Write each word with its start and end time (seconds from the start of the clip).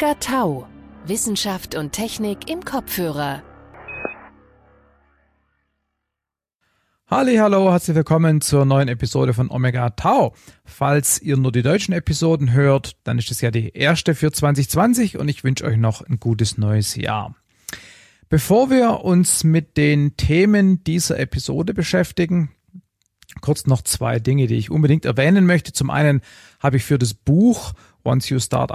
Omega 0.00 0.14
Tau. 0.18 0.66
Wissenschaft 1.06 1.74
und 1.74 1.92
Technik 1.92 2.48
im 2.48 2.64
Kopfhörer. 2.64 3.42
Halli, 7.06 7.36
hallo, 7.36 7.70
herzlich 7.70 7.96
willkommen 7.96 8.40
zur 8.40 8.64
neuen 8.64 8.88
Episode 8.88 9.34
von 9.34 9.50
Omega 9.50 9.90
Tau. 9.90 10.34
Falls 10.64 11.20
ihr 11.20 11.36
nur 11.36 11.52
die 11.52 11.60
deutschen 11.60 11.92
Episoden 11.92 12.52
hört, 12.52 12.96
dann 13.04 13.18
ist 13.18 13.30
es 13.30 13.42
ja 13.42 13.50
die 13.50 13.74
erste 13.74 14.14
für 14.14 14.32
2020 14.32 15.18
und 15.18 15.28
ich 15.28 15.44
wünsche 15.44 15.66
euch 15.66 15.76
noch 15.76 16.00
ein 16.00 16.18
gutes 16.18 16.56
neues 16.56 16.96
Jahr. 16.96 17.36
Bevor 18.30 18.70
wir 18.70 19.04
uns 19.04 19.44
mit 19.44 19.76
den 19.76 20.16
Themen 20.16 20.82
dieser 20.82 21.18
Episode 21.18 21.74
beschäftigen, 21.74 22.48
kurz 23.42 23.66
noch 23.66 23.82
zwei 23.82 24.18
Dinge, 24.18 24.46
die 24.46 24.56
ich 24.56 24.70
unbedingt 24.70 25.04
erwähnen 25.04 25.44
möchte. 25.44 25.74
Zum 25.74 25.90
einen 25.90 26.22
habe 26.58 26.78
ich 26.78 26.84
für 26.84 26.98
das 26.98 27.12
Buch 27.12 27.74
Once 28.02 28.30
You 28.30 28.38
Start 28.38 28.72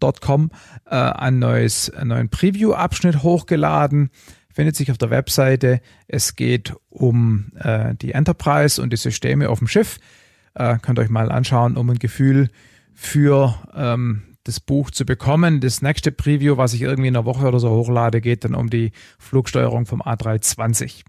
Asking.com 0.00 0.50
äh, 0.86 0.94
ein 0.94 1.38
neues, 1.38 1.90
einen 1.90 2.08
neuen 2.08 2.28
Preview-Abschnitt 2.28 3.22
hochgeladen 3.22 4.10
findet 4.52 4.74
sich 4.76 4.90
auf 4.90 4.98
der 4.98 5.10
Webseite. 5.10 5.80
Es 6.08 6.34
geht 6.34 6.74
um 6.88 7.52
äh, 7.54 7.94
die 7.94 8.12
Enterprise 8.12 8.82
und 8.82 8.92
die 8.92 8.96
Systeme 8.96 9.48
auf 9.48 9.60
dem 9.60 9.68
Schiff. 9.68 9.98
Äh, 10.54 10.78
könnt 10.82 10.98
euch 10.98 11.08
mal 11.08 11.30
anschauen, 11.30 11.76
um 11.76 11.88
ein 11.88 11.98
Gefühl 11.98 12.48
für 12.92 13.54
ähm, 13.74 14.22
das 14.42 14.58
Buch 14.58 14.90
zu 14.90 15.06
bekommen. 15.06 15.60
Das 15.60 15.82
nächste 15.82 16.10
Preview, 16.10 16.56
was 16.56 16.74
ich 16.74 16.82
irgendwie 16.82 17.08
in 17.08 17.16
einer 17.16 17.26
Woche 17.26 17.46
oder 17.46 17.60
so 17.60 17.70
hochlade, 17.70 18.20
geht 18.20 18.44
dann 18.44 18.54
um 18.54 18.68
die 18.68 18.90
Flugsteuerung 19.18 19.86
vom 19.86 20.02
A320. 20.02 21.04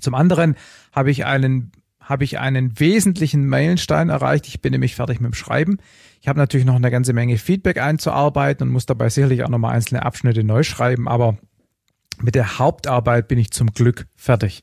Zum 0.00 0.14
anderen 0.14 0.56
habe 0.92 1.10
ich 1.10 1.26
einen 1.26 1.72
habe 2.00 2.24
ich 2.24 2.40
einen 2.40 2.80
wesentlichen 2.80 3.46
Meilenstein 3.46 4.08
erreicht. 4.08 4.48
Ich 4.48 4.60
bin 4.60 4.72
nämlich 4.72 4.96
fertig 4.96 5.20
mit 5.20 5.32
dem 5.32 5.34
Schreiben. 5.34 5.78
Ich 6.20 6.28
habe 6.28 6.38
natürlich 6.38 6.66
noch 6.66 6.74
eine 6.74 6.90
ganze 6.90 7.12
Menge 7.12 7.38
Feedback 7.38 7.78
einzuarbeiten 7.78 8.66
und 8.66 8.72
muss 8.72 8.86
dabei 8.86 9.08
sicherlich 9.08 9.42
auch 9.42 9.48
nochmal 9.48 9.74
einzelne 9.74 10.04
Abschnitte 10.04 10.44
neu 10.44 10.62
schreiben, 10.62 11.08
aber 11.08 11.38
mit 12.20 12.34
der 12.34 12.58
Hauptarbeit 12.58 13.28
bin 13.28 13.38
ich 13.38 13.50
zum 13.50 13.72
Glück 13.72 14.06
fertig. 14.16 14.60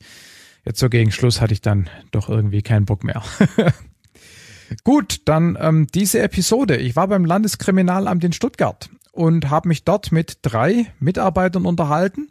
Jetzt 0.64 0.78
so 0.78 0.88
gegen 0.88 1.10
Schluss 1.10 1.40
hatte 1.40 1.52
ich 1.52 1.60
dann 1.60 1.88
doch 2.12 2.28
irgendwie 2.28 2.62
keinen 2.62 2.84
Bock 2.84 3.02
mehr. 3.02 3.22
Gut, 4.84 5.22
dann 5.24 5.56
ähm, 5.60 5.86
diese 5.92 6.20
Episode. 6.20 6.76
Ich 6.76 6.94
war 6.94 7.08
beim 7.08 7.24
Landeskriminalamt 7.24 8.22
in 8.22 8.32
Stuttgart 8.32 8.90
und 9.12 9.50
habe 9.50 9.68
mich 9.68 9.84
dort 9.84 10.12
mit 10.12 10.38
drei 10.42 10.86
Mitarbeitern 11.00 11.66
unterhalten. 11.66 12.28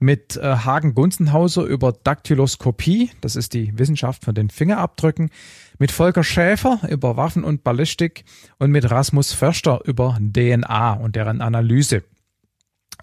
Mit 0.00 0.36
äh, 0.36 0.42
Hagen 0.42 0.94
Gunzenhauser 0.94 1.64
über 1.64 1.92
Daktyloskopie, 1.92 3.10
das 3.20 3.34
ist 3.34 3.52
die 3.52 3.76
Wissenschaft 3.78 4.24
von 4.24 4.34
den 4.34 4.48
Fingerabdrücken, 4.48 5.30
mit 5.78 5.92
Volker 5.92 6.24
Schäfer 6.24 6.80
über 6.88 7.16
Waffen 7.16 7.44
und 7.44 7.64
Ballistik 7.64 8.24
und 8.58 8.70
mit 8.70 8.90
Rasmus 8.90 9.32
Förster 9.32 9.80
über 9.84 10.18
DNA 10.20 10.94
und 10.94 11.16
deren 11.16 11.40
Analyse. 11.40 12.02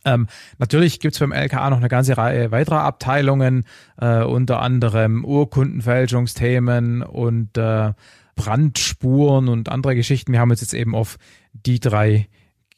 Ähm, 0.03 0.27
natürlich 0.59 0.99
gibt's 0.99 1.19
beim 1.19 1.31
LKA 1.31 1.69
noch 1.69 1.77
eine 1.77 1.89
ganze 1.89 2.17
Reihe 2.17 2.51
weiterer 2.51 2.83
Abteilungen, 2.83 3.65
äh, 3.97 4.23
unter 4.23 4.61
anderem 4.61 5.25
Urkundenfälschungsthemen 5.25 7.01
und 7.01 7.57
äh, 7.57 7.93
Brandspuren 8.35 9.47
und 9.47 9.69
andere 9.69 9.95
Geschichten. 9.95 10.31
Wir 10.31 10.39
haben 10.39 10.51
uns 10.51 10.61
jetzt 10.61 10.73
eben 10.73 10.93
auf 10.93 11.17
die 11.53 11.79
drei 11.79 12.27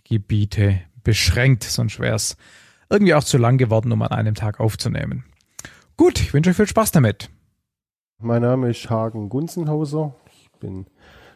Gebiete 0.05 0.79
beschränkt, 1.03 1.63
sonst 1.63 1.99
wäre 1.99 2.15
es 2.15 2.37
irgendwie 2.89 3.13
auch 3.13 3.23
zu 3.23 3.37
lang 3.37 3.57
geworden, 3.57 3.91
um 3.91 4.01
an 4.01 4.11
einem 4.11 4.35
Tag 4.35 4.59
aufzunehmen. 4.59 5.25
Gut, 5.97 6.21
ich 6.21 6.33
wünsche 6.33 6.51
euch 6.51 6.55
viel 6.55 6.67
Spaß 6.67 6.91
damit. 6.91 7.29
Mein 8.19 8.41
Name 8.41 8.71
ist 8.71 8.89
Hagen 8.89 9.29
Gunzenhauser. 9.29 10.15
Ich 10.31 10.49
bin 10.59 10.87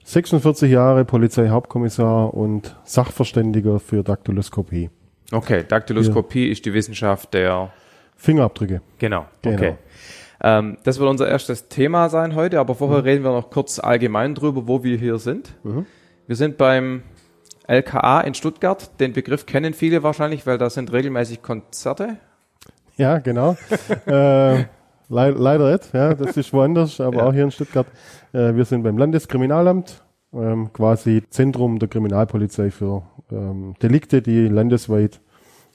46 0.04 0.72
Jahre 0.72 1.06
Polizeihauptkommissar 1.06 2.34
und 2.34 2.76
Sachverständiger 2.86 3.80
für 3.80 4.02
Daktyloskopie. 4.02 4.90
Okay, 5.32 5.64
Daktyloskopie 5.68 6.48
ja. 6.48 6.52
ist 6.52 6.66
die 6.66 6.74
Wissenschaft 6.74 7.36
der 7.36 7.72
Fingerabdrücke. 8.16 8.82
Genau, 8.98 9.28
genau. 9.44 9.56
okay. 9.56 9.76
Ähm, 10.42 10.78
das 10.84 10.98
wird 10.98 11.08
unser 11.08 11.30
erstes 11.30 11.68
Thema 11.68 12.10
sein 12.10 12.34
heute, 12.34 12.60
aber 12.60 12.74
vorher 12.74 12.98
mhm. 12.98 13.04
reden 13.04 13.24
wir 13.26 13.32
noch 13.32 13.52
kurz 13.52 13.78
allgemein 13.78 14.34
drüber, 14.34 14.68
wo 14.68 14.84
wir 14.84 14.98
hier 14.98 15.20
sind. 15.20 15.54
Mhm. 15.64 15.86
Wir 16.26 16.36
sind 16.36 16.58
beim 16.58 17.04
LKA 17.68 18.22
in 18.22 18.34
Stuttgart. 18.34 19.00
Den 19.00 19.14
Begriff 19.14 19.46
kennen 19.46 19.76
viele 19.76 20.02
wahrscheinlich, 20.02 20.48
weil 20.48 20.58
da 20.58 20.72
sind 20.72 20.92
regelmäßig 20.92 21.44
Konzerte. 21.44 22.18
Ja, 22.98 23.20
genau. 23.20 23.56
äh, 24.08 24.66
le 25.12 25.32
leider 25.32 25.72
nicht, 25.72 25.94
ja, 25.94 26.14
das 26.14 26.38
ist 26.38 26.54
woanders, 26.54 27.00
aber 27.00 27.18
ja. 27.18 27.26
auch 27.26 27.34
hier 27.34 27.44
in 27.44 27.52
Stuttgart. 27.52 27.88
Äh, 28.34 28.56
wir 28.56 28.66
sind 28.66 28.84
beim 28.84 28.98
Landeskriminalamt, 28.98 30.04
ähm, 30.34 30.72
quasi 30.74 31.24
Zentrum 31.30 31.80
der 31.80 31.90
Kriminalpolizei 31.90 32.72
für 32.72 33.04
ähm, 33.32 33.76
Delikte, 33.82 34.22
die 34.22 34.48
landesweit 34.48 35.20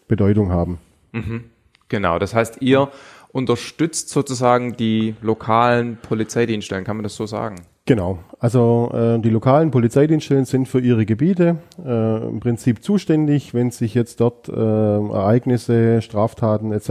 Bedeutung 0.08 0.50
haben. 0.50 0.78
Mhm. 1.12 1.44
Genau, 1.88 2.18
das 2.18 2.34
heißt, 2.34 2.62
ihr 2.62 2.88
unterstützt 3.32 4.08
sozusagen 4.08 4.76
die 4.76 5.14
lokalen 5.20 5.98
Polizeidienststellen, 5.98 6.84
kann 6.84 6.96
man 6.96 7.04
das 7.04 7.16
so 7.16 7.26
sagen? 7.26 7.56
Genau, 7.84 8.18
also 8.40 8.90
äh, 8.92 9.20
die 9.20 9.30
lokalen 9.30 9.70
Polizeidienststellen 9.70 10.44
sind 10.44 10.66
für 10.66 10.80
ihre 10.80 11.06
Gebiete 11.06 11.58
äh, 11.84 12.28
im 12.28 12.40
Prinzip 12.40 12.82
zuständig, 12.82 13.54
wenn 13.54 13.70
sich 13.70 13.94
jetzt 13.94 14.20
dort 14.20 14.48
äh, 14.48 14.52
Ereignisse, 14.52 16.02
Straftaten 16.02 16.72
etc. 16.72 16.88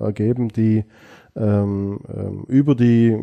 ergeben, 0.00 0.48
die 0.48 0.84
ähm, 1.36 2.00
äh, 2.08 2.52
über 2.52 2.74
die 2.74 3.16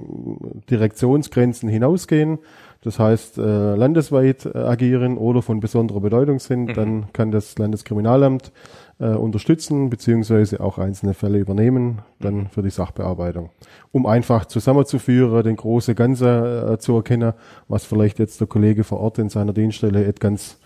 Direktionsgrenzen 0.70 1.70
hinausgehen, 1.70 2.40
das 2.82 2.98
heißt 2.98 3.38
äh, 3.38 3.76
landesweit 3.76 4.46
äh, 4.46 4.58
agieren 4.58 5.18
oder 5.18 5.42
von 5.42 5.60
besonderer 5.60 6.00
Bedeutung 6.00 6.40
sind, 6.40 6.70
mhm. 6.70 6.74
dann 6.74 7.14
kann 7.14 7.32
das 7.32 7.58
Landeskriminalamt 7.58 8.52
äh, 9.00 9.10
unterstützen 9.10 9.90
beziehungsweise 9.90 10.62
auch 10.62 10.78
einzelne 10.78 11.14
Fälle 11.14 11.40
übernehmen, 11.40 12.00
dann 12.20 12.36
mhm. 12.36 12.48
für 12.48 12.64
die 12.64 12.70
Sachbearbeitung, 12.70 13.50
um 13.92 14.06
einfach 14.06 14.46
zusammenzuführen, 14.46 15.44
den 15.44 15.58
große 15.58 15.94
Ganze 15.94 16.74
äh, 16.74 16.78
zu 16.80 16.96
erkennen, 16.96 17.34
was 17.68 17.86
vielleicht 17.86 18.18
jetzt 18.20 18.40
der 18.40 18.48
Kollege 18.48 18.84
vor 18.84 19.00
Ort 19.00 19.20
in 19.20 19.30
seiner 19.30 19.54
Dienststelle 19.54 20.12
ganz 20.14 20.58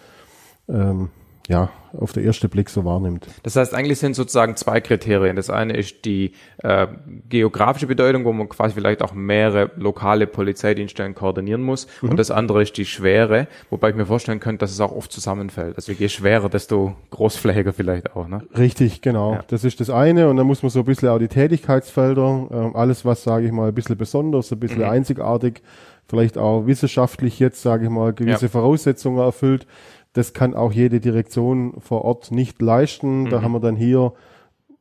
ähm, 0.70 1.10
ja, 1.50 1.70
auf 1.98 2.14
den 2.14 2.26
ersten 2.26 2.50
Blick 2.50 2.70
so 2.70 2.86
wahrnimmt. 2.86 3.28
Das 3.44 3.56
heißt, 3.56 3.74
eigentlich 3.74 4.00
sind 4.00 4.16
sozusagen 4.16 4.56
zwei 4.56 4.80
Kriterien. 4.81 5.36
Das 5.36 5.50
eine 5.50 5.76
ist 5.76 6.06
die 6.06 6.31
äh, 6.59 6.88
geografische 7.30 7.86
Bedeutung, 7.86 8.26
wo 8.26 8.31
man 8.34 8.50
quasi 8.50 8.74
vielleicht 8.76 9.02
auch 9.02 9.14
mehrere 9.14 9.70
lokale 9.76 10.26
Polizeidienststellen 10.26 11.16
koordinieren 11.16 11.62
muss. 11.62 11.88
Mhm. 12.02 12.12
Und 12.12 12.18
das 12.18 12.31
andere 12.31 12.64
ist 12.64 12.78
die 12.78 12.86
Schwere, 12.86 13.48
wobei 13.70 13.90
ich 13.90 13.96
mir 13.96 14.06
vorstellen 14.06 14.40
könnte, 14.40 14.59
dass 14.59 14.72
es 14.72 14.80
auch 14.80 14.92
oft 14.92 15.12
zusammenfällt. 15.12 15.76
Also 15.76 15.92
je 15.92 16.08
schwerer, 16.08 16.50
desto 16.50 16.96
großflächiger 17.12 17.74
vielleicht 17.74 18.16
auch. 18.16 18.28
Ne? 18.28 18.42
Richtig, 18.58 19.02
genau. 19.02 19.34
Ja. 19.34 19.44
Das 19.48 19.64
ist 19.64 19.80
das 19.80 19.90
eine. 19.90 20.30
Und 20.30 20.38
dann 20.38 20.48
muss 20.48 20.64
man 20.64 20.70
so 20.70 20.80
ein 20.80 20.86
bisschen 20.86 21.10
auch 21.10 21.20
die 21.20 21.28
Tätigkeitsfelder, 21.28 22.48
äh, 22.74 22.78
alles 22.78 23.04
was, 23.06 23.24
sage 23.24 23.46
ich 23.46 23.52
mal, 23.52 23.68
ein 23.68 23.75
bisschen 23.75 23.98
besonders, 23.98 24.52
ein 24.52 24.60
bisschen 24.60 24.80
mhm. 24.80 24.90
einzigartig, 24.90 25.62
vielleicht 26.08 26.38
auch 26.38 26.66
wissenschaftlich 26.66 27.40
jetzt, 27.40 27.62
sage 27.62 27.84
ich 27.86 27.90
mal, 27.90 28.14
gewisse 28.14 28.46
ja. 28.46 28.50
Voraussetzungen 28.50 29.20
erfüllt 29.20 29.68
das 30.13 30.34
kann 30.34 30.53
auch 30.53 30.72
jede 30.72 31.00
Direktion 31.00 31.74
vor 31.79 32.06
Ort 32.06 32.31
nicht 32.31 32.62
leisten. 32.62 33.24
Mhm. 33.24 33.29
Da 33.29 33.41
haben 33.41 33.51
wir 33.51 33.59
dann 33.59 33.75
hier, 33.75 34.13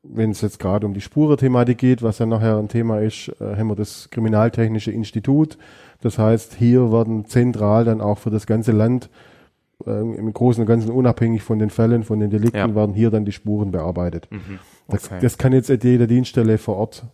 wenn 0.03 0.31
es 0.31 0.43
jetzt 0.43 0.59
gerade 0.59 0.87
um 0.87 0.94
die 0.94 1.00
Spurenthematik 1.00 1.78
geht, 1.78 2.03
was 2.03 2.19
ja 2.19 2.26
nachher 2.26 2.59
ein 2.59 2.69
Thema 2.69 3.00
ist, 3.00 3.28
äh, 3.41 3.56
haben 3.56 3.69
wir 3.69 3.76
das 3.76 4.10
Kriminaltechnische 4.10 4.93
Institut. 4.93 5.56
Das 6.02 6.19
heißt, 6.19 6.55
hier 6.55 6.93
werden 6.93 7.25
zentral 7.25 7.84
dann 7.84 8.00
auch 8.00 8.19
für 8.19 8.31
das 8.31 8.46
ganze 8.46 8.73
Land 8.73 9.08
äh, 9.87 9.90
im 9.90 10.32
Großen 10.32 10.61
und 10.61 10.67
Ganzen 10.67 10.90
unabhängig 10.90 11.43
von 11.43 11.58
den 11.58 11.70
Fällen, 11.70 12.02
von 12.02 12.20
den 12.20 12.31
Delikten, 12.31 12.56
ja. 12.56 12.75
werden 12.75 12.94
hier 12.94 13.11
dann 13.11 13.25
die 13.25 13.32
Spuren 13.32 13.70
bearbeitet. 13.70 14.29
Mhm. 14.31 14.58
Okay. 14.88 14.99
Das, 15.11 15.20
das, 15.20 15.38
kann 15.38 15.52
jetzt 15.52 15.69
jede 15.69 16.06
Dienststelle 16.06 16.58
vor 16.58 16.76
Ort 16.76 17.05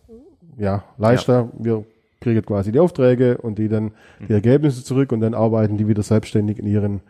ja 0.57 0.83
leichter. 0.97 1.49
Ja. 1.57 1.65
Wir 1.65 1.83
kriegen 2.19 2.45
quasi 2.45 2.73
die 2.73 2.79
Aufträge 2.79 3.37
und 3.37 3.59
die 3.59 3.69
dann 3.69 3.91
die 4.19 4.23
mhm. 4.25 4.35
Ergebnisse 4.35 4.83
zurück 4.83 5.13
und 5.13 5.21
dann 5.21 5.33
arbeiten 5.33 5.77
die 5.77 5.87
wieder 5.87 6.03
selbstständig 6.03 6.59
in 6.59 6.67
ihren 6.67 7.01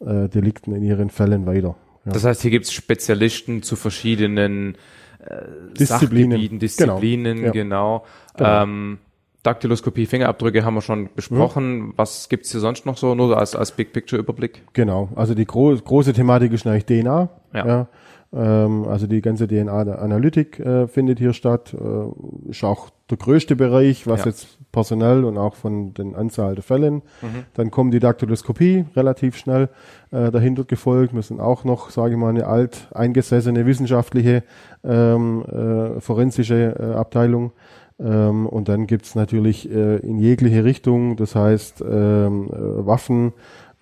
äh, 0.00 0.28
Delikten 0.28 0.74
in 0.74 0.82
ihren 0.82 1.10
Fällen 1.10 1.46
weiter. 1.46 1.76
Ja. 2.04 2.12
Das 2.12 2.24
heißt, 2.24 2.42
hier 2.42 2.50
gibt 2.50 2.66
es 2.66 2.72
Spezialisten 2.72 3.62
zu 3.62 3.76
verschiedenen 3.76 4.76
äh, 5.18 5.42
Disziplinen, 5.78 6.58
Disziplinen, 6.58 7.38
genau. 7.38 7.52
genau. 7.52 8.04
genau. 8.36 8.62
Ähm, 8.62 8.98
Daktyloskopie, 9.42 10.06
Fingerabdrücke 10.06 10.64
haben 10.64 10.74
wir 10.74 10.82
schon 10.82 11.08
besprochen. 11.14 11.78
Mhm. 11.78 11.92
Was 11.96 12.28
gibt's 12.28 12.50
hier 12.50 12.60
sonst 12.60 12.84
noch 12.84 12.96
so, 12.96 13.14
nur 13.14 13.38
als, 13.38 13.54
als 13.54 13.70
Big 13.72 13.92
Picture 13.92 14.20
Überblick? 14.20 14.62
Genau, 14.72 15.08
also 15.14 15.34
die 15.34 15.46
gro 15.46 15.74
große 15.76 16.12
Thematik 16.12 16.52
ist 16.52 16.66
eigentlich 16.66 16.86
DNA. 16.86 17.28
Ja. 17.54 17.66
ja. 17.66 17.88
Ähm, 18.32 18.84
also 18.88 19.06
die 19.06 19.20
ganze 19.20 19.46
DNA-Analytik 19.46 20.58
äh, 20.58 20.88
findet 20.88 21.20
hier 21.20 21.32
statt. 21.32 21.74
Äh, 21.74 22.50
ist 22.50 22.64
auch 22.64 22.90
der 23.10 23.18
größte 23.18 23.54
Bereich, 23.54 24.06
was 24.06 24.20
ja. 24.20 24.26
jetzt 24.26 24.58
personell 24.72 25.24
und 25.24 25.38
auch 25.38 25.54
von 25.54 25.94
den 25.94 26.16
Anzahl 26.16 26.54
der 26.54 26.64
Fällen. 26.64 26.96
Mhm. 27.22 27.44
Dann 27.54 27.70
kommt 27.70 27.94
die 27.94 28.00
Daktyloskopie 28.00 28.84
relativ 28.96 29.36
schnell 29.36 29.68
äh, 30.10 30.30
dahinter 30.30 30.64
gefolgt. 30.64 31.14
Wir 31.14 31.22
sind 31.22 31.40
auch 31.40 31.64
noch, 31.64 31.90
sage 31.90 32.14
ich 32.14 32.18
mal, 32.18 32.30
eine 32.30 32.46
alt 32.46 32.88
eingesessene 32.92 33.64
wissenschaftliche 33.64 34.42
ähm, 34.84 35.44
äh, 35.44 36.00
forensische 36.00 36.76
äh, 36.78 36.94
Abteilung. 36.94 37.52
Ähm, 37.98 38.46
und 38.46 38.68
dann 38.68 38.86
gibt's 38.86 39.14
natürlich 39.14 39.70
äh, 39.70 39.96
in 39.96 40.18
jegliche 40.18 40.64
Richtung, 40.64 41.16
das 41.16 41.34
heißt 41.34 41.82
ähm, 41.88 42.50
äh, 42.50 42.86
Waffen, 42.86 43.32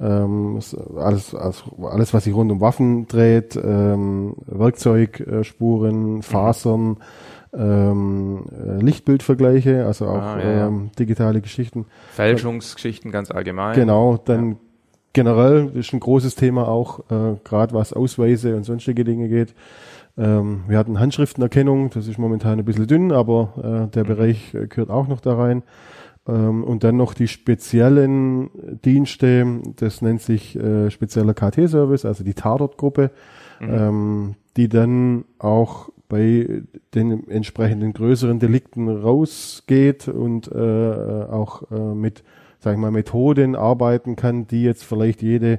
ähm, 0.01 0.61
alles, 0.97 1.35
alles, 1.35 1.65
alles, 1.81 2.15
was 2.15 2.25
sich 2.25 2.35
rund 2.35 2.51
um 2.53 2.61
Waffen 2.61 3.07
dreht, 3.07 3.57
ähm, 3.57 4.35
Werkzeugspuren, 4.47 6.23
Fasern, 6.23 6.99
ähm, 7.57 8.45
äh, 8.51 8.83
Lichtbildvergleiche, 8.83 9.87
also 9.87 10.07
auch 10.07 10.23
Ah, 10.23 10.41
ja, 10.41 10.51
ja. 10.51 10.67
Ähm, 10.67 10.91
digitale 10.99 11.41
Geschichten. 11.41 11.87
Fälschungsgeschichten 12.13 13.11
ganz 13.11 13.31
allgemein. 13.31 13.75
Genau, 13.75 14.17
dann 14.17 14.57
generell 15.13 15.71
ist 15.75 15.93
ein 15.93 16.01
großes 16.01 16.35
Thema 16.35 16.69
auch, 16.69 17.01
äh, 17.11 17.37
gerade 17.45 17.73
was 17.75 17.93
Ausweise 17.93 18.57
und 18.57 18.65
sonstige 18.65 19.05
Dinge 19.05 19.29
geht. 19.29 19.55
Ähm, 20.17 20.65
wir 20.69 20.79
hatten 20.79 21.01
Handschriftenerkennung, 21.01 21.91
das 21.91 22.07
ist 22.07 22.19
momentan 22.19 22.59
ein 22.59 22.65
bisschen 22.65 22.87
dünn, 22.87 23.13
aber 23.13 23.87
äh, 23.89 23.91
der 23.95 24.05
Bereich 24.05 24.55
äh, 24.55 24.67
gehört 24.67 24.91
auch 24.91 25.09
noch 25.09 25.21
da 25.21 25.35
rein. 25.35 25.63
Ähm, 26.27 26.65
und 26.65 26.85
dann 26.85 26.97
noch 26.97 27.15
die 27.15 27.29
speziellen 27.29 28.51
Dienste, 28.85 29.61
das 29.77 30.03
nennt 30.03 30.23
sich 30.23 30.57
äh, 30.57 30.91
spezieller 30.91 31.35
KT-Service, 31.35 32.05
also 32.05 32.25
die 32.25 32.35
Tatort-Gruppe, 32.35 33.11
ähm, 33.61 34.35
die 34.57 34.69
dann 34.69 35.25
auch 35.39 35.91
bei 36.15 36.63
den 36.95 37.29
entsprechenden 37.29 37.93
größeren 37.93 38.39
Delikten 38.39 38.89
rausgeht 38.89 40.07
und 40.07 40.47
äh, 40.47 40.55
auch 40.59 41.69
äh, 41.73 41.95
mit, 41.95 42.23
sag 42.61 42.75
ich 42.75 42.79
mal, 42.79 42.93
Methoden 42.93 43.57
arbeiten 43.57 44.15
kann, 44.15 44.47
die 44.47 44.63
jetzt 44.63 44.85
vielleicht 44.85 45.23
jede 45.23 45.59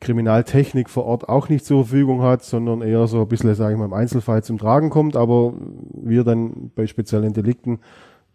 Kriminaltechnik 0.00 0.90
vor 0.90 1.04
Ort 1.04 1.28
auch 1.28 1.48
nicht 1.48 1.64
zur 1.64 1.84
Verfügung 1.84 2.22
hat, 2.22 2.42
sondern 2.42 2.82
eher 2.82 3.06
so 3.06 3.20
ein 3.20 3.28
bisschen, 3.28 3.54
sage 3.54 3.74
ich 3.74 3.78
mal, 3.78 3.84
im 3.84 3.92
Einzelfall 3.92 4.42
zum 4.42 4.58
Tragen 4.58 4.90
kommt, 4.90 5.14
aber 5.16 5.54
wir 5.92 6.24
dann 6.24 6.72
bei 6.74 6.88
speziellen 6.88 7.32
Delikten, 7.32 7.78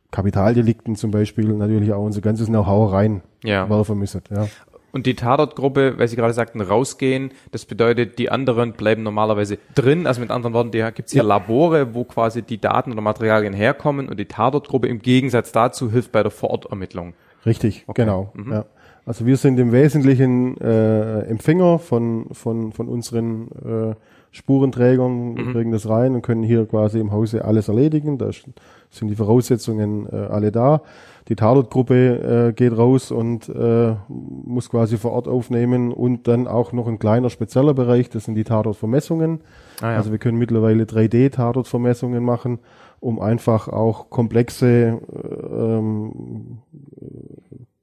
Kapitaldelikten 0.10 0.96
zum 0.96 1.12
Beispiel, 1.12 1.50
natürlich 1.54 1.92
auch 1.92 2.04
unser 2.04 2.22
ganzes 2.22 2.48
Know-how 2.48 2.94
rein 2.94 3.22
Ja. 3.44 3.68
müssen. 3.96 4.22
Ja. 4.30 4.48
Und 4.94 5.06
die 5.06 5.16
Tatortgruppe, 5.16 5.98
weil 5.98 6.08
Sie 6.10 6.16
gerade 6.18 6.34
sagten, 6.34 6.60
rausgehen, 6.60 7.32
das 7.52 7.66
bedeutet, 7.66 8.20
die 8.20 8.30
anderen 8.30 8.74
bleiben 8.74 9.04
normalerweise 9.04 9.58
drin. 9.74 10.06
Also 10.06 10.20
mit 10.20 10.32
anderen 10.32 10.54
Worten, 10.54 10.72
gibt 10.72 11.08
es 11.08 11.14
hier 11.14 11.24
Labore, 11.24 11.94
wo 11.94 12.04
quasi 12.04 12.42
die 12.42 12.60
Daten 12.60 12.92
oder 12.92 13.02
Materialien 13.02 13.54
herkommen 13.54 14.10
und 14.10 14.20
die 14.20 14.26
Tatortgruppe 14.26 14.88
im 14.88 15.00
Gegensatz 15.00 15.52
dazu 15.54 15.90
hilft 15.92 16.12
bei 16.12 16.24
der 16.24 16.32
Vorortermittlung. 16.32 17.14
Richtig, 17.46 17.86
genau. 17.94 18.34
Ja. 18.52 18.66
Also 19.06 19.26
wir 19.26 19.38
sind 19.38 19.58
im 19.60 19.72
Wesentlichen 19.72 20.60
äh, 20.62 21.22
Empfänger 21.22 21.80
von, 21.80 22.28
von, 22.34 22.72
von 22.72 22.88
unseren 22.88 23.48
äh, 23.92 23.96
Spurenträgern, 24.32 25.38
wir 25.38 25.52
kriegen 25.54 25.72
das 25.72 25.88
rein 25.90 26.16
und 26.16 26.22
können 26.22 26.44
hier 26.44 26.66
quasi 26.66 27.00
im 27.00 27.12
Hause 27.12 27.44
alles 27.46 27.68
erledigen. 27.68 28.18
Da 28.18 28.30
ist- 28.30 28.46
sind 28.92 29.08
die 29.08 29.16
Voraussetzungen 29.16 30.08
äh, 30.12 30.16
alle 30.16 30.52
da. 30.52 30.82
Die 31.28 31.36
Tatortgruppe 31.36 32.50
äh, 32.50 32.54
geht 32.54 32.78
raus 32.78 33.10
und 33.12 33.48
äh, 33.48 33.96
muss 34.10 34.70
quasi 34.70 34.98
vor 34.98 35.14
Ort 35.14 35.28
aufnehmen 35.28 35.94
und 35.94 36.28
dann 36.28 36.48
auch 36.48 36.74
noch 36.74 36.88
ein 36.88 37.00
kleiner 37.00 37.30
spezieller 37.30 37.74
Bereich, 37.74 38.10
das 38.10 38.26
sind 38.26 38.36
die 38.36 38.44
Tatortvermessungen. 38.44 39.40
Ah, 39.82 39.92
ja. 39.92 39.98
Also 39.98 40.12
wir 40.12 40.18
können 40.18 40.38
mittlerweile 40.38 40.84
3D-Tatortvermessungen 40.84 42.24
machen, 42.24 42.60
um 43.00 43.20
einfach 43.20 43.68
auch 43.70 44.10
komplexe 44.10 44.68
äh, 44.68 45.56
ähm, 45.56 46.60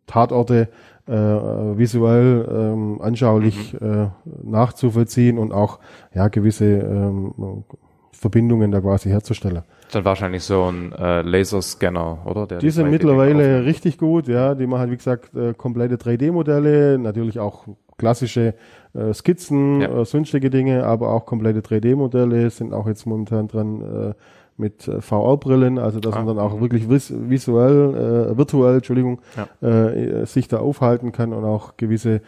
Tatorte 0.06 0.68
äh, 1.06 1.12
visuell 1.12 2.48
ähm, 2.50 3.00
anschaulich 3.00 3.74
äh, 3.80 4.08
nachzuvollziehen 4.42 5.38
und 5.38 5.52
auch 5.52 5.78
ja 6.14 6.28
gewisse 6.28 6.64
ähm, 6.64 7.64
Verbindungen 8.12 8.72
da 8.72 8.80
quasi 8.80 9.10
herzustellen. 9.10 9.62
Dann 9.92 10.04
wahrscheinlich 10.04 10.42
so 10.44 10.64
ein 10.70 10.92
äh, 10.92 11.22
Laserscanner, 11.22 12.18
oder? 12.26 12.46
Der 12.46 12.58
Die 12.58 12.70
sind 12.70 12.90
mittlerweile 12.90 13.64
richtig 13.64 13.98
gut, 13.98 14.28
ja. 14.28 14.54
Die 14.54 14.66
machen, 14.66 14.90
wie 14.90 14.96
gesagt, 14.96 15.34
äh, 15.34 15.54
komplette 15.54 15.96
3D-Modelle, 15.96 16.98
natürlich 16.98 17.38
auch 17.38 17.64
klassische 17.96 18.54
äh, 18.94 19.12
Skizzen, 19.12 19.80
Ja. 19.80 20.00
äh, 20.00 20.04
sonstige 20.04 20.50
Dinge, 20.50 20.84
aber 20.84 21.10
auch 21.12 21.26
komplette 21.26 21.60
3D-Modelle 21.60 22.48
sind 22.50 22.72
auch 22.72 22.86
jetzt 22.86 23.06
momentan 23.06 23.48
dran 23.48 23.82
äh, 23.82 24.14
mit 24.56 24.86
äh, 24.88 25.00
VR-Brillen, 25.00 25.78
also 25.78 26.00
dass 26.00 26.14
Ah, 26.14 26.18
man 26.22 26.36
dann 26.36 26.38
auch 26.38 26.60
wirklich 26.60 26.88
vis 26.90 27.12
visuell, 27.16 28.30
äh, 28.32 28.36
virtuell, 28.38 28.76
Entschuldigung, 28.76 29.20
Ja. 29.62 29.68
äh, 29.68 30.26
sich 30.26 30.48
da 30.48 30.58
aufhalten 30.58 31.12
kann 31.12 31.32
und 31.32 31.44
auch 31.44 31.76
gewisse 31.76 32.20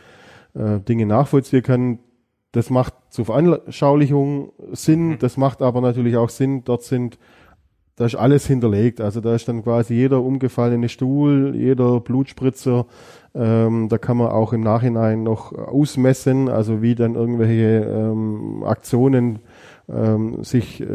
äh, 0.55 0.81
Dinge 0.81 1.07
nachvollziehen 1.07 1.63
kann. 1.63 1.99
Das 2.53 2.69
macht 2.71 2.95
zur 3.11 3.27
Veranschaulichung 3.27 4.53
Sinn, 4.73 5.09
Mhm. 5.11 5.19
das 5.21 5.37
macht 5.37 5.63
aber 5.63 5.81
natürlich 5.81 6.17
auch 6.17 6.29
Sinn, 6.31 6.63
dort 6.65 6.83
sind 6.83 7.19
da 8.01 8.07
ist 8.07 8.15
alles 8.15 8.47
hinterlegt. 8.47 9.03
Also 9.03 9.21
da 9.21 9.35
ist 9.35 9.47
dann 9.47 9.63
quasi 9.63 9.93
jeder 9.93 10.23
umgefallene 10.23 10.89
Stuhl, 10.89 11.55
jeder 11.55 12.01
Blutspritzer. 12.01 12.87
Ähm, 13.35 13.91
da 13.91 13.99
kann 13.99 14.17
man 14.17 14.29
auch 14.29 14.55
im 14.55 14.63
Nachhinein 14.63 15.23
noch 15.23 15.53
ausmessen, 15.53 16.49
also 16.49 16.81
wie 16.81 16.95
dann 16.95 17.15
irgendwelche 17.15 17.85
ähm, 17.85 18.65
Aktionen 18.65 19.41
ähm, 19.89 20.43
sich 20.43 20.81
äh, 20.81 20.87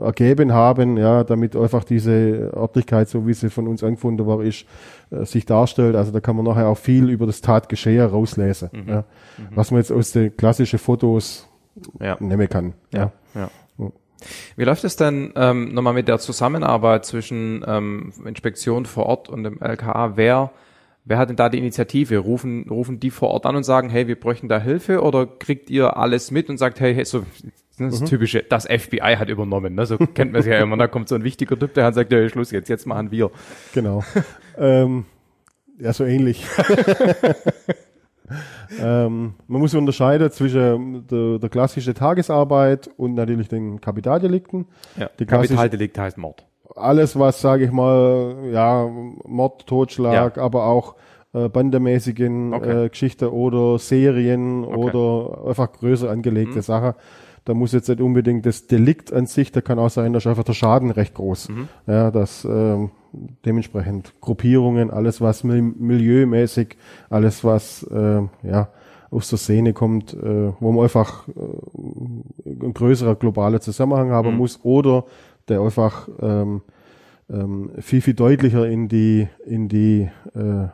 ergeben 0.00 0.52
haben, 0.52 0.96
ja, 0.96 1.24
damit 1.24 1.56
einfach 1.56 1.82
diese 1.82 2.52
Örtlichkeit, 2.54 3.08
so 3.08 3.26
wie 3.26 3.34
sie 3.34 3.50
von 3.50 3.66
uns 3.66 3.82
angefunden 3.82 4.24
war, 4.24 4.40
ist, 4.40 4.64
äh, 5.10 5.24
sich 5.24 5.46
darstellt. 5.46 5.96
Also 5.96 6.12
da 6.12 6.20
kann 6.20 6.36
man 6.36 6.44
nachher 6.44 6.68
auch 6.68 6.78
viel 6.78 7.10
über 7.10 7.26
das 7.26 7.40
Tatgeschehen 7.40 8.06
rauslesen, 8.06 8.70
ja, 8.86 9.04
was 9.54 9.72
man 9.72 9.80
jetzt 9.80 9.90
aus 9.90 10.12
den 10.12 10.36
klassischen 10.36 10.78
Fotos 10.78 11.48
Ja. 12.00 12.16
nehmen 12.20 12.48
kann. 12.48 12.74
Ja, 12.92 13.10
ja. 13.34 13.50
Wie 14.56 14.64
läuft 14.64 14.84
es 14.84 14.96
denn 14.96 15.32
ähm, 15.36 15.72
nochmal 15.74 15.94
mit 15.94 16.08
der 16.08 16.18
Zusammenarbeit 16.18 17.04
zwischen 17.04 17.64
ähm, 17.66 18.12
Inspektion 18.24 18.86
vor 18.86 19.06
Ort 19.06 19.28
und 19.28 19.44
dem 19.44 19.60
LKA? 19.60 20.16
Wer, 20.16 20.50
wer 21.04 21.18
hat 21.18 21.28
denn 21.28 21.36
da 21.36 21.48
die 21.48 21.58
Initiative? 21.58 22.18
Rufen, 22.18 22.68
rufen 22.68 23.00
die 23.00 23.10
vor 23.10 23.30
Ort 23.30 23.46
an 23.46 23.56
und 23.56 23.64
sagen, 23.64 23.90
hey, 23.90 24.06
wir 24.06 24.18
bräuchten 24.18 24.48
da 24.48 24.58
Hilfe 24.58 25.02
oder 25.02 25.26
kriegt 25.26 25.70
ihr 25.70 25.96
alles 25.96 26.30
mit 26.30 26.48
und 26.48 26.58
sagt, 26.58 26.80
hey, 26.80 26.94
hey 26.94 27.04
so 27.04 27.24
das 27.78 28.04
typische, 28.04 28.42
das 28.42 28.66
FBI 28.66 29.16
hat 29.18 29.28
übernommen, 29.28 29.74
ne? 29.74 29.84
So 29.84 29.98
kennt 29.98 30.32
man 30.32 30.40
es 30.40 30.46
ja 30.46 30.58
immer. 30.60 30.76
Da 30.76 30.86
kommt 30.86 31.08
so 31.08 31.16
ein 31.16 31.24
wichtiger 31.24 31.58
Typ, 31.58 31.74
der 31.74 31.84
hat 31.84 31.94
sagt, 31.94 32.12
ja, 32.12 32.28
Schluss 32.28 32.52
jetzt, 32.52 32.68
jetzt 32.68 32.86
machen 32.86 33.10
wir. 33.10 33.30
Genau. 33.72 34.04
ähm, 34.58 35.06
ja, 35.78 35.92
so 35.92 36.04
ähnlich. 36.04 36.44
ähm, 38.80 39.34
man 39.46 39.60
muss 39.60 39.74
unterscheiden 39.74 40.30
zwischen 40.30 41.06
der, 41.08 41.38
der 41.38 41.48
klassischen 41.48 41.94
Tagesarbeit 41.94 42.90
und 42.96 43.14
natürlich 43.14 43.48
den 43.48 43.80
Kapitaldelikten. 43.80 44.66
Ja. 44.96 45.08
Kapitaldelikt 45.26 45.98
heißt 45.98 46.18
Mord. 46.18 46.46
Alles, 46.76 47.18
was, 47.18 47.40
sage 47.40 47.64
ich 47.64 47.70
mal, 47.70 48.36
ja, 48.52 48.88
Mord, 49.26 49.66
Totschlag, 49.66 50.38
aber 50.38 50.66
auch 50.66 50.96
äh, 51.32 51.48
bandemäßigen 51.48 52.54
Okay. 52.54 52.84
äh, 52.84 52.88
Geschichten 52.88 53.26
oder 53.26 53.78
Serien 53.78 54.64
Okay. 54.64 54.76
oder 54.76 55.48
einfach 55.48 55.72
größer 55.72 56.10
angelegte 56.10 56.62
Sachen. 56.62 56.94
Da 57.44 57.52
muss 57.54 57.72
jetzt 57.72 57.88
nicht 57.88 58.00
unbedingt 58.00 58.46
das 58.46 58.66
Delikt 58.66 59.12
an 59.12 59.26
sich, 59.26 59.52
da 59.52 59.60
kann 59.60 59.78
auch 59.78 59.90
sein, 59.90 60.12
da 60.12 60.18
ist 60.18 60.26
einfach 60.26 60.44
der 60.44 60.54
Schaden 60.54 60.90
recht 60.90 61.14
groß. 61.14 61.48
Ja, 61.86 62.10
dass 62.10 62.44
ähm, 62.44 62.90
dementsprechend 63.44 64.20
Gruppierungen, 64.20 64.90
alles 64.90 65.20
was 65.20 65.44
mil 65.44 65.62
milieumäßig, 65.62 66.76
alles 67.10 67.44
was 67.44 67.82
äh, 67.84 68.22
ja 68.42 68.68
aus 69.10 69.28
der 69.28 69.38
Szene 69.38 69.72
kommt, 69.72 70.12
äh, 70.14 70.52
wo 70.60 70.72
man 70.72 70.84
einfach 70.84 71.28
äh, 71.28 71.32
ein 72.46 72.74
größerer 72.74 73.14
globaler 73.14 73.60
Zusammenhang 73.60 74.10
haben 74.10 74.36
muss 74.36 74.60
oder 74.64 75.04
der 75.48 75.60
einfach 75.60 76.08
ähm, 76.20 76.62
ähm, 77.30 77.70
viel 77.78 78.00
viel 78.00 78.14
deutlicher 78.14 78.66
in 78.66 78.88
die 78.88 79.28
in 79.46 79.68
die 79.68 80.10
äh, 80.34 80.68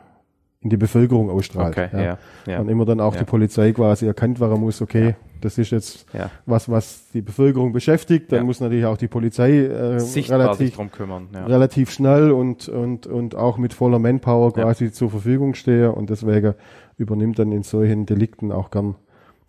in 0.63 0.69
die 0.69 0.77
Bevölkerung 0.77 1.29
ausstrahlt. 1.31 1.75
Okay, 1.75 1.89
ja, 1.91 2.17
ja. 2.45 2.59
Und 2.59 2.69
immer 2.69 2.85
dann 2.85 2.99
auch 2.99 3.13
Ja. 3.15 3.19
die 3.21 3.25
Polizei 3.25 3.71
quasi 3.71 4.05
erkannt 4.05 4.39
werden 4.39 4.59
muss, 4.59 4.79
okay, 4.81 5.15
das 5.41 5.57
ist 5.57 5.71
jetzt 5.71 6.05
Ja. 6.13 6.29
was, 6.45 6.69
was 6.69 7.09
die 7.13 7.21
Bevölkerung 7.21 7.73
beschäftigt, 7.73 8.31
dann 8.31 8.39
Ja. 8.39 8.43
muss 8.45 8.59
natürlich 8.59 8.85
auch 8.85 8.97
die 8.97 9.07
Polizei 9.07 9.57
äh, 9.65 9.99
Sichtbar 9.99 10.39
relativ, 10.39 10.75
drum 10.75 10.91
kümmern. 10.91 11.29
Ja. 11.33 11.45
relativ 11.47 11.89
schnell 11.89 12.31
und, 12.31 12.69
und, 12.69 13.07
und 13.07 13.33
auch 13.35 13.57
mit 13.57 13.73
voller 13.73 13.97
Manpower 13.97 14.53
Ja. 14.55 14.63
quasi 14.63 14.91
zur 14.91 15.09
Verfügung 15.09 15.55
stehen 15.55 15.89
und 15.89 16.11
deswegen 16.11 16.53
übernimmt 16.97 17.39
dann 17.39 17.51
in 17.51 17.63
solchen 17.63 18.05
Delikten 18.05 18.51
auch 18.51 18.69
gern 18.69 18.93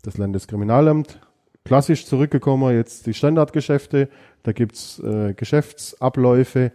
das 0.04 0.16
Landeskriminalamt. 0.16 1.20
Klassisch 1.64 2.06
zurückgekommen, 2.06 2.74
jetzt 2.74 3.06
die 3.06 3.12
Standardgeschäfte, 3.14 4.08
da 4.44 4.52
gibt's 4.52 4.98
äh, 4.98 5.34
Geschäftsabläufe. 5.34 6.72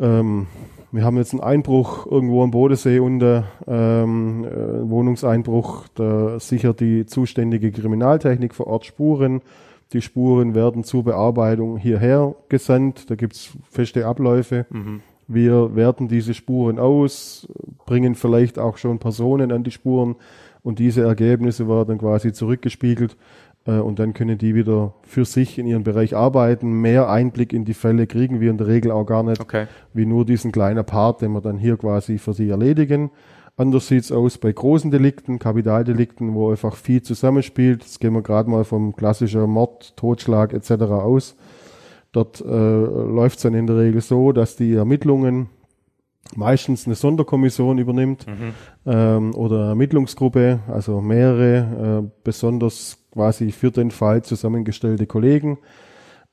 Ähm, 0.00 0.46
wir 0.92 1.04
haben 1.04 1.16
jetzt 1.16 1.32
einen 1.32 1.42
Einbruch 1.42 2.06
irgendwo 2.06 2.42
am 2.42 2.50
Bodensee 2.50 2.98
unter 2.98 3.44
ähm, 3.66 4.44
äh, 4.44 4.88
Wohnungseinbruch. 4.88 5.88
Da 5.94 6.38
sichert 6.40 6.80
die 6.80 7.06
zuständige 7.06 7.72
Kriminaltechnik 7.72 8.54
vor 8.54 8.66
Ort 8.68 8.86
Spuren. 8.86 9.42
Die 9.92 10.00
Spuren 10.00 10.54
werden 10.54 10.84
zur 10.84 11.04
Bearbeitung 11.04 11.76
hierher 11.76 12.34
gesandt. 12.48 13.10
Da 13.10 13.14
gibt's 13.14 13.50
feste 13.70 14.06
Abläufe. 14.06 14.66
Wir 15.28 15.74
werten 15.74 16.08
diese 16.08 16.34
Spuren 16.34 16.78
aus, 16.78 17.48
bringen 17.84 18.14
vielleicht 18.14 18.58
auch 18.58 18.76
schon 18.76 18.98
Personen 18.98 19.50
an 19.52 19.64
die 19.64 19.72
Spuren 19.72 20.16
und 20.62 20.80
diese 20.80 21.02
Ergebnisse 21.02 21.68
werden 21.68 21.98
quasi 21.98 22.32
zurückgespiegelt 22.32 23.12
äh, 23.12 23.16
und 23.72 23.98
dann 23.98 24.14
können 24.14 24.38
die 24.38 24.54
wieder 24.54 24.94
für 25.02 25.24
sich 25.24 25.58
in 25.58 25.66
ihrem 25.66 25.82
Bereich 25.82 26.14
arbeiten. 26.14 26.80
Mehr 26.80 27.08
Einblick 27.08 27.52
in 27.52 27.64
die 27.64 27.74
Fälle 27.74 28.06
kriegen 28.06 28.40
wir 28.40 28.50
in 28.50 28.58
der 28.58 28.66
Regel 28.68 28.90
auch 28.92 29.04
gar 29.04 29.22
nicht 29.22 29.40
Okay. 29.40 29.66
wie 29.92 30.06
nur 30.06 30.24
diesen 30.24 30.52
kleinen 30.52 30.84
Part, 30.84 31.22
den 31.22 31.32
wir 31.32 31.40
dann 31.40 31.58
hier 31.58 31.76
quasi 31.76 32.18
für 32.18 32.32
sie 32.32 32.48
erledigen. 32.48 33.10
Anders 33.58 33.88
sieht's 33.88 34.12
aus 34.12 34.36
bei 34.36 34.52
großen 34.52 34.90
Delikten, 34.90 35.38
Kapitaldelikten, 35.38 36.34
wo 36.34 36.50
einfach 36.50 36.76
viel 36.76 37.02
zusammenspielt. 37.02 37.82
Das 37.82 37.98
gehen 37.98 38.12
wir 38.12 38.22
gerade 38.22 38.50
mal 38.50 38.64
vom 38.64 38.94
klassischen 38.94 39.48
Mord, 39.48 39.96
Totschlag 39.96 40.52
etc. 40.52 40.70
aus. 40.82 41.36
Dort 42.12 42.42
äh, 42.42 42.46
läuft's 42.46 43.42
dann 43.42 43.54
in 43.54 43.66
der 43.66 43.78
Regel 43.78 44.02
so, 44.02 44.32
dass 44.32 44.56
die 44.56 44.74
Ermittlungen 44.74 45.48
meistens 46.34 46.86
eine 46.86 46.96
Sonderkommission 46.96 47.78
übernimmt 47.78 48.26
mhm. 48.26 48.52
ähm, 48.84 49.34
oder 49.34 49.68
Ermittlungsgruppe, 49.68 50.60
also 50.66 51.00
mehrere, 51.00 52.02
äh, 52.04 52.10
besonders 52.24 52.98
quasi 53.16 53.50
für 53.50 53.70
den 53.70 53.90
Fall 53.90 54.22
zusammengestellte 54.22 55.06
Kollegen. 55.06 55.56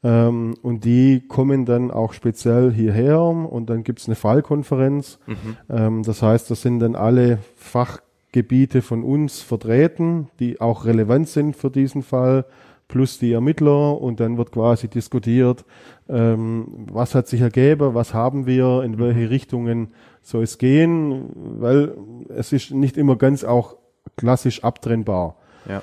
Ähm, 0.03 0.55
und 0.61 0.83
die 0.83 1.25
kommen 1.27 1.63
dann 1.65 1.89
auch 1.89 2.11
speziell 2.11 2.73
hierher 2.73 3.21
und 3.21 3.69
dann 3.69 3.83
gibt's 3.83 4.07
eine 4.07 4.15
Fallkonferenz. 4.15 5.17
Mhm. 5.25 5.57
Ähm, 5.69 6.03
das 6.03 6.21
heißt, 6.21 6.51
da 6.51 6.55
sind 6.55 6.79
dann 6.81 6.95
alle 6.95 7.39
Fachgebiete 7.55 8.81
von 8.81 9.03
uns 9.03 9.41
vertreten, 9.41 10.27
die 10.39 10.59
auch 10.59 10.83
relevant 10.83 11.29
sind 11.29 11.55
für 11.55 11.71
diesen 11.71 12.03
Fall 12.03 12.45
plus 12.89 13.17
die 13.17 13.31
Ermittler 13.31 13.99
und 14.01 14.19
dann 14.19 14.37
wird 14.37 14.51
quasi 14.51 14.89
diskutiert, 14.89 15.63
ähm, 16.09 16.67
was 16.91 17.15
hat 17.15 17.27
sich 17.27 17.39
ergeben, 17.39 17.95
was 17.95 18.13
haben 18.13 18.45
wir, 18.45 18.83
in 18.83 18.99
welche 18.99 19.29
Richtungen 19.29 19.93
soll 20.21 20.43
es 20.43 20.57
gehen, 20.57 21.29
weil 21.59 21.95
es 22.27 22.51
ist 22.51 22.71
nicht 22.71 22.97
immer 22.97 23.15
ganz 23.15 23.45
auch 23.45 23.77
klassisch 24.17 24.65
abtrennbar. 24.65 25.37
Ja. 25.65 25.81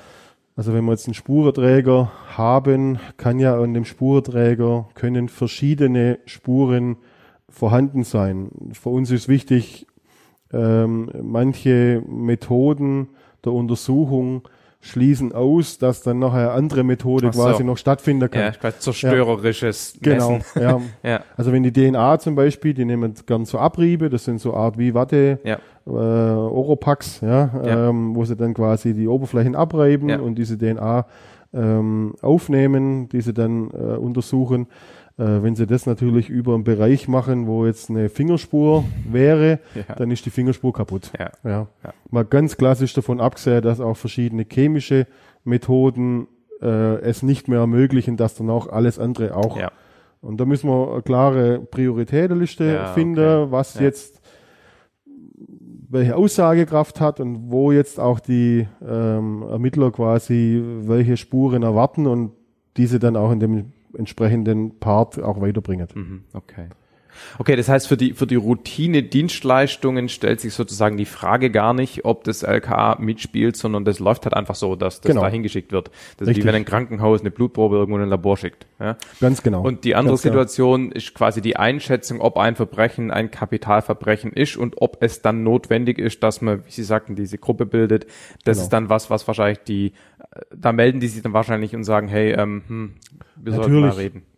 Also 0.55 0.73
wenn 0.73 0.83
wir 0.85 0.91
jetzt 0.91 1.07
einen 1.07 1.13
Spurenträger 1.13 2.11
haben, 2.35 2.99
kann 3.17 3.39
ja 3.39 3.59
an 3.59 3.73
dem 3.73 3.85
Spurenträger 3.85 4.89
können 4.95 5.29
verschiedene 5.29 6.19
Spuren 6.25 6.97
vorhanden 7.49 8.03
sein. 8.03 8.51
Für 8.73 8.89
uns 8.89 9.11
ist 9.11 9.27
wichtig, 9.27 9.87
ähm, 10.51 11.09
manche 11.21 12.03
Methoden 12.07 13.09
der 13.45 13.53
Untersuchung 13.53 14.47
schließen 14.81 15.31
aus, 15.31 15.77
dass 15.77 16.01
dann 16.01 16.19
noch 16.19 16.33
eine 16.33 16.51
andere 16.51 16.83
Methode 16.83 17.31
so. 17.31 17.39
quasi 17.39 17.63
noch 17.63 17.77
stattfinden 17.77 18.29
kann. 18.29 18.41
Ja, 18.41 18.51
quasi 18.51 18.79
zerstörerisches 18.79 19.93
ja. 20.03 20.13
Genau, 20.13 20.39
ja. 20.59 20.81
ja. 21.03 21.23
Also 21.37 21.51
wenn 21.51 21.63
die 21.63 21.71
DNA 21.71 22.19
zum 22.19 22.35
Beispiel, 22.35 22.73
die 22.73 22.83
nehmen 22.83 23.13
gern 23.25 23.45
so 23.45 23.59
Abriebe, 23.59 24.09
das 24.09 24.25
sind 24.25 24.41
so 24.41 24.53
Art 24.55 24.77
wie 24.77 24.93
Watte, 24.93 25.39
ja. 25.43 25.59
äh, 25.85 25.89
Oropax, 25.89 27.21
ja, 27.21 27.61
ja. 27.63 27.89
Ähm, 27.89 28.15
wo 28.15 28.25
sie 28.25 28.35
dann 28.35 28.55
quasi 28.55 28.93
die 28.93 29.07
Oberflächen 29.07 29.55
abreiben 29.55 30.19
und 30.19 30.35
diese 30.35 30.57
DNA 30.57 31.05
ähm, 31.53 32.13
aufnehmen, 32.21 33.07
die 33.09 33.21
sie 33.21 33.33
dann 33.33 33.69
äh, 33.71 33.97
untersuchen. 33.97 34.67
Äh, 35.21 35.43
wenn 35.43 35.55
sie 35.55 35.67
das 35.67 35.85
natürlich 35.85 36.29
über 36.29 36.55
einen 36.55 36.63
Bereich 36.63 37.07
machen, 37.07 37.45
wo 37.45 37.67
jetzt 37.67 37.91
eine 37.91 38.09
Fingerspur 38.09 38.83
wäre, 39.07 39.59
ja. 39.75 39.95
dann 39.95 40.09
ist 40.09 40.25
die 40.25 40.31
Fingerspur 40.31 40.73
kaputt. 40.73 41.11
Ja. 41.19 41.31
Ja. 41.43 41.67
ja. 41.83 41.93
Mal 42.09 42.25
ganz 42.25 42.57
klassisch 42.57 42.93
davon 42.95 43.21
abgesehen, 43.21 43.61
dass 43.61 43.79
auch 43.79 43.95
verschiedene 43.95 44.47
chemische 44.51 45.05
Methoden 45.43 46.27
äh, 46.59 46.95
es 47.01 47.21
nicht 47.21 47.47
mehr 47.47 47.59
ermöglichen, 47.59 48.17
dass 48.17 48.33
dann 48.33 48.49
auch 48.49 48.67
alles 48.67 48.97
andere 48.97 49.35
auch. 49.35 49.57
Ja. 49.57 49.71
Und 50.21 50.39
da 50.39 50.45
müssen 50.45 50.67
wir 50.67 50.93
eine 50.93 51.01
klare 51.03 51.59
Prioritätenliste 51.59 52.65
ja, 52.65 52.87
finden, 52.87 53.19
okay. 53.19 53.51
was 53.51 53.79
jetzt 53.79 54.21
welche 55.87 56.15
Aussagekraft 56.15 56.99
hat 56.99 57.19
und 57.19 57.51
wo 57.51 57.71
jetzt 57.71 57.99
auch 57.99 58.19
die 58.19 58.67
ähm, 58.83 59.43
Ermittler 59.43 59.91
quasi 59.91 60.63
welche 60.83 61.17
Spuren 61.17 61.61
erwarten 61.61 62.07
und 62.07 62.31
diese 62.77 62.97
dann 62.97 63.17
auch 63.17 63.31
in 63.31 63.39
dem 63.39 63.71
entsprechenden 63.97 64.79
Part 64.79 65.21
auch 65.21 65.41
weiterbringen. 65.41 65.87
Mhm, 65.93 66.23
okay. 66.33 66.67
Okay, 67.37 67.55
das 67.55 67.69
heißt, 67.69 67.87
für 67.87 67.97
die, 67.97 68.13
für 68.13 68.27
die 68.27 68.35
Routine-Dienstleistungen 68.35 70.09
stellt 70.09 70.41
sich 70.41 70.53
sozusagen 70.53 70.97
die 70.97 71.05
Frage 71.05 71.49
gar 71.51 71.73
nicht, 71.73 72.05
ob 72.05 72.23
das 72.23 72.43
LKA 72.43 72.97
mitspielt, 72.99 73.55
sondern 73.55 73.85
das 73.85 73.99
läuft 73.99 74.25
halt 74.25 74.33
einfach 74.33 74.55
so, 74.55 74.75
dass 74.75 75.01
das 75.01 75.09
genau. 75.09 75.21
da 75.21 75.29
hingeschickt 75.29 75.71
wird. 75.71 75.91
Das 76.17 76.27
ist 76.27 76.37
wie 76.37 76.43
wenn 76.43 76.55
ein 76.55 76.65
Krankenhaus 76.65 77.21
eine 77.21 77.31
Blutprobe 77.31 77.77
irgendwo 77.77 77.97
in 77.97 78.03
ein 78.03 78.09
Labor 78.09 78.37
schickt. 78.37 78.65
Ja? 78.79 78.97
Ganz 79.19 79.43
genau. 79.43 79.61
Und 79.61 79.83
die 79.83 79.95
andere 79.95 80.13
Ganz 80.13 80.21
genau. 80.21 80.33
Situation 80.33 80.81
genau. 80.83 80.95
ist 80.95 81.13
quasi 81.13 81.41
die 81.41 81.57
Einschätzung, 81.57 82.21
ob 82.21 82.37
ein 82.37 82.55
Verbrechen 82.55 83.11
ein 83.11 83.31
Kapitalverbrechen 83.31 84.33
ist 84.33 84.57
und 84.57 84.81
ob 84.81 84.97
es 85.01 85.21
dann 85.21 85.43
notwendig 85.43 85.99
ist, 85.99 86.23
dass 86.23 86.41
man, 86.41 86.65
wie 86.65 86.71
Sie 86.71 86.83
sagten, 86.83 87.15
diese 87.15 87.37
Gruppe 87.37 87.65
bildet. 87.65 88.05
Das 88.43 88.57
genau. 88.57 88.63
ist 88.63 88.69
dann 88.69 88.89
was, 88.89 89.09
was 89.09 89.27
wahrscheinlich 89.27 89.59
die, 89.59 89.93
da 90.55 90.71
melden 90.71 90.99
die 90.99 91.07
sich 91.07 91.21
dann 91.21 91.33
wahrscheinlich 91.33 91.75
und 91.75 91.83
sagen, 91.83 92.07
hey, 92.07 92.31
ähm, 92.31 92.63
hm, 92.67 92.93
wir 93.35 93.53
Natürlich. 93.53 93.81
sollten 93.81 93.81
mal 93.81 93.95
reden. 93.95 94.30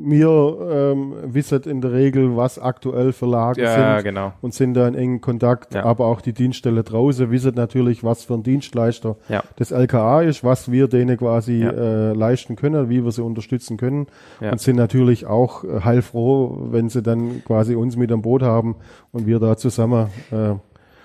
Wir 0.00 0.58
ähm, 0.70 1.14
wissen 1.22 1.62
in 1.64 1.80
der 1.80 1.92
Regel, 1.92 2.36
was 2.36 2.58
aktuell 2.58 3.12
für 3.12 3.26
Lagen 3.26 3.60
ja, 3.60 3.96
sind 3.96 4.04
genau. 4.04 4.32
und 4.40 4.54
sind 4.54 4.74
da 4.74 4.86
in 4.86 4.94
engen 4.94 5.20
Kontakt. 5.20 5.74
Ja. 5.74 5.84
Aber 5.84 6.06
auch 6.06 6.20
die 6.20 6.32
Dienststelle 6.32 6.84
draußen 6.84 7.30
wissen 7.30 7.54
natürlich, 7.54 8.04
was 8.04 8.24
für 8.24 8.34
ein 8.34 8.42
Dienstleister 8.42 9.16
ja. 9.28 9.42
das 9.56 9.70
LKA 9.70 10.22
ist, 10.22 10.44
was 10.44 10.70
wir 10.70 10.88
denen 10.88 11.16
quasi 11.16 11.62
äh, 11.62 12.12
leisten 12.12 12.56
können, 12.56 12.88
wie 12.88 13.04
wir 13.04 13.12
sie 13.12 13.22
unterstützen 13.22 13.76
können 13.76 14.06
und 14.40 14.60
sind 14.60 14.76
natürlich 14.76 15.26
auch 15.26 15.64
äh, 15.64 15.80
heilfroh, 15.84 16.68
wenn 16.70 16.88
sie 16.88 17.02
dann 17.02 17.42
quasi 17.44 17.74
uns 17.74 17.96
mit 17.96 18.12
am 18.12 18.22
Boot 18.22 18.42
haben 18.42 18.76
und 19.12 19.26
wir 19.26 19.38
da 19.40 19.56
zusammen 19.56 20.08
äh, 20.30 20.54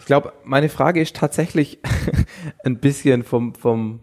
ich 0.04 0.08
glaube, 0.08 0.34
meine 0.44 0.68
Frage 0.68 1.00
ist 1.00 1.16
tatsächlich 1.16 1.80
ein 2.66 2.80
bisschen 2.80 3.24
vom, 3.24 3.56
vom 3.56 4.02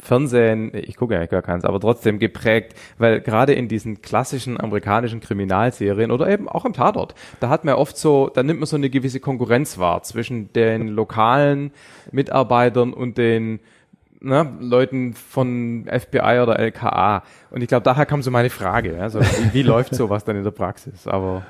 Fernsehen, 0.00 0.72
ich 0.74 0.96
gucke 0.96 1.14
ja 1.14 1.26
gar 1.26 1.42
keins, 1.42 1.64
aber 1.64 1.80
trotzdem 1.80 2.18
geprägt, 2.18 2.74
weil 2.98 3.20
gerade 3.20 3.52
in 3.52 3.68
diesen 3.68 4.02
klassischen 4.02 4.58
amerikanischen 4.58 5.20
Kriminalserien 5.20 6.10
oder 6.10 6.28
eben 6.28 6.48
auch 6.48 6.64
im 6.64 6.72
Tatort, 6.72 7.14
da 7.40 7.48
hat 7.48 7.64
man 7.64 7.74
oft 7.74 7.96
so, 7.96 8.30
da 8.32 8.42
nimmt 8.42 8.60
man 8.60 8.66
so 8.66 8.76
eine 8.76 8.90
gewisse 8.90 9.20
Konkurrenz 9.20 9.78
wahr 9.78 10.02
zwischen 10.02 10.52
den 10.52 10.88
lokalen 10.88 11.72
Mitarbeitern 12.12 12.92
und 12.92 13.18
den 13.18 13.60
ne, 14.20 14.52
Leuten 14.60 15.14
von 15.14 15.86
FBI 15.86 16.40
oder 16.42 16.58
LKA. 16.58 17.22
Und 17.50 17.62
ich 17.62 17.68
glaube, 17.68 17.84
daher 17.84 18.06
kam 18.06 18.22
so 18.22 18.30
meine 18.30 18.50
Frage, 18.50 19.00
also 19.00 19.20
wie, 19.20 19.54
wie 19.54 19.62
läuft 19.62 19.94
sowas 19.94 20.24
dann 20.24 20.36
in 20.36 20.44
der 20.44 20.50
Praxis? 20.50 21.06
Aber 21.06 21.42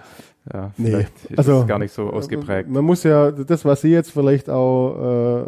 ja, 0.53 0.71
nee, 0.79 1.07
also 1.37 1.67
gar 1.67 1.79
nicht 1.79 1.93
so 1.93 2.11
ausgeprägt. 2.11 2.69
Man 2.69 2.85
muss 2.85 3.03
ja, 3.03 3.31
das, 3.31 3.65
was 3.65 3.83
Sie 3.83 3.91
jetzt 3.91 4.11
vielleicht 4.11 4.49
auch, 4.49 5.39
äh, 5.39 5.45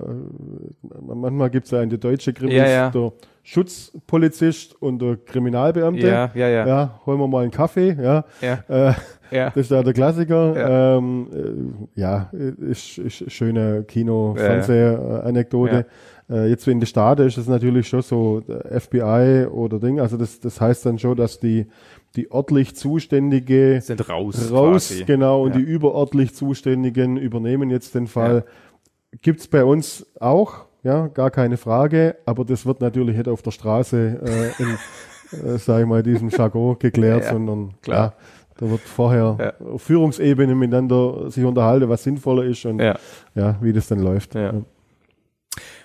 manchmal 1.01 1.51
gibt 1.51 1.65
es 1.65 1.71
ja 1.71 1.83
in 1.83 1.89
der 1.89 1.99
deutsche 1.99 2.33
Krimis 2.33 2.55
ja, 2.55 2.69
ja. 2.69 2.91
der 2.91 3.13
Schutzpolizist 3.43 4.81
und 4.81 5.01
der 5.01 5.17
Kriminalbeamte. 5.17 6.07
Ja, 6.07 6.31
ja, 6.35 6.49
ja. 6.49 6.67
Ja, 6.67 7.01
holen 7.07 7.19
wir 7.19 7.27
mal 7.27 7.43
einen 7.43 7.51
Kaffee, 7.51 7.97
ja. 8.01 8.25
Ja. 8.41 8.59
Äh, 8.69 8.93
ja. 9.31 9.47
Das 9.47 9.57
ist 9.57 9.71
ja 9.71 9.83
der 9.83 9.95
Klassiker. 9.95 10.57
Ja, 10.57 10.99
ähm, 10.99 11.89
äh, 11.97 12.01
ja 12.01 12.31
ist, 12.33 12.99
ist 12.99 13.33
schöne 13.33 13.85
Kino-Fernseh-Anekdote. 13.85 15.87
Ja. 16.29 16.37
Äh, 16.37 16.51
jetzt, 16.51 16.67
wenn 16.67 16.81
die 16.81 16.87
Staaten 16.87 17.27
ist 17.27 17.39
es 17.39 17.49
natürlich 17.49 17.89
schon 17.89 18.03
so 18.03 18.43
FBI 18.47 19.47
oder 19.51 19.81
Ding. 19.81 20.01
Also 20.01 20.17
das, 20.17 20.39
das 20.39 20.61
heißt 20.61 20.87
dann 20.87 20.99
schon, 20.99 21.17
dass 21.17 21.41
die 21.41 21.67
die 22.17 22.31
örtlich 22.33 22.77
Zuständige 22.77 23.81
sind 23.81 24.09
raus. 24.09 24.51
Raus, 24.51 24.89
quasi. 24.89 25.05
genau, 25.05 25.43
und 25.43 25.53
ja. 25.53 25.59
die 25.59 25.65
überörtlich 25.65 26.35
Zuständigen 26.35 27.17
übernehmen 27.17 27.71
jetzt 27.71 27.95
den 27.95 28.07
Fall. 28.07 28.45
Ja. 28.47 29.19
Gibt's 29.23 29.47
bei 29.47 29.65
uns 29.65 30.07
auch, 30.21 30.67
ja, 30.83 31.07
gar 31.09 31.31
keine 31.31 31.57
Frage, 31.57 32.17
aber 32.27 32.45
das 32.45 32.67
wird 32.67 32.81
natürlich 32.81 33.17
nicht 33.17 33.29
auf 33.29 33.43
der 33.43 33.51
Straße 33.51 34.21
äh, 34.25 34.63
in, 34.63 35.49
äh, 35.55 35.59
sag 35.59 35.81
ich 35.81 35.87
mal, 35.87 36.03
diesem 36.03 36.29
Jargon 36.29 36.79
geklärt, 36.79 37.25
ja, 37.25 37.31
sondern 37.31 37.75
klar. 37.83 38.15
da 38.59 38.71
wird 38.71 38.81
vorher 38.81 39.55
ja. 39.61 39.79
Führungsebene 39.79 40.55
miteinander 40.55 41.31
sich 41.31 41.45
unterhalten, 41.45 41.89
was 41.89 42.03
sinnvoller 42.03 42.45
ist 42.45 42.65
und 42.67 42.81
ja, 42.81 43.57
wie 43.61 43.73
das 43.73 43.89
dann 43.89 44.01
läuft. 44.01 44.35
Ja. 44.35 44.55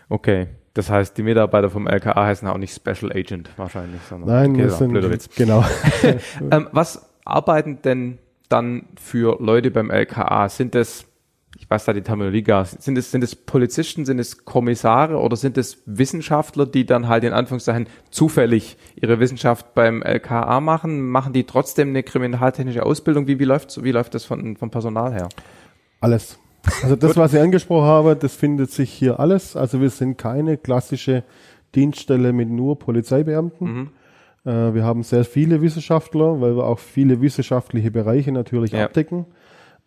Okay. 0.10 0.48
Das 0.78 0.92
heißt, 0.92 1.18
die 1.18 1.24
Mitarbeiter 1.24 1.72
vom 1.72 1.88
LKA 1.88 2.28
heißen 2.28 2.48
auch 2.48 2.60
nicht 2.60 2.72
Special 2.72 3.12
Agent 3.12 3.50
wahrscheinlich, 3.58 4.00
sondern 4.08 4.30
Nein, 4.30 4.52
okay, 4.52 4.64
das 4.66 4.78
sind, 4.78 4.92
blöder 4.92 5.10
Witz. 5.10 5.28
genau. 5.36 5.66
ähm, 6.52 6.68
was 6.72 7.10
arbeiten 7.26 7.82
denn 7.82 8.20
dann 8.48 8.84
für 9.02 9.42
Leute 9.42 9.72
beim 9.72 9.90
LKA? 9.90 10.50
Sind 10.50 10.76
das, 10.76 11.06
ich 11.58 11.68
weiß 11.68 11.86
da 11.86 11.94
die 11.94 12.04
Terminologie 12.04 12.44
gar 12.44 12.64
sind 12.64 12.96
es, 12.96 13.10
sind 13.10 13.24
es 13.24 13.36
Polizisten, 13.36 14.06
sind 14.06 14.20
es 14.20 14.46
Kommissare 14.46 15.18
oder 15.18 15.36
sind 15.36 15.58
es 15.58 15.82
Wissenschaftler, 15.88 16.68
die 16.68 16.86
dann 16.86 17.08
halt 17.08 17.24
in 17.24 17.34
Anführungszeichen 17.34 17.88
zufällig 18.12 18.78
ihre 18.96 19.20
Wissenschaft 19.20 19.74
beim 19.74 20.04
LKA 20.04 20.60
machen? 20.60 21.10
Machen 21.10 21.34
die 21.34 21.46
trotzdem 21.46 21.90
eine 21.90 22.04
kriminaltechnische 22.04 22.86
Ausbildung? 22.86 23.26
Wie, 23.26 23.40
wie 23.40 23.46
läuft, 23.46 23.84
wie 23.84 23.92
läuft 23.92 24.14
das 24.14 24.26
von, 24.26 24.56
vom 24.58 24.70
Personal 24.70 25.12
her? 25.12 25.28
Alles. 26.02 26.38
Also 26.84 26.96
das, 26.96 27.18
was 27.18 27.34
ich 27.34 27.40
angesprochen 27.40 27.86
habe, 27.86 28.16
das 28.16 28.36
findet 28.36 28.72
sich 28.72 28.92
hier 28.92 29.20
alles. 29.20 29.56
Also 29.56 29.82
wir 29.82 29.90
sind 29.90 30.18
keine 30.18 30.58
klassische 30.58 31.24
Dienststelle 31.76 32.34
mit 32.34 32.50
nur 32.50 32.80
Polizeibeamten. 32.80 33.68
Mhm. 33.68 33.90
Äh, 34.46 34.74
wir 34.74 34.84
haben 34.84 35.04
sehr 35.04 35.26
viele 35.26 35.62
Wissenschaftler, 35.62 36.42
weil 36.42 36.56
wir 36.56 36.66
auch 36.66 36.80
viele 36.80 37.22
wissenschaftliche 37.22 37.92
Bereiche 37.92 38.32
natürlich 38.32 38.72
ja. 38.72 38.86
abdecken. 38.86 39.26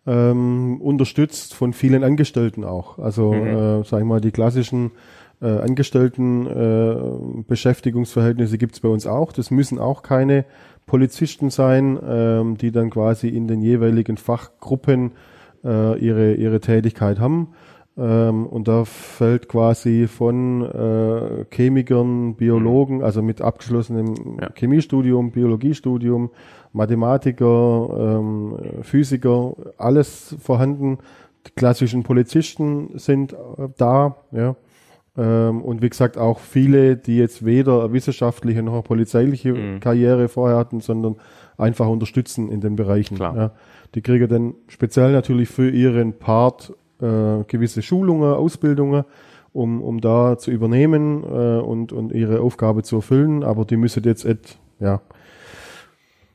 Ähm, 0.07 0.81
unterstützt 0.81 1.53
von 1.53 1.73
vielen 1.73 2.03
Angestellten 2.03 2.63
auch. 2.63 2.97
Also, 2.97 3.33
mhm. 3.33 3.47
äh, 3.47 3.83
sag 3.83 3.99
ich 3.99 4.05
mal, 4.05 4.19
die 4.19 4.31
klassischen 4.31 4.91
äh, 5.41 5.47
Angestellten 5.47 6.47
äh, 6.47 7.43
Beschäftigungsverhältnisse 7.47 8.57
gibt's 8.57 8.79
bei 8.79 8.89
uns 8.89 9.05
auch. 9.05 9.31
Das 9.31 9.51
müssen 9.51 9.77
auch 9.79 10.01
keine 10.01 10.45
Polizisten 10.85 11.49
sein, 11.49 11.99
ähm, 12.07 12.57
die 12.57 12.71
dann 12.71 12.89
quasi 12.89 13.27
in 13.27 13.47
den 13.47 13.61
jeweiligen 13.61 14.17
Fachgruppen 14.17 15.11
äh, 15.63 15.99
ihre, 15.99 16.33
ihre 16.33 16.59
Tätigkeit 16.59 17.19
haben. 17.19 17.49
Ähm, 17.97 18.45
und 18.47 18.67
da 18.67 18.85
fällt 18.85 19.49
quasi 19.49 20.07
von 20.07 20.63
äh, 20.63 21.45
Chemikern, 21.51 22.35
Biologen, 22.35 22.97
mhm. 22.97 23.03
also 23.03 23.21
mit 23.21 23.41
abgeschlossenem 23.41 24.37
ja. 24.39 24.49
Chemiestudium, 24.55 25.31
Biologiestudium, 25.31 26.31
Mathematiker, 26.71 28.19
ähm, 28.19 28.57
Physiker, 28.81 29.55
alles 29.77 30.35
vorhanden. 30.39 30.99
Die 31.47 31.51
klassischen 31.51 32.03
Polizisten 32.03 32.91
sind 32.97 33.33
äh, 33.33 33.67
da, 33.77 34.15
ja. 34.31 34.55
Ähm, 35.17 35.61
und 35.61 35.81
wie 35.81 35.89
gesagt, 35.89 36.17
auch 36.17 36.39
viele, 36.39 36.95
die 36.95 37.17
jetzt 37.17 37.43
weder 37.43 37.83
eine 37.83 37.93
wissenschaftliche 37.93 38.63
noch 38.63 38.73
eine 38.73 38.81
polizeiliche 38.83 39.53
mhm. 39.53 39.79
Karriere 39.81 40.29
vorher 40.29 40.57
hatten, 40.57 40.79
sondern 40.79 41.17
einfach 41.57 41.87
unterstützen 41.87 42.49
in 42.49 42.61
den 42.61 42.77
Bereichen. 42.77 43.17
Ja. 43.17 43.51
Die 43.95 44.01
kriegen 44.01 44.27
dann 44.27 44.53
speziell 44.67 45.11
natürlich 45.11 45.49
für 45.49 45.69
ihren 45.69 46.13
Part 46.13 46.73
äh, 47.01 47.43
gewisse 47.47 47.81
Schulungen, 47.81 48.33
Ausbildungen, 48.33 49.03
um, 49.53 49.81
um 49.81 49.99
da 49.99 50.37
zu 50.37 50.51
übernehmen 50.51 51.23
äh, 51.23 51.59
und, 51.59 51.91
und 51.91 52.13
ihre 52.13 52.41
Aufgabe 52.41 52.83
zu 52.83 52.97
erfüllen, 52.97 53.43
aber 53.43 53.65
die 53.65 53.77
müssen 53.77 54.03
jetzt 54.03 54.25
et, 54.25 54.57
ja. 54.79 55.01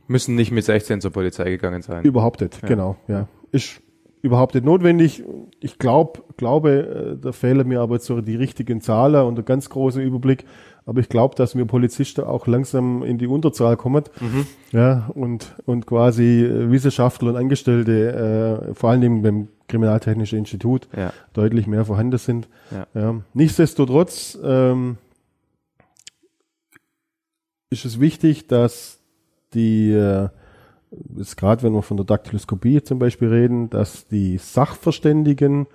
Müssen 0.09 0.35
nicht 0.35 0.53
mit 0.53 0.65
16 0.65 1.01
zur 1.01 1.11
Polizei 1.11 1.51
gegangen 1.51 1.83
sein. 1.83 2.05
Überhaupt 2.05 2.41
nicht, 2.41 2.63
ja. 2.63 2.69
genau, 2.69 2.97
ja. 3.09 3.29
Ist 3.53 3.81
überhaupt 4.23 4.55
nicht 4.55 4.65
notwendig. 4.65 5.25
Ich 5.61 5.79
glaub, 5.79 6.37
glaube, 6.37 7.17
äh, 7.17 7.23
da 7.23 7.33
fehlen 7.33 7.67
mir 7.67 7.81
aber 7.81 7.95
jetzt 7.95 8.07
so 8.07 8.21
die 8.21 8.37
richtigen 8.37 8.81
Zahlen 8.81 9.25
und 9.25 9.39
ein 9.39 9.45
ganz 9.45 9.71
großer 9.71 10.03
Überblick. 10.03 10.45
Aber 10.87 11.01
ich 11.01 11.09
glaube, 11.09 11.35
dass 11.35 11.57
wir 11.57 11.65
Polizisten 11.65 12.23
auch 12.23 12.47
langsam 12.47 13.03
in 13.03 13.19
die 13.19 13.27
Unterzahl 13.27 13.77
kommen. 13.77 14.05
Mhm. 14.21 14.47
Ja, 14.71 15.11
und, 15.15 15.57
und 15.67 15.85
quasi 15.85 16.45
äh, 16.45 16.71
Wissenschaftler 16.71 17.31
und 17.31 17.37
Angestellte, 17.37 18.69
äh, 18.71 18.75
vor 18.75 18.91
allen 18.91 19.01
Dingen 19.01 19.23
beim 19.23 19.49
Kriminaltechnischen 19.67 20.39
Institut, 20.39 20.87
ja. 20.97 21.13
deutlich 21.33 21.67
mehr 21.67 21.85
vorhanden 21.85 22.19
sind. 22.19 22.49
Ja. 22.71 22.87
Ja. 22.95 23.15
Nichtsdestotrotz 23.35 24.39
ähm, 24.45 24.99
ist 27.71 27.85
es 27.85 27.99
wichtig, 27.99 28.47
dass 28.47 29.01
die 29.55 29.91
äh, 29.91 30.29
gerade 31.37 31.65
wenn 31.65 31.73
wir 31.73 31.83
von 31.83 31.97
der 31.97 32.07
Daktyloskopie 32.07 32.83
zum 32.83 33.01
Beispiel 33.01 33.29
reden, 33.29 33.71
dass 33.71 34.07
die 34.07 34.39
Sachverständigen 34.39 35.67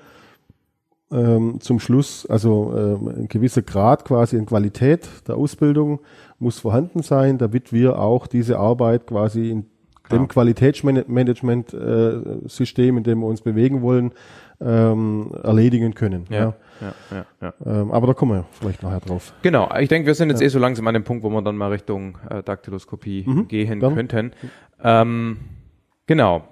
ähm, 1.12 1.60
zum 1.60 1.80
Schluss, 1.80 2.26
also 2.30 2.74
ähm, 2.76 3.08
ein 3.08 3.28
gewisser 3.28 3.62
Grad 3.62 4.06
quasi 4.06 4.38
in 4.38 4.46
Qualität 4.46 5.08
der 5.28 5.36
Ausbildung 5.36 6.00
muss 6.40 6.60
vorhanden 6.60 7.04
sein, 7.04 7.38
damit 7.38 7.74
wir 7.74 8.00
auch 8.00 8.28
diese 8.28 8.58
Arbeit 8.58 9.08
quasi 9.08 9.52
in 9.52 9.66
dem 10.12 10.28
Qualitätsmanagement-System, 10.28 12.96
äh, 12.96 12.98
in 12.98 13.04
dem 13.04 13.20
wir 13.20 13.28
uns 13.28 13.42
bewegen 13.42 13.82
wollen, 13.82 14.12
ähm, 14.60 15.32
erledigen 15.44 15.94
können. 15.94 16.26
Ja, 16.30 16.56
ja. 16.82 16.94
ja, 17.12 17.26
ja. 17.42 17.54
Ähm, 17.66 17.92
aber 17.92 18.08
da 18.08 18.14
kommen 18.14 18.40
wir 18.40 18.46
vielleicht 18.52 18.84
nachher 18.84 19.00
drauf. 19.00 19.34
Genau, 19.42 19.70
ich 19.80 19.88
denke, 19.90 20.08
wir 20.08 20.16
sind 20.16 20.30
jetzt 20.30 20.42
eh 20.42 20.50
so 20.50 20.60
langsam 20.60 20.88
an 20.88 20.94
dem 20.94 21.04
Punkt, 21.04 21.24
wo 21.24 21.30
wir 21.30 21.42
dann 21.42 21.58
mal 21.58 21.72
Richtung 21.72 22.18
äh, 22.30 22.44
Daktyloskopie 22.44 23.24
mhm, 23.26 23.48
gehen 23.48 23.80
dann. 23.80 23.96
könnten. 23.96 24.34
Ähm, 24.84 25.38
genau, 26.06 26.44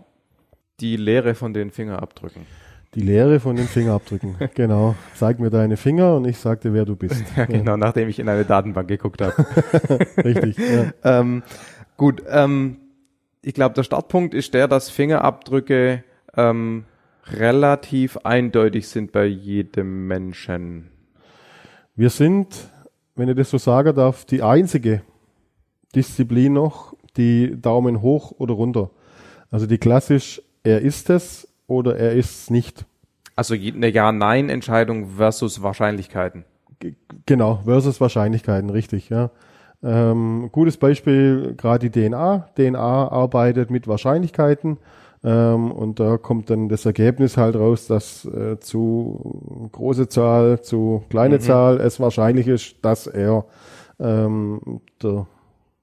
die 0.79 0.97
Lehre 0.97 1.35
von 1.35 1.53
den 1.53 1.69
Fingerabdrücken. 1.71 2.47
Die 2.95 3.01
Lehre 3.01 3.39
von 3.39 3.55
den 3.55 3.67
Fingerabdrücken, 3.67 4.35
genau. 4.55 4.95
Zeig 5.13 5.39
mir 5.39 5.51
deine 5.51 5.77
Finger 5.77 6.15
und 6.15 6.25
ich 6.25 6.37
sag 6.37 6.61
dir, 6.61 6.73
wer 6.73 6.85
du 6.85 6.95
bist. 6.95 7.23
Ja, 7.37 7.45
genau, 7.45 7.71
ja. 7.71 7.77
nachdem 7.77 8.09
ich 8.09 8.17
in 8.17 8.27
eine 8.27 8.45
Datenbank 8.45 8.87
geguckt 8.87 9.21
habe. 9.21 9.45
Richtig. 10.17 10.57
Ja. 10.57 11.19
ähm, 11.19 11.43
gut, 11.97 12.23
ähm, 12.27 12.77
ich 13.43 13.53
glaube, 13.53 13.75
der 13.75 13.83
Startpunkt 13.83 14.33
ist 14.33 14.53
der, 14.53 14.67
dass 14.67 14.89
Fingerabdrücke 14.89 16.03
ähm, 16.35 16.85
relativ 17.31 18.17
eindeutig 18.17 18.87
sind 18.87 19.11
bei 19.11 19.25
jedem 19.25 20.07
Menschen. 20.07 20.89
Wir 21.95 22.09
sind, 22.09 22.69
wenn 23.15 23.29
ich 23.29 23.35
das 23.35 23.51
so 23.51 23.59
sagen 23.59 23.95
darf, 23.95 24.25
die 24.25 24.41
einzige 24.41 25.03
Disziplin 25.95 26.53
noch, 26.53 26.93
die 27.17 27.59
Daumen 27.59 28.01
hoch 28.01 28.31
oder 28.37 28.53
runter. 28.55 28.89
Also 29.51 29.67
die 29.67 29.77
klassisch, 29.77 30.41
er 30.63 30.81
ist 30.81 31.09
es 31.09 31.48
oder 31.69 31.97
er 31.97 32.13
ist 32.13 32.43
es 32.43 32.49
nicht. 32.49 32.85
Also 33.35 33.53
eine 33.53 33.89
Ja-Nein-Entscheidung 33.89 35.11
versus 35.17 35.61
Wahrscheinlichkeiten. 35.61 36.43
G 36.79 36.95
genau, 37.25 37.61
versus 37.63 38.01
Wahrscheinlichkeiten, 38.01 38.69
richtig, 38.69 39.09
ja. 39.09 39.31
Ähm, 39.81 40.49
gutes 40.51 40.75
Beispiel, 40.77 41.53
gerade 41.55 41.89
die 41.89 42.09
DNA. 42.09 42.49
DNA 42.57 43.07
arbeitet 43.07 43.69
mit 43.69 43.87
Wahrscheinlichkeiten 43.87 44.77
ähm, 45.23 45.71
und 45.71 45.99
da 45.99 46.17
kommt 46.17 46.49
dann 46.49 46.69
das 46.69 46.85
Ergebnis 46.85 47.37
halt 47.37 47.55
raus, 47.55 47.87
dass 47.87 48.25
äh, 48.25 48.59
zu 48.59 49.69
große 49.71 50.07
Zahl, 50.07 50.61
zu 50.61 51.03
kleine 51.09 51.35
mhm. 51.35 51.41
Zahl 51.41 51.79
es 51.79 51.99
wahrscheinlich 51.99 52.47
ist, 52.47 52.75
dass 52.81 53.07
er 53.07 53.45
ähm, 53.99 54.81
der, 55.01 55.27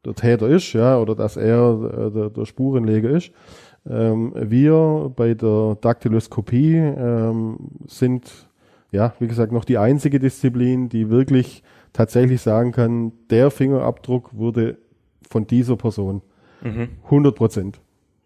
der 0.04 0.14
Täter 0.14 0.48
ist, 0.48 0.72
ja, 0.72 0.98
oder 0.98 1.14
dass 1.14 1.36
er 1.36 2.08
äh, 2.08 2.10
der, 2.10 2.30
der 2.30 2.44
Spurenleger 2.46 3.10
ist. 3.10 3.30
Ähm, 3.88 4.32
wir 4.34 5.12
bei 5.14 5.34
der 5.34 5.76
Daktyloskopie 5.80 6.76
ähm, 6.76 7.56
sind, 7.86 8.48
ja, 8.90 9.14
wie 9.18 9.28
gesagt, 9.28 9.52
noch 9.52 9.64
die 9.64 9.78
einzige 9.78 10.18
Disziplin, 10.18 10.88
die 10.88 11.10
wirklich 11.10 11.62
tatsächlich 11.92 12.40
sagen 12.40 12.72
kann, 12.72 13.12
der 13.30 13.50
Fingerabdruck 13.50 14.36
wurde 14.36 14.78
von 15.28 15.46
dieser 15.46 15.76
Person. 15.76 16.22
Mhm. 16.62 16.88
100 17.04 17.34
Prozent. 17.34 17.80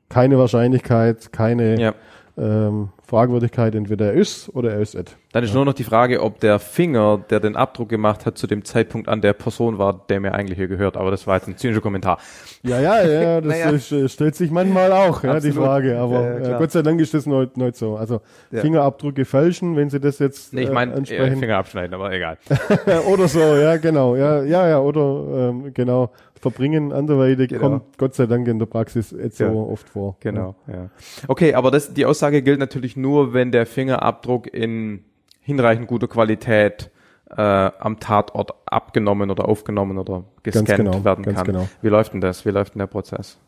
Keine 0.09 0.39
Wahrscheinlichkeit, 0.39 1.33
keine 1.33 1.81
ja. 1.81 1.95
ähm, 2.37 2.89
Fragwürdigkeit, 3.11 3.75
entweder 3.75 4.07
er 4.07 4.13
ist 4.13 4.49
oder 4.55 4.71
er 4.73 4.81
ist 4.81 4.95
et. 4.95 5.17
Dann 5.33 5.43
ist 5.43 5.51
ja. 5.51 5.57
nur 5.57 5.65
noch 5.65 5.73
die 5.73 5.83
Frage, 5.83 6.23
ob 6.23 6.39
der 6.39 6.61
Finger, 6.61 7.19
der 7.29 7.41
den 7.41 7.57
Abdruck 7.57 7.89
gemacht 7.89 8.25
hat, 8.25 8.39
zu 8.39 8.47
dem 8.47 8.65
Zeitpunkt 8.65 9.09
an 9.09 9.21
der 9.21 9.33
Person 9.33 9.79
war, 9.79 10.05
der 10.09 10.21
mir 10.21 10.33
eigentlich 10.33 10.57
hier 10.57 10.69
gehört. 10.69 10.97
Aber 10.97 11.11
das 11.11 11.27
war 11.27 11.37
jetzt 11.37 11.49
ein 11.49 11.57
zynischer 11.57 11.81
Kommentar. 11.81 12.19
Ja, 12.63 12.81
ja, 12.81 13.05
ja, 13.05 13.41
das 13.41 13.51
naja. 13.51 13.71
ist, 13.71 13.91
äh, 13.91 14.09
stellt 14.09 14.37
sich 14.37 14.53
manchmal 14.53 14.93
auch, 14.93 15.25
ja, 15.25 15.41
die 15.41 15.51
Frage. 15.51 15.99
Aber 15.99 16.41
ja, 16.41 16.55
äh, 16.55 16.59
Gott 16.59 16.71
sei 16.71 16.83
Dank 16.83 17.01
ist 17.01 17.13
das 17.13 17.27
nicht, 17.27 17.57
nicht 17.57 17.77
so. 17.77 17.97
Also 17.97 18.21
Fingerabdrücke 18.53 19.25
fälschen, 19.25 19.75
wenn 19.75 19.91
Sie 19.91 19.99
das 19.99 20.21
jetzt 20.21 20.55
nee, 20.55 20.63
ich 20.63 20.71
mein, 20.71 20.93
äh, 20.93 20.95
ansprechen. 20.95 21.37
Finger 21.39 21.57
abschneiden, 21.57 21.95
aber 21.95 22.13
egal. 22.13 22.39
oder 23.13 23.27
so, 23.27 23.41
ja, 23.41 23.77
genau. 23.79 24.15
Ja, 24.15 24.45
ja, 24.45 24.69
ja, 24.69 24.79
oder 24.79 25.49
ähm, 25.51 25.75
genau 25.75 26.13
verbringen 26.41 26.93
anderweitig 26.93 27.51
genau. 27.51 27.61
kommt 27.63 27.99
Gott 27.99 28.15
sei 28.15 28.27
Dank 28.27 28.49
in 28.49 28.59
der 28.59 28.67
Praxis 28.67 29.11
jetzt 29.11 29.39
so 29.39 29.69
oft 29.71 29.89
vor. 29.89 30.17
Genau, 30.21 30.55
ja. 30.67 30.89
Okay, 31.29 31.55
aber 31.55 31.71
das, 31.71 31.93
die 31.93 32.07
Aussage 32.07 32.43
gilt 32.43 32.59
natürlich 32.59 32.97
nur, 32.97 33.33
wenn 33.35 33.53
der 33.53 33.67
Fingerabdruck 33.67 34.53
in 34.53 35.05
hinreichend 35.41 35.87
guter 35.87 36.09
Qualität 36.09 36.91
äh, 37.31 37.41
am 37.43 38.01
Tatort 38.01 38.53
abgenommen 38.67 39.31
oder 39.31 39.49
aufgenommen 39.49 39.99
oder 39.99 40.25
gescannt 40.43 40.69
genau, 40.69 41.05
werden 41.05 41.25
kann. 41.25 41.45
Genau. 41.45 41.69
Wie 41.83 41.89
läuft 41.89 42.13
denn 42.13 42.21
das? 42.21 42.45
Wie 42.45 42.51
läuft 42.51 42.75
denn 42.75 42.81
der 42.81 42.87
Prozess? 42.87 43.39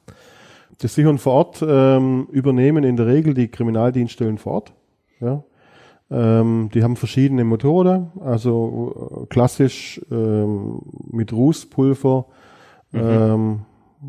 Das 0.80 0.94
Sichern 0.94 1.18
vor 1.18 1.32
Ort 1.34 1.64
ähm, 1.66 2.28
übernehmen 2.30 2.84
in 2.84 2.96
der 2.96 3.06
Regel 3.06 3.34
die 3.34 3.48
Kriminaldienststellen 3.48 4.38
vor 4.38 4.52
Ort. 4.52 4.72
Ja. 5.20 5.42
Ähm, 6.10 6.70
die 6.74 6.82
haben 6.82 6.96
verschiedene 6.96 7.44
Methoden, 7.44 8.12
also 8.20 9.22
äh, 9.22 9.26
klassisch 9.26 10.00
ähm, 10.10 10.80
mit 11.10 11.32
Rußpulver, 11.32 12.26
mhm. 12.92 13.00
ähm, 13.00 13.60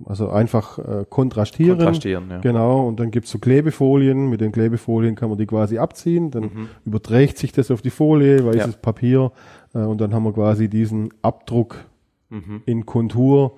also 0.06 0.30
einfach 0.30 0.80
äh, 0.80 1.06
kontrastieren. 1.08 1.78
Kontrastieren, 1.78 2.30
ja. 2.30 2.40
Genau, 2.40 2.88
und 2.88 3.00
dann 3.00 3.12
gibt's 3.12 3.30
so 3.30 3.38
Klebefolien. 3.38 4.30
Mit 4.30 4.42
den 4.42 4.52
Klebefolien 4.52 5.16
kann 5.16 5.30
man 5.30 5.38
die 5.38 5.46
quasi 5.46 5.78
abziehen. 5.78 6.32
Dann 6.32 6.44
mhm. 6.44 6.70
überträgt 6.86 7.38
sich 7.38 7.52
das 7.52 7.70
auf 7.70 7.82
die 7.82 7.92
Folie, 7.92 8.44
weißes 8.46 8.74
ja. 8.74 8.80
Papier. 8.82 9.32
Äh, 9.74 9.80
und 9.80 10.02
dann 10.02 10.14
haben 10.14 10.24
wir 10.24 10.34
quasi 10.34 10.68
diesen 10.68 11.10
Abdruck 11.22 11.86
mhm. 12.30 12.64
in 12.66 12.86
Kontur 12.86 13.54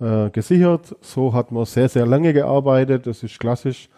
äh, 0.00 0.30
gesichert. 0.30 0.94
So 1.00 1.32
hat 1.32 1.52
man 1.52 1.64
sehr, 1.64 1.88
sehr 1.88 2.06
lange 2.06 2.32
gearbeitet. 2.32 3.06
Das 3.06 3.22
ist 3.22 3.38
klassisch. 3.40 3.88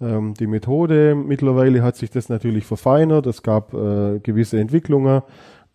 Ähm, 0.00 0.34
die 0.34 0.46
Methode 0.46 1.14
mittlerweile 1.14 1.82
hat 1.82 1.96
sich 1.96 2.10
das 2.10 2.28
natürlich 2.28 2.66
verfeinert. 2.66 3.26
Es 3.26 3.42
gab 3.42 3.74
äh, 3.74 4.18
gewisse 4.18 4.60
Entwicklungen. 4.60 5.22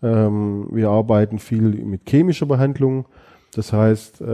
Ähm, 0.03 0.67
wir 0.71 0.89
arbeiten 0.89 1.39
viel 1.39 1.83
mit 1.85 2.07
chemischer 2.07 2.45
Behandlung. 2.45 3.05
Das 3.55 3.71
heißt, 3.71 4.21
äh, 4.21 4.25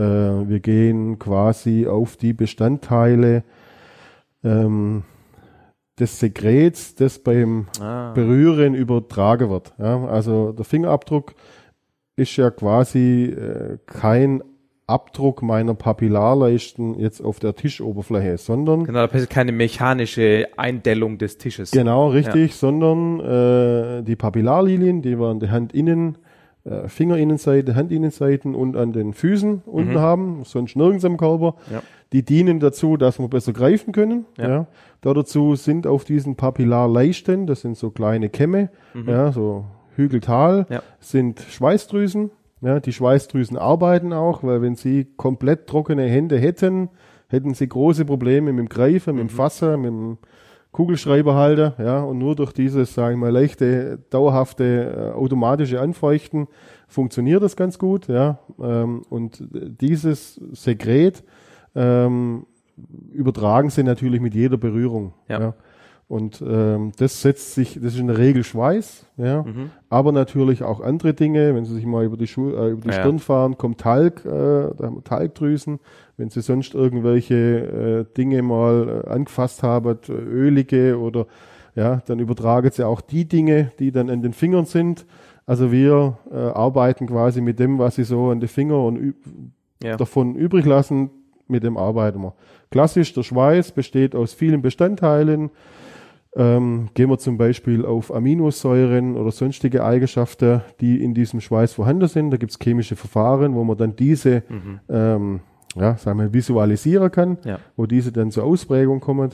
wir 0.50 0.60
gehen 0.60 1.20
quasi 1.20 1.86
auf 1.86 2.18
die 2.18 2.34
Bestandteile 2.34 3.44
ähm, 4.44 5.04
des 6.00 6.20
Sekrets, 6.20 6.96
das 6.96 7.20
beim 7.20 7.68
ah. 7.80 8.14
Berühren 8.14 8.74
übertragen 8.74 9.52
wird. 9.52 9.74
Ja, 9.78 10.06
also 10.06 10.52
der 10.54 10.66
Fingerabdruck 10.66 11.36
ist 12.16 12.36
ja 12.38 12.50
quasi 12.50 13.26
äh, 13.26 13.78
kein 13.86 14.44
Abdruck 14.88 15.44
meiner 15.44 15.76
Papillarleisten 15.76 17.00
jetzt 17.00 17.22
auf 17.22 17.40
der 17.40 17.56
Tischoberfläche, 17.56 18.38
sondern 18.38 18.84
genau, 18.86 19.00
da 19.00 19.08
passiert 19.08 19.30
keine 19.30 19.52
mechanische 19.52 20.48
Eindellung 20.58 21.20
des 21.20 21.38
Tisches. 21.38 21.72
Genau, 21.72 22.10
richtig, 22.10 22.52
ja. 22.52 22.58
sondern 22.58 23.20
äh, 23.20 24.04
die 24.04 24.16
Papillarlilien, 24.16 25.04
die 25.04 25.18
wir 25.20 25.28
an 25.28 25.40
der 25.40 25.52
Hand 25.52 25.74
innen 25.74 26.18
äh, 26.64 26.88
Fingerinnenseite, 26.88 27.76
Handinnenseiten 27.76 28.56
und 28.56 28.78
an 28.78 28.94
den 28.94 29.14
Füßen 29.14 29.64
unten 29.66 30.00
haben, 30.00 30.44
sonst 30.44 30.76
nirgends 30.76 31.06
am 31.06 31.18
Körper. 31.18 31.56
Ja. 31.72 31.82
Die 32.14 32.24
dienen 32.24 32.60
dazu, 32.60 32.98
dass 32.98 33.20
wir 33.20 33.28
besser 33.30 33.54
greifen 33.54 33.94
können. 33.94 34.26
Ja. 34.38 34.50
Ja. 34.50 34.68
Da 35.02 35.14
dazu 35.14 35.56
sind 35.56 35.88
auf 35.88 36.04
diesen 36.04 36.36
Papillarleisten, 36.36 37.48
das 37.48 37.62
sind 37.62 37.78
so 37.78 37.90
kleine 37.90 38.30
Kämme, 38.30 38.70
ja, 39.08 39.32
so 39.32 39.66
Hügeltal, 39.96 40.66
Ja. 40.70 40.82
sind 41.00 41.40
Schweißdrüsen. 41.40 42.32
Ja, 42.62 42.80
die 42.80 42.94
Schweißdrüsen 42.94 43.58
arbeiten 43.58 44.14
auch, 44.14 44.44
weil 44.44 44.62
wenn 44.62 44.76
sie 44.76 45.08
komplett 45.18 45.66
trockene 45.68 46.04
Hände 46.04 46.38
hätten, 46.38 46.90
hätten 47.28 47.56
sie 47.56 47.68
große 47.68 48.06
Probleme 48.06 48.54
mit 48.54 48.60
dem 48.60 48.70
Greifen, 48.70 49.16
mit 49.16 49.24
dem 49.24 49.30
Fasser, 49.30 49.78
mit 49.78 49.88
dem 49.90 50.18
Kugelschreiberhalter, 50.72 51.76
ja, 51.80 52.02
und 52.02 52.18
nur 52.18 52.36
durch 52.36 52.54
dieses, 52.54 52.94
sage 52.94 53.14
ich 53.14 53.20
mal, 53.20 53.30
leichte, 53.32 54.00
dauerhafte, 54.10 55.12
äh, 55.14 55.18
automatische 55.18 55.82
Anfeuchten 55.82 56.48
funktioniert 56.88 57.44
das 57.44 57.56
ganz 57.56 57.78
gut, 57.78 58.08
ja, 58.08 58.40
ähm, 58.62 59.04
und 59.10 59.44
dieses 59.52 60.36
Sekret 60.54 61.24
ähm, 61.76 62.46
übertragen 63.12 63.70
sie 63.70 63.84
natürlich 63.84 64.22
mit 64.22 64.34
jeder 64.34 64.58
Berührung, 64.58 65.14
Ja. 65.28 65.40
ja. 65.40 65.54
Und 66.12 66.44
ähm, 66.46 66.92
das 66.98 67.22
setzt 67.22 67.56
sich, 67.56 67.76
das 67.76 67.94
ist 67.94 68.00
in 68.02 68.08
der 68.08 68.18
Regel 68.18 68.44
Schweiß, 68.44 69.06
ja, 69.16 69.46
aber 69.90 70.12
natürlich 70.12 70.62
auch 70.62 70.82
andere 70.82 71.14
Dinge. 71.14 71.56
Wenn 71.56 71.64
Sie 71.64 71.74
sich 71.74 71.86
mal 71.86 72.04
über 72.04 72.18
die, 72.18 72.28
Schu 72.28 72.50
äh, 72.50 72.72
über 72.72 72.82
die 72.82 72.90
Ja. 72.90 72.96
Stirn 72.96 73.20
fahren, 73.20 73.58
kommt 73.58 73.80
Talg, 73.80 74.26
äh, 74.26 74.30
da 74.30 74.76
haben 74.82 74.96
wir 74.98 75.04
Talgdrüsen. 75.06 75.80
Wenn 76.18 76.30
Sie 76.30 76.42
sonst 76.42 76.74
irgendwelche 76.76 77.36
äh, 78.10 78.14
Dinge 78.18 78.42
mal 78.42 79.04
äh, 79.06 79.10
angefasst 79.10 79.64
haben, 79.64 80.00
äh, 80.10 80.12
ölige 80.12 81.00
oder 81.00 81.28
ja, 81.76 82.02
dann 82.08 82.20
übertragen 82.20 82.70
Sie 82.74 82.86
auch 82.86 83.00
die 83.00 83.24
Dinge, 83.26 83.72
die 83.80 83.94
dann 83.94 84.10
an 84.10 84.22
den 84.22 84.34
Fingern 84.34 84.66
sind. 84.66 85.06
Also 85.46 85.72
wir 85.72 86.18
äh, 86.30 86.36
arbeiten 86.36 87.08
quasi 87.08 87.40
mit 87.40 87.58
dem, 87.58 87.80
was 87.80 87.96
Sie 87.96 88.04
so 88.04 88.32
an 88.32 88.42
den 88.42 88.50
Finger 88.50 88.84
und 88.84 89.16
Ja. 89.82 89.96
davon 89.96 90.36
übrig 90.36 90.66
lassen, 90.66 91.10
mit 91.48 91.64
dem 91.64 91.78
arbeiten 91.78 92.20
wir. 92.22 92.34
Klassisch, 92.70 93.14
der 93.14 93.24
Schweiß 93.24 93.72
besteht 93.72 94.14
aus 94.14 94.34
vielen 94.34 94.62
Bestandteilen. 94.62 95.52
Ähm, 96.36 96.88
gehen 96.94 97.10
wir 97.10 97.18
zum 97.18 97.38
Beispiel 97.38 97.86
auf 97.86 98.14
Aminosäuren 98.14 99.18
oder 99.18 99.32
sonstige 99.32 99.84
Eigenschaften, 99.84 100.62
die 100.80 101.04
in 101.04 101.14
diesem 101.14 101.42
Schweiß 101.42 101.74
vorhanden 101.74 102.08
sind. 102.08 102.32
Da 102.32 102.38
gibt 102.38 102.52
es 102.54 102.60
chemische 102.60 102.96
Verfahren, 102.96 103.54
wo 103.54 103.64
man 103.66 103.76
dann 103.78 103.96
diese 103.98 104.44
ähm, 104.90 105.42
ja, 105.76 105.98
sagen 105.98 106.20
wir, 106.20 106.34
visualisieren 106.34 107.12
kann, 107.12 107.38
Ja. 107.44 107.60
wo 107.76 107.86
diese 107.86 108.12
dann 108.14 108.32
zur 108.32 108.46
Ausprägung 108.46 109.02
kommen. 109.02 109.32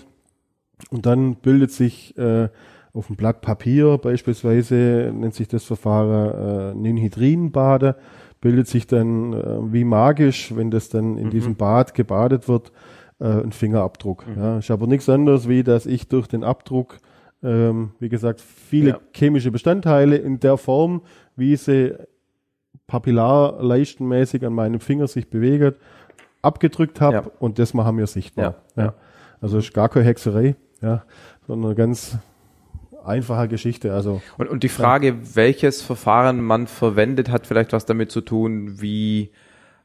Und 0.90 1.06
dann 1.06 1.36
bildet 1.36 1.72
sich 1.72 2.18
äh, 2.18 2.50
auf 2.94 3.08
dem 3.08 3.16
Blatt 3.16 3.42
Papier 3.42 3.98
beispielsweise, 4.00 5.12
nennt 5.14 5.36
sich 5.36 5.48
das 5.48 5.66
Verfahren 5.66 6.74
äh, 6.74 6.80
Ninhydrinbade, 6.80 7.96
bildet 8.42 8.68
sich 8.68 8.88
dann 8.88 9.34
äh, 9.34 9.74
wie 9.74 9.84
magisch, 9.84 10.56
wenn 10.56 10.72
das 10.72 10.90
dann 10.90 11.18
in 11.18 11.30
diesem 11.30 11.56
Bad 11.56 11.94
gebadet 11.94 12.48
wird, 12.48 12.72
äh, 13.20 13.26
ein 13.26 13.52
Fingerabdruck. 13.52 14.26
Ja, 14.36 14.60
ist 14.60 14.70
aber 14.72 14.88
nichts 14.88 15.10
anderes, 15.10 15.48
wie 15.48 15.64
dass 15.64 15.86
ich 15.86 16.08
durch 16.08 16.28
den 16.28 16.44
Abdruck, 16.44 16.98
ähm, 17.44 17.92
wie 18.00 18.10
gesagt, 18.10 18.42
viele 18.42 18.90
Ja. 18.92 19.00
chemische 19.14 19.52
Bestandteile 19.52 20.16
in 20.18 20.40
der 20.40 20.58
Form, 20.58 21.02
wie 21.36 21.56
sie 21.56 21.94
papillarleistenmäßig 22.88 24.46
an 24.46 24.54
meinem 24.54 24.80
Finger 24.80 25.08
sich 25.08 25.30
bewegen, 25.30 25.74
abgedrückt 26.42 27.02
habe 27.02 27.16
Ja. 27.18 27.24
und 27.40 27.60
das 27.60 27.74
machen 27.74 27.98
wir 27.98 28.08
sichtbar. 28.08 28.56
Ja, 28.76 28.84
ja. 28.84 28.94
Also 29.42 29.58
ist 29.60 29.74
gar 29.74 29.90
keine 29.90 30.06
Hexerei, 30.06 30.56
ja, 30.82 31.04
sondern 31.46 31.68
eine 31.72 31.76
ganz 31.76 32.18
einfache 33.06 33.48
Geschichte. 33.48 33.94
Also 33.94 34.22
Und, 34.38 34.50
und 34.50 34.64
die 34.64 34.70
Frage, 34.70 35.16
welches 35.36 35.82
Verfahren 35.82 36.42
man 36.44 36.68
verwendet, 36.68 37.30
hat 37.30 37.48
vielleicht 37.48 37.72
was 37.74 37.86
damit 37.86 38.12
zu 38.12 38.22
tun, 38.22 38.82
wie, 38.82 39.32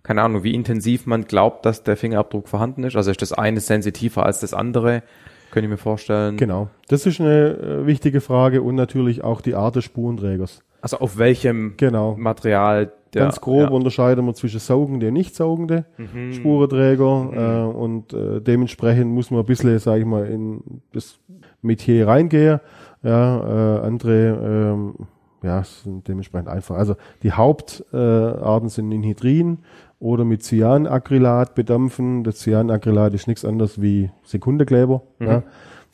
keine 0.03 0.23
Ahnung, 0.23 0.43
wie 0.43 0.55
intensiv 0.55 1.07
man 1.07 1.25
glaubt, 1.25 1.65
dass 1.67 1.83
der 1.83 1.97
Fingerabdruck 1.97 2.49
vorhanden 2.49 2.85
ist. 2.85 2.97
Also 2.97 3.11
ist 3.11 3.23
das 3.23 3.33
eine 3.33 3.61
sensitiver 3.61 4.27
als 4.27 4.41
das 4.41 4.55
andere? 4.55 5.03
Könnte 5.51 5.67
ich 5.67 5.71
mir 5.71 5.77
vorstellen. 5.77 6.37
genau, 6.38 6.69
das 6.88 7.05
ist 7.07 7.21
eine 7.21 7.51
äh, 7.51 7.87
wichtige 7.87 8.21
Frage 8.23 8.62
und 8.62 8.75
natürlich 8.75 9.23
auch 9.23 9.41
die 9.43 9.55
Art 9.55 9.77
des 9.77 9.85
Spurenträgers. 9.85 10.62
Also 10.81 10.99
auf 10.99 11.19
welchem 11.19 11.75
Genau. 11.77 12.17
Material 12.17 12.91
der, 13.15 13.25
Ganz 13.25 13.41
grob 13.43 13.61
ja. 13.61 13.69
Mhm. 13.69 13.75
unterscheiden 13.75 14.25
wir 14.25 14.33
zwischen 14.35 14.59
saugende 14.59 15.09
und 15.09 15.12
nicht 15.12 15.35
saugende 15.37 15.85
Spurenträger 16.33 17.69
äh, 17.71 17.77
und 17.77 18.12
äh, 18.12 18.41
dementsprechend 18.41 19.12
muss 19.12 19.31
man 19.31 19.41
ein 19.41 19.47
bisschen, 19.47 19.79
sage 19.79 20.01
ich 20.01 20.07
mal, 20.07 20.27
in 20.27 20.81
das 20.93 21.19
Metier 21.61 22.09
reingehen. 22.09 22.61
Ja, 23.03 23.77
äh, 23.77 23.87
andere 23.87 24.73
ähm, 24.73 24.95
ja, 25.43 25.62
sind 25.65 26.07
dementsprechend 26.09 26.49
einfach. 26.49 26.77
Also 26.77 26.97
die 27.23 27.33
Hauptarten 27.33 27.85
äh, 27.93 28.43
Arten 28.43 28.69
sind 28.69 28.88
Ninhydrin 28.88 29.59
oder 30.03 30.25
mit 30.25 30.43
Cyanacrylat 30.43 31.55
bedampfen. 31.55 32.25
Das 32.25 32.41
Cyanacrylat 32.41 33.15
ist 33.15 33.29
nichts 33.29 33.45
anderes 33.45 33.81
wie 33.81 34.11
Sekundekleber. 34.25 35.03
Ja. 35.21 35.45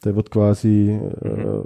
Der 0.04 0.16
wird 0.16 0.30
quasi 0.30 0.98
äh, 0.98 1.60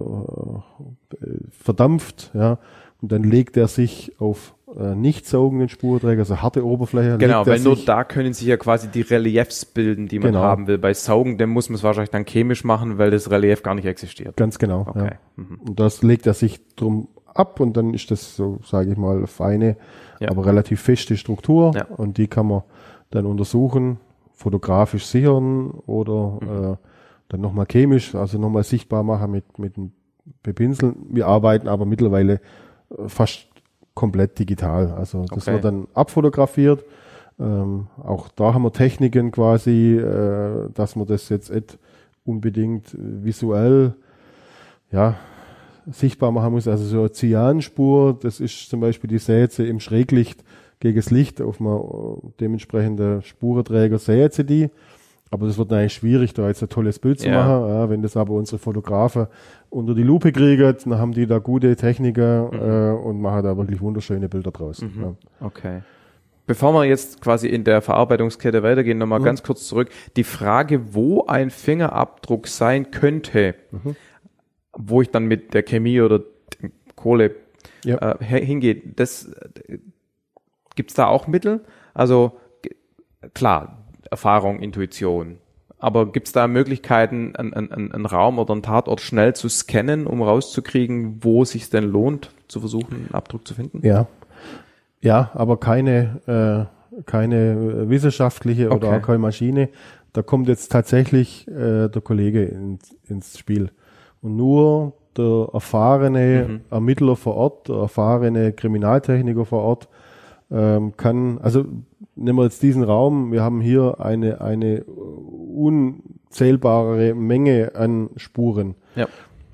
verdampft, 1.51 2.31
ja, 2.35 2.59
und 3.01 3.13
dann 3.13 3.23
legt 3.23 3.57
er 3.57 3.69
sich 3.69 4.13
auf 4.19 4.55
äh, 4.77 4.95
nicht 4.95 5.27
saugenden 5.27 5.69
Spurträger, 5.69 6.21
also 6.21 6.41
harte 6.41 6.65
Oberfläche. 6.65 7.19
Genau, 7.19 7.47
weil 7.47 7.61
nur 7.61 7.77
da 7.77 8.05
können 8.05 8.33
sich 8.33 8.47
ja 8.47 8.57
quasi 8.57 8.89
die 8.89 9.03
Reliefs 9.03 9.65
bilden, 9.65 10.09
die 10.09 10.19
man 10.19 10.33
Genau. 10.33 10.41
haben 10.43 10.67
will. 10.67 10.79
Bei 10.79 10.95
Saugendem 10.95 11.51
muss 11.51 11.69
man 11.69 11.77
es 11.77 11.83
wahrscheinlich 11.83 12.11
dann 12.11 12.25
chemisch 12.25 12.65
machen, 12.65 12.97
weil 12.99 13.11
das 13.11 13.31
Relief 13.31 13.63
gar 13.63 13.75
nicht 13.75 13.85
existiert. 13.87 14.37
Ganz 14.37 14.59
genau. 14.59 14.87
Okay. 14.89 15.11
Ja. 15.37 15.45
Und 15.67 15.79
das 15.79 16.03
legt 16.03 16.27
er 16.27 16.35
sich 16.35 16.61
drum 16.75 17.09
ab 17.35 17.61
und 17.61 17.77
dann 17.77 17.93
ist 17.93 18.11
das 18.11 18.35
so, 18.37 18.59
sage 18.65 18.93
ich 18.93 18.97
mal, 18.97 19.27
feine, 19.27 19.77
Ja. 20.23 20.31
aber 20.31 20.47
relativ 20.47 20.81
feste 20.81 21.17
Struktur 21.17 21.73
Ja. 21.75 21.85
und 21.97 22.19
die 22.19 22.27
kann 22.29 22.47
man 22.49 22.63
dann 23.11 23.27
untersuchen, 23.27 23.99
fotografisch 24.33 25.07
sichern 25.07 25.71
oder 25.87 26.39
Mhm. 26.41 26.73
äh, 26.73 26.77
dann 27.29 27.41
nochmal 27.41 27.67
chemisch, 27.71 28.15
also 28.15 28.39
nochmal 28.39 28.63
sichtbar 28.65 29.03
machen 29.03 29.31
mit, 29.31 29.59
mit 29.59 29.77
dem 29.77 29.93
Bepinseln. 30.43 30.97
Wir 31.11 31.27
arbeiten 31.27 31.69
aber 31.69 31.85
mittlerweile 31.87 32.35
äh, 32.35 33.09
fast 33.09 33.47
komplett 33.95 34.39
digital. 34.39 34.93
Also 34.93 35.25
das 35.27 35.45
Okay. 35.47 35.53
wird 35.55 35.65
dann 35.65 35.87
abfotografiert. 35.95 36.85
Ähm, 37.41 37.87
auch 38.03 38.29
da 38.29 38.55
haben 38.55 38.63
wir 38.63 38.73
Techniken 38.73 39.31
quasi, 39.33 39.97
äh, 39.97 40.69
dass 40.75 40.97
man 40.97 41.07
das 41.07 41.29
jetzt 41.29 41.51
nicht 41.51 41.79
unbedingt 42.25 42.97
visuell 42.99 43.95
ja, 44.93 45.17
sichtbar 45.91 46.31
machen 46.33 46.53
muss. 46.53 46.69
Also 46.69 46.85
so 46.85 47.01
eine 47.01 47.13
Cyanspur, 47.13 48.19
das 48.21 48.41
ist 48.41 48.69
zum 48.71 48.81
Beispiel 48.81 49.09
die 49.09 49.19
Säze 49.19 49.67
im 49.67 49.81
Schräglicht 49.81 50.43
gegen 50.81 50.97
das 50.97 51.11
Licht 51.11 51.41
auf 51.41 51.61
einem 51.61 51.77
äh, 51.77 52.29
dementsprechenden 52.41 53.23
Spurenträger 53.23 53.99
sähe 53.99 54.31
sie 54.31 54.45
die. 54.45 54.71
Aber 55.31 55.47
das 55.47 55.57
wird 55.57 55.73
eigentlich 55.73 55.95
schwierig, 55.95 56.35
da 56.35 56.47
jetzt 56.49 56.63
ein 56.63 56.69
tolles 56.69 56.99
Bild 56.99 57.21
zu 57.21 57.29
Ja. 57.29 57.43
machen. 57.43 57.69
Ja, 57.69 57.89
wenn 57.89 58.03
das 58.03 58.17
aber 58.19 58.35
unsere 58.35 58.59
Fotografen 58.59 59.29
unter 59.71 59.95
die 59.95 60.03
Lupe 60.03 60.31
kriegen, 60.31 60.77
dann 60.85 60.99
haben 60.99 61.13
die 61.13 61.27
da 61.27 61.39
gute 61.39 61.75
Techniker 61.75 62.51
äh, 62.53 63.03
und 63.07 63.21
machen 63.23 63.43
da 63.43 63.57
wirklich 63.57 63.81
wunderschöne 63.81 64.29
Bilder 64.29 64.51
draus. 64.51 64.83
Ja. 65.01 65.15
Okay. 65.41 65.81
Bevor 66.47 66.75
wir 66.75 66.85
jetzt 66.85 67.21
quasi 67.23 67.47
in 67.49 67.65
der 67.65 67.81
Verarbeitungskette 67.81 68.63
weitergehen, 68.63 68.99
nochmal 68.99 69.21
Mhm. 69.21 69.25
ganz 69.25 69.43
kurz 69.43 69.67
zurück. 69.69 69.89
Die 70.17 70.25
Frage, 70.25 70.93
wo 70.95 71.25
ein 71.27 71.49
Fingerabdruck 71.51 72.47
sein 72.49 72.91
könnte, 72.91 73.55
Mhm. 73.71 73.97
Wo 74.77 75.03
ich 75.03 75.11
dann 75.11 75.27
mit 75.27 75.55
der 75.55 75.63
Chemie 75.63 76.01
oder 76.01 76.21
Kohle 76.97 77.35
Ja. 77.85 77.99
äh, 78.13 78.25
he- 78.25 78.45
hingehe, 78.45 78.81
das 78.97 79.27
äh, 79.69 79.79
gibt's 80.77 80.95
da 80.95 81.07
auch 81.07 81.27
Mittel? 81.27 81.61
Also 81.95 82.33
klar, 83.35 83.85
Erfahrung, 84.11 84.61
Intuition. 84.61 85.39
Aber 85.79 86.13
gibt's 86.13 86.31
da 86.33 86.47
Möglichkeiten, 86.47 87.35
einen, 87.35 87.53
einen, 87.55 87.93
einen 87.93 88.07
Raum 88.07 88.39
oder 88.39 88.53
einen 88.53 88.63
Tatort 88.63 89.01
schnell 89.01 89.35
zu 89.35 89.49
scannen, 89.49 90.07
um 90.07 90.23
rauszukriegen, 90.23 91.25
wo 91.25 91.43
es 91.43 91.51
sich 91.51 91.71
denn 91.71 91.85
lohnt, 91.85 92.31
zu 92.47 92.61
versuchen, 92.61 92.95
einen 92.95 93.11
Abdruck 93.15 93.47
zu 93.49 93.55
finden? 93.55 93.85
Ja. 93.85 94.07
Ja, 95.01 95.33
aber 95.35 95.59
keine, 95.59 96.69
äh, 96.97 97.03
keine 97.07 97.89
wissenschaftliche 97.91 98.67
oder 98.71 98.89
Okay. 98.89 98.99
auch 98.99 99.03
keine 99.03 99.19
Maschine. 99.19 99.71
Da 100.13 100.23
kommt 100.23 100.47
jetzt 100.47 100.71
tatsächlich 100.71 101.49
äh, 101.49 101.89
der 101.89 102.01
Kollege 102.03 102.45
ins, 102.45 102.95
ins 103.09 103.37
Spiel. 103.37 103.71
Und 104.23 104.37
nur 104.37 104.93
der 105.17 105.49
erfahrene 105.53 106.61
Ermittler 106.71 107.17
vor 107.17 107.35
Ort, 107.35 107.69
der 107.69 107.77
erfahrene 107.77 108.53
Kriminaltechniker 108.53 109.45
vor 109.45 109.63
Ort 109.63 109.89
ähm, 110.51 110.97
kann, 110.97 111.39
also 111.43 111.65
nehmen 112.15 112.39
wir 112.39 112.45
jetzt 112.45 112.63
diesen 112.63 112.85
Raum, 112.85 113.33
wir 113.33 113.43
haben 113.43 113.61
hier 113.61 113.97
eine, 114.01 114.41
eine 114.41 114.85
unzählbare 114.85 117.15
Menge 117.15 117.73
an 117.75 118.11
Spuren. 118.17 118.77
Ja. 118.95 119.09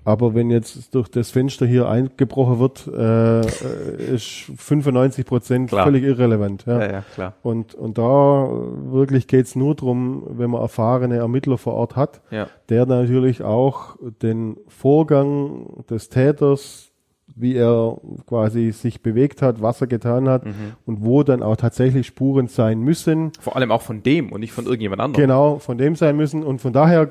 Aber 0.09 0.35
wenn 0.35 0.49
jetzt 0.51 0.95
durch 0.95 1.09
das 1.09 1.31
Fenster 1.31 1.67
hier 1.67 1.87
eingebrochen 1.87 2.59
wird, 2.59 2.87
äh, 2.87 4.15
ist 4.15 4.51
95 4.57 5.27
Prozent 5.27 5.69
völlig 5.71 6.03
irrelevant. 6.03 6.65
Ja. 6.67 6.81
Ja, 6.81 6.93
ja, 6.93 7.05
klar. 7.15 7.35
Und, 7.43 7.75
und 7.75 7.99
da 7.99 8.47
äh, 8.47 8.93
wirklich 8.93 9.27
geht's 9.27 9.55
nur 9.55 9.75
drum, 9.75 10.23
wenn 10.31 10.51
man 10.51 10.63
erfahrene 10.63 11.17
Ermittler 11.19 11.59
vor 11.59 11.75
Ort 11.75 11.95
hat, 11.95 12.23
Ja. 12.31 12.47
der 12.71 12.87
natürlich 12.87 13.43
auch 13.43 13.97
den 14.23 14.57
Vorgang 14.67 15.85
des 15.91 16.09
Täters 16.09 16.88
wie 17.41 17.55
er 17.55 17.97
quasi 18.27 18.73
sich 18.73 19.03
bewegt 19.03 19.43
hat, 19.43 19.61
was 19.63 19.81
er 19.81 19.87
getan 19.87 20.29
hat 20.29 20.45
Mhm. 20.47 20.53
und 20.87 21.05
wo 21.05 21.23
dann 21.23 21.43
auch 21.43 21.57
tatsächlich 21.57 22.07
Spuren 22.07 22.47
sein 22.49 22.81
müssen. 22.81 23.33
Vor 23.41 23.57
allem 23.57 23.71
auch 23.71 23.83
von 23.83 24.03
dem 24.03 24.33
und 24.33 24.41
nicht 24.41 24.53
von 24.53 24.65
irgendjemand 24.67 25.01
anderem. 25.01 25.23
Genau, 25.23 25.59
von 25.59 25.79
dem 25.79 25.95
sein 25.97 26.17
müssen. 26.17 26.43
Und 26.45 26.61
von 26.61 26.73
daher, 26.73 27.11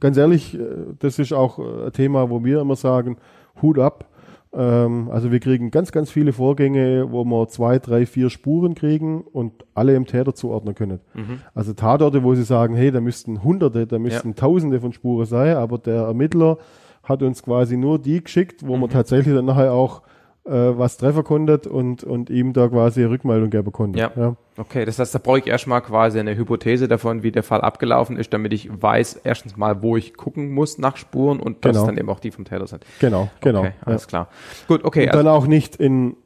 ganz 0.00 0.16
ehrlich, 0.16 0.54
äh, 0.58 0.60
das 0.98 1.18
ist 1.18 1.32
auch 1.32 1.58
äh, 1.58 1.86
ein 1.86 1.92
Thema, 1.92 2.30
wo 2.30 2.44
wir 2.44 2.60
immer 2.60 2.76
sagen, 2.76 3.16
Hut 3.60 3.78
ab. 3.78 4.08
Ähm, 4.54 5.08
also 5.10 5.32
wir 5.32 5.40
kriegen 5.40 5.70
ganz, 5.70 5.92
ganz 5.92 6.10
viele 6.10 6.32
Vorgänge, 6.34 7.06
wo 7.10 7.24
wir 7.24 7.48
zwei, 7.48 7.78
drei, 7.78 8.04
vier 8.04 8.28
Spuren 8.28 8.74
kriegen 8.74 9.22
und 9.22 9.52
alle 9.74 9.94
im 9.94 10.06
Täter 10.06 10.34
zuordnen 10.34 10.74
können. 10.74 11.00
Mhm. 11.14 11.40
Also 11.54 11.72
Tatorte, 11.72 12.22
wo 12.22 12.34
sie 12.34 12.42
sagen, 12.44 12.74
hey, 12.74 12.90
da 12.90 13.00
müssten 13.00 13.42
Hunderte, 13.44 13.86
da 13.86 13.98
müssten 13.98 14.34
Tausende 14.34 14.80
von 14.80 14.92
Spuren 14.92 15.24
sein, 15.26 15.56
aber 15.56 15.78
der 15.78 16.02
Ermittler 16.02 16.58
hat 17.02 17.22
uns 17.22 17.42
quasi 17.42 17.76
nur 17.76 17.98
die 17.98 18.22
geschickt, 18.22 18.66
wo 18.66 18.76
man 18.76 18.88
Mhm. 18.88 18.92
tatsächlich 18.92 19.34
dann 19.34 19.44
nachher 19.44 19.72
auch 19.72 20.02
äh, 20.44 20.50
was 20.50 20.96
treffen 20.96 21.22
konnte 21.22 21.68
und, 21.70 22.02
und 22.02 22.28
ihm 22.28 22.52
da 22.52 22.66
quasi 22.68 23.04
Rückmeldung 23.04 23.48
geben 23.50 23.70
konnte. 23.70 23.98
Ja. 24.00 24.34
Okay, 24.56 24.84
das 24.84 24.98
heißt, 24.98 25.14
da 25.14 25.20
brauche 25.20 25.38
ich 25.38 25.46
erstmal 25.46 25.80
quasi 25.82 26.18
eine 26.18 26.36
Hypothese 26.36 26.88
davon, 26.88 27.22
wie 27.22 27.30
der 27.30 27.44
Fall 27.44 27.60
abgelaufen 27.60 28.16
ist, 28.16 28.32
damit 28.32 28.52
ich 28.52 28.68
weiß, 28.70 29.20
erstens 29.22 29.56
mal, 29.56 29.82
wo 29.82 29.96
ich 29.96 30.14
gucken 30.16 30.50
muss 30.50 30.78
nach 30.78 30.96
Spuren 30.96 31.38
und 31.38 31.64
dass 31.64 31.72
Genau. 31.76 31.86
dann 31.86 31.96
eben 31.96 32.08
auch 32.10 32.18
die 32.18 32.32
vom 32.32 32.44
Täter 32.44 32.66
sind. 32.66 32.84
Genau, 32.98 33.30
genau. 33.40 33.60
Okay, 33.60 33.72
ja. 33.80 33.86
alles 33.86 34.08
klar. 34.08 34.28
Gut, 34.66 34.84
okay. 34.84 35.04
Und 35.06 35.14
dann 35.14 35.28
auch 35.28 35.46
nicht 35.46 35.76
in, 35.76 36.16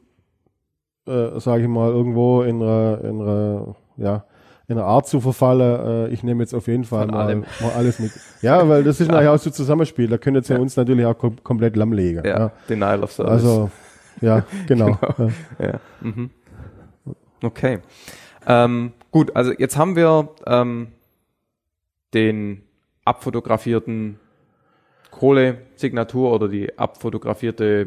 äh, 1.07 1.39
sage 1.39 1.61
ich 1.63 1.67
mal, 1.67 1.89
irgendwo 1.91 2.41
in 2.41 2.61
einer, 2.61 2.99
in 3.03 3.21
einer, 3.21 3.75
ja, 3.97 4.25
in 4.69 4.77
einer 4.77 4.85
Art 4.85 5.07
zu 5.07 5.21
verfallen, 5.21 6.07
äh, 6.09 6.13
ich 6.13 6.23
nehme 6.23 6.43
jetzt 6.43 6.53
auf 6.53 6.67
jeden 6.67 6.83
Fall 6.83 7.07
mal, 7.07 7.35
mal 7.37 7.71
alles 7.75 7.99
mit. 7.99 8.11
Ja, 8.41 8.67
weil 8.67 8.83
das 8.83 8.99
ist 8.99 9.07
nachher 9.11 9.31
auch 9.33 9.39
so 9.39 9.49
Zusammenspiel. 9.49 10.07
Da 10.07 10.17
können 10.17 10.35
jetzt 10.35 10.49
ja. 10.49 10.57
uns 10.57 10.75
natürlich 10.75 11.05
auch 11.05 11.17
kom 11.17 11.41
komplett 11.43 11.75
lahmlegen. 11.77 12.25
ja, 12.25 12.37
Ja. 12.39 12.51
Denial 12.67 13.03
of 13.03 13.11
Service. 13.13 13.31
Also, 13.31 13.71
ja, 14.19 14.43
genau. 14.67 14.97
Ja. 15.17 15.65
Ja. 15.65 15.79
Mhm. 16.01 16.29
Okay. 17.41 17.79
Ähm, 18.45 18.91
gut, 19.11 19.35
also 19.35 19.53
jetzt 19.57 19.77
haben 19.77 19.95
wir 19.95 20.29
ähm, 20.45 20.87
den 22.13 22.63
abfotografierten 23.05 24.19
Kohlesignatur 25.11 26.33
oder 26.33 26.49
die 26.49 26.77
abfotografierte 26.77 27.85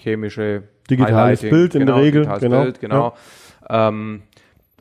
chemische 0.00 0.60
Mhm. 0.62 0.68
Digitales 0.88 1.40
Highlighting. 1.42 1.50
Bild 1.50 1.74
in 1.74 1.78
der 1.80 1.86
genau, 1.86 1.98
Regel, 1.98 2.22
Digitales 2.22 2.40
genau, 2.40 2.62
Bild, 2.62 2.80
genau. 2.80 3.14
Ähm, 3.68 4.22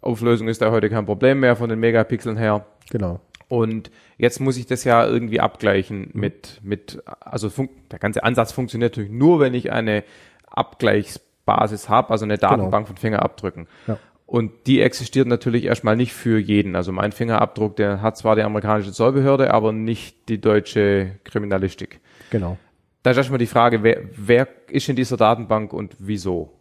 Auflösung 0.01 0.47
ist 0.47 0.61
da 0.61 0.71
heute 0.71 0.89
kein 0.89 1.05
Problem 1.05 1.39
mehr 1.39 1.55
von 1.55 1.69
den 1.69 1.79
Megapixeln 1.79 2.37
her. 2.37 2.65
Genau. 2.89 3.19
Und 3.49 3.91
jetzt 4.17 4.39
muss 4.39 4.57
ich 4.57 4.65
das 4.65 4.83
ja 4.83 5.05
irgendwie 5.05 5.39
abgleichen 5.39 6.11
Mhm. 6.13 6.19
mit, 6.19 6.59
mit, 6.63 7.01
also 7.21 7.49
der 7.91 7.99
ganze 7.99 8.23
Ansatz 8.23 8.51
funktioniert 8.51 8.93
natürlich 8.93 9.11
nur, 9.11 9.39
wenn 9.39 9.53
ich 9.53 9.71
eine 9.71 10.03
Abgleichsbasis 10.49 11.89
habe, 11.89 12.09
also 12.11 12.25
eine 12.25 12.37
Datenbank 12.37 12.87
von 12.87 12.97
Fingerabdrücken. 12.97 13.67
Genau. 13.85 13.97
Ja. 13.97 14.03
Und 14.25 14.51
die 14.67 14.81
existiert 14.81 15.27
natürlich 15.27 15.63
erstmal 15.63 15.95
nicht 15.95 16.11
für 16.11 16.37
jeden. 16.37 16.75
Also 16.75 16.91
mein 16.91 17.13
Fingerabdruck, 17.13 17.77
der 17.77 18.01
hat 18.01 18.17
zwar 18.17 18.35
die 18.35 18.41
amerikanische 18.41 18.91
Zollbehörde, 18.91 19.53
aber 19.53 19.71
nicht 19.71 20.27
die 20.27 20.41
deutsche 20.41 21.11
Kriminalistik. 21.23 22.01
Genau. 22.29 22.57
Da 23.03 23.11
ist 23.11 23.17
erstmal 23.17 23.39
die 23.39 23.45
Frage, 23.45 23.83
wer, 23.83 24.01
wer 24.17 24.49
ist 24.67 24.89
in 24.89 24.97
dieser 24.97 25.15
Datenbank 25.15 25.71
und 25.71 25.95
wieso? 25.99 26.51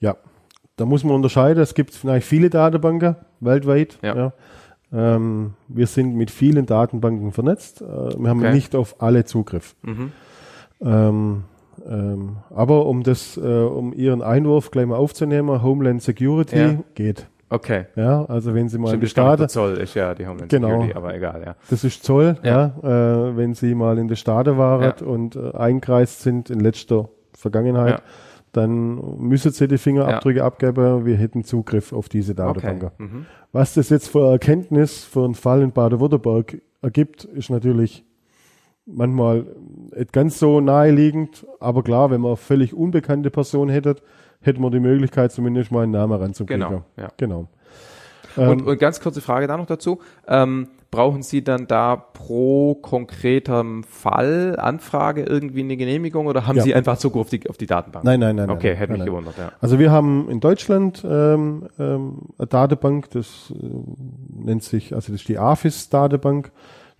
Ja, 0.00 0.16
da 0.76 0.84
muss 0.84 1.04
man 1.04 1.14
unterscheiden. 1.14 1.62
Es 1.62 1.74
gibt 1.74 1.94
vielleicht 1.94 2.26
viele 2.26 2.50
Datenbanken 2.50 3.16
weltweit. 3.40 3.98
Ja. 4.02 4.32
Ähm, 4.92 5.54
wir 5.68 5.86
sind 5.86 6.14
mit 6.14 6.30
vielen 6.30 6.64
Datenbanken 6.66 7.32
vernetzt. 7.32 7.82
Äh, 7.82 7.84
wir 8.18 8.28
haben 8.30 8.40
Okay. 8.40 8.52
nicht 8.54 8.74
auf 8.76 8.96
alle 9.02 9.24
Zugriff. 9.24 9.74
Mhm. 9.82 10.12
Ähm, 10.80 11.42
ähm, 11.88 12.36
aber 12.54 12.86
um 12.86 13.02
das, 13.02 13.36
äh, 13.36 13.40
um 13.40 13.92
Ihren 13.92 14.22
Einwurf 14.22 14.70
gleich 14.70 14.86
mal 14.86 14.96
aufzunehmen, 14.96 15.62
Homeland 15.62 16.02
Security 16.02 16.58
Ja. 16.58 16.74
geht. 16.94 17.26
Okay. 17.48 17.86
Ja, 17.94 18.24
also 18.24 18.54
wenn 18.54 18.68
Sie 18.68 18.76
mal 18.78 18.88
in 18.94 19.00
Stimmt, 19.00 19.02
die 19.02 19.04
das 19.04 19.10
ist 19.10 19.14
gar 19.14 19.30
nicht 19.30 19.40
der 19.40 19.48
Staaten, 19.48 19.74
Zoll, 19.76 19.82
ist 19.82 19.94
ja 19.94 20.14
die 20.14 20.26
Homeland 20.26 20.50
Genau. 20.50 20.68
Security, 20.68 20.94
aber 20.96 21.14
egal, 21.14 21.42
ja. 21.46 21.54
das 21.70 21.84
ist 21.84 22.02
Zoll, 22.04 22.36
Ja. 22.42 22.72
ja, 22.82 23.28
äh, 23.28 23.36
wenn 23.36 23.54
Sie 23.54 23.74
mal 23.74 23.98
in 23.98 24.08
die 24.08 24.16
Staaten 24.16 24.58
waren 24.58 24.82
Ja. 25.00 25.06
und 25.06 25.36
äh, 25.36 25.52
eingereist 25.56 26.22
sind 26.22 26.50
in 26.50 26.58
letzter 26.60 27.08
Vergangenheit, 27.36 27.98
Ja. 27.98 28.00
Dann 28.52 29.18
müssen 29.18 29.52
Sie 29.52 29.68
die 29.68 29.78
Fingerabdrücke 29.78 30.42
abgeben. 30.42 31.04
Wir 31.04 31.16
hätten 31.16 31.44
Zugriff 31.44 31.92
auf 31.92 32.08
diese 32.08 32.32
Okay. 32.32 32.60
Datenbanken. 32.60 32.90
Mhm. 32.98 33.26
Was 33.52 33.74
das 33.74 33.90
jetzt 33.90 34.08
für 34.08 34.30
Erkenntnis 34.30 35.04
für 35.04 35.24
einen 35.24 35.34
Fall 35.34 35.62
in 35.62 35.72
Baden-Württemberg 35.72 36.60
ergibt, 36.82 37.24
ist 37.24 37.50
natürlich 37.50 38.04
manchmal 38.86 39.46
nicht 39.96 40.12
ganz 40.12 40.38
so 40.38 40.60
naheliegend, 40.60 41.46
aber 41.60 41.82
klar, 41.82 42.10
wenn 42.10 42.20
man 42.20 42.30
eine 42.30 42.36
völlig 42.36 42.72
unbekannte 42.72 43.30
Person 43.30 43.68
hätte, 43.68 43.96
hätte 44.40 44.60
man 44.60 44.70
die 44.70 44.80
Möglichkeit, 44.80 45.32
zumindest 45.32 45.72
mal 45.72 45.82
einen 45.82 45.92
Namen 45.92 46.18
ranzukriegen. 46.18 46.64
Genau, 46.66 46.84
ja. 46.96 47.08
genau. 47.16 47.48
Und, 48.36 48.60
Ähm, 48.60 48.66
und 48.66 48.78
ganz 48.78 49.00
kurze 49.00 49.20
Frage 49.20 49.46
da 49.46 49.56
noch 49.56 49.66
dazu. 49.66 49.98
Ähm, 50.28 50.68
brauchen 50.90 51.22
Sie 51.22 51.42
dann 51.42 51.66
da 51.66 51.96
pro 51.96 52.74
konkretem 52.76 53.84
Fall 53.84 54.56
Anfrage 54.58 55.22
irgendwie 55.24 55.60
eine 55.60 55.76
Genehmigung 55.76 56.26
oder 56.26 56.46
haben 56.46 56.56
Ja. 56.56 56.62
Sie 56.62 56.74
einfach 56.74 56.98
Zugriff 56.98 57.22
auf 57.22 57.30
die, 57.30 57.48
auf 57.50 57.56
die 57.56 57.66
Datenbank? 57.66 58.04
Nein, 58.04 58.20
nein, 58.20 58.36
nein. 58.36 58.50
Okay, 58.50 58.68
nein, 58.70 58.76
hätte 58.76 58.92
nein, 58.92 59.00
mich 59.00 59.06
nein. 59.06 59.08
gewundert, 59.08 59.38
ja. 59.38 59.52
Also 59.60 59.78
wir 59.78 59.90
haben 59.90 60.28
in 60.30 60.40
Deutschland 60.40 61.04
ähm, 61.08 61.68
ähm, 61.78 62.18
eine 62.38 62.46
Datenbank, 62.46 63.10
das 63.10 63.52
äh, 63.54 63.66
nennt 64.44 64.62
sich, 64.62 64.94
also 64.94 65.12
das 65.12 65.20
ist 65.22 65.28
die 65.28 65.38
AFIS-Datenbank, 65.38 66.52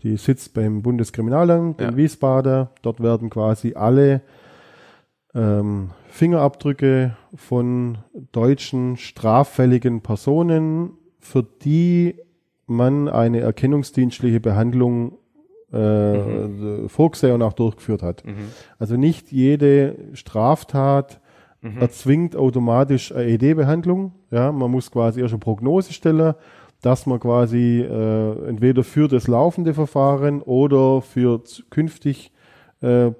die 0.03 0.16
sitzt 0.16 0.53
beim 0.55 0.83
Bundeskriminalamt 0.83 1.81
Ja. 1.81 1.88
in 1.88 1.96
Wiesbaden. 1.96 2.68
Dort 2.83 3.01
werden 3.03 3.31
quasi 3.31 3.75
alle 3.75 4.22
ähm, 5.35 5.90
Fingerabdrücke 6.09 7.16
von 7.35 7.99
deutschen 8.33 8.96
straffälligen 8.96 10.01
Personen, 10.03 10.90
für 11.18 11.42
die 11.42 12.14
man 12.66 13.09
eine 13.09 13.40
erkennungsdienstliche 13.40 14.40
Behandlung 14.40 15.18
äh, 15.72 16.88
vorgesehen 16.88 17.35
und 17.35 17.42
auch 17.42 17.52
durchgeführt 17.52 18.02
hat. 18.02 18.22
Also 18.79 18.96
nicht 18.96 19.33
jede 19.33 19.96
Straftat 20.14 21.20
erzwingt 21.81 22.37
automatisch 22.37 23.12
eine 23.12 23.26
ED-Behandlung. 23.26 24.12
Ja, 24.31 24.52
man 24.52 24.70
muss 24.70 24.90
quasi 24.90 25.20
erst 25.20 25.33
eine 25.33 25.40
Prognose 25.40 25.92
stellen, 25.92 26.35
dass 26.81 27.07
man 27.07 27.18
quasi 27.18 27.81
äh, 27.81 28.48
entweder 28.48 28.85
für 28.85 29.09
das 29.09 29.26
laufende 29.26 29.74
Verfahren 29.74 30.42
oder 30.42 31.02
für 31.02 31.42
künftig 31.70 32.31
äh, 32.83 33.11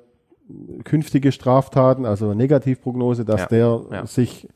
künftige 0.85 1.32
Straftaten, 1.32 2.06
also 2.06 2.26
eine 2.26 2.37
Negativprognose, 2.37 3.24
dass 3.24 3.40
Ja, 3.42 3.46
der 3.48 3.80
ja. 3.90 4.06
sich 4.06 4.48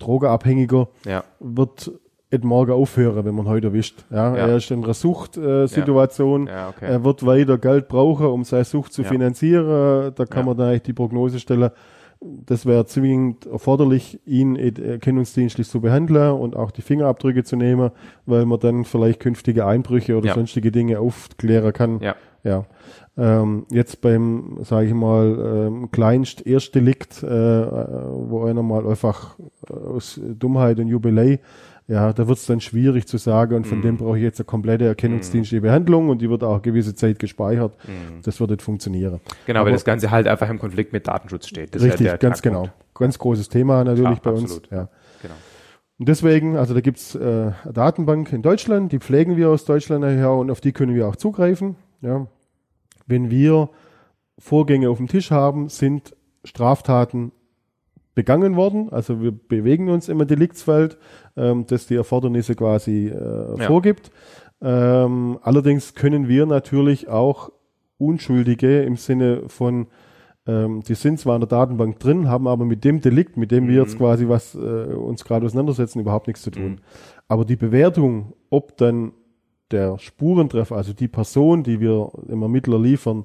Drogeabhängiger 0.00 0.88
Ja, 1.04 1.22
wird 1.38 1.92
et 2.36 2.44
morgen 2.44 2.72
aufhören, 2.72 3.24
wenn 3.24 3.34
man 3.34 3.48
heute 3.48 3.68
erwischt. 3.68 4.04
Ja, 4.10 4.36
Ja. 4.36 4.46
Er 4.48 4.56
ist 4.56 4.70
in 4.70 4.84
einer 4.84 4.94
Suchtsituation. 4.94 6.46
Äh, 6.46 6.50
ja, 6.50 6.68
okay. 6.68 6.86
Er 6.86 7.04
wird 7.04 7.24
weiter 7.26 7.58
Geld 7.58 7.88
brauchen, 7.88 8.26
um 8.26 8.44
seine 8.44 8.64
Sucht 8.64 8.92
zu 8.92 9.02
finanzieren. 9.04 10.12
Da 10.14 10.24
kann 10.26 10.46
man 10.46 10.56
da 10.56 10.68
eigentlich 10.68 10.82
die 10.82 10.92
Prognose 10.92 11.38
stellen. 11.40 11.70
Das 12.20 12.64
wäre 12.64 12.86
zwingend 12.86 13.44
erforderlich, 13.46 14.20
ihn 14.24 14.56
erkennungsdienstlich 14.56 15.68
zu 15.68 15.80
behandeln 15.82 16.32
und 16.32 16.56
auch 16.56 16.70
die 16.70 16.80
Fingerabdrücke 16.80 17.44
zu 17.44 17.56
nehmen, 17.56 17.90
weil 18.24 18.46
man 18.46 18.58
dann 18.58 18.84
vielleicht 18.84 19.20
künftige 19.20 19.66
Einbrüche 19.66 20.16
oder 20.16 20.28
sonstige 20.34 20.72
Dinge 20.72 20.98
aufklären 20.98 21.72
kann. 21.74 22.00
ja, 22.00 22.14
Ja. 22.42 22.64
Ähm, 23.18 23.64
jetzt 23.70 24.02
beim, 24.02 24.58
sage 24.62 24.88
ich 24.88 24.94
mal, 24.94 25.68
ähm, 25.68 25.90
kleinst 25.90 26.46
Erstdelikt, 26.46 27.22
äh, 27.22 27.26
äh, 27.26 27.66
wo 28.10 28.44
einer 28.44 28.62
mal 28.62 28.86
einfach 28.86 29.38
äh, 29.70 29.72
aus 29.72 30.20
Dummheit 30.22 30.78
und 30.78 30.88
Jubiläi, 30.88 31.40
ja, 31.88 32.12
da 32.12 32.26
wird 32.26 32.38
es 32.38 32.46
dann 32.46 32.60
schwierig 32.60 33.06
zu 33.06 33.16
sagen 33.16 33.54
und 33.54 33.64
Mhm. 33.66 33.70
von 33.70 33.82
dem 33.82 33.96
brauche 33.96 34.16
ich 34.18 34.22
jetzt 34.24 34.40
eine 34.40 34.44
komplette 34.46 34.86
erkennungsdienstliche 34.86 35.60
Behandlung 35.62 36.08
und 36.08 36.20
die 36.20 36.28
wird 36.28 36.42
auch 36.42 36.54
eine 36.54 36.60
gewisse 36.62 36.94
Zeit 36.94 37.18
gespeichert. 37.18 37.76
Mhm. 37.86 38.22
Das 38.22 38.40
wird 38.40 38.50
nicht 38.50 38.62
funktionieren. 38.62 39.20
genau, 39.46 39.60
Aber- 39.60 39.66
weil 39.66 39.72
das 39.74 39.84
Ganze 39.84 40.10
halt 40.10 40.26
einfach 40.26 40.48
im 40.50 40.58
Konflikt 40.58 40.92
mit 40.92 41.06
Datenschutz 41.06 41.46
steht. 41.46 41.74
Das 41.74 41.82
ist 41.82 41.88
Richtig, 41.92 42.08
halt 42.10 42.20
ganz 42.20 42.42
genau. 42.42 42.68
Ganz 42.94 43.18
großes 43.18 43.48
Thema 43.48 43.84
natürlich 43.84 44.20
Klar, 44.20 44.34
bei 44.34 44.40
absolut. 44.42 44.62
uns. 44.64 44.70
Ja. 44.70 44.88
Genau. 45.22 45.34
Und 45.98 46.08
deswegen, 46.08 46.56
also 46.56 46.74
da 46.74 46.80
gibt's 46.80 47.14
äh, 47.14 47.18
eine 47.20 47.54
Datenbank 47.72 48.32
in 48.32 48.42
Deutschland, 48.42 48.92
die 48.92 48.98
pflegen 48.98 49.36
wir 49.36 49.48
aus 49.50 49.64
Deutschland 49.64 50.04
her 50.04 50.30
und 50.32 50.50
auf 50.50 50.60
die 50.60 50.72
können 50.72 50.94
wir 50.94 51.06
auch 51.08 51.16
zugreifen. 51.16 51.76
Ja. 52.02 52.26
Wenn 53.06 53.30
wir 53.30 53.70
Vorgänge 54.38 54.90
auf 54.90 54.98
dem 54.98 55.06
Tisch 55.08 55.30
haben, 55.30 55.68
sind 55.68 56.14
Straftaten 56.44 57.32
begangen 58.16 58.56
worden. 58.56 58.88
Also 58.90 59.20
wir 59.20 59.30
bewegen 59.30 59.88
uns 59.90 60.08
im 60.08 60.26
Deliktsfeld, 60.26 60.98
ähm, 61.36 61.66
das 61.68 61.86
die 61.86 61.94
Erfordernisse 61.94 62.56
quasi 62.56 63.08
äh, 63.08 63.60
Ja. 63.60 63.66
vorgibt. 63.68 64.10
Ähm, 64.60 65.38
allerdings 65.42 65.94
können 65.94 66.26
wir 66.26 66.46
natürlich 66.46 67.08
auch 67.08 67.52
Unschuldige 67.98 68.82
im 68.82 68.96
Sinne 68.96 69.42
von 69.48 69.86
ähm, 70.48 70.82
die 70.82 70.94
sind 70.94 71.18
zwar 71.18 71.34
in 71.34 71.40
der 71.40 71.48
Datenbank 71.48 71.98
drin, 71.98 72.28
haben 72.28 72.46
aber 72.46 72.64
mit 72.64 72.84
dem 72.84 73.00
Delikt, 73.00 73.36
mit 73.36 73.50
dem 73.50 73.68
wir 73.68 73.82
jetzt 73.82 73.98
quasi 73.98 74.28
was 74.28 74.54
äh, 74.54 74.58
uns 74.58 75.24
gerade 75.24 75.44
auseinandersetzen, 75.44 76.00
überhaupt 76.00 76.28
nichts 76.28 76.42
zu 76.42 76.50
tun. 76.52 76.80
Aber 77.26 77.44
die 77.44 77.56
Bewertung, 77.56 78.32
ob 78.48 78.76
dann 78.76 79.12
der 79.72 79.98
Spurentreffer, 79.98 80.76
also 80.76 80.92
die 80.92 81.08
Person, 81.08 81.64
die 81.64 81.80
wir 81.80 82.12
im 82.28 82.42
Ermittler 82.42 82.78
liefern, 82.78 83.24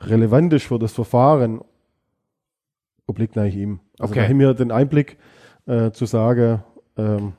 relevant 0.00 0.52
ist 0.52 0.66
für 0.66 0.78
das 0.78 0.92
Verfahren 0.92 1.60
obliegt 3.10 3.36
eigentlich 3.36 3.56
ihm. 3.56 3.80
Also 3.98 4.12
Okay. 4.12 4.20
da 4.22 4.28
haben 4.28 4.38
wir 4.40 4.54
den 4.54 4.72
Einblick 4.72 5.18
äh, 5.66 5.90
zu 5.90 6.06
sagen, 6.06 6.62
ähm, 6.96 7.32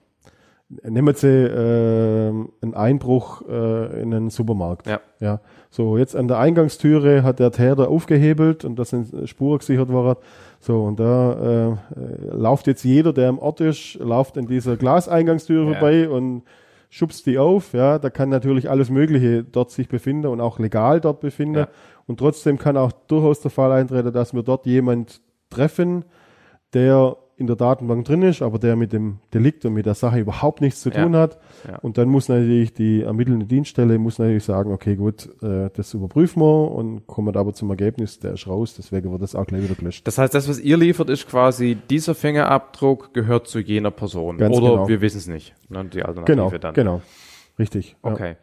nehmen 0.84 1.14
Sie 1.16 1.28
ähm, 1.28 2.50
einen 2.62 2.74
Einbruch 2.76 3.42
äh, 3.50 4.02
in 4.02 4.14
einen 4.14 4.30
Supermarkt. 4.30 4.88
Ja. 4.88 5.00
Ja. 5.20 5.42
So, 5.70 5.98
jetzt 5.98 6.16
an 6.16 6.28
der 6.28 6.38
Eingangstüre 6.40 7.24
hat 7.24 7.40
der 7.40 7.52
Täter 7.52 7.90
aufgehebelt 7.90 8.64
und 8.64 8.78
da 8.78 8.86
sind 8.86 9.28
Spuren 9.30 9.60
gesichert 9.60 9.90
worden. 9.90 10.20
So, 10.60 10.84
und 10.84 11.00
da 11.00 11.34
äh, 11.34 11.72
äh, 11.72 11.76
lauft 12.38 12.68
jetzt 12.68 12.84
jeder, 12.84 13.12
der 13.14 13.30
im 13.30 13.40
Ort 13.40 13.60
ist, 13.62 13.96
lauft 14.00 14.38
in 14.38 14.48
dieser 14.48 14.78
Glaseingangstüre 14.78 15.66
Ja. 15.66 15.74
vorbei 15.80 16.10
und 16.10 16.44
schubst 16.90 17.26
die 17.26 17.38
auf. 17.38 17.74
Ja, 17.74 18.00
da 18.00 18.10
kann 18.10 18.30
natürlich 18.30 18.70
alles 18.70 18.90
Mögliche 18.90 19.44
dort 19.44 19.72
sich 19.72 19.88
befinden 19.90 20.28
und 20.28 20.40
auch 20.42 20.60
legal 20.60 21.00
dort 21.02 21.20
befinden. 21.22 21.60
Ja. 21.60 21.68
Und 22.08 22.20
trotzdem 22.20 22.58
kann 22.58 22.76
auch 22.78 22.92
durchaus 23.08 23.40
der 23.42 23.52
Fall 23.52 23.72
eintreten, 23.72 24.12
dass 24.14 24.34
wir 24.34 24.44
dort 24.44 24.66
jemand 24.66 25.22
treffen, 25.52 26.06
der 26.74 27.18
in 27.38 27.48
der 27.48 27.56
Datenbank 27.56 28.06
drin 28.06 28.22
ist, 28.22 28.44
aber 28.44 28.60
der 28.60 28.76
mit 28.76 28.94
dem 28.94 29.18
Delikt 29.34 29.66
und 29.66 29.74
mit 29.74 29.88
der 29.88 29.96
Sache 29.96 30.20
überhaupt 30.20 30.62
nichts 30.62 30.82
zu 30.82 30.90
Ja. 30.92 31.02
tun 31.04 31.16
hat. 31.16 31.40
Ja. 31.68 31.80
Und 31.80 31.98
dann 31.98 32.08
muss 32.08 32.30
natürlich 32.30 32.72
die 32.74 33.02
ermittelnde 33.02 33.48
Dienststelle 33.48 33.98
muss 33.98 34.20
natürlich 34.20 34.44
sagen, 34.44 34.72
okay, 34.72 34.96
gut, 34.96 35.28
äh, 35.42 35.72
das 35.74 35.92
überprüfen 35.96 36.40
wir 36.44 36.72
und 36.72 37.08
kommen 37.08 37.36
aber 37.36 37.52
zum 37.54 37.72
Ergebnis, 37.72 38.20
der 38.20 38.34
ist 38.34 38.46
raus, 38.48 38.76
deswegen 38.78 39.12
wird 39.12 39.24
das 39.24 39.34
auch 39.34 39.48
gleich 39.48 39.64
wieder 39.64 39.74
gelöscht. 39.74 40.06
Das 40.06 40.20
heißt, 40.20 40.36
das, 40.36 40.48
was 40.48 40.60
ihr 40.60 40.78
liefert, 40.78 41.10
ist 41.10 41.28
quasi, 41.28 41.76
dieser 41.90 42.14
Fingerabdruck 42.14 43.12
gehört 43.16 43.48
zu 43.48 43.58
jener 43.60 43.90
Person. 43.92 44.38
Ganz 44.38 44.56
Oder 44.56 44.70
genau. 44.70 44.88
wir 44.88 45.02
wissen 45.02 45.18
es 45.18 45.28
nicht. 45.28 45.56
Ne, 45.70 45.84
die 45.86 46.04
Alternative 46.04 46.26
Genau, 46.36 46.50
dann. 46.60 46.74
genau. 46.76 47.02
Richtig. 47.58 47.96
ja. 48.04 48.12
Okay. 48.12 48.36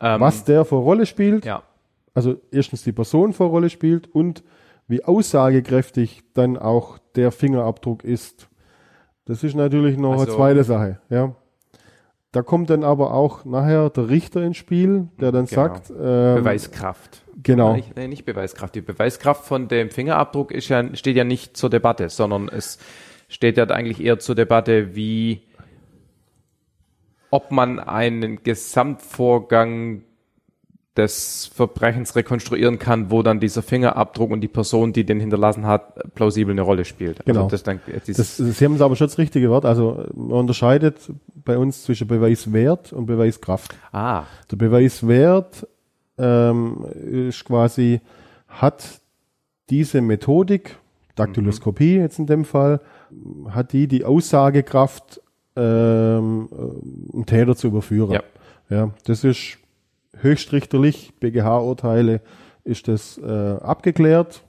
Ähm, 0.00 0.20
Was 0.20 0.44
der 0.44 0.64
vor 0.64 0.82
Rolle 0.82 1.06
spielt, 1.06 1.44
Ja. 1.44 1.64
also 2.14 2.36
erstens 2.52 2.84
die 2.84 2.92
Person 2.92 3.32
vor 3.32 3.48
Rolle 3.48 3.68
spielt 3.68 4.14
und 4.14 4.44
wie 4.88 5.04
aussagekräftig 5.04 6.22
dann 6.34 6.56
auch 6.58 6.98
der 7.16 7.32
Fingerabdruck 7.32 8.04
ist. 8.04 8.48
Das 9.24 9.42
ist 9.42 9.54
natürlich 9.54 9.96
noch 9.96 10.12
eine 10.12 10.20
Also- 10.22 10.36
zweite 10.36 10.64
Sache, 10.64 11.00
ja. 11.08 11.34
Da 12.32 12.42
kommt 12.42 12.68
dann 12.68 12.82
aber 12.82 13.14
auch 13.14 13.44
nachher 13.44 13.90
der 13.90 14.08
Richter 14.08 14.42
ins 14.42 14.56
Spiel, 14.56 15.06
der 15.20 15.30
dann 15.30 15.46
Genau. 15.46 15.62
sagt, 15.62 15.90
ähm, 15.90 16.34
Beweiskraft. 16.34 17.22
Genau. 17.42 17.74
Nicht, 17.74 17.96
nee, 17.96 18.08
nicht 18.08 18.24
Beweiskraft. 18.24 18.74
Die 18.74 18.80
Beweiskraft 18.80 19.44
von 19.44 19.68
dem 19.68 19.90
Fingerabdruck 19.90 20.50
ist 20.50 20.68
ja, 20.68 20.94
steht 20.96 21.16
ja 21.16 21.22
nicht 21.22 21.56
zur 21.56 21.70
Debatte, 21.70 22.08
sondern 22.08 22.48
es 22.48 22.78
steht 23.28 23.56
ja 23.56 23.64
eigentlich 23.68 24.02
eher 24.04 24.18
zur 24.18 24.34
Debatte, 24.34 24.96
wie, 24.96 25.42
ob 27.30 27.52
man 27.52 27.78
einen 27.78 28.42
Gesamtvorgang 28.42 30.02
des 30.96 31.50
Verbrechens 31.52 32.14
rekonstruieren 32.14 32.78
kann, 32.78 33.10
wo 33.10 33.22
dann 33.22 33.40
dieser 33.40 33.62
Fingerabdruck 33.62 34.30
und 34.30 34.40
die 34.42 34.48
Person, 34.48 34.92
die 34.92 35.04
den 35.04 35.18
hinterlassen 35.18 35.66
hat, 35.66 36.14
plausibel 36.14 36.52
eine 36.52 36.62
Rolle 36.62 36.84
spielt. 36.84 37.24
Genau. 37.24 37.44
Also 37.44 37.50
das 37.50 37.62
dann, 37.64 37.80
Das, 38.06 38.36
Sie 38.36 38.64
haben 38.64 38.74
es 38.76 38.80
aber 38.80 38.94
schon 38.94 39.08
das 39.08 39.18
richtige 39.18 39.50
Wort. 39.50 39.64
Also 39.64 40.04
man 40.14 40.38
unterscheidet 40.38 40.98
bei 41.34 41.58
uns 41.58 41.82
zwischen 41.82 42.06
Beweiswert 42.06 42.92
und 42.92 43.06
Beweiskraft. 43.06 43.74
ah, 43.92 44.24
Der 44.50 44.56
Beweiswert 44.56 45.66
ähm, 46.16 46.84
ist 46.94 47.44
quasi, 47.44 48.00
hat 48.46 49.00
diese 49.70 50.00
Methodik, 50.00 50.76
Daktyloskopie 51.16 51.96
jetzt 51.96 52.20
in 52.20 52.26
dem 52.26 52.44
Fall, 52.44 52.80
hat 53.48 53.72
die 53.72 53.88
die 53.88 54.04
Aussagekraft, 54.04 55.20
ähm, 55.56 56.48
äh, 56.52 57.14
einen 57.14 57.26
Täter 57.26 57.56
zu 57.56 57.68
überführen. 57.68 58.12
Ja. 58.12 58.22
ja 58.70 58.90
das 59.06 59.24
ist 59.24 59.58
höchstrichterlich, 60.20 61.12
BGH-Urteile 61.20 62.20
ist 62.64 62.88
das 62.88 63.18
äh, 63.18 63.30
abgeklärt. 63.60 64.42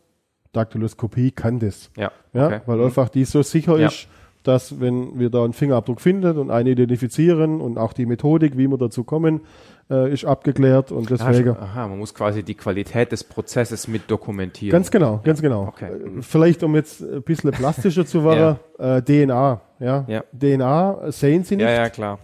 Daktyloskopie 0.53 1.31
kann 1.31 1.59
das. 1.59 1.91
ja, 1.97 2.11
Ja, 2.33 2.47
okay. 2.47 2.61
weil 2.65 2.81
einfach 2.83 3.09
die 3.09 3.25
so 3.25 3.41
sicher 3.41 3.77
Ja. 3.77 3.87
ist, 3.87 4.07
dass 4.43 4.79
wenn 4.79 5.17
wir 5.19 5.29
da 5.29 5.43
einen 5.43 5.53
Fingerabdruck 5.53 5.99
finden 5.99 6.37
und 6.37 6.51
einen 6.51 6.67
identifizieren 6.67 7.59
und 7.61 7.77
auch 7.77 7.93
die 7.93 8.05
Methodik, 8.05 8.57
wie 8.57 8.67
wir 8.67 8.77
dazu 8.77 9.03
kommen, 9.03 9.41
äh, 9.89 10.13
ist 10.13 10.23
abgeklärt 10.23 10.91
und 10.91 11.09
deswegen. 11.09 11.49
aha, 11.57 11.87
man 11.87 11.97
muss 11.97 12.13
quasi 12.13 12.43
die 12.43 12.53
Qualität 12.53 13.11
des 13.11 13.23
Prozesses 13.23 13.87
mit 13.87 14.09
dokumentieren. 14.09 14.71
Ganz 14.71 14.91
genau, 14.91 15.19
ganz 15.23 15.41
genau. 15.41 15.63
Okay. 15.67 15.89
Äh, 15.91 16.21
Vielleicht 16.21 16.63
um 16.63 16.75
jetzt 16.75 17.01
ein 17.01 17.23
bisschen 17.23 17.51
plastischer 17.51 18.05
zu 18.05 18.23
werden, 18.23 18.57
äh, 18.77 19.01
DNA, 19.01 19.61
ja. 19.79 20.05
Ja. 20.07 20.23
DNA 20.31 21.11
sehen 21.11 21.43
Sie 21.43 21.55
nicht, 21.57 21.65
ja, 21.65 21.71
ja. 21.71 21.83
ja, 21.83 21.89
klar. 21.89 22.19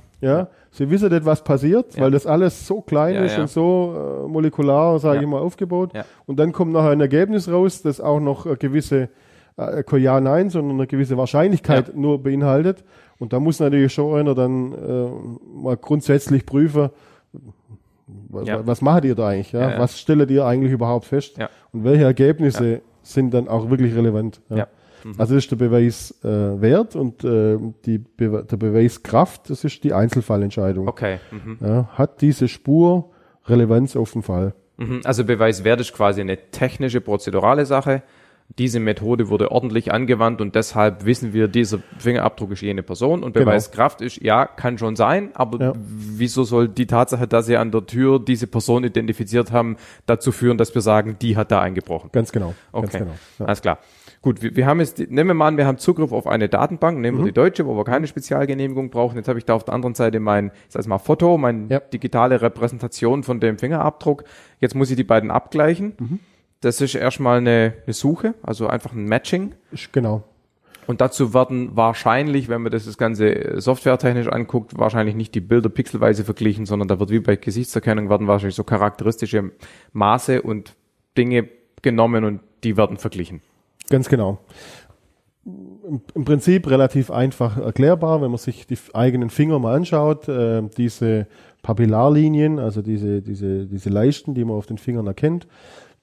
Sie 0.74 0.90
wissen 0.90 1.10
nicht, 1.12 1.26
was 1.26 1.44
passiert, 1.44 1.96
Ja. 1.96 2.04
weil 2.04 2.12
das 2.12 2.26
alles 2.26 2.66
so 2.66 2.80
klein 2.82 3.16
Ja, 3.16 3.22
ist 3.26 3.36
ja. 3.36 3.42
und 3.42 3.50
so 3.50 4.24
äh, 4.26 4.28
molekular, 4.30 5.00
sage 5.00 5.20
ich 5.22 5.28
mal, 5.28 5.40
aufgebaut. 5.40 5.92
Und 6.26 6.40
dann 6.40 6.54
kommt 6.54 6.72
nachher 6.72 6.92
ein 6.92 7.02
Ergebnis 7.02 7.50
raus, 7.52 7.82
das 7.82 8.00
auch 8.00 8.20
noch 8.22 8.46
eine 8.46 8.56
gewisse, 8.58 9.10
äh, 9.58 9.84
kein 9.84 10.02
Ja, 10.02 10.22
Nein, 10.22 10.50
sondern 10.50 10.78
eine 10.78 10.88
gewisse 10.88 11.18
Wahrscheinlichkeit 11.18 11.96
nur 11.96 12.24
beinhaltet. 12.24 12.84
Und 13.20 13.34
da 13.34 13.40
muss 13.40 13.60
natürlich 13.60 13.94
schon 13.94 14.18
einer 14.18 14.34
dann 14.34 14.74
äh, 14.74 15.10
mal 15.62 15.76
grundsätzlich 15.78 16.46
prüfen, 16.46 16.90
was, 18.30 18.48
was 18.66 18.82
macht 18.82 19.06
ihr 19.06 19.16
da 19.16 19.28
eigentlich? 19.28 19.52
Ja. 19.52 19.78
Was 19.80 20.00
stellt 20.00 20.32
ihr 20.32 20.46
eigentlich 20.46 20.72
überhaupt 20.72 21.06
fest? 21.06 21.38
Ja. 21.38 21.50
Und 21.72 21.84
welche 21.84 22.04
Ergebnisse 22.06 22.82
sind 23.04 23.34
dann 23.34 23.48
auch 23.48 23.70
wirklich 23.70 23.96
relevant? 23.96 24.42
Ja. 24.50 24.68
Also 25.18 25.36
das 25.36 25.44
ist 25.46 25.52
der 25.52 25.56
Beweiswert 25.58 26.24
äh, 26.24 26.62
Wert 26.62 26.96
und 26.96 27.24
äh, 27.24 27.58
die 27.86 27.98
Be 27.98 28.46
der 28.50 28.58
Beweiskraft, 28.58 29.50
das 29.50 29.64
ist 29.64 29.84
die 29.84 29.94
Einzelfallentscheidung. 29.94 30.88
Okay. 30.88 31.20
Mhm. 31.32 31.58
Ja, 31.62 31.90
hat 31.94 32.22
diese 32.22 32.48
Spur 32.48 33.10
Relevanz 33.46 33.96
auf 33.96 34.12
den 34.14 34.22
Fall? 34.24 34.54
Mhm. 34.78 35.02
Also 35.04 35.24
Beweiswert 35.26 35.80
ist 35.82 35.94
quasi 35.94 36.22
eine 36.22 36.38
technische, 36.52 37.02
prozedurale 37.02 37.66
Sache. 37.66 38.04
Diese 38.60 38.82
Methode 38.82 39.30
wurde 39.30 39.50
ordentlich 39.52 39.94
angewandt 39.94 40.42
und 40.42 40.56
deshalb 40.56 41.06
wissen 41.06 41.32
wir, 41.32 41.48
dieser 41.48 41.80
Fingerabdruck 42.00 42.52
ist 42.52 42.62
jene 42.62 42.84
Person 42.84 43.24
und 43.24 43.32
Genau. 43.34 43.46
Beweiskraft 43.46 44.02
ist, 44.02 44.22
ja, 44.22 44.46
kann 44.46 44.78
schon 44.78 44.98
sein, 44.98 45.30
aber 45.36 45.60
Ja. 45.68 45.74
wieso 45.78 46.44
soll 46.44 46.68
die 46.68 46.86
Tatsache, 46.86 47.28
dass 47.30 47.46
sie 47.46 47.56
an 47.56 47.72
der 47.72 47.86
Tür 47.86 48.20
diese 48.20 48.48
Person 48.48 48.84
identifiziert 48.84 49.54
haben, 49.54 49.78
dazu 50.06 50.34
führen, 50.34 50.58
dass 50.58 50.76
wir 50.76 50.82
sagen, 50.82 51.16
die 51.22 51.38
hat 51.38 51.50
da 51.52 51.62
eingebrochen? 51.62 52.10
Ganz 52.12 52.34
genau. 52.34 52.54
Okay, 52.74 52.82
Ganz 52.88 52.98
genau. 52.98 53.12
Ja. 53.40 53.46
alles 53.46 53.62
klar. 53.62 53.78
Gut, 54.22 54.44
wir, 54.44 54.56
wir 54.56 54.68
haben 54.68 54.80
jetzt, 54.80 55.00
nehmen 55.00 55.30
wir 55.30 55.34
mal 55.34 55.48
an, 55.48 55.58
wir 55.58 55.66
haben 55.66 55.80
Zugriff 55.80 56.12
auf 56.12 56.28
eine 56.28 56.48
Datenbank, 56.48 57.00
nehmen 57.00 57.18
Mhm. 57.18 57.22
wir 57.22 57.26
die 57.32 57.34
deutsche, 57.34 57.66
wo 57.66 57.76
wir 57.76 57.84
keine 57.84 58.06
Spezialgenehmigung 58.06 58.92
brauchen. 58.92 59.18
Jetzt 59.18 59.28
habe 59.28 59.40
ich 59.40 59.46
da 59.46 59.56
auf 59.56 59.64
der 59.66 59.74
anderen 59.74 59.96
Seite 59.96 60.20
mein, 60.20 60.52
ich 60.68 60.74
sag 60.74 60.86
mal, 60.88 61.00
Foto, 61.00 61.38
meine 61.40 61.68
Ja. 61.70 61.80
digitale 61.80 62.42
Repräsentation 62.42 63.24
von 63.24 63.40
dem 63.40 63.58
Fingerabdruck. 63.58 64.24
Jetzt 64.60 64.76
muss 64.76 64.92
ich 64.92 64.96
die 64.96 65.04
beiden 65.04 65.32
abgleichen. 65.32 65.94
Mhm. 66.00 66.20
Das 66.62 66.80
ist 66.82 66.94
erstmal 66.94 67.40
eine, 67.40 67.74
eine 67.86 67.94
Suche, 67.94 68.36
also 68.44 68.68
einfach 68.68 68.94
ein 68.94 69.06
Matching. 69.06 69.54
Genau. 69.92 70.24
Und 70.86 71.02
dazu 71.02 71.34
werden 71.34 71.72
wahrscheinlich, 71.76 72.48
wenn 72.50 72.62
man 72.62 72.72
das, 72.72 72.86
das 72.86 72.98
Ganze 73.00 73.34
äh, 73.34 73.62
softwaretechnisch 73.62 74.28
anguckt, 74.28 74.78
wahrscheinlich 74.78 75.16
nicht 75.16 75.34
die 75.34 75.42
Bilder 75.42 75.70
pixelweise 75.70 76.24
verglichen, 76.24 76.68
sondern 76.68 76.88
da 76.88 77.00
wird 77.00 77.10
wie 77.10 77.20
bei 77.20 77.36
Gesichtserkennung 77.38 78.10
werden 78.10 78.28
wahrscheinlich 78.28 78.56
so 78.56 78.64
charakteristische 78.64 79.52
Maße 79.94 80.44
und 80.44 80.76
Dinge 81.18 81.48
genommen 81.82 82.24
und 82.24 82.42
die 82.64 82.78
werden 82.78 82.98
verglichen. 82.98 83.42
Ganz 83.92 84.10
genau. 84.10 84.40
Im, 85.46 86.02
Im 86.16 86.26
Prinzip 86.26 86.70
relativ 86.70 87.12
einfach 87.12 87.58
erklärbar, 87.58 88.22
wenn 88.22 88.32
man 88.32 88.38
sich 88.38 88.66
die 88.66 88.78
eigenen 88.94 89.30
Finger 89.30 89.60
mal 89.60 89.76
anschaut. 89.76 90.28
Äh, 90.28 90.64
diese 90.78 91.28
Papillarlinien, 91.62 92.60
also 92.60 92.82
diese, 92.82 93.22
diese, 93.22 93.68
diese 93.68 93.90
Leisten, 93.90 94.34
die 94.34 94.44
man 94.44 94.56
auf 94.56 94.66
den 94.66 94.78
Fingern 94.78 95.08
erkennt, 95.08 95.48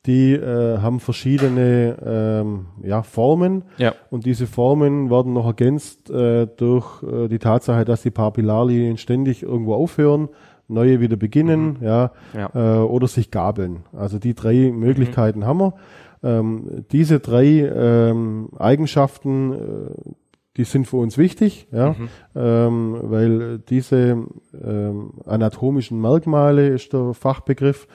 die 0.07 0.33
äh, 0.33 0.79
haben 0.79 1.01
verschiedene 1.01 1.97
ähm, 2.05 2.67
ja, 2.83 3.03
Formen. 3.03 3.65
Ja. 3.79 3.95
Und 4.11 4.27
diese 4.27 4.47
Formen 4.47 5.11
werden 5.11 5.33
noch 5.33 5.47
ergänzt 5.47 6.09
äh, 6.11 6.47
durch 6.47 7.03
äh, 7.03 7.29
die 7.29 7.39
Tatsache, 7.39 7.85
dass 7.85 8.03
die 8.03 8.11
Papillarlinien 8.11 8.97
ständig 8.97 9.43
irgendwo 9.43 9.75
aufhören, 9.75 10.29
neue 10.69 11.01
wieder 11.01 11.17
beginnen, 11.17 11.79
ja, 11.81 12.13
Ja. 12.35 12.51
Äh, 12.55 12.79
oder 12.85 13.09
sich 13.09 13.31
gabeln. 13.31 13.85
Also 13.93 14.19
die 14.19 14.35
drei 14.35 14.71
Möglichkeiten 14.73 15.45
haben 15.45 15.61
wir. 15.61 15.75
Ähm, 16.23 16.85
diese 16.91 17.21
drei 17.21 17.45
ähm, 17.45 18.49
Eigenschaften, 18.59 19.53
äh, 19.53 20.11
die 20.57 20.65
sind 20.65 20.89
für 20.89 20.97
uns 20.97 21.17
wichtig, 21.17 21.69
ja, 21.71 21.95
ähm, 22.35 22.97
weil 23.03 23.59
diese 23.61 24.27
ähm, 24.61 25.13
anatomischen 25.25 26.01
Merkmale 26.01 26.69
ist 26.69 26.93
der 26.93 27.15
Fachbegriff, 27.15 27.87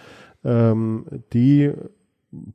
ähm, 0.46 1.06
die 1.34 1.72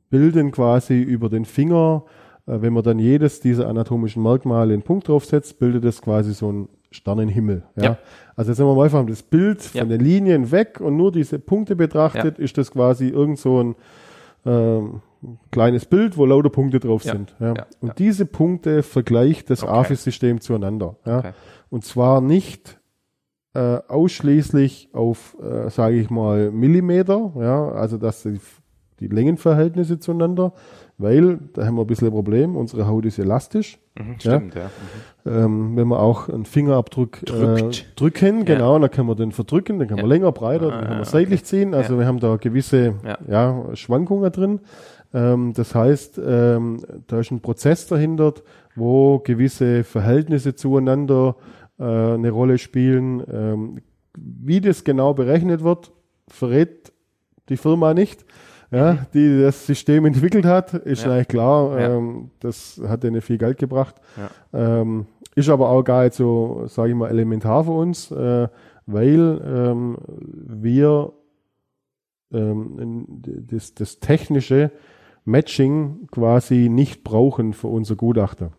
bilden 0.09 0.51
quasi 0.51 0.99
über 1.01 1.29
den 1.29 1.45
Finger, 1.45 2.05
äh, 2.47 2.61
wenn 2.61 2.73
man 2.73 2.83
dann 2.83 2.97
jedes 2.97 3.39
dieser 3.39 3.67
anatomischen 3.67 4.23
Merkmale 4.23 4.73
einen 4.73 4.81
Punkt 4.81 5.07
draufsetzt, 5.07 5.59
bildet 5.59 5.85
es 5.85 6.01
quasi 6.01 6.33
so 6.33 6.49
einen 6.49 6.69
Sternenhimmel. 6.91 7.63
Ja? 7.75 7.83
Ja. 7.83 7.97
Also 8.35 8.51
jetzt 8.51 8.57
nehmen 8.57 8.71
wir 8.71 8.75
mal 8.75 8.85
einfach 8.85 9.05
das 9.05 9.21
Bild 9.21 9.73
Ja. 9.73 9.81
von 9.81 9.89
den 9.89 10.01
Linien 10.01 10.51
weg 10.51 10.81
und 10.81 10.97
nur 10.97 11.11
diese 11.11 11.37
Punkte 11.37 11.75
betrachtet, 11.75 12.39
ist 12.39 12.57
das 12.57 12.71
quasi 12.71 13.09
irgend 13.09 13.37
so 13.37 13.61
ein 13.61 13.75
ähm, 14.45 15.01
kleines 15.51 15.85
Bild, 15.85 16.17
wo 16.17 16.25
lauter 16.25 16.49
Punkte 16.49 16.79
drauf 16.79 17.03
Ja. 17.03 17.13
sind. 17.13 17.35
Ja. 17.39 17.53
Ja. 17.55 17.65
Und 17.81 17.89
Ja. 17.89 17.93
diese 17.95 18.25
Punkte 18.25 18.83
vergleicht 18.83 19.49
das 19.49 19.63
Okay. 19.63 19.71
AFIS-System 19.71 20.39
zueinander. 20.41 20.95
Ja. 21.05 21.19
Okay. 21.19 21.31
Und 21.69 21.83
zwar 21.85 22.21
nicht 22.21 22.79
äh, 23.55 23.79
ausschließlich 23.87 24.89
auf, 24.93 25.35
äh, 25.41 25.69
sage 25.71 25.95
ich 25.95 26.09
mal, 26.11 26.51
Millimeter, 26.51 27.31
ja, 27.39 27.69
also 27.71 27.97
dass 27.97 28.21
die, 28.21 28.39
die 28.99 29.07
Längenverhältnisse 29.07 29.99
zueinander, 29.99 30.53
weil 30.99 31.39
da 31.53 31.65
haben 31.65 31.75
wir 31.75 31.81
ein 31.81 31.87
bisschen 31.87 32.09
ein 32.09 32.13
Problem. 32.13 32.55
Unsere 32.55 32.85
Haut 32.85 33.05
ist 33.05 33.17
elastisch. 33.17 33.79
Mhm, 33.97 34.19
stimmt, 34.19 34.55
ja. 34.55 34.69
ja. 35.25 35.45
Ähm, 35.45 35.75
wenn 35.75 35.87
wir 35.87 35.99
auch 35.99 36.27
einen 36.27 36.45
Fingerabdruck 36.45 37.23
äh, 37.23 37.71
drücken, 37.95 38.45
genau, 38.45 38.77
dann 38.77 38.91
können 38.91 39.07
wir 39.07 39.15
den 39.15 39.31
verdrücken, 39.31 39.79
dann 39.79 39.87
können 39.87 40.01
wir 40.01 40.07
länger, 40.07 40.31
breiter, 40.33 40.69
dann 40.69 40.85
können 40.85 40.99
wir 40.99 41.05
seitlich 41.05 41.45
ziehen. 41.45 41.73
Also 41.73 41.97
wir 41.97 42.05
haben 42.05 42.19
da 42.19 42.35
gewisse 42.35 42.95
ja. 43.27 43.75
Schwankungen 43.75 44.31
drin. 44.31 44.59
Ähm, 45.13 45.53
das 45.53 45.73
heißt, 45.73 46.21
ähm, 46.23 46.81
da 47.07 47.21
ist 47.21 47.31
ein 47.31 47.41
Prozess 47.41 47.87
dahinter, 47.87 48.33
wo 48.75 49.19
gewisse 49.19 49.85
Verhältnisse 49.85 50.53
zueinander 50.53 51.37
äh, 51.79 51.83
eine 51.83 52.29
Rolle 52.29 52.57
spielen. 52.57 53.23
Ähm, 53.31 53.81
wie 54.17 54.59
das 54.59 54.83
genau 54.83 55.13
berechnet 55.13 55.63
wird, 55.63 55.91
verrät 56.27 56.91
die 57.47 57.57
Firma 57.57 57.93
nicht, 57.93 58.25
ja, 58.71 58.93
mhm. 58.93 58.99
die 59.13 59.41
das 59.41 59.65
System 59.65 60.05
entwickelt 60.05 60.45
hat, 60.45 60.73
ist 60.73 61.05
ja. 61.05 61.13
eigentlich 61.13 61.27
klar, 61.27 61.77
ähm, 61.77 62.31
das 62.39 62.79
hat 62.87 63.03
denen 63.03 63.21
viel 63.21 63.37
Geld 63.37 63.57
gebracht. 63.57 63.95
Ähm, 64.53 65.07
ist 65.35 65.49
aber 65.49 65.69
auch 65.69 65.83
gar 65.83 66.03
nicht 66.03 66.15
so, 66.15 66.63
sage 66.67 66.89
ich 66.89 66.95
mal, 66.95 67.09
elementar 67.09 67.63
für 67.63 67.71
uns, 67.71 68.11
äh, 68.11 68.47
weil 68.85 69.41
ähm, 69.45 69.97
wir 70.07 71.13
ähm, 72.31 73.05
das, 73.49 73.73
das 73.73 73.99
technische 73.99 74.71
Matching 75.25 76.07
quasi 76.11 76.69
nicht 76.69 77.03
brauchen 77.03 77.53
für 77.53 77.67
unser 77.67 77.95
Gutachter. 77.95 78.51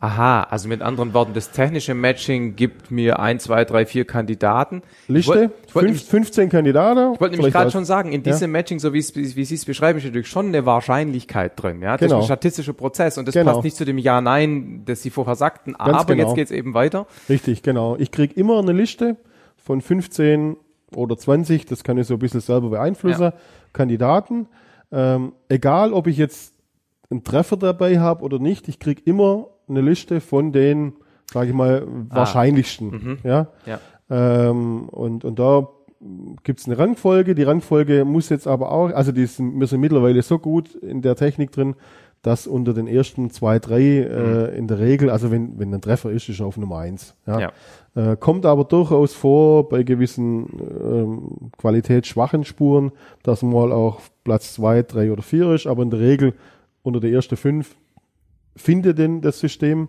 Aha, 0.00 0.44
also 0.44 0.68
mit 0.68 0.80
anderen 0.80 1.12
Worten, 1.12 1.34
das 1.34 1.50
technische 1.50 1.92
Matching 1.92 2.54
gibt 2.54 2.92
mir 2.92 3.18
ein, 3.18 3.40
zwei, 3.40 3.64
drei, 3.64 3.84
vier 3.84 4.04
Kandidaten. 4.04 4.82
Liste, 5.08 5.18
ich 5.18 5.26
wollt, 5.26 5.50
ich 5.66 5.74
wollt 5.74 5.86
Fünf, 5.86 6.04
15 6.04 6.50
Kandidaten. 6.50 7.14
Ich 7.14 7.20
wollte 7.20 7.34
nämlich 7.34 7.52
gerade 7.52 7.72
schon 7.72 7.84
sagen, 7.84 8.12
in 8.12 8.22
diesem 8.22 8.52
ja. 8.52 8.58
Matching, 8.58 8.78
so 8.78 8.94
wie, 8.94 9.00
wie 9.00 9.44
Sie 9.44 9.54
es 9.56 9.64
beschreiben, 9.64 9.98
ist 9.98 10.04
natürlich 10.04 10.28
schon 10.28 10.46
eine 10.46 10.64
Wahrscheinlichkeit 10.64 11.60
drin. 11.60 11.82
Ja? 11.82 11.96
Das 11.96 12.02
genau. 12.02 12.18
ist 12.18 12.24
ein 12.24 12.26
statistischer 12.26 12.74
Prozess 12.74 13.18
und 13.18 13.26
das 13.26 13.34
genau. 13.34 13.54
passt 13.54 13.64
nicht 13.64 13.76
zu 13.76 13.84
dem 13.84 13.98
Ja-Nein, 13.98 14.82
das 14.84 15.02
Sie 15.02 15.10
vorher 15.10 15.34
sagten, 15.34 15.72
Ganz 15.72 15.98
aber 15.98 16.14
genau. 16.14 16.28
jetzt 16.28 16.36
geht's 16.36 16.50
eben 16.52 16.74
weiter. 16.74 17.08
Richtig, 17.28 17.64
genau. 17.64 17.96
Ich 17.96 18.12
krieg 18.12 18.36
immer 18.36 18.60
eine 18.60 18.72
Liste 18.72 19.16
von 19.56 19.80
15 19.80 20.58
oder 20.94 21.16
20, 21.16 21.66
das 21.66 21.82
kann 21.82 21.98
ich 21.98 22.06
so 22.06 22.14
ein 22.14 22.20
bisschen 22.20 22.40
selber 22.40 22.70
beeinflussen, 22.70 23.22
ja. 23.22 23.32
Kandidaten. 23.72 24.46
Ähm, 24.92 25.32
egal, 25.48 25.92
ob 25.92 26.06
ich 26.06 26.18
jetzt 26.18 26.54
einen 27.10 27.24
Treffer 27.24 27.56
dabei 27.56 27.98
habe 27.98 28.22
oder 28.22 28.38
nicht, 28.38 28.68
ich 28.68 28.78
krieg 28.78 29.04
immer 29.04 29.48
eine 29.68 29.80
Liste 29.80 30.20
von 30.20 30.52
den, 30.52 30.94
sage 31.32 31.48
ich 31.48 31.54
mal, 31.54 31.86
ah. 32.10 32.16
wahrscheinlichsten. 32.16 32.90
Mhm. 32.90 33.18
Ja. 33.24 33.48
ja. 33.66 33.80
Ähm, 34.10 34.88
und, 34.88 35.24
und 35.24 35.38
da 35.38 35.68
gibt's 36.44 36.66
eine 36.66 36.78
Rangfolge. 36.78 37.34
Die 37.34 37.42
Rangfolge 37.42 38.04
muss 38.04 38.28
jetzt 38.28 38.46
aber 38.46 38.70
auch, 38.72 38.90
also 38.90 39.12
die 39.12 39.26
sind, 39.26 39.58
wir 39.58 39.66
sind 39.66 39.80
mittlerweile 39.80 40.22
so 40.22 40.38
gut 40.38 40.74
in 40.74 41.02
der 41.02 41.16
Technik 41.16 41.52
drin, 41.52 41.74
dass 42.22 42.46
unter 42.46 42.74
den 42.74 42.88
ersten 42.88 43.30
zwei, 43.30 43.58
drei 43.58 43.80
äh, 43.80 44.50
mhm. 44.50 44.56
in 44.56 44.66
der 44.66 44.78
Regel, 44.80 45.10
also 45.10 45.30
wenn, 45.30 45.58
wenn 45.58 45.72
ein 45.72 45.80
Treffer 45.80 46.10
ist, 46.10 46.28
ist 46.28 46.40
er 46.40 46.46
auf 46.46 46.56
Nummer 46.56 46.78
eins. 46.78 47.14
Ja. 47.26 47.40
ja. 47.40 47.52
Äh, 47.94 48.16
kommt 48.16 48.44
aber 48.44 48.64
durchaus 48.64 49.14
vor 49.14 49.68
bei 49.68 49.82
gewissen 49.82 50.46
ähm, 50.60 51.50
qualitätsschwachen 51.56 52.44
Spuren, 52.44 52.92
dass 53.22 53.42
mal 53.42 53.72
auch 53.72 54.00
Platz 54.24 54.54
zwei, 54.54 54.82
drei 54.82 55.12
oder 55.12 55.22
vier 55.22 55.52
ist, 55.52 55.66
aber 55.66 55.82
in 55.82 55.90
der 55.90 56.00
Regel 56.00 56.34
unter 56.82 57.00
der 57.00 57.10
ersten 57.10 57.36
fünf 57.36 57.76
finde 58.60 58.94
denn 58.94 59.20
das 59.20 59.40
System. 59.40 59.88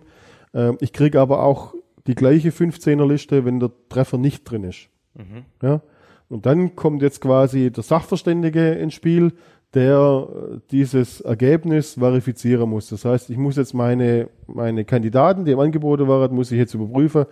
Äh, 0.52 0.72
ich 0.80 0.92
kriege 0.92 1.20
aber 1.20 1.42
auch 1.42 1.74
die 2.06 2.14
gleiche 2.14 2.50
15er 2.50 3.06
Liste, 3.06 3.44
wenn 3.44 3.60
der 3.60 3.70
Treffer 3.88 4.18
nicht 4.18 4.44
drin 4.44 4.64
ist. 4.64 4.88
Mhm. 5.14 5.44
Ja? 5.62 5.82
Und 6.28 6.46
dann 6.46 6.76
kommt 6.76 7.02
jetzt 7.02 7.20
quasi 7.20 7.70
der 7.70 7.82
Sachverständige 7.82 8.72
ins 8.72 8.94
Spiel, 8.94 9.32
der 9.74 10.28
äh, 10.28 10.58
dieses 10.70 11.20
Ergebnis 11.20 11.94
verifizieren 11.94 12.70
muss. 12.70 12.88
Das 12.88 13.04
heißt, 13.04 13.30
ich 13.30 13.36
muss 13.36 13.56
jetzt 13.56 13.74
meine, 13.74 14.28
meine 14.46 14.84
Kandidaten, 14.84 15.44
die 15.44 15.52
im 15.52 15.60
Angebot 15.60 16.00
waren, 16.06 16.34
muss 16.34 16.50
ich 16.50 16.58
jetzt 16.58 16.74
überprüfen, 16.74 17.26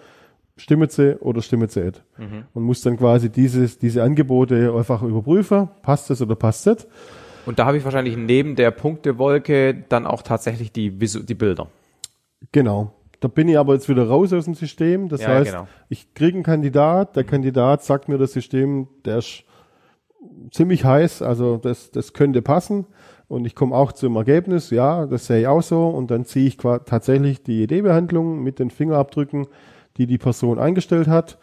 stimmen 0.57 0.89
sie 0.89 1.17
oder 1.21 1.43
stimmen 1.43 1.69
sie 1.69 1.85
nicht. 1.85 2.05
Mhm. 2.19 2.45
Und 2.55 2.63
muss 2.63 2.83
dann 2.83 2.97
quasi 2.97 3.31
dieses, 3.31 3.79
diese 3.79 4.03
Angebote 4.03 4.73
einfach 4.77 5.03
überprüfen, 5.03 5.69
passt 5.83 6.11
es 6.11 6.21
oder 6.21 6.35
passt 6.37 6.67
es 6.67 6.77
nicht. 6.77 6.89
Und 7.49 7.59
da 7.59 7.65
habe 7.65 7.79
ich 7.79 7.85
wahrscheinlich 7.85 8.15
neben 8.15 8.57
der 8.57 8.71
Punktewolke 8.71 9.75
dann 9.89 10.05
auch 10.05 10.21
tatsächlich 10.21 10.71
die, 10.71 10.91
die 10.91 11.35
Bilder. 11.35 11.69
Genau. 12.53 12.93
Da 13.21 13.29
bin 13.29 13.49
ich 13.49 13.57
aber 13.57 13.73
jetzt 13.73 13.89
wieder 13.89 14.07
raus 14.07 14.35
aus 14.35 14.45
dem 14.45 14.53
System. 14.53 15.09
Das 15.09 15.23
ja, 15.23 15.29
heißt, 15.29 15.53
genau. 15.53 15.67
ich 15.89 16.13
kriege 16.13 16.35
einen 16.35 16.43
Kandidat, 16.43 17.17
der 17.17 17.25
Kandidat 17.25 17.83
sagt 17.83 18.11
mir 18.11 18.19
das 18.19 18.35
System, 18.35 18.87
der 19.07 19.17
ist 19.17 19.45
ziemlich 20.51 20.85
heiß, 20.85 21.23
also 21.23 21.57
das, 21.57 21.91
das 21.91 22.13
könnte 22.13 22.43
passen. 22.43 22.85
Und 23.29 23.47
ich 23.47 23.55
komme 23.55 23.75
auch 23.75 23.93
zum 23.93 24.17
Ergebnis, 24.17 24.69
ja, 24.69 25.07
das 25.07 25.25
sehe 25.25 25.41
ich 25.41 25.47
auch 25.47 25.63
so. 25.63 25.89
Und 25.89 26.11
dann 26.11 26.27
ziehe 26.27 26.49
ich 26.49 26.59
tatsächlich 26.59 27.43
die 27.43 27.63
Idee-Behandlung 27.63 28.43
mit 28.43 28.59
den 28.59 28.69
Fingerabdrücken, 28.69 29.47
die 29.97 30.07
die 30.07 30.19
Person 30.19 30.59
eingestellt 30.59 31.09
hat 31.09 31.39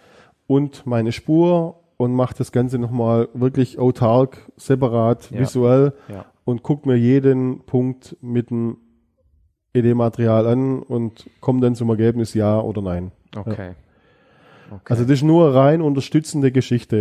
und 0.45 0.85
meine 0.85 1.11
Spur 1.11 1.79
und 1.97 2.13
mache 2.13 2.35
das 2.37 2.51
Ganze 2.51 2.77
nochmal 2.79 3.29
wirklich 3.33 3.79
autark, 3.79 4.37
separat, 4.57 5.31
ja. 5.31 5.39
visuell 5.39 5.93
ja. 6.07 6.25
und 6.43 6.63
guck 6.63 6.85
mir 6.85 6.95
jeden 6.95 7.61
Punkt 7.65 8.17
mit 8.21 8.49
dem 8.49 8.77
ED-Material 9.73 10.47
an 10.47 10.81
und 10.81 11.29
komme 11.41 11.61
dann 11.61 11.75
zum 11.75 11.89
Ergebnis 11.89 12.33
ja 12.33 12.59
oder 12.59 12.81
nein. 12.81 13.11
Okay. 13.35 13.71
Ja. 14.69 14.75
okay. 14.75 14.81
Also 14.85 15.03
das 15.03 15.11
ist 15.11 15.23
nur 15.23 15.53
rein 15.53 15.81
unterstützende 15.81 16.51
Geschichte. 16.51 16.97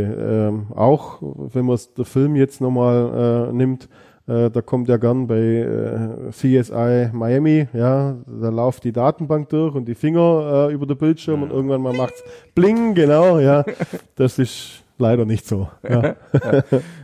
Ähm, 0.51 0.67
auch 0.75 1.19
wenn 1.21 1.67
man 1.67 1.79
der 1.97 2.05
Film 2.05 2.37
jetzt 2.37 2.61
nochmal 2.61 3.49
äh, 3.51 3.53
nimmt, 3.53 3.89
äh, 4.27 4.51
da 4.51 4.63
kommt 4.63 4.89
ja 4.89 4.97
gern 4.97 5.27
bei 5.27 5.37
äh, 5.37 6.31
CSI 6.31 7.11
Miami, 7.13 7.69
ja, 7.75 8.17
da 8.27 8.49
läuft 8.49 8.85
die 8.85 8.93
Datenbank 8.93 9.51
durch 9.51 9.75
und 9.75 9.87
die 9.87 9.95
Finger 9.95 10.69
äh, 10.69 10.73
über 10.73 10.87
den 10.87 10.97
Bildschirm 10.97 11.43
und 11.43 11.51
irgendwann 11.51 11.83
mal 11.83 11.93
macht's 11.93 12.25
bling, 12.55 12.95
genau, 12.95 13.39
ja. 13.39 13.65
Das 14.17 14.39
ist 14.39 14.84
leider 14.99 15.25
nicht 15.25 15.47
so. 15.47 15.69
Ja. 15.89 16.15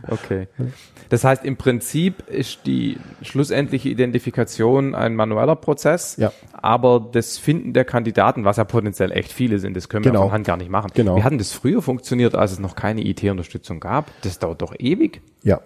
okay. 0.09 0.47
Das 1.09 1.23
heißt, 1.23 1.43
im 1.43 1.57
Prinzip 1.57 2.27
ist 2.29 2.65
die 2.65 2.97
schlussendliche 3.21 3.89
Identifikation 3.89 4.95
ein 4.95 5.15
manueller 5.15 5.55
Prozess, 5.55 6.15
ja. 6.17 6.31
aber 6.53 7.09
das 7.11 7.37
Finden 7.37 7.73
der 7.73 7.85
Kandidaten, 7.85 8.45
was 8.45 8.57
ja 8.57 8.63
potenziell 8.63 9.11
echt 9.11 9.31
viele 9.31 9.59
sind, 9.59 9.75
das 9.75 9.89
können 9.89 10.05
wir 10.05 10.11
genau. 10.11 10.23
von 10.23 10.31
Hand 10.31 10.47
gar 10.47 10.57
nicht 10.57 10.69
machen. 10.69 10.91
Genau. 10.93 11.17
Wie 11.17 11.23
hat 11.23 11.31
denn 11.31 11.37
das 11.37 11.51
früher 11.51 11.81
funktioniert, 11.81 12.35
als 12.35 12.53
es 12.53 12.59
noch 12.59 12.75
keine 12.75 13.05
IT-Unterstützung 13.05 13.79
gab? 13.79 14.09
Das 14.21 14.39
dauert 14.39 14.61
doch 14.61 14.73
ewig. 14.77 15.21
Ja. 15.43 15.59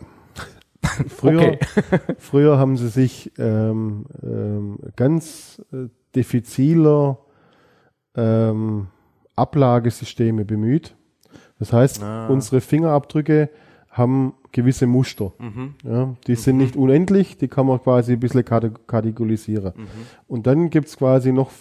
früher, 1.07 1.53
okay. 1.53 1.59
früher 2.17 2.57
haben 2.57 2.78
sie 2.78 2.89
sich 2.89 3.32
ähm, 3.38 4.05
ähm, 4.23 4.80
ganz 4.95 5.61
äh, 5.71 5.89
diffiziler 6.15 7.19
ähm, 8.15 8.88
Ablagesysteme 9.36 10.45
bemüht. 10.45 10.95
Das 11.60 11.74
heißt, 11.74 12.03
ah. 12.03 12.28
unsere 12.28 12.62
Fingerabdrücke 12.62 13.49
haben 13.89 14.34
gewisse 14.51 14.88
Muster. 14.88 15.32
Mhm. 15.39 15.76
Ja, 15.84 16.16
die 16.28 16.34
mhm. 16.34 16.36
sind 16.36 16.58
nicht 16.58 16.76
unendlich, 16.76 17.38
die 17.38 17.47
kann 17.47 17.66
man 17.66 17.82
quasi 17.82 18.14
ein 18.14 18.20
bisschen 18.20 18.43
kategorisieren. 18.43 19.74
Mhm. 19.76 19.88
Und 20.28 20.47
dann 20.47 20.70
gibt's 20.70 20.97
quasi 20.97 21.32
noch 21.32 21.51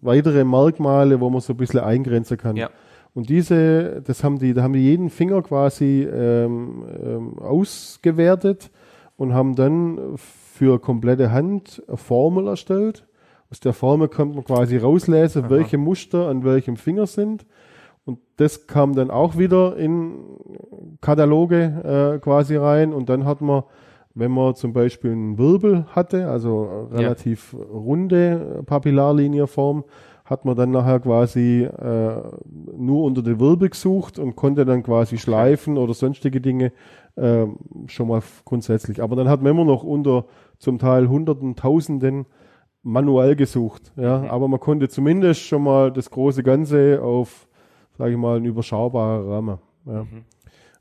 weitere 0.00 0.44
Merkmale, 0.44 1.20
wo 1.20 1.28
man 1.28 1.40
so 1.40 1.52
ein 1.52 1.56
bisschen 1.56 1.80
eingrenzen 1.80 2.38
kann. 2.38 2.56
Ja. 2.56 2.70
Und 3.14 3.28
diese, 3.28 4.02
das 4.02 4.24
haben 4.24 4.38
die, 4.38 4.54
da 4.54 4.62
haben 4.62 4.72
die 4.72 4.80
jeden 4.80 5.08
Finger 5.08 5.42
quasi 5.42 6.02
ähm, 6.02 6.84
ähm, 7.04 7.38
ausgewertet 7.38 8.70
und 9.16 9.34
haben 9.34 9.54
dann 9.54 10.16
für 10.16 10.80
komplette 10.80 11.30
Hand 11.30 11.82
eine 11.86 11.96
Formel 11.96 12.48
erstellt. 12.48 13.06
Aus 13.50 13.60
der 13.60 13.72
Formel 13.72 14.08
konnte 14.08 14.34
man 14.34 14.44
quasi 14.44 14.78
rauslesen, 14.78 15.44
Aha. 15.44 15.50
welche 15.50 15.78
Muster 15.78 16.28
an 16.28 16.44
welchem 16.44 16.76
Finger 16.76 17.06
sind. 17.06 17.46
Und 18.04 18.18
das 18.36 18.66
kam 18.66 18.94
dann 18.94 19.10
auch 19.10 19.38
wieder 19.38 19.76
in 19.76 20.14
Kataloge 21.00 22.14
äh, 22.14 22.18
quasi 22.18 22.56
rein. 22.56 22.92
Und 22.92 23.08
dann 23.08 23.24
hat 23.24 23.40
man, 23.40 23.62
wenn 24.14 24.30
man 24.30 24.54
zum 24.54 24.72
Beispiel 24.72 25.12
einen 25.12 25.38
Wirbel 25.38 25.86
hatte, 25.88 26.28
also 26.28 26.88
relativ 26.92 27.54
ja. 27.58 27.64
runde 27.64 28.62
Papillarlinieform, 28.66 29.84
hat 30.24 30.46
man 30.46 30.56
dann 30.56 30.70
nachher 30.70 31.00
quasi 31.00 31.64
äh, 31.64 32.22
nur 32.76 33.04
unter 33.04 33.22
den 33.22 33.40
Wirbel 33.40 33.68
gesucht 33.68 34.18
und 34.18 34.36
konnte 34.36 34.64
dann 34.64 34.82
quasi 34.82 35.18
schleifen 35.18 35.76
oder 35.76 35.92
sonstige 35.92 36.40
Dinge 36.40 36.72
äh, 37.16 37.46
schon 37.86 38.08
mal 38.08 38.22
grundsätzlich. 38.44 39.02
Aber 39.02 39.16
dann 39.16 39.28
hat 39.28 39.42
man 39.42 39.52
immer 39.52 39.64
noch 39.66 39.82
unter 39.82 40.24
zum 40.58 40.78
Teil 40.78 41.08
Hunderten, 41.08 41.56
Tausenden 41.56 42.24
manuell 42.82 43.36
gesucht. 43.36 43.92
Ja, 43.96 44.20
mhm. 44.20 44.30
aber 44.30 44.48
man 44.48 44.60
konnte 44.60 44.88
zumindest 44.88 45.42
schon 45.42 45.62
mal 45.62 45.92
das 45.92 46.10
große 46.10 46.42
Ganze 46.42 47.02
auf 47.02 47.48
sage 47.98 48.12
ich 48.12 48.16
mal, 48.16 48.36
ein 48.36 48.44
überschaubarer 48.44 49.28
Rahmen. 49.28 49.58
Ja. 49.86 50.02
Mhm. 50.04 50.24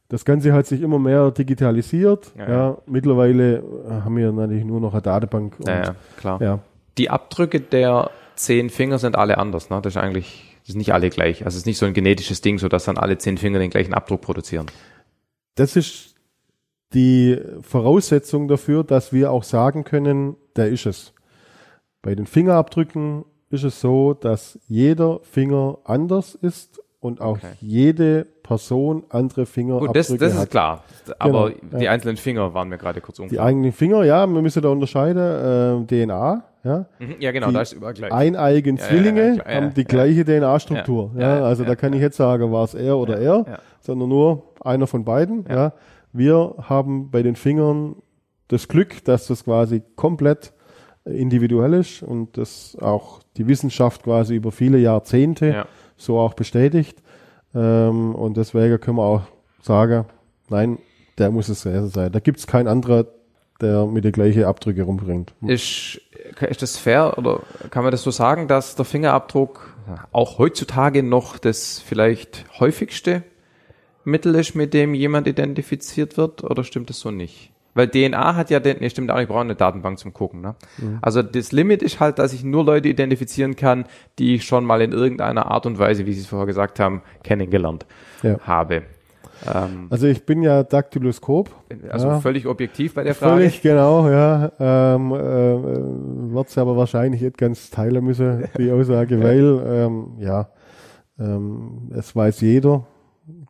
Das 0.10 0.26
Ganze 0.26 0.54
hat 0.54 0.68
sich 0.68 0.82
immer 0.82 1.00
mehr 1.00 1.32
digitalisiert. 1.32 2.34
Ja, 2.38 2.50
ja. 2.50 2.78
Mittlerweile 2.86 3.58
äh, 3.58 3.90
haben 3.90 4.16
wir 4.16 4.32
natürlich 4.32 4.66
nur 4.66 4.80
noch 4.80 4.94
eine 4.94 5.02
Datenbank. 5.02 5.60
Und, 5.60 5.68
ja, 5.68 5.96
klar. 6.18 6.60
Die 6.98 7.10
Abdrücke 7.10 7.60
der 7.60 8.12
zehn 8.36 8.70
Finger 8.70 9.00
sind 9.00 9.16
alle 9.16 9.38
anders. 9.40 9.70
Ne? 9.70 9.82
Das 9.82 9.96
ist 9.96 10.02
eigentlich, 10.02 10.56
das 10.62 10.74
sind 10.74 10.78
nicht 10.78 10.94
alle 10.94 11.10
gleich. 11.10 11.46
Also 11.46 11.56
es 11.56 11.62
ist 11.62 11.66
nicht 11.66 11.80
so 11.80 11.86
ein 11.86 11.94
genetisches 11.94 12.42
Ding, 12.42 12.60
so 12.60 12.68
dass 12.70 12.86
dann 12.86 12.98
alle 12.98 13.18
zehn 13.18 13.38
Finger 13.38 13.58
den 13.58 13.72
gleichen 13.72 13.94
Abdruck 13.94 14.22
produzieren. 14.22 14.68
Das 15.56 15.76
ist 15.76 16.16
die 16.94 17.40
Voraussetzung 17.62 18.48
dafür, 18.48 18.84
dass 18.84 19.14
wir 19.14 19.32
auch 19.32 19.44
sagen 19.44 19.84
können, 19.84 20.36
der 20.56 20.68
ist 20.70 20.86
es. 20.86 21.14
Bei 22.04 22.14
den 22.14 22.28
Fingerabdrücken 22.28 23.26
ist 23.50 23.64
es 23.64 23.82
so, 23.82 24.14
dass 24.14 24.60
jeder 24.68 25.22
Finger 25.22 25.80
anders 25.86 26.36
ist 26.36 26.83
und 27.04 27.22
auch 27.22 27.38
Okay. 27.38 27.54
jede 27.62 28.26
Person 28.44 29.04
andere 29.10 29.46
Fingerabdrücke 29.46 29.88
Gut, 29.94 29.96
das, 29.96 30.08
das 30.18 30.34
hat. 30.36 30.44
ist 30.44 30.50
klar. 30.52 30.84
Aber 31.20 31.50
Genau, 31.52 31.78
die 31.80 31.84
ja. 31.86 31.92
einzelnen 31.92 32.18
Finger 32.18 32.54
waren 32.54 32.70
mir 32.70 32.78
gerade 32.78 33.02
kurz 33.02 33.18
Die 33.18 33.24
unklar. 33.24 33.46
eigenen 33.46 33.72
Finger, 33.72 34.04
ja, 34.04 34.26
man 34.26 34.42
müsste 34.42 34.62
da 34.62 34.70
unterscheiden, 34.70 35.84
äh, 35.84 36.06
DNA, 36.06 36.44
ja. 36.64 36.86
Mhm, 37.00 37.16
Ja, 37.20 37.32
genau, 37.32 37.48
die 37.48 37.54
da 37.54 37.62
ist 37.62 37.74
überall 37.74 37.94
gleich. 37.94 38.12
Eineigen 38.14 38.78
Ja, 38.78 38.84
Zwillinge 38.84 39.38
ja, 39.38 39.46
haben 39.46 39.74
die 39.74 39.84
gleiche 39.84 40.24
DNA-Struktur. 40.26 41.12
Ja, 41.18 41.44
also 41.44 41.64
da 41.66 41.76
kann 41.76 41.92
ich 41.94 42.00
jetzt 42.02 42.18
sagen, 42.18 42.52
war 42.52 42.64
es 42.64 42.74
er 42.74 42.98
oder 42.98 43.18
er, 43.20 43.60
sondern 43.82 44.08
nur 44.10 44.44
einer 44.62 44.88
von 44.88 45.04
beiden. 45.04 45.46
Ja. 45.50 45.74
Wir 46.14 46.56
haben 46.70 47.12
bei 47.12 47.22
den 47.24 47.36
Fingern 47.36 47.96
das 48.48 48.68
Glück, 48.68 49.04
dass 49.04 49.28
das 49.28 49.44
quasi 49.44 49.82
komplett 49.96 50.54
individuell 51.06 51.74
ist 51.74 52.02
und 52.04 52.38
das 52.38 52.78
auch 52.80 53.20
die 53.36 53.48
Wissenschaft 53.48 54.04
quasi 54.04 54.36
über 54.36 54.52
viele 54.52 54.78
Jahrzehnte 54.78 55.48
Ja. 55.48 55.66
So 55.98 56.20
auch 56.20 56.34
bestätigt. 56.34 57.02
Ähm, 57.56 58.16
und 58.16 58.38
deswegen 58.38 58.80
können 58.80 58.98
wir 58.98 59.04
auch 59.04 59.22
sagen, 59.62 60.06
nein, 60.50 60.80
der 61.18 61.32
muss 61.32 61.50
es 61.50 61.66
er 61.66 61.88
sein. 61.88 62.12
Da 62.12 62.20
gibt 62.20 62.40
es 62.40 62.48
keinen 62.48 62.68
anderer, 62.68 63.06
der 63.62 63.86
mit 63.86 64.04
der 64.04 64.12
gleichen 64.12 64.44
Abdrücke 64.44 64.84
rumbringt. 64.84 65.34
Ist, 65.46 66.02
ist 66.42 66.62
das 66.62 66.78
fair 66.78 67.18
oder 67.18 67.42
kann 67.70 67.84
man 67.84 67.92
das 67.92 68.04
so 68.04 68.12
sagen, 68.12 68.48
dass 68.48 68.76
der 68.76 68.86
Fingerabdruck 68.86 69.74
auch 70.12 70.38
heutzutage 70.38 71.04
noch 71.04 71.38
das 71.38 71.80
vielleicht 71.80 72.46
häufigste 72.60 73.24
Mittel 74.04 74.36
ist, 74.36 74.56
mit 74.56 74.74
dem 74.74 74.94
jemand 74.94 75.28
identifiziert 75.28 76.18
wird 76.18 76.44
oder 76.44 76.64
stimmt 76.64 76.90
das 76.90 77.00
so 77.00 77.12
nicht? 77.12 77.53
Weil 77.76 77.88
DNA 77.88 78.36
hat 78.36 78.50
ja, 78.50 78.60
den, 78.60 78.78
nee, 78.80 78.90
stimmt 78.90 79.10
auch 79.12 79.16
nicht, 79.16 79.24
ich 79.24 79.30
brauche 79.30 79.42
eine 79.42 79.56
Datenbank 79.56 79.98
zum 80.00 80.14
Gucken. 80.14 80.42
Ne? 80.42 80.56
Also 81.02 81.22
das 81.24 81.52
Limit 81.52 81.82
ist 81.82 82.00
halt, 82.00 82.20
dass 82.20 82.32
ich 82.34 82.44
nur 82.44 82.64
Leute 82.64 82.88
identifizieren 82.88 83.56
kann, 83.56 83.86
die 84.20 84.36
ich 84.36 84.46
schon 84.46 84.64
mal 84.66 84.82
in 84.82 84.92
irgendeiner 84.92 85.50
Art 85.50 85.66
und 85.66 85.80
Weise, 85.80 86.06
wie 86.06 86.14
Sie 86.14 86.22
es 86.22 86.28
vorher 86.28 86.46
gesagt 86.46 86.80
haben, 86.80 87.02
kennengelernt 87.24 87.86
Ja. 88.22 88.38
habe. 88.42 88.84
Ähm, 89.46 89.88
Also 89.90 90.08
ich 90.08 90.26
bin 90.26 90.42
ja 90.44 90.64
Daktyloskop. 90.64 91.50
also 91.90 92.08
Ja. 92.08 92.20
völlig 92.22 92.48
objektiv 92.48 92.94
bei 92.94 93.04
der 93.04 93.16
Frage. 93.16 93.34
Völlig 93.34 93.62
genau, 93.62 94.08
ja. 94.10 94.52
Ähm, 94.60 95.12
äh, 95.12 96.34
Wird 96.34 96.58
aber 96.58 96.78
wahrscheinlich 96.78 97.22
nicht 97.22 97.38
ganz 97.38 97.70
teilen 97.70 98.04
müssen, 98.06 98.46
die 98.58 98.72
Aussage, 98.72 99.20
weil, 99.24 99.62
ähm, 99.66 100.14
ja, 100.20 100.48
ähm, 101.20 101.92
es 101.96 102.16
weiß 102.16 102.42
jeder, 102.42 102.86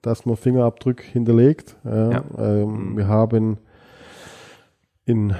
dass 0.01 0.25
man 0.25 0.35
Fingerabdruck 0.35 1.01
hinterlegt. 1.01 1.75
Ja. 1.83 2.23
Ähm, 2.37 2.95
Wir 2.97 3.07
haben 3.07 3.57
in 5.05 5.33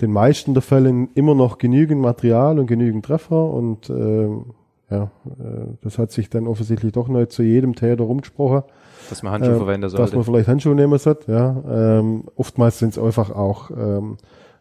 den 0.00 0.12
meisten 0.12 0.54
der 0.54 0.62
Fällen 0.62 1.08
immer 1.14 1.34
noch 1.34 1.58
genügend 1.58 2.00
Material 2.00 2.58
und 2.58 2.66
genügend 2.66 3.04
Treffer 3.04 3.44
und 3.52 3.90
ähm, 3.90 4.46
ja, 4.90 5.04
äh, 5.26 5.76
das 5.82 5.98
hat 5.98 6.10
sich 6.10 6.30
dann 6.30 6.46
offensichtlich 6.46 6.92
doch 6.92 7.08
nicht 7.08 7.30
zu 7.32 7.42
jedem 7.42 7.74
Täter 7.76 8.04
rumgesprochen 8.04 8.62
Dass 9.08 9.22
man 9.22 9.32
Handschuhe 9.34 9.52
ähm, 9.52 9.58
verwenden 9.58 9.82
dass 9.82 9.92
sollte. 9.92 10.16
man 10.16 10.24
vielleicht 10.24 10.48
Handschuhe 10.48 10.74
nehmen 10.74 10.98
sollte. 10.98 11.30
Ja. 11.30 11.98
Ähm, 11.98 12.24
oftmals 12.34 12.78
sind 12.78 12.90
es 12.90 12.98
einfach 12.98 13.30
auch 13.30 13.70
ähm, 13.70 14.16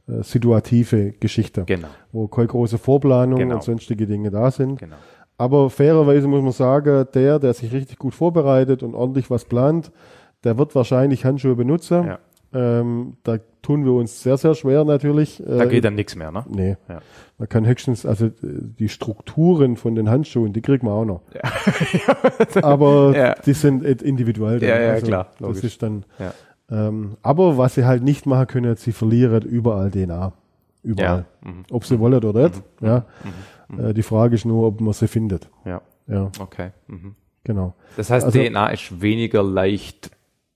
äh, 0.07 0.21
situative 0.21 1.13
Geschichten, 1.13 1.65
Genau, 1.65 1.87
wo 2.11 2.27
keine 2.27 2.47
große 2.47 2.77
Vorplanung 2.77 3.39
Genau. 3.39 3.55
und 3.55 3.63
sonstige 3.63 4.05
Dinge 4.05 4.29
da 4.29 4.51
sind. 4.51 4.77
genau. 4.79 4.97
Aber 5.37 5.69
fairerweise 5.69 6.27
muss 6.27 6.43
man 6.43 6.51
sagen, 6.51 7.05
der, 7.13 7.39
der 7.39 7.53
sich 7.53 7.71
richtig 7.71 7.97
gut 7.97 8.13
vorbereitet 8.13 8.83
und 8.83 8.93
ordentlich 8.93 9.31
was 9.31 9.45
plant, 9.45 9.89
der 10.43 10.57
wird 10.57 10.75
wahrscheinlich 10.75 11.23
Handschuhe 11.23 11.55
benutzen. 11.55 12.05
Ja. 12.05 12.19
Ähm, 12.51 13.17
da 13.23 13.37
tun 13.61 13.85
wir 13.85 13.93
uns 13.93 14.23
sehr, 14.23 14.37
sehr 14.37 14.55
schwer 14.55 14.83
natürlich. 14.83 15.41
Da 15.45 15.63
Äh, 15.63 15.67
geht 15.67 15.83
dann 15.85 15.95
nichts 15.95 16.15
mehr, 16.15 16.31
ne? 16.31 16.45
Nee. 16.49 16.77
Ja. 16.87 16.99
Man 17.37 17.47
kann 17.47 17.65
höchstens, 17.67 18.05
also 18.05 18.25
äh, 18.25 18.31
die 18.41 18.89
Strukturen 18.89 19.75
von 19.77 19.93
den 19.95 20.09
Handschuhen, 20.09 20.51
die 20.53 20.61
kriegt 20.61 20.81
man 20.83 20.93
auch 20.93 21.05
noch. 21.05 21.21
aber 22.61 23.15
Ja. 23.15 23.35
die 23.45 23.53
sind 23.53 23.83
individuell. 23.83 24.59
dann. 24.59 24.69
Ja, 24.69 24.79
ja, 24.81 24.91
also, 24.93 25.05
klar, 25.07 25.27
Das 25.33 25.39
logisch. 25.41 25.63
ist 25.63 25.83
dann, 25.83 26.05
Ja. 26.17 26.33
ähm, 26.69 27.17
aber 27.21 27.57
was 27.57 27.75
sie 27.75 27.85
halt 27.85 28.03
nicht 28.03 28.25
machen 28.25 28.47
können, 28.47 28.75
sie 28.75 28.91
verlieren 28.91 29.43
überall 29.43 29.91
DNA. 29.91 30.33
Überall. 30.83 31.25
Ja. 31.43 31.49
Mhm. 31.51 31.63
Ob 31.71 31.85
sie 31.85 31.99
wollen 31.99 32.23
oder 32.23 32.43
nicht. 32.49 32.61
Ja. 32.81 33.05
Äh, 33.77 33.93
die 33.93 34.03
Frage 34.03 34.35
ist 34.35 34.45
nur, 34.45 34.67
ob 34.67 34.81
man 34.81 34.93
sie 34.93 35.07
findet. 35.07 35.49
Ja, 35.65 35.81
Ja, 36.07 36.31
okay. 36.39 36.71
Mhm. 36.87 37.15
genau. 37.43 37.73
Das 37.97 38.09
heißt, 38.09 38.25
Also- 38.25 38.39
DNA 38.39 38.67
ist 38.69 39.01
weniger 39.01 39.43
leicht 39.43 40.09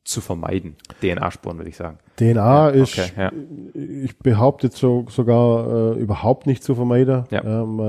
zu 0.03 0.19
vermeiden. 0.21 0.75
DNA-Spuren, 1.01 1.57
würde 1.57 1.69
ich 1.69 1.77
sagen. 1.77 1.97
DNA 2.17 2.69
ist, 2.69 2.99
okay, 2.99 3.11
ja. 3.17 3.31
ich 3.73 4.17
behaupte 4.19 4.69
so, 4.69 5.05
sogar 5.09 5.93
äh, 5.95 5.99
überhaupt 5.99 6.45
nicht 6.45 6.63
zu 6.63 6.75
vermeiden. 6.75 7.23
Ja. 7.31 7.43
Ähm, 7.43 7.79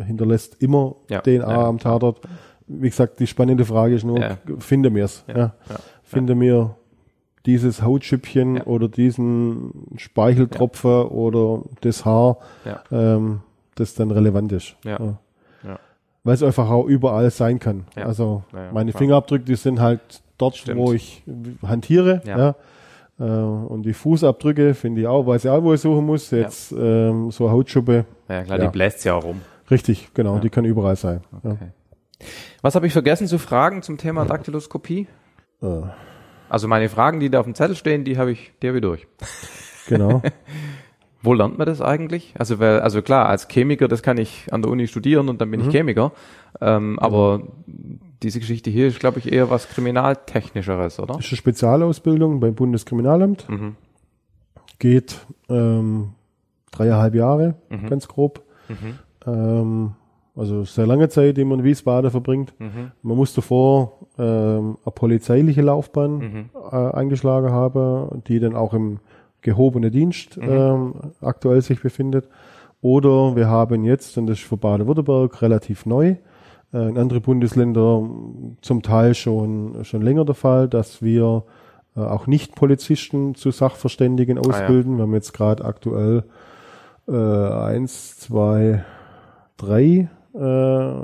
äh, 0.00 0.04
hinterlässt 0.04 0.62
immer 0.62 0.96
Ja, 1.08 1.20
DNA 1.20 1.50
ja, 1.50 1.66
am 1.66 1.78
Tatort. 1.78 2.20
Wie 2.66 2.88
gesagt, 2.88 3.20
die 3.20 3.26
spannende 3.26 3.64
Frage 3.64 3.94
ist 3.94 4.04
nur, 4.04 4.18
Ja. 4.20 4.38
finde 4.60 4.88
mir 4.90 5.04
es. 5.04 5.24
Ja. 5.28 5.36
ja, 5.36 5.52
Finde 6.02 6.34
mir 6.34 6.74
dieses 7.44 7.82
Hautschüppchen 7.82 8.56
Ja. 8.56 8.64
oder 8.64 8.88
diesen 8.88 9.88
Speicheltropfen 9.96 11.06
oder 11.08 11.62
das 11.82 12.04
Haar, 12.04 12.38
Ja. 12.64 12.82
ähm, 12.90 13.40
das 13.74 13.94
dann 13.94 14.10
relevant 14.10 14.52
ist. 14.52 14.76
Ja. 14.84 14.98
Ja. 15.64 15.78
Weil 16.24 16.34
es 16.34 16.42
einfach 16.42 16.70
auch 16.70 16.86
überall 16.86 17.30
sein 17.30 17.58
kann. 17.58 17.84
Ja. 17.96 18.06
Also 18.06 18.42
Ja, 18.52 18.64
ja, 18.66 18.72
meine 18.72 18.92
klar. 18.92 19.00
Fingerabdrücke, 19.00 19.44
die 19.44 19.56
sind 19.56 19.80
halt 19.80 20.00
dort, 20.42 20.56
Stimmt. 20.56 20.78
wo 20.80 20.92
ich 20.92 21.22
hantiere. 21.66 22.20
Ja. 22.26 22.38
Ja. 22.38 22.54
Äh, 23.20 23.24
und 23.24 23.82
die 23.84 23.92
Fußabdrücke 23.92 24.74
finde 24.74 25.02
ich 25.02 25.06
auch, 25.06 25.26
weiß 25.26 25.44
ich 25.44 25.50
auch, 25.50 25.62
wo 25.62 25.72
ich 25.74 25.80
suchen 25.80 26.04
muss. 26.04 26.30
Jetzt 26.30 26.72
ähm, 26.72 27.30
so 27.30 27.50
Hautschuppe. 27.50 28.04
Ja, 28.28 28.42
klar, 28.42 28.58
Ja. 28.58 28.64
die 28.66 28.70
bläst 28.72 29.04
ja 29.04 29.14
auch 29.14 29.24
rum. 29.24 29.40
Richtig, 29.70 30.10
genau, 30.14 30.38
die 30.38 30.50
kann 30.50 30.64
überall 30.64 30.96
sein. 30.96 31.20
Okay. 31.42 31.68
Was 32.60 32.74
habe 32.74 32.86
ich 32.86 32.92
vergessen 32.92 33.26
zu 33.26 33.38
fragen 33.38 33.82
zum 33.82 33.96
Thema 33.96 34.24
Daktyloskopie? 34.24 35.06
Ja. 35.60 35.78
Äh, 35.78 35.82
Also 36.48 36.68
meine 36.68 36.88
Fragen, 36.90 37.18
die 37.20 37.30
da 37.30 37.40
auf 37.40 37.46
dem 37.46 37.54
Zettel 37.54 37.76
stehen, 37.76 38.04
die 38.04 38.18
habe 38.18 38.32
ich, 38.32 38.52
die 38.62 38.68
habe 38.68 38.76
ich 38.78 38.82
durch. 38.82 39.06
genau. 39.88 40.20
Wo 41.22 41.32
lernt 41.34 41.56
man 41.56 41.66
das 41.66 41.80
eigentlich? 41.80 42.34
Also, 42.36 42.58
weil, 42.58 42.80
also 42.80 43.00
klar, 43.00 43.26
als 43.28 43.46
Chemiker, 43.48 43.86
das 43.88 44.02
kann 44.02 44.18
ich 44.18 44.52
an 44.52 44.60
der 44.60 44.70
Uni 44.72 44.88
studieren 44.88 45.28
und 45.28 45.40
dann 45.40 45.50
bin 45.52 45.60
ich 45.60 45.70
Chemiker. 45.70 46.10
Ähm, 46.60 46.98
aber 46.98 47.42
diese 48.22 48.38
Geschichte 48.40 48.70
hier 48.70 48.86
ist, 48.88 49.00
glaube 49.00 49.18
ich, 49.18 49.30
eher 49.32 49.50
was 49.50 49.68
Kriminaltechnischeres, 49.68 50.98
oder? 51.00 51.14
Das 51.14 51.24
ist 51.26 51.32
eine 51.32 51.36
Spezialausbildung 51.38 52.40
beim 52.40 52.54
Bundeskriminalamt. 52.54 53.48
Mhm. 53.48 53.76
Geht 54.78 55.20
ähm, 55.48 56.10
dreieinhalb 56.70 57.14
Jahre, 57.14 57.54
Mhm. 57.70 57.88
ganz 57.88 58.08
grob. 58.08 58.42
Ähm, 59.26 59.92
also 60.34 60.64
sehr 60.64 60.86
lange 60.86 61.08
Zeit, 61.08 61.36
die 61.36 61.44
man 61.44 61.58
in 61.60 61.64
Wiesbaden 61.64 62.10
verbringt. 62.10 62.54
Mhm. 62.58 62.92
Man 63.02 63.16
muss 63.16 63.34
davor 63.34 63.98
ähm, 64.18 64.78
eine 64.84 64.92
polizeiliche 64.94 65.62
Laufbahn 65.62 66.18
Mhm. 66.18 66.50
äh, 66.72 66.76
eingeschlagen 66.92 67.50
haben, 67.50 68.22
die 68.26 68.40
dann 68.40 68.56
auch 68.56 68.72
im 68.74 69.00
gehobenen 69.42 69.90
Dienst 69.90 70.36
Mhm. 70.38 70.48
ähm, 70.48 70.94
aktuell 71.20 71.60
sich 71.62 71.82
befindet. 71.82 72.28
Oder 72.80 73.36
wir 73.36 73.48
haben 73.48 73.84
jetzt, 73.84 74.16
und 74.18 74.26
das 74.26 74.38
ist 74.38 74.44
für 74.46 74.56
Baden-Württemberg 74.56 75.40
relativ 75.42 75.86
neu, 75.86 76.16
äh, 76.72 76.88
in 76.88 76.98
andere 76.98 77.20
Bundesländer 77.20 78.08
zum 78.60 78.82
Teil 78.82 79.14
schon, 79.14 79.84
schon 79.84 80.02
länger 80.02 80.24
der 80.24 80.34
Fall, 80.34 80.68
dass 80.68 81.02
wir 81.02 81.44
äh, 81.96 82.00
auch 82.00 82.26
Nicht-Polizisten 82.26 83.34
zu 83.34 83.50
Sachverständigen 83.50 84.38
Ah, 84.38 84.42
ja. 84.42 84.48
ausbilden. 84.48 84.96
Wir 84.96 85.02
haben 85.02 85.14
jetzt 85.14 85.32
gerade 85.32 85.64
aktuell 85.64 86.24
äh, 87.08 87.12
eins, 87.14 88.18
zwei, 88.18 88.84
drei, 89.56 90.08
äh, 90.34 91.02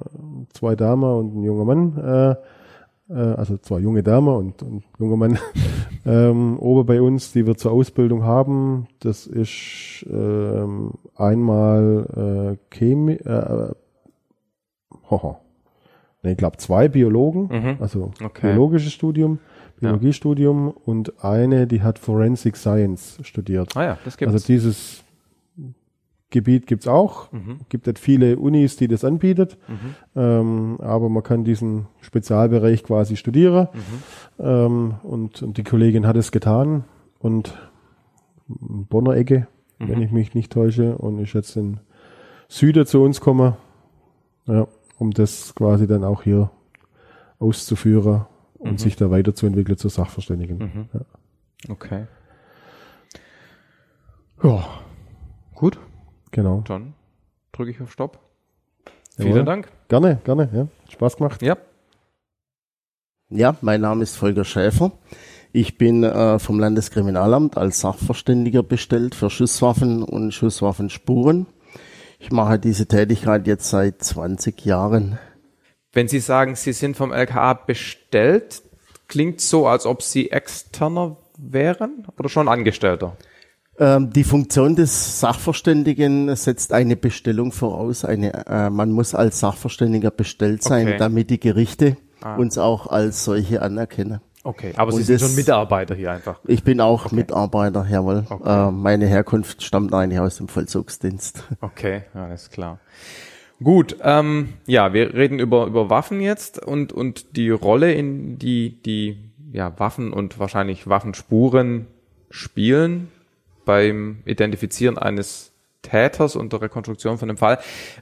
zwei 0.52 0.76
Damen 0.76 1.04
und 1.04 1.36
ein 1.36 1.42
junger 1.42 1.64
Mann, 1.64 1.96
äh, 1.98 3.12
äh, 3.12 3.34
also 3.34 3.58
zwei 3.58 3.78
junge 3.80 4.02
Damen 4.02 4.28
und, 4.28 4.62
und 4.62 4.76
ein 4.76 4.84
junger 4.98 5.16
Mann 5.16 5.38
ähm, 6.06 6.58
oben 6.58 6.86
bei 6.86 7.02
uns, 7.02 7.32
die 7.32 7.46
wir 7.46 7.56
zur 7.56 7.72
Ausbildung 7.72 8.22
haben. 8.24 8.86
Das 9.00 9.26
ist 9.26 10.06
ähm, 10.10 10.92
einmal 11.16 12.56
äh, 12.70 12.74
Chemie, 12.74 13.14
äh, 13.14 13.72
hoho. 15.10 15.38
Nee, 16.22 16.32
ich 16.32 16.36
glaube 16.36 16.56
zwei 16.58 16.88
Biologen, 16.88 17.48
Mhm. 17.50 17.76
also 17.80 18.10
Okay. 18.22 18.48
biologisches 18.52 18.92
Studium, 18.92 19.38
Biologiestudium 19.80 20.68
und 20.70 21.24
eine, 21.24 21.66
die 21.68 21.82
hat 21.82 21.98
Forensic 22.00 22.56
Science 22.56 23.18
studiert. 23.22 23.76
Ah 23.76 23.84
ja, 23.84 23.98
das 24.04 24.16
gibt's. 24.16 24.34
Also 24.34 24.46
dieses 24.46 25.04
Gebiet 26.30 26.66
gibt's 26.66 26.86
auch. 26.88 27.30
Mhm. 27.32 27.60
Gibt 27.68 27.86
nicht 27.86 27.98
viele 27.98 28.36
Unis, 28.38 28.76
die 28.76 28.88
das 28.88 29.04
anbietet. 29.04 29.56
Ähm, 30.16 30.76
aber 30.80 31.08
man 31.08 31.22
kann 31.22 31.44
diesen 31.44 31.86
Spezialbereich 32.00 32.82
quasi 32.82 33.16
studieren. 33.16 33.68
Mhm. 33.72 34.44
Ähm, 34.44 34.94
und, 35.04 35.42
und 35.42 35.56
die 35.56 35.62
Kollegin 35.64 36.06
hat 36.06 36.16
es 36.16 36.32
getan. 36.32 36.84
Und 37.20 37.56
Bonner 38.48 39.14
Ecke, 39.16 39.46
Mhm. 39.78 39.88
wenn 39.88 40.02
ich 40.02 40.10
mich 40.10 40.34
nicht 40.34 40.52
täusche, 40.52 40.98
und 40.98 41.18
ist 41.20 41.34
jetzt 41.34 41.56
in 41.56 41.78
Süden 42.48 42.84
zu 42.84 43.00
uns 43.02 43.20
gekommen. 43.20 43.54
Ja, 44.46 44.66
um 44.98 45.10
das 45.12 45.54
quasi 45.54 45.86
dann 45.86 46.04
auch 46.04 46.22
hier 46.22 46.50
auszuführen 47.38 48.26
und 48.58 48.72
Mhm. 48.72 48.78
sich 48.78 48.96
da 48.96 49.10
weiterzuentwickeln 49.10 49.78
zu 49.78 49.88
Sachverständigen. 49.88 50.88
Ja. 50.92 51.00
Okay. 51.68 52.06
Ja, 54.42 54.64
Gut, 55.54 55.78
genau. 56.30 56.62
dann 56.66 56.94
drücke 57.52 57.70
ich 57.72 57.80
auf 57.80 57.90
Stopp. 57.90 58.18
Jawohl. 59.16 59.32
Vielen 59.32 59.46
Dank. 59.46 59.68
Gerne, 59.88 60.20
gerne, 60.24 60.48
ja. 60.52 60.68
Spaß 60.92 61.16
gemacht. 61.16 61.42
Ja. 61.42 61.56
Ja, 63.30 63.56
mein 63.60 63.80
Name 63.80 64.04
ist 64.04 64.16
Volker 64.16 64.44
Schäfer. 64.44 64.92
Ich 65.52 65.76
bin 65.76 66.04
äh, 66.04 66.38
vom 66.38 66.60
Landeskriminalamt 66.60 67.56
als 67.56 67.80
Sachverständiger 67.80 68.62
bestellt 68.62 69.14
für 69.16 69.28
Schusswaffen 69.30 70.02
und 70.04 70.32
Schusswaffenspuren. 70.32 71.46
Ich 72.18 72.30
mache 72.32 72.58
diese 72.58 72.86
Tätigkeit 72.86 73.46
jetzt 73.46 73.68
seit 73.70 74.02
20 74.02 74.64
Jahren. 74.64 75.18
Wenn 75.92 76.08
Sie 76.08 76.20
sagen, 76.20 76.56
Sie 76.56 76.72
sind 76.72 76.96
vom 76.96 77.12
LKA 77.12 77.54
bestellt, 77.54 78.62
klingt 79.06 79.40
so, 79.40 79.66
als 79.66 79.86
ob 79.86 80.02
Sie 80.02 80.30
externer 80.30 81.16
wären 81.38 82.06
oder 82.18 82.28
schon 82.28 82.48
Angestellter? 82.48 83.16
Ähm, 83.78 84.12
die 84.12 84.24
Funktion 84.24 84.74
des 84.74 85.20
Sachverständigen 85.20 86.34
setzt 86.34 86.72
eine 86.72 86.96
Bestellung 86.96 87.52
voraus. 87.52 88.04
Eine, 88.04 88.46
äh, 88.46 88.70
man 88.70 88.90
muss 88.90 89.14
als 89.14 89.38
Sachverständiger 89.38 90.10
bestellt 90.10 90.64
sein, 90.64 90.88
Okay. 90.88 90.96
damit 90.98 91.30
die 91.30 91.38
Gerichte 91.40 91.96
Ah. 92.20 92.34
uns 92.34 92.58
auch 92.58 92.88
als 92.88 93.24
solche 93.24 93.62
anerkennen. 93.62 94.20
Okay, 94.48 94.72
aber 94.76 94.92
Sie 94.92 94.98
Und 95.00 95.04
sind 95.04 95.20
das- 95.20 95.28
schon 95.28 95.36
Mitarbeiter 95.36 95.94
hier 95.94 96.10
einfach. 96.10 96.40
Ich 96.46 96.64
bin 96.64 96.80
auch 96.80 97.12
Mitarbeiter, 97.12 97.86
jawohl. 97.90 98.24
Okay. 98.30 98.68
Äh, 98.68 98.70
meine 98.70 99.06
Herkunft 99.06 99.62
stammt 99.62 99.92
eigentlich 99.92 100.20
aus 100.20 100.38
dem 100.38 100.48
Vollzugsdienst. 100.48 101.44
Okay, 101.60 102.04
alles 102.14 102.48
klar. 102.48 102.78
Gut, 103.62 103.96
ähm, 104.02 104.54
ja, 104.66 104.94
wir 104.94 105.12
reden 105.12 105.38
über, 105.38 105.66
über 105.66 105.90
Waffen 105.90 106.22
jetzt 106.22 106.64
und, 106.64 106.94
und 106.94 107.36
die 107.36 107.50
Rolle, 107.50 107.92
in 107.92 108.38
die 108.38 108.80
die 108.82 109.18
ja, 109.52 109.78
Waffen 109.78 110.14
und 110.14 110.38
wahrscheinlich 110.38 110.88
Waffenspuren 110.88 111.86
spielen 112.30 113.08
beim 113.66 114.22
Identifizieren 114.24 114.96
eines 114.96 115.52
Täters 115.82 116.36
und 116.36 116.54
der 116.54 116.62
Rekonstruktion 116.62 117.18
von 117.18 117.28
dem 117.28 117.36
Fall. 117.36 117.58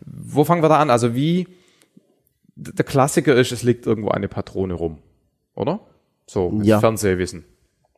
Wo 0.07 0.45
fangen 0.45 0.63
wir 0.63 0.69
da 0.69 0.79
an? 0.79 0.91
Also 0.91 1.17
wie 1.17 1.49
der 2.55 2.85
Klassiker 2.85 3.35
ist, 3.35 3.51
es 3.51 3.65
liegt 3.65 3.85
irgendwo 3.87 4.11
eine 4.11 4.29
Patrone 4.29 4.75
rum, 4.75 4.99
oder? 5.57 5.81
So, 6.27 6.51
mit 6.51 6.67
Ja. 6.67 6.81
Fernsehwissen. 6.81 7.45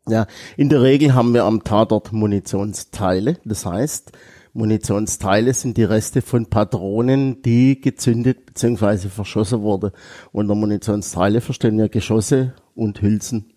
Ja, 0.08 0.26
in 0.56 0.68
der 0.70 0.82
Regel 0.82 1.14
haben 1.14 1.34
wir 1.34 1.44
am 1.44 1.64
Tatort 1.64 2.12
Munitionsteile. 2.12 3.36
Das 3.44 3.66
heißt, 3.66 4.12
Munitionsteile 4.54 5.52
sind 5.54 5.76
die 5.76 5.84
Reste 5.84 6.22
von 6.22 6.46
Patronen, 6.46 7.42
die 7.42 7.80
gezündet 7.80 8.46
bzw. 8.46 9.08
verschossen 9.08 9.60
wurden. 9.62 9.90
Unter 10.32 10.54
Munitionsteile 10.54 11.40
verstehen 11.40 11.78
wir 11.78 11.88
Geschosse 11.88 12.54
und 12.74 13.00
Hülsen. 13.02 13.52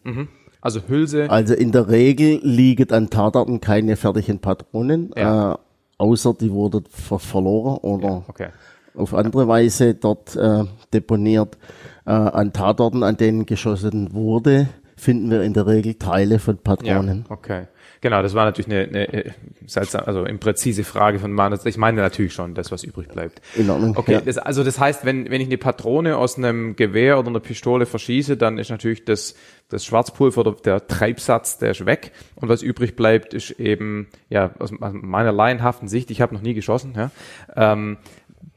Also 0.62 0.82
Hülse, 0.88 1.30
Also 1.30 1.54
in 1.54 1.72
der 1.72 1.88
Regel 1.90 2.40
liegen 2.44 2.92
an 2.92 3.10
Tatorten 3.10 3.62
keine 3.62 3.96
fertigen 3.96 4.40
Patronen, 4.40 5.12
Ja. 5.18 5.54
äh, 5.54 5.58
außer 5.98 6.34
die 6.34 6.52
wurden 6.52 6.84
ver 6.90 7.18
verloren 7.20 7.78
oder 7.78 8.24
okay. 8.28 8.50
auf 8.94 9.14
andere 9.14 9.48
Weise 9.48 9.96
dort 9.96 10.36
äh, 10.36 10.66
deponiert. 10.94 11.58
Äh, 12.06 12.12
an 12.12 12.54
Tatorten, 12.54 13.04
an 13.04 13.18
denen 13.18 13.46
geschossen 13.46 14.14
wurde, 14.14 14.68
finden 14.98 15.30
wir 15.32 15.42
in 15.44 15.54
der 15.54 15.68
Regel 15.68 15.96
Teile 15.96 16.40
von 16.40 16.58
Patronen. 16.58 17.26
Ja, 17.28 17.32
okay. 17.36 17.68
Genau, 18.02 18.24
das 18.24 18.34
war 18.34 18.46
natürlich 18.46 18.66
eine, 18.72 18.88
eine 18.88 19.14
äh, 19.14 19.32
seltsam, 19.68 20.02
also 20.08 20.26
impräzise 20.26 20.84
Frage 20.84 21.20
von 21.20 21.32
meiner. 21.32 21.64
Ich 21.68 21.78
meine 21.78 22.02
natürlich 22.02 22.34
schon 22.34 22.56
das, 22.56 22.72
was 22.72 22.84
übrig 22.84 23.10
bleibt. 23.10 23.42
In 23.56 23.70
Ordnung. 23.70 23.96
Okay, 23.96 24.14
Ja. 24.14 24.22
das, 24.22 24.40
also 24.40 24.64
das 24.64 24.80
heißt, 24.80 25.06
wenn, 25.06 25.30
wenn 25.30 25.40
ich 25.40 25.48
eine 25.48 25.60
Patrone 25.60 26.18
aus 26.18 26.36
einem 26.36 26.76
Gewehr 26.76 27.20
oder 27.20 27.28
einer 27.30 27.40
Pistole 27.40 27.86
verschieße, 27.86 28.38
dann 28.38 28.58
ist 28.58 28.72
natürlich 28.72 29.06
das, 29.06 29.36
das 29.70 29.86
Schwarzpulver 29.86 30.42
oder 30.42 30.54
der 30.54 30.88
Treibsatz, 30.88 31.60
der 31.60 31.72
ist 31.72 31.86
weg. 31.86 32.12
Und 32.34 32.50
was 32.50 32.64
übrig 32.64 32.96
bleibt, 32.96 33.36
ist 33.36 33.52
eben, 33.52 34.08
ja, 34.30 34.50
aus 34.58 34.72
meiner 34.80 35.32
laienhaften 35.32 35.88
Sicht, 35.88 36.10
ich 36.10 36.22
habe 36.22 36.34
noch 36.34 36.42
nie 36.42 36.56
geschossen, 36.56 36.94
ja, 36.96 37.12
ähm, 37.56 37.98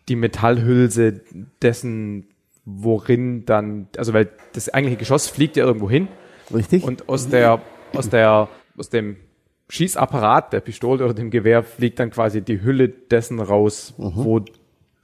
die 0.09 0.17
Metallhülse 0.17 1.21
dessen, 1.61 2.29
worin 2.65 3.45
dann, 3.45 3.89
also 3.97 4.13
weil 4.13 4.31
das 4.53 4.73
eigentliche 4.73 4.99
Geschoss 4.99 5.29
fliegt 5.29 5.57
ja 5.57 5.65
irgendwo 5.65 5.91
hin 5.91 6.09
Richtig? 6.53 6.85
und 6.85 7.09
aus 7.09 7.29
der, 7.29 7.61
aus 7.95 8.09
der, 8.09 8.49
aus 8.77 8.91
dem 8.91 9.17
Schießapparat 9.69 10.53
der 10.53 10.61
Pistole 10.61 11.05
oder 11.05 11.15
dem 11.15 11.31
Gewehr 11.31 11.63
fliegt 11.63 11.99
dann 11.99 12.11
quasi 12.11 12.43
die 12.43 12.63
Hülle 12.63 12.89
dessen 12.89 13.41
raus, 13.41 13.95
wo 13.97 14.45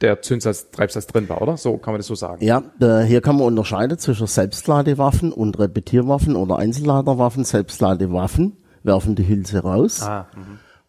der 0.00 0.22
Zündsatz, 0.22 0.70
Treibsatz 0.70 1.06
drin 1.06 1.28
war, 1.28 1.42
oder? 1.42 1.56
So 1.56 1.76
kann 1.76 1.92
man 1.92 1.98
das 1.98 2.06
so 2.06 2.14
sagen. 2.14 2.42
ja, 2.44 2.62
hier 3.04 3.20
kann 3.20 3.36
man 3.36 3.46
unterscheiden 3.46 3.98
zwischen 3.98 4.26
Selbstladewaffen 4.26 5.32
und 5.32 5.58
Repetierwaffen 5.58 6.36
oder 6.36 6.56
Einzelladerwaffen. 6.56 7.44
Selbstladewaffen 7.44 8.56
werfen 8.82 9.14
die 9.14 9.28
Hülse 9.28 9.60
raus. 9.60 10.02
Ah, 10.02 10.26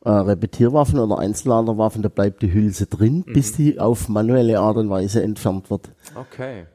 Äh, 0.04 0.10
Repetierwaffen 0.10 0.98
oder 1.00 1.20
Einzelladerwaffen, 1.20 2.02
da 2.02 2.10
bleibt 2.10 2.42
die 2.42 2.52
Hülse 2.52 2.88
drin, 2.88 3.24
Mhm. 3.28 3.34
bis 3.34 3.54
die 3.54 3.80
auf 3.80 4.10
manuelle 4.10 4.60
Art 4.60 4.78
und 4.78 4.90
Weise 4.90 5.22
entfernt 5.22 5.70
wird. 5.70 5.90
okay. 6.16 6.66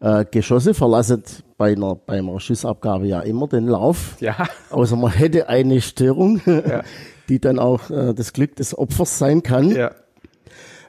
Äh, 0.00 0.24
Geschosse 0.30 0.74
verlassen 0.74 1.22
bei 1.56 1.72
einer, 1.72 1.94
bei 1.94 2.18
einer 2.18 2.40
Schussabgabe 2.40 3.06
ja 3.06 3.20
immer 3.20 3.46
den 3.46 3.68
Lauf. 3.68 4.16
Ja. 4.20 4.48
Außer 4.70 4.96
man 4.96 5.12
hätte 5.12 5.48
eine 5.48 5.80
Störung, 5.80 6.40
die 7.28 7.38
dann 7.40 7.58
auch 7.60 7.88
äh, 7.88 8.12
das 8.12 8.32
Glück 8.32 8.56
des 8.56 8.76
Opfers 8.76 9.16
sein 9.18 9.42
kann. 9.44 9.70
Ja. 9.70 9.92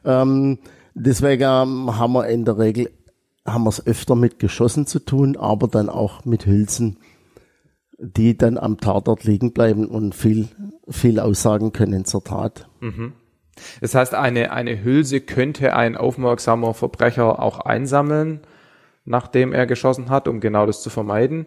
Ähm, 0.04 0.58
deswegen 0.96 1.46
haben 1.46 2.14
wir 2.14 2.28
in 2.28 2.44
der 2.46 2.58
Regel 2.58 2.90
haben 3.46 3.66
wir 3.66 3.70
es 3.70 3.86
öfter 3.86 4.16
mit 4.16 4.40
Geschossen 4.40 4.88
zu 4.88 5.00
tun, 5.00 5.36
aber 5.38 5.68
dann 5.68 5.90
auch 5.90 6.24
mit 6.26 6.46
Hülsen, 6.46 6.98
die 8.04 8.38
dann 8.38 8.58
am 8.58 8.78
Tatort 8.78 9.24
liegen 9.24 9.54
bleiben 9.54 9.88
und 9.88 10.14
viel, 10.14 10.50
viel 10.90 11.20
aussagen 11.20 11.72
können 11.72 12.06
zur 12.06 12.24
Tat. 12.24 12.68
Das 13.82 13.96
heißt, 13.96 14.14
eine, 14.14 14.52
eine 14.52 14.84
Hülse 14.84 15.22
könnte 15.22 15.76
ein 15.76 15.96
aufmerksamer 15.96 16.74
Verbrecher 16.74 17.42
auch 17.42 17.60
einsammeln, 17.60 18.42
nachdem 19.06 19.54
er 19.54 19.66
geschossen 19.66 20.10
hat, 20.10 20.28
um 20.28 20.40
genau 20.40 20.66
das 20.66 20.82
zu 20.82 20.90
vermeiden. 20.90 21.46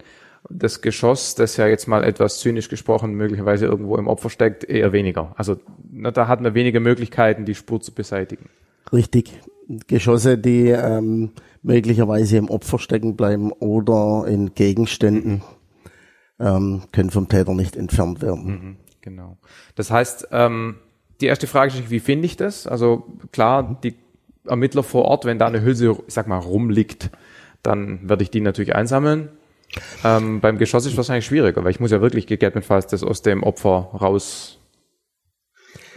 Das 0.49 0.81
Geschoss, 0.81 1.35
das 1.35 1.57
ja 1.57 1.67
jetzt 1.67 1.89
mal 1.89 2.05
etwas 2.05 2.39
zynisch 2.39 2.69
gesprochen 2.69 3.15
möglicherweise 3.15 3.67
irgendwo 3.67 3.97
im 3.97 4.07
Opfer 4.07 4.31
steckt, 4.31 4.65
eher 4.65 4.93
weniger. 4.93 5.35
Also 5.37 5.57
na, 5.91 6.13
da 6.13 6.29
hat 6.29 6.41
man 6.41 6.55
weniger 6.55 6.81
Möglichkeiten, 6.81 7.45
die 7.45 7.57
Spur 7.57 7.81
zu 7.81 7.93
beseitigen. 7.93 8.49
Richtig. 8.93 9.33
Geschosse, 9.89 10.39
die 10.39 10.69
ähm, 10.69 11.33
möglicherweise 11.63 12.37
im 12.37 12.49
Opfer 12.49 12.79
stecken 12.79 13.17
bleiben 13.17 13.51
oder 13.51 14.25
in 14.29 14.55
Gegenständen, 14.55 15.43
ähm, 16.39 16.83
können 16.93 17.11
vom 17.11 17.29
Täter 17.29 17.55
nicht 17.55 17.77
entfernt 17.77 18.23
werden. 18.23 18.77
Genau. 19.01 19.39
Das 19.75 19.91
heißt, 19.91 20.29
ähm, 20.33 20.77
die 21.21 21.27
erste 21.27 21.47
Frage 21.47 21.73
ist, 21.73 21.91
wie 21.91 22.01
finde 22.01 22.27
ich 22.27 22.37
das? 22.37 22.67
Also 22.67 23.07
klar, 23.33 23.79
die 23.83 23.95
Ermittler 24.47 24.83
vor 24.83 25.05
Ort, 25.07 25.25
wenn 25.25 25.39
da 25.39 25.47
eine 25.47 25.63
Hülse, 25.63 25.97
ich 26.07 26.15
sag 26.15 26.27
mal, 26.27 26.39
rumliegt, 26.39 27.11
dann 27.63 28.09
werde 28.09 28.23
ich 28.23 28.31
die 28.31 28.41
natürlich 28.41 28.75
einsammeln. 28.75 29.31
Ähm, 30.05 30.41
beim 30.41 30.59
Geschoss 30.59 30.85
ist 30.87 30.93
es 30.93 30.97
wahrscheinlich 30.97 31.27
schwieriger, 31.27 31.65
weil 31.65 31.71
ich 31.71 31.81
muss 31.81 31.91
ja 31.91 32.01
wirklich 32.01 32.27
gegebenenfalls 32.27 32.87
das 32.87 33.03
aus 33.03 33.23
dem 33.23 33.43
Opfer 33.43 33.91
raus 34.01 34.59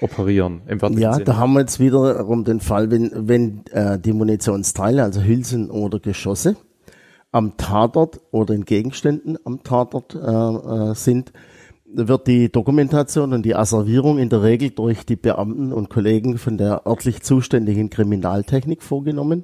operieren. 0.02 0.62
Im 0.68 0.82
wörtlichen 0.82 1.04
Ja, 1.04 1.14
Sinne. 1.14 1.26
da 1.26 1.38
haben 1.38 1.54
wir 1.54 1.60
jetzt 1.62 1.80
wiederum 1.80 2.44
den 2.46 2.60
Fall, 2.62 2.90
wenn, 2.90 3.12
wenn 3.14 3.66
äh, 3.72 4.00
die 4.00 4.14
Munitionsteile, 4.14 5.04
also 5.04 5.22
Hülsen 5.22 5.70
oder 5.70 6.00
Geschosse, 6.00 6.56
am 7.32 7.58
Tatort 7.58 8.22
oder 8.32 8.54
in 8.54 8.66
Gegenständen 8.66 9.38
am 9.46 9.64
Tatort 9.64 10.16
äh, 10.16 10.20
äh, 10.20 10.96
sind, 10.96 11.32
wird 11.86 12.28
die 12.28 12.52
Dokumentation 12.52 13.34
und 13.34 13.44
die 13.44 13.56
Asservierung 13.56 14.20
in 14.20 14.30
der 14.30 14.44
Regel 14.44 14.70
durch 14.72 15.06
die 15.06 15.16
Beamten 15.16 15.74
und 15.74 15.90
Kollegen 15.90 16.38
von 16.38 16.58
der 16.58 16.86
örtlich 16.86 17.22
zuständigen 17.22 17.90
Kriminaltechnik 17.90 18.84
vorgenommen. 18.84 19.44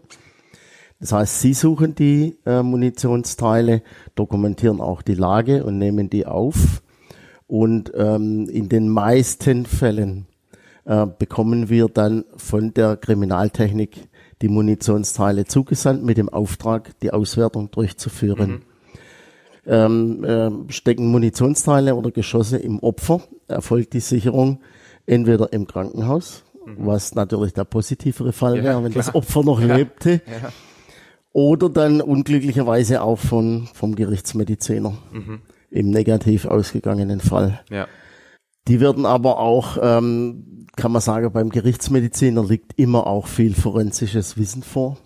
Das 1.00 1.12
heißt, 1.12 1.42
sie 1.42 1.54
suchen 1.54 1.96
die 1.96 2.38
äh, 2.46 2.64
Munitionsteile, 2.64 3.82
dokumentieren 4.16 4.80
auch 4.80 5.02
die 5.02 5.16
Lage 5.16 5.64
und 5.64 5.78
nehmen 5.78 6.10
die 6.10 6.26
auf. 6.26 6.82
Und 7.48 7.92
ähm, 7.96 8.48
in 8.50 8.70
den 8.70 8.90
meisten 8.90 9.66
Fällen 9.66 10.26
äh, 10.86 11.06
bekommen 11.06 11.70
wir 11.70 11.90
dann 11.90 12.26
von 12.38 12.74
der 12.74 12.98
Kriminaltechnik 12.98 14.08
die 14.42 14.50
Munitionsteile 14.50 15.46
zugesandt 15.46 16.04
mit 16.04 16.18
dem 16.18 16.30
Auftrag, 16.30 17.00
die 17.00 17.12
Auswertung 17.12 17.72
durchzuführen. 17.72 18.64
Ähm, 19.68 20.24
äh, 20.24 20.72
stecken 20.72 21.08
Munitionsteile 21.08 21.96
oder 21.96 22.12
Geschosse 22.12 22.58
im 22.58 22.80
Opfer, 22.80 23.22
erfolgt 23.48 23.94
die 23.94 24.00
Sicherung 24.00 24.60
entweder 25.08 25.52
im 25.54 25.66
Krankenhaus, 25.66 26.44
was 26.78 27.16
natürlich 27.16 27.54
der 27.54 27.64
positivere 27.64 28.32
Fall 28.32 28.58
Ja, 28.58 28.64
wäre, 28.64 28.84
wenn 28.84 28.94
das 28.94 29.08
klar. 29.08 29.16
Opfer 29.16 29.44
noch 29.44 29.60
lebte, 29.62 30.22
oder 31.34 31.70
dann 31.70 32.00
unglücklicherweise 32.02 33.02
auch 33.02 33.18
von, 33.18 33.68
vom 33.74 33.96
Gerichtsmediziner 33.96 34.94
im 35.72 35.90
negativ 35.90 36.46
ausgegangenen 36.46 37.20
Fall. 37.20 37.62
ja. 37.72 37.88
Die 38.68 38.80
werden 38.80 39.06
aber 39.06 39.40
auch, 39.40 39.78
ähm, 39.82 40.68
kann 40.76 40.92
man 40.92 41.02
sagen, 41.02 41.32
beim 41.32 41.50
Gerichtsmediziner 41.50 42.44
liegt 42.44 42.78
immer 42.80 43.08
auch 43.08 43.28
viel 43.28 43.54
forensisches 43.54 44.38
Wissen 44.38 44.64
vor, 44.64 44.98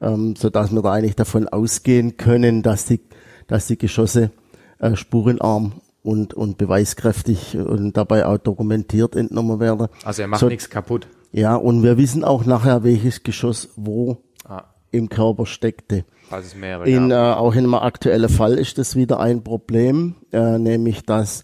ähm, 0.00 0.34
so 0.36 0.50
dass 0.50 0.72
wir 0.72 0.82
da 0.82 0.92
eigentlich 0.92 1.16
davon 1.16 1.48
ausgehen 1.48 2.16
können, 2.16 2.62
dass 2.62 2.86
die, 2.86 3.00
dass 3.46 3.66
die 3.66 3.78
Geschosse 3.78 4.30
äh, 4.78 4.96
spurenarm 4.96 5.72
und, 6.02 6.34
und 6.34 6.58
beweiskräftig 6.58 7.56
und 7.56 7.96
dabei 7.96 8.26
auch 8.26 8.38
dokumentiert 8.38 9.16
entnommen 9.16 9.58
werden. 9.60 9.88
Also 10.04 10.22
er 10.22 10.28
macht 10.28 10.40
So- 10.40 10.48
nichts 10.48 10.70
kaputt. 10.70 11.06
Ja, 11.32 11.56
und 11.56 11.82
wir 11.82 11.98
wissen 11.98 12.22
auch 12.22 12.44
nachher, 12.44 12.84
welches 12.84 13.24
Geschoss 13.24 13.70
wo 13.74 14.18
Ah, 14.48 14.62
im 14.92 15.08
Körper 15.08 15.46
steckte. 15.46 16.04
falls 16.28 16.46
es 16.46 16.54
mehrere 16.54 16.88
In, 16.88 17.06
äh, 17.06 17.14
gab. 17.14 17.38
auch 17.38 17.54
in 17.54 17.64
einem 17.64 17.74
aktuellen 17.74 18.28
Fall 18.28 18.54
ist 18.54 18.78
das 18.78 18.94
wieder 18.94 19.18
ein 19.18 19.42
Problem, 19.42 20.14
äh, 20.32 20.58
nämlich 20.58 21.02
dass 21.04 21.42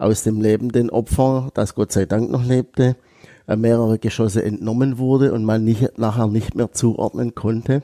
aus 0.00 0.22
dem 0.22 0.40
lebenden 0.40 0.90
Opfer, 0.90 1.50
das 1.54 1.74
Gott 1.74 1.92
sei 1.92 2.06
Dank 2.06 2.30
noch 2.30 2.44
lebte, 2.44 2.96
äh, 3.46 3.56
mehrere 3.56 3.98
Geschosse 3.98 4.42
entnommen 4.42 4.98
wurde 4.98 5.32
und 5.32 5.44
man 5.44 5.64
nicht, 5.64 5.98
nachher 5.98 6.26
nicht 6.26 6.54
mehr 6.54 6.72
zuordnen 6.72 7.34
konnte, 7.34 7.82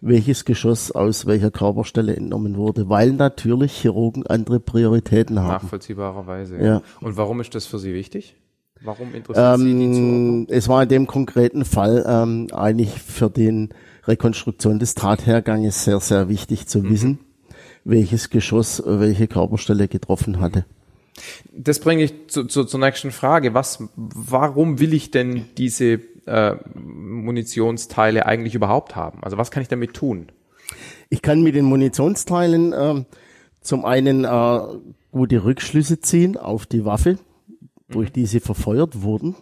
welches 0.00 0.44
Geschoss 0.44 0.90
aus 0.90 1.26
welcher 1.26 1.50
Körperstelle 1.50 2.16
entnommen 2.16 2.56
wurde, 2.56 2.88
weil 2.88 3.12
natürlich 3.12 3.72
Chirurgen 3.72 4.26
andere 4.26 4.58
Prioritäten 4.58 5.38
haben. 5.40 5.64
Nachvollziehbarerweise. 5.64 6.56
Ja. 6.58 6.82
Und 7.00 7.16
warum 7.16 7.40
ist 7.40 7.54
das 7.54 7.66
für 7.66 7.78
Sie 7.78 7.92
wichtig? 7.92 8.36
Warum 8.82 9.14
interessiert 9.14 9.58
Sie 9.58 9.64
die 9.74 9.92
Zuordnung? 9.92 10.38
Ähm, 10.40 10.46
es 10.48 10.68
war 10.68 10.82
in 10.84 10.88
dem 10.88 11.06
konkreten 11.06 11.66
Fall 11.66 12.02
ähm, 12.08 12.46
eigentlich 12.52 12.98
für 12.98 13.28
den 13.28 13.68
Rekonstruktion 14.06 14.78
des 14.78 14.94
Tatherganges 14.94 15.84
sehr, 15.84 16.00
sehr 16.00 16.30
wichtig 16.30 16.66
zu 16.66 16.78
Mhm. 16.78 16.88
wissen, 16.90 17.18
welches 17.84 18.30
Geschoss 18.30 18.82
welche 18.86 19.26
Körperstelle 19.28 19.86
getroffen 19.86 20.40
hatte. 20.40 20.64
Das 21.52 21.80
bringe 21.80 22.04
ich 22.04 22.28
zu, 22.28 22.44
zu, 22.44 22.64
zur 22.64 22.80
nächsten 22.80 23.10
Frage. 23.10 23.54
Was, 23.54 23.82
warum 23.96 24.80
will 24.80 24.94
ich 24.94 25.10
denn 25.10 25.46
diese 25.56 26.00
äh, 26.26 26.56
Munitionsteile 26.74 28.26
eigentlich 28.26 28.54
überhaupt 28.54 28.96
haben? 28.96 29.22
Also 29.22 29.36
was 29.36 29.50
kann 29.50 29.62
ich 29.62 29.68
damit 29.68 29.94
tun? 29.94 30.32
Ich 31.08 31.22
kann 31.22 31.42
mit 31.42 31.54
den 31.54 31.64
Munitionsteilen 31.64 32.74
ähm, 32.76 33.06
zum 33.60 33.84
einen 33.84 34.24
äh, 34.24 34.60
gute 35.12 35.44
Rückschlüsse 35.44 36.00
ziehen 36.00 36.36
auf 36.36 36.66
die 36.66 36.84
Waffe, 36.84 37.18
durch 37.88 38.12
die 38.12 38.26
sie 38.26 38.40
verfeuert 38.40 39.02
wurden. 39.02 39.34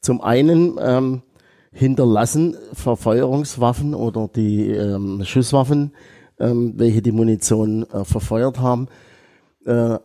Zum 0.00 0.20
einen 0.20 0.76
ähm, 0.80 1.22
hinterlassen 1.72 2.56
Verfeuerungswaffen 2.72 3.94
oder 3.94 4.28
die 4.34 4.70
ähm, 4.70 5.22
Schusswaffen, 5.24 5.92
ähm, 6.38 6.74
welche 6.76 7.02
die 7.02 7.12
Munition 7.12 7.84
äh, 7.90 8.04
verfeuert 8.04 8.58
haben, 8.58 8.88
äh, 9.66 9.98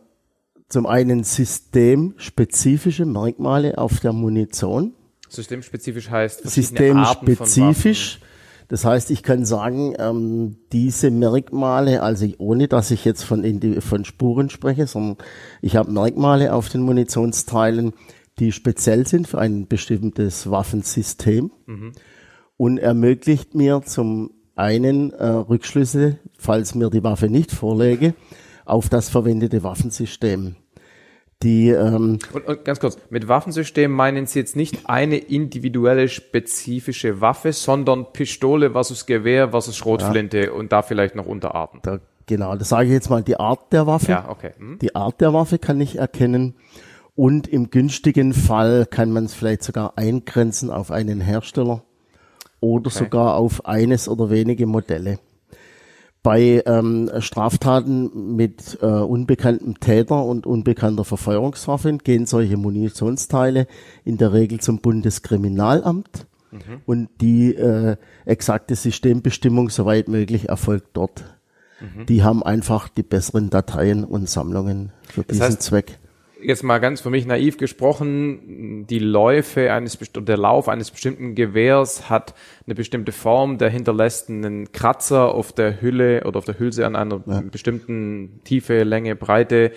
zum 0.72 0.86
einen 0.86 1.22
systemspezifische 1.22 3.04
Merkmale 3.04 3.76
auf 3.76 4.00
der 4.00 4.12
Munition 4.12 4.94
Systemspezifisch 5.28 6.10
heißt 6.10 6.48
systemspezifisch. 6.48 8.20
Das 8.68 8.86
heißt, 8.86 9.10
ich 9.10 9.22
kann 9.22 9.44
sagen, 9.44 9.94
ähm, 9.98 10.56
diese 10.72 11.10
Merkmale, 11.10 12.02
also 12.02 12.26
ohne 12.38 12.68
dass 12.68 12.90
ich 12.90 13.04
jetzt 13.04 13.22
von, 13.22 13.44
von 13.80 14.04
Spuren 14.06 14.48
spreche, 14.48 14.86
sondern 14.86 15.18
ich 15.60 15.76
habe 15.76 15.92
Merkmale 15.92 16.54
auf 16.54 16.70
den 16.70 16.80
Munitionsteilen, 16.82 17.92
die 18.38 18.50
speziell 18.50 19.06
sind 19.06 19.28
für 19.28 19.38
ein 19.38 19.66
bestimmtes 19.66 20.50
Waffensystem 20.50 21.50
und 22.56 22.78
ermöglicht 22.78 23.54
mir 23.54 23.82
zum 23.84 24.30
einen 24.54 25.12
äh, 25.12 25.26
Rückschlüsse, 25.26 26.18
falls 26.38 26.74
mir 26.74 26.88
die 26.88 27.04
Waffe 27.04 27.28
nicht 27.28 27.52
vorläge, 27.52 28.14
auf 28.64 28.88
das 28.88 29.10
verwendete 29.10 29.62
Waffensystem. 29.62 30.56
Die 31.42 31.70
ähm, 31.70 32.18
Und, 32.32 32.46
und 32.46 32.64
ganz 32.64 32.80
kurz, 32.80 32.98
mit 33.10 33.28
Waffensystem 33.28 33.90
meinen 33.90 34.26
Sie 34.26 34.38
jetzt 34.38 34.56
nicht 34.56 34.88
eine 34.88 35.16
individuelle 35.16 36.08
spezifische 36.08 37.20
Waffe, 37.20 37.52
sondern 37.52 38.12
Pistole 38.12 38.70
versus 38.70 39.06
Gewehr 39.06 39.50
versus 39.50 39.76
Schrotflinte 39.76 40.52
und 40.52 40.72
da 40.72 40.82
vielleicht 40.82 41.14
noch 41.14 41.26
Unterarten. 41.26 41.80
da, 41.82 41.98
genau, 42.26 42.56
das 42.56 42.68
sage 42.68 42.86
ich 42.86 42.92
jetzt 42.92 43.10
mal 43.10 43.22
die 43.22 43.36
Art 43.36 43.72
der 43.72 43.86
Waffe. 43.86 44.12
Ja, 44.12 44.28
okay. 44.28 44.52
Hm? 44.58 44.78
Die 44.78 44.94
Art 44.94 45.20
der 45.20 45.32
Waffe 45.32 45.58
kann 45.58 45.80
ich 45.80 45.96
erkennen. 45.96 46.54
Und 47.14 47.46
im 47.46 47.70
günstigen 47.70 48.32
Fall 48.32 48.86
kann 48.86 49.12
man 49.12 49.26
es 49.26 49.34
vielleicht 49.34 49.62
sogar 49.64 49.92
eingrenzen 49.96 50.70
auf 50.70 50.90
einen 50.90 51.20
Hersteller 51.20 51.82
oder 52.60 52.90
sogar 52.90 53.36
auf 53.36 53.66
eines 53.66 54.08
oder 54.08 54.30
wenige 54.30 54.66
Modelle. 54.66 55.18
Bei 56.22 56.62
ähm, 56.66 57.10
Straftaten 57.18 58.36
mit 58.36 58.78
äh, 58.80 58.86
unbekanntem 58.86 59.80
Täter 59.80 60.24
und 60.24 60.46
unbekannter 60.46 61.04
Verfeuerungswaffe 61.04 61.98
gehen 61.98 62.26
solche 62.26 62.56
Munitionsteile 62.56 63.66
in 64.04 64.18
der 64.18 64.32
Regel 64.32 64.60
zum 64.60 64.78
Bundeskriminalamt 64.78 66.26
und 66.84 67.08
die 67.20 67.54
äh, 67.54 67.96
exakte 68.24 68.76
Systembestimmung 68.76 69.70
soweit 69.70 70.08
möglich 70.08 70.48
erfolgt 70.48 70.88
dort. 70.92 71.24
Die 72.08 72.22
haben 72.22 72.44
einfach 72.44 72.88
die 72.88 73.02
besseren 73.02 73.50
Dateien 73.50 74.04
und 74.04 74.28
Sammlungen 74.28 74.92
für 75.08 75.24
diesen 75.24 75.42
heißt, 75.42 75.62
Zweck. 75.62 75.98
Jetzt 76.42 76.62
mal 76.62 76.78
ganz 76.78 77.00
für 77.00 77.10
mich 77.10 77.26
naiv 77.26 77.56
gesprochen, 77.56 78.86
die 78.88 78.98
Läufe 78.98 79.72
eines 79.72 79.98
der 79.98 80.36
Lauf 80.36 80.68
eines 80.68 80.90
bestimmten 80.90 81.34
Gewehrs 81.34 82.10
hat 82.10 82.34
eine 82.66 82.74
bestimmte 82.74 83.12
Form, 83.12 83.58
der 83.58 83.70
hinterlässt 83.70 84.28
einen 84.28 84.72
Kratzer 84.72 85.34
auf 85.34 85.52
der 85.52 85.80
Hülle 85.80 86.24
oder 86.24 86.38
auf 86.38 86.44
der 86.44 86.58
Hülse 86.58 86.86
an 86.86 86.96
einer 86.96 87.18
bestimmten 87.18 88.40
Tiefe, 88.44 88.82
Länge, 88.82 89.16
Breite. 89.16 89.72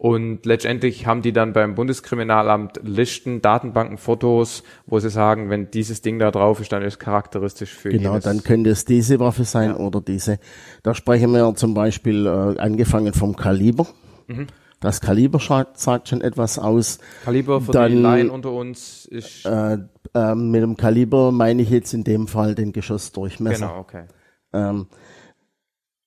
Und 0.00 0.46
letztendlich 0.46 1.04
haben 1.04 1.20
die 1.20 1.34
dann 1.34 1.52
beim 1.52 1.74
Bundeskriminalamt 1.74 2.80
Listen, 2.82 3.42
Datenbanken, 3.42 3.98
Fotos, 3.98 4.62
wo 4.86 4.98
sie 4.98 5.10
sagen, 5.10 5.50
wenn 5.50 5.70
dieses 5.70 6.00
Ding 6.00 6.18
da 6.18 6.30
drauf 6.30 6.58
ist, 6.58 6.72
dann 6.72 6.80
ist 6.80 6.94
es 6.94 6.98
charakteristisch 6.98 7.74
für 7.74 7.90
Genau, 7.90 8.18
dann 8.18 8.42
könnte 8.42 8.70
es 8.70 8.86
diese 8.86 9.20
Waffe 9.20 9.44
sein 9.44 9.76
oder 9.76 10.00
diese. 10.00 10.38
Da 10.82 10.94
sprechen 10.94 11.32
wir 11.32 11.54
zum 11.54 11.74
Beispiel 11.74 12.24
äh, 12.24 12.58
angefangen 12.58 13.12
vom 13.12 13.36
Kaliber. 13.36 13.88
Mhm. 14.26 14.46
Das 14.80 15.00
Kaliber 15.00 15.38
sagt 15.74 16.08
schon 16.08 16.20
etwas 16.22 16.58
aus. 16.58 16.98
Kaliber 17.24 17.60
für 17.60 17.72
dann- 17.72 17.92
die 17.92 17.98
Laien 17.98 18.30
unter 18.30 18.52
uns 18.52 19.04
ist 19.04 19.44
Äh, 19.44 19.78
äh, 20.14 20.34
mit 20.34 20.62
dem 20.62 20.76
Kaliber 20.76 21.32
meine 21.32 21.60
ich 21.62 21.70
jetzt 21.70 21.92
in 21.92 22.02
dem 22.04 22.26
Fall 22.28 22.54
den 22.54 22.72
Geschossdurchmesser. 22.72 23.66
genau 23.66 23.78
okay. 23.80 24.04
Ähm, 24.52 24.86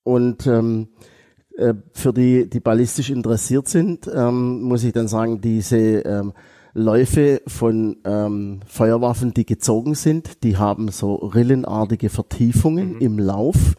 und 0.03 0.47
ähm, 0.47 0.88
äh, 1.57 1.74
für 1.93 2.13
die, 2.13 2.49
die 2.49 2.59
ballistisch 2.59 3.09
interessiert 3.09 3.67
sind, 3.67 4.09
ähm, 4.13 4.63
muss 4.63 4.84
ich 4.84 4.91
dann 4.91 5.07
sagen, 5.07 5.39
diese 5.39 5.78
ähm, 5.78 6.34
Läufe 6.74 7.41
von 7.45 7.97
ähm, 8.03 8.61
Feuerwaffen, 8.65 9.34
die 9.36 9.45
gezogen 9.45 9.93
sind, 9.93 10.43
die 10.43 10.57
haben 10.57 10.89
so 10.89 11.13
rillenartige 11.15 12.09
Vertiefungen 12.09 12.97
im 12.99 13.19
Lauf, 13.19 13.76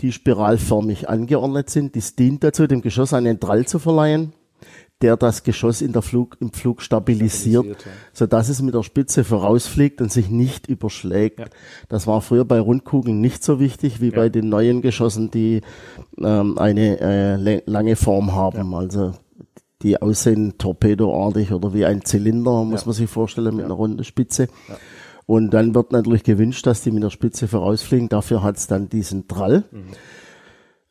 die 0.00 0.12
spiralförmig 0.12 1.08
angeordnet 1.08 1.70
sind. 1.70 1.94
Dies 1.94 2.16
dient 2.16 2.42
dazu, 2.44 2.66
dem 2.66 2.82
Geschoss 2.82 3.12
einen 3.12 3.38
Drall 3.38 3.66
zu 3.66 3.78
verleihen, 3.78 4.32
der 5.02 5.16
das 5.16 5.42
Geschoss 5.42 5.80
in 5.80 5.92
der 5.92 6.02
Flug, 6.02 6.36
im 6.40 6.52
Flug 6.52 6.82
stabilisiert, 6.82 7.64
Stabilisiert, 7.64 7.86
ja. 7.86 7.92
sodass 8.12 8.48
es 8.48 8.60
mit 8.60 8.74
der 8.74 8.82
Spitze 8.82 9.24
vorausfliegt 9.24 10.00
und 10.00 10.12
sich 10.12 10.30
nicht 10.30 10.68
überschlägt. 10.68 11.50
Das 11.88 12.06
war 12.06 12.20
früher 12.20 12.44
bei 12.44 12.60
Rundkugeln 12.60 13.20
nicht 13.20 13.42
so 13.42 13.60
wichtig 13.60 14.00
wie 14.00 14.10
bei 14.10 14.28
den 14.28 14.48
neuen 14.48 14.82
Geschossen, 14.82 15.30
die 15.30 15.62
ähm, 16.18 16.58
eine 16.58 17.00
äh, 17.00 17.62
lange 17.66 17.96
Form 17.96 18.34
haben. 18.34 18.74
Also 18.74 19.14
die 19.82 20.00
aussehen 20.00 20.58
torpedoartig 20.58 21.52
oder 21.52 21.72
wie 21.72 21.86
ein 21.86 22.04
Zylinder, 22.04 22.64
muss 22.64 22.84
man 22.84 22.94
sich 22.94 23.08
vorstellen, 23.08 23.56
mit 23.56 23.64
einer 23.64 23.74
runden 23.74 24.04
Spitze. 24.04 24.48
Und 25.30 25.50
dann 25.50 25.76
wird 25.76 25.92
natürlich 25.92 26.24
gewünscht, 26.24 26.66
dass 26.66 26.82
die 26.82 26.90
mit 26.90 27.04
der 27.04 27.10
Spitze 27.10 27.46
vorausfliegen. 27.46 28.08
Dafür 28.08 28.42
hat 28.42 28.56
es 28.56 28.66
dann 28.66 28.88
diesen 28.88 29.28
Drall. 29.28 29.62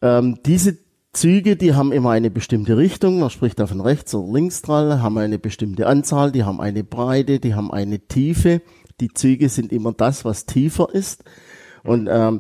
Ähm, 0.01 0.37
diese 0.45 0.77
Züge, 1.11 1.57
die 1.57 1.73
haben 1.73 1.91
immer 1.91 2.11
eine 2.11 2.31
bestimmte 2.31 2.77
Richtung, 2.77 3.19
man 3.19 3.31
spricht 3.31 3.59
da 3.59 3.67
von 3.67 3.81
rechts 3.81 4.15
oder 4.15 4.31
links 4.31 4.61
Drall, 4.61 5.01
haben 5.01 5.17
eine 5.17 5.39
bestimmte 5.39 5.87
Anzahl, 5.87 6.31
die 6.31 6.45
haben 6.45 6.61
eine 6.61 6.85
Breite, 6.85 7.41
die 7.41 7.53
haben 7.53 7.69
eine 7.69 7.99
Tiefe. 7.99 8.61
Die 9.01 9.09
Züge 9.09 9.49
sind 9.49 9.73
immer 9.73 9.91
das, 9.91 10.23
was 10.23 10.45
tiefer 10.45 10.87
ist. 10.93 11.25
Und 11.83 12.07
ähm, 12.09 12.39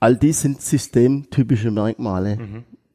all 0.00 0.16
dies 0.18 0.42
sind 0.42 0.60
systemtypische 0.60 1.70
Merkmale, 1.70 2.36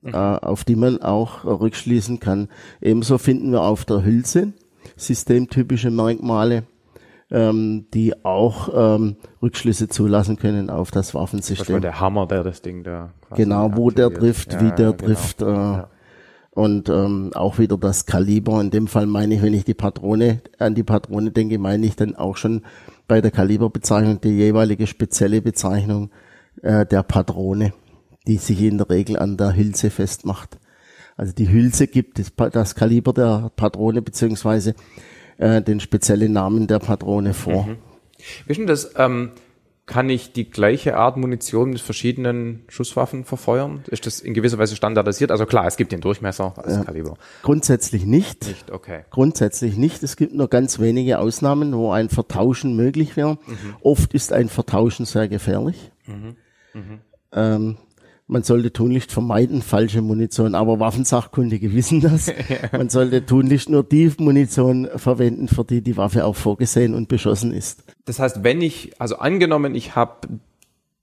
äh, 0.03 0.11
auf 0.11 0.63
die 0.63 0.75
man 0.75 1.01
auch 1.01 1.43
rückschließen 1.43 2.19
kann. 2.19 2.49
Ebenso 2.81 3.17
finden 3.17 3.51
wir 3.51 3.63
auf 3.63 3.83
der 3.83 4.05
Hülse 4.05 4.53
systemtypische 4.95 5.89
Merkmale, 5.89 6.65
ähm, 7.33 7.87
die 7.93 8.23
auch 8.23 8.69
ähm, 8.95 9.17
Rückschlüsse 9.41 9.89
zulassen 9.89 10.37
können 10.37 10.69
auf 10.69 10.91
das 10.91 11.07
Das 11.07 11.13
war 11.15 11.23
Waffensystem. 11.23 11.81
der 11.81 11.99
Hammer, 11.99 12.27
der 12.27 12.43
das 12.43 12.61
Ding 12.61 12.83
da 12.83 13.09
Genau, 13.35 13.71
wo 13.75 13.89
der 13.89 14.07
aktiviert. 14.07 14.35
trifft, 14.35 14.53
Ja, 14.53 14.61
wie 14.61 14.71
der 14.71 14.85
ja, 14.85 14.91
genau. 14.91 15.05
trifft. 15.05 15.41
Äh, 15.41 15.83
Und 16.51 16.87
ähm, 16.89 17.31
auch 17.33 17.57
wieder 17.57 17.77
das 17.77 18.05
Kaliber. 18.05 18.61
In 18.61 18.69
dem 18.69 18.87
Fall 18.87 19.07
meine 19.07 19.33
ich, 19.35 19.41
wenn 19.41 19.55
ich 19.55 19.65
die 19.65 19.73
Patrone 19.73 20.41
an 20.59 20.75
die 20.75 20.83
Patrone 20.83 21.31
denke, 21.31 21.57
meine 21.57 21.85
ich 21.87 21.95
dann 21.95 22.15
auch 22.15 22.37
schon 22.37 22.61
bei 23.07 23.21
der 23.21 23.31
Kaliberbezeichnung 23.31 24.21
die 24.21 24.29
jeweilige 24.29 24.85
spezielle 24.85 25.41
Bezeichnung 25.41 26.11
äh, 26.61 26.85
der 26.85 27.01
Patrone, 27.01 27.73
die 28.27 28.37
sich 28.37 28.61
in 28.61 28.77
der 28.77 28.89
Regel 28.91 29.17
an 29.17 29.35
der 29.35 29.55
Hülse 29.55 29.89
festmacht. 29.89 30.59
Also 31.17 31.33
die 31.33 31.49
Hülse 31.51 31.87
gibt 31.87 32.19
das, 32.19 32.31
das 32.51 32.75
Kaliber 32.75 33.13
der 33.13 33.51
Patrone 33.55 34.03
beziehungsweise 34.03 34.75
äh, 35.37 35.61
den 35.61 35.79
speziellen 35.79 36.33
Namen 36.33 36.67
der 36.67 36.79
Patrone 36.79 37.33
vor. 37.33 37.69
Ist 38.47 38.57
denn 38.57 38.67
das? 38.67 38.93
Ähm, 38.97 39.31
kann 39.85 40.09
ich 40.09 40.31
die 40.31 40.49
gleiche 40.49 40.95
Art 40.95 41.17
Munition 41.17 41.71
mit 41.71 41.81
verschiedenen 41.81 42.63
Schusswaffen 42.69 43.25
verfeuern? 43.25 43.83
Ist 43.89 44.05
das 44.05 44.21
in 44.21 44.33
gewisser 44.33 44.57
Weise 44.57 44.77
standardisiert? 44.77 45.29
Also 45.29 45.45
klar, 45.45 45.67
es 45.67 45.75
gibt 45.75 45.91
den 45.91 45.99
Durchmesser 45.99 46.53
als 46.57 46.77
ja. 46.77 46.83
Kaliber. 46.85 47.17
Grundsätzlich 47.41 48.05
nicht. 48.05 48.47
Nicht, 48.47 48.71
okay. 48.71 49.03
Grundsätzlich 49.09 49.75
nicht. 49.75 50.01
Es 50.01 50.15
gibt 50.15 50.33
nur 50.33 50.47
ganz 50.47 50.79
wenige 50.79 51.19
Ausnahmen, 51.19 51.75
wo 51.75 51.91
ein 51.91 52.07
Vertauschen 52.07 52.77
möglich 52.77 53.17
wäre. 53.17 53.37
Mhm. 53.45 53.75
Oft 53.81 54.13
ist 54.13 54.31
ein 54.31 54.47
Vertauschen 54.47 55.05
sehr 55.05 55.27
gefährlich. 55.27 55.91
Mhm. 56.07 56.37
Mhm. 56.73 56.99
Ähm, 57.33 57.77
man 58.27 58.43
sollte 58.43 58.71
tunlichst 58.71 59.11
vermeiden, 59.11 59.61
falsche 59.61 60.01
Munition, 60.01 60.55
aber 60.55 60.79
Waffensachkundige 60.79 61.73
wissen 61.73 61.99
das. 61.99 62.31
Man 62.71 62.89
sollte 62.89 63.25
tunlichst 63.25 63.69
nur 63.69 63.83
die 63.83 64.11
Munition 64.17 64.87
verwenden, 64.95 65.47
für 65.47 65.65
die 65.65 65.81
die 65.81 65.97
Waffe 65.97 66.25
auch 66.25 66.35
vorgesehen 66.35 66.93
und 66.93 67.09
beschossen 67.09 67.53
ist. 67.53 67.83
Das 68.05 68.19
heißt, 68.19 68.43
wenn 68.43 68.61
ich, 68.61 68.99
also 68.99 69.17
angenommen, 69.17 69.75
ich 69.75 69.95
habe 69.95 70.27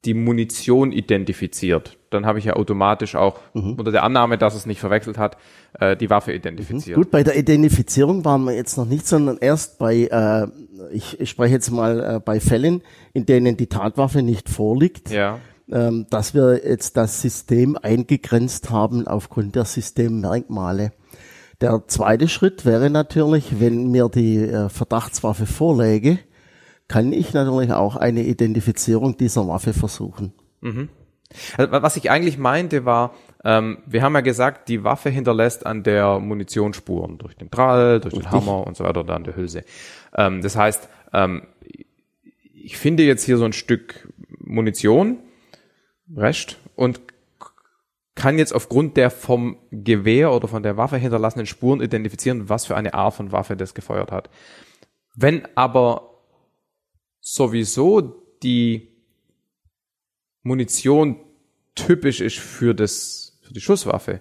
die 0.06 0.14
Munition 0.14 0.92
identifiziert, 0.92 1.98
dann 2.08 2.24
habe 2.24 2.38
ich 2.38 2.46
ja 2.46 2.54
automatisch 2.54 3.16
auch 3.16 3.38
mhm. 3.52 3.74
unter 3.74 3.92
der 3.92 4.02
Annahme, 4.02 4.38
dass 4.38 4.54
es 4.54 4.64
nicht 4.64 4.80
verwechselt 4.80 5.18
hat, 5.18 5.36
äh, 5.78 5.94
die 5.94 6.08
Waffe 6.08 6.32
identifiziert. 6.32 6.96
Mhm. 6.96 7.02
Gut, 7.02 7.10
bei 7.10 7.22
der 7.22 7.36
Identifizierung 7.36 8.24
waren 8.24 8.44
wir 8.44 8.54
jetzt 8.54 8.78
noch 8.78 8.86
nicht, 8.86 9.06
sondern 9.06 9.36
erst 9.38 9.78
bei, 9.78 10.04
äh, 10.04 10.46
ich, 10.90 11.20
ich 11.20 11.28
spreche 11.28 11.52
jetzt 11.52 11.70
mal 11.70 12.16
äh, 12.16 12.18
bei 12.18 12.40
Fällen, 12.40 12.80
in 13.12 13.26
denen 13.26 13.58
die 13.58 13.66
Tatwaffe 13.66 14.22
nicht 14.22 14.48
vorliegt. 14.48 15.10
Ja 15.10 15.38
ähm, 15.72 16.06
dass 16.10 16.34
wir 16.34 16.66
jetzt 16.66 16.96
das 16.96 17.22
System 17.22 17.76
eingegrenzt 17.80 18.70
haben 18.70 19.06
aufgrund 19.06 19.54
der 19.54 19.64
Systemmerkmale. 19.64 20.92
Der 21.60 21.82
zweite 21.86 22.28
Schritt 22.28 22.64
wäre 22.64 22.90
natürlich, 22.90 23.60
wenn 23.60 23.90
mir 23.90 24.08
die 24.08 24.38
äh, 24.38 24.68
Verdachtswaffe 24.68 25.46
vorläge, 25.46 26.18
kann 26.88 27.12
ich 27.12 27.32
natürlich 27.34 27.72
auch 27.72 27.96
eine 27.96 28.22
Identifizierung 28.22 29.16
dieser 29.16 29.46
Waffe 29.46 29.72
versuchen. 29.72 30.32
Mhm. 30.60 30.88
Also, 31.56 31.70
was 31.70 31.96
ich 31.96 32.10
eigentlich 32.10 32.38
meinte 32.38 32.84
war, 32.84 33.14
ähm, 33.44 33.78
wir 33.86 34.02
haben 34.02 34.14
ja 34.14 34.20
gesagt, 34.20 34.68
die 34.68 34.82
Waffe 34.82 35.10
hinterlässt 35.10 35.64
an 35.64 35.82
der 35.82 36.18
Munition 36.18 36.74
Spuren 36.74 37.18
durch 37.18 37.36
den 37.36 37.50
Drall, 37.50 38.00
durch 38.00 38.14
Richtig. 38.14 38.30
den 38.30 38.32
Hammer 38.32 38.66
und 38.66 38.76
so 38.76 38.84
weiter 38.84 39.00
oder 39.00 39.14
an 39.14 39.24
der 39.24 39.36
Hülse. 39.36 39.64
Ähm, 40.16 40.42
das 40.42 40.56
heißt, 40.56 40.88
ähm, 41.12 41.42
ich 42.52 42.76
finde 42.76 43.04
jetzt 43.04 43.24
hier 43.24 43.36
so 43.36 43.44
ein 43.44 43.52
Stück 43.52 44.08
Munition 44.38 45.18
Recht 46.16 46.58
und 46.76 47.00
kann 48.14 48.38
jetzt 48.38 48.52
aufgrund 48.52 48.96
der 48.96 49.10
vom 49.10 49.56
Gewehr 49.70 50.32
oder 50.32 50.48
von 50.48 50.62
der 50.62 50.76
Waffe 50.76 50.96
hinterlassenen 50.96 51.46
Spuren 51.46 51.80
identifizieren, 51.80 52.48
was 52.48 52.66
für 52.66 52.76
eine 52.76 52.94
Art 52.94 53.14
von 53.14 53.32
Waffe 53.32 53.56
das 53.56 53.74
gefeuert 53.74 54.12
hat. 54.12 54.28
Wenn 55.14 55.46
aber 55.56 56.22
sowieso 57.20 58.00
die 58.42 58.88
Munition 60.42 61.16
typisch 61.74 62.20
ist 62.20 62.38
für 62.38 62.74
das, 62.74 63.38
für 63.42 63.54
die 63.54 63.60
Schusswaffe, 63.60 64.20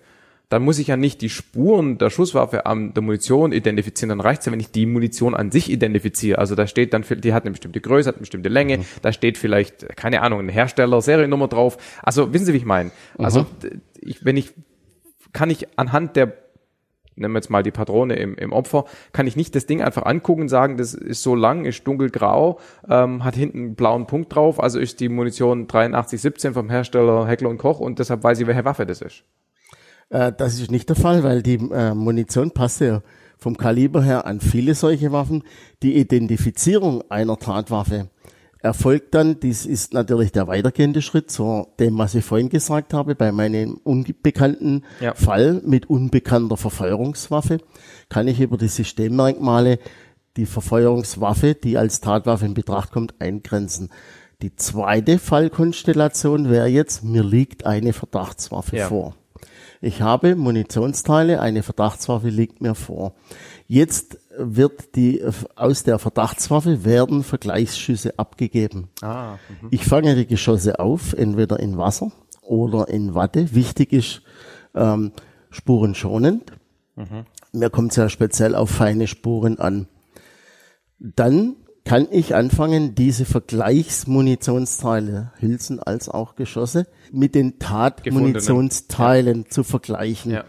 dann 0.50 0.64
muss 0.64 0.80
ich 0.80 0.88
ja 0.88 0.98
nicht 0.98 1.22
die 1.22 1.30
Spuren 1.30 2.00
der 2.00 2.10
Schusswaffe 2.10 2.66
an 2.66 2.94
der 2.96 3.04
Munition 3.04 3.52
identifizieren, 3.52 4.10
dann 4.10 4.20
reicht 4.20 4.42
es 4.42 4.46
ja, 4.48 4.52
wenn 4.52 4.60
ich 4.60 4.72
die 4.72 4.88
Munition 4.88 5.36
an 5.36 5.52
sich 5.52 5.70
identifiziere. 5.70 6.40
Also 6.40 6.56
da 6.56 6.66
steht 6.66 6.94
dann, 6.94 7.06
die 7.08 7.34
hat 7.34 7.44
eine 7.44 7.52
bestimmte 7.52 7.80
Größe, 7.80 8.10
hat 8.10 8.16
eine 8.16 8.22
bestimmte 8.22 8.50
Länge, 8.50 8.80
mhm. 8.80 8.86
da 9.04 9.14
steht 9.14 9.38
vielleicht, 9.38 9.96
keine 9.96 10.22
Ahnung, 10.22 10.40
ein 10.40 10.50
Hersteller, 10.50 11.02
Seriennummer 11.02 11.48
drauf. 11.48 11.78
Also 12.02 12.34
wissen 12.34 12.46
Sie, 12.46 12.54
wie 12.54 12.58
ich 12.58 12.66
meine? 12.66 12.90
Mhm. 13.18 13.26
Also 13.26 13.46
ich, 14.02 14.26
wenn 14.26 14.38
ich, 14.38 14.54
kann 15.34 15.52
ich 15.52 15.68
anhand 15.78 16.16
der 16.16 16.34
nehmen 17.20 17.34
wir 17.34 17.40
jetzt 17.40 17.50
mal 17.50 17.64
die 17.64 17.72
Patrone 17.72 18.16
im, 18.16 18.36
im 18.36 18.54
Opfer, 18.54 18.86
kann 19.12 19.28
ich 19.28 19.36
nicht 19.36 19.54
das 19.54 19.66
Ding 19.66 19.82
einfach 19.82 20.06
angucken 20.06 20.44
und 20.44 20.48
sagen, 20.48 20.78
das 20.78 20.94
ist 20.94 21.22
so 21.22 21.36
lang, 21.36 21.66
ist 21.66 21.86
dunkelgrau, 21.86 22.60
ähm, 22.88 23.26
hat 23.26 23.36
hinten 23.36 23.58
einen 23.58 23.76
blauen 23.76 24.08
Punkt 24.08 24.34
drauf, 24.34 24.64
also 24.64 24.80
ist 24.80 25.02
die 25.02 25.10
Munition 25.10 25.64
8317 25.64 26.54
vom 26.54 26.70
Hersteller 26.70 27.28
Heckler 27.28 27.50
und 27.50 27.58
Koch 27.58 27.82
und 27.82 28.00
deshalb 28.00 28.24
weiß 28.24 28.40
ich, 28.40 28.48
welche 28.48 28.64
Waffe 28.64 28.86
das 28.86 29.02
ist. 29.02 29.26
Äh, 30.10 30.32
das 30.38 30.60
ist 30.60 30.72
nicht 30.72 30.90
der 30.90 30.96
Fall, 30.96 31.24
weil 31.24 31.42
die 31.42 31.56
äh, 31.56 31.94
Munition 31.94 32.52
passt 32.52 32.82
ja 32.82 33.02
vom 33.38 33.58
Kaliber 33.58 34.04
her 34.04 34.26
an 34.26 34.42
viele 34.42 34.76
solche 34.76 35.12
Waffen. 35.12 35.44
Die 35.82 35.96
Identifizierung 35.98 37.04
einer 37.10 37.38
Tatwaffe 37.38 38.10
erfolgt 38.62 39.16
dann, 39.16 39.40
dies 39.40 39.66
ist 39.66 39.94
natürlich 39.94 40.34
der 40.34 40.48
weitergehende 40.48 41.02
Schritt 41.02 41.32
zu 41.32 41.68
dem, 41.80 41.98
was 41.98 42.16
ich 42.16 42.26
vorhin 42.26 42.50
gesagt 42.50 42.94
habe, 42.94 43.16
bei 43.16 43.32
meinem 43.32 43.80
unbekannten 43.84 44.84
ja. 45.00 45.14
Fall 45.14 45.62
mit 45.66 45.90
unbekannter 45.90 46.58
Verfeuerungswaffe 46.58 47.60
kann 48.10 48.28
ich 48.28 48.42
über 48.42 48.58
die 48.58 48.68
Systemmerkmale 48.68 49.80
die 50.36 50.46
Verfeuerungswaffe, 50.46 51.56
die 51.56 51.78
als 51.78 52.02
Tatwaffe 52.02 52.46
in 52.46 52.54
Betracht 52.54 52.92
kommt, 52.92 53.20
eingrenzen. 53.20 53.90
Die 54.42 54.56
zweite 54.56 55.20
Fallkonstellation 55.20 56.50
wäre 56.50 56.68
jetzt, 56.68 57.04
mir 57.04 57.24
liegt 57.24 57.66
eine 57.66 57.94
Verdachtswaffe 57.94 58.78
ja. 58.78 58.88
vor. 58.88 59.16
Ich 59.82 60.02
habe 60.02 60.36
Munitionsteile, 60.36 61.40
eine 61.40 61.64
Verdachtswaffe 61.64 62.30
liegt 62.30 62.62
mir 62.62 62.76
vor. 62.76 63.14
Jetzt 63.68 64.18
wird 64.38 64.96
die, 64.96 65.24
aus 65.56 65.84
der 65.84 66.00
Verdachtswaffe 66.00 66.84
werden 66.84 67.24
Vergleichsschüsse 67.24 68.20
abgegeben. 68.20 68.90
Ah, 69.02 69.34
mhm. 69.62 69.68
ich 69.72 69.86
fange 69.86 70.16
die 70.16 70.28
Geschosse 70.28 70.80
auf, 70.80 71.14
entweder 71.14 71.60
in 71.60 71.78
Wasser 71.78 72.12
oder 72.42 72.90
in 72.90 73.16
Watte. 73.16 73.54
Wichtig 73.54 73.94
ist, 73.94 74.22
ähm, 74.76 75.14
spurenschonend. 75.50 76.52
Mhm. 76.96 77.26
Mir 77.54 77.70
kommt 77.70 77.92
es 77.92 77.98
ja 77.98 78.10
speziell 78.10 78.56
auf 78.56 78.70
feine 78.70 79.08
Spuren 79.08 79.60
an. 79.60 79.88
Dann 81.00 81.56
kann 81.90 82.08
ich 82.12 82.36
anfangen, 82.36 82.94
diese 82.94 83.26
Vergleichsmunitionsteile, 83.26 85.32
Hülsen 85.40 85.80
als 85.80 86.08
auch 86.08 86.36
Geschosse, 86.36 86.86
mit 87.12 87.34
den 87.34 87.58
Tatmunitionsteilen 87.58 89.46
ja. 89.46 89.50
zu 89.50 89.64
vergleichen. 89.64 90.34
Ja. 90.34 90.44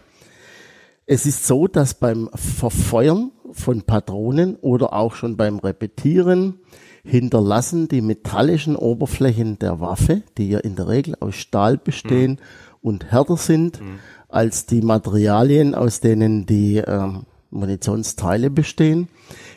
Es 1.07 1.25
ist 1.25 1.47
so, 1.47 1.67
dass 1.67 1.95
beim 1.95 2.29
Verfeuern 2.35 3.31
von 3.53 3.81
Patronen 3.81 4.55
oder 4.57 4.93
auch 4.93 5.15
schon 5.15 5.35
beim 5.35 5.57
Repetieren 5.57 6.59
hinterlassen 7.03 7.87
die 7.87 8.01
metallischen 8.01 8.75
Oberflächen 8.75 9.57
der 9.57 9.79
Waffe, 9.79 10.21
die 10.37 10.49
ja 10.49 10.59
in 10.59 10.75
der 10.75 10.89
Regel 10.89 11.15
aus 11.19 11.33
Stahl 11.33 11.79
bestehen 11.79 12.33
mhm. 12.33 12.37
und 12.83 13.11
härter 13.11 13.37
sind 13.37 13.81
mhm. 13.81 13.97
als 14.29 14.67
die 14.67 14.83
Materialien, 14.83 15.73
aus 15.73 16.01
denen 16.01 16.45
die 16.45 16.77
äh, 16.77 17.07
Munitionsteile 17.49 18.51
bestehen, 18.51 19.07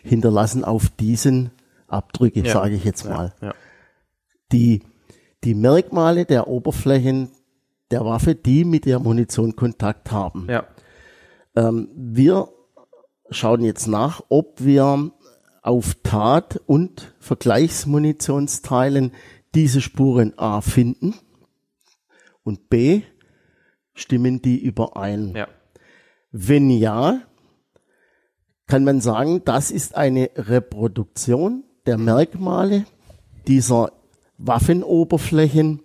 hinterlassen 0.03 0.65
auf 0.65 0.89
diesen 0.89 1.51
Abdrücke, 1.95 2.41
ja. 2.41 2.53
sage 2.53 2.75
ich 2.75 2.85
jetzt 2.85 3.05
mal. 3.05 3.33
Ja, 3.41 3.49
ja. 3.49 3.55
Die, 4.53 4.83
die 5.45 5.55
Merkmale 5.55 6.25
der 6.25 6.49
Oberflächen 6.49 7.31
der 7.91 8.05
Waffe, 8.05 8.35
die 8.35 8.65
mit 8.65 8.87
der 8.87 8.99
Munition 8.99 9.57
Kontakt 9.57 10.11
haben. 10.11 10.47
Ähm, 11.55 11.89
wir 11.95 12.49
schauen 13.31 13.63
jetzt 13.63 13.87
nach, 13.87 14.23
ob 14.29 14.65
wir 14.65 15.13
auf 15.63 15.97
Tat 16.03 16.61
und 16.67 17.15
Vergleichsmunitionsteilen 17.21 19.13
diese 19.55 19.81
Spuren 19.81 20.39
A 20.39 20.61
finden 20.61 21.15
und 22.43 22.69
B 22.69 23.03
stimmen 23.95 24.43
die 24.43 24.63
überein. 24.63 25.35
Ja. 25.35 25.49
Wenn 26.33 26.69
ja, 26.71 27.23
kann 28.67 28.85
man 28.85 29.01
sagen, 29.01 29.43
das 29.45 29.71
ist 29.71 29.95
eine 29.95 30.31
Reproduktion 30.37 31.65
der 31.87 31.99
Merkmale 31.99 32.87
dieser 33.47 33.93
Waffenoberflächen 34.39 35.81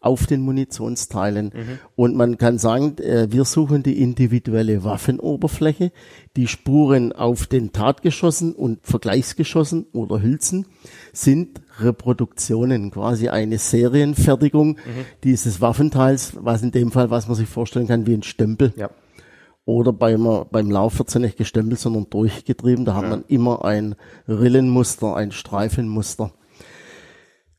auf 0.00 0.26
den 0.26 0.40
Munitionsteilen. 0.40 1.52
Mhm. 1.54 1.78
Und 1.94 2.16
man 2.16 2.38
kann 2.38 2.56
sagen, 2.56 2.96
äh, 2.98 3.30
wir 3.30 3.44
suchen 3.44 3.82
die 3.82 4.00
individuelle 4.00 4.82
Waffenoberfläche, 4.82 5.92
die 6.36 6.46
Spuren 6.46 7.12
auf 7.12 7.46
den 7.46 7.72
Tatgeschossen 7.72 8.54
und 8.54 8.78
Vergleichsgeschossen 8.82 9.86
oder 9.92 10.22
Hülsen 10.22 10.66
sind 11.12 11.60
Reproduktionen, 11.80 12.90
quasi 12.90 13.28
eine 13.28 13.58
Serienfertigung 13.58 14.68
mhm. 14.68 15.04
dieses 15.22 15.60
Waffenteils, 15.60 16.32
was 16.40 16.62
in 16.62 16.72
dem 16.72 16.92
Fall, 16.92 17.10
was 17.10 17.28
man 17.28 17.36
sich 17.36 17.48
vorstellen 17.48 17.86
kann, 17.86 18.06
wie 18.06 18.14
ein 18.14 18.22
Stempel. 18.22 18.72
Ja 18.76 18.90
oder 19.70 19.92
beim, 19.92 20.44
beim 20.50 20.70
Lauf 20.70 20.98
wird 20.98 21.10
sie 21.10 21.20
nicht 21.20 21.36
gestempelt, 21.36 21.80
sondern 21.80 22.08
durchgetrieben. 22.10 22.84
Da 22.84 22.92
ja. 22.92 22.98
hat 22.98 23.10
man 23.10 23.24
immer 23.28 23.64
ein 23.64 23.94
Rillenmuster, 24.28 25.16
ein 25.16 25.32
Streifenmuster. 25.32 26.32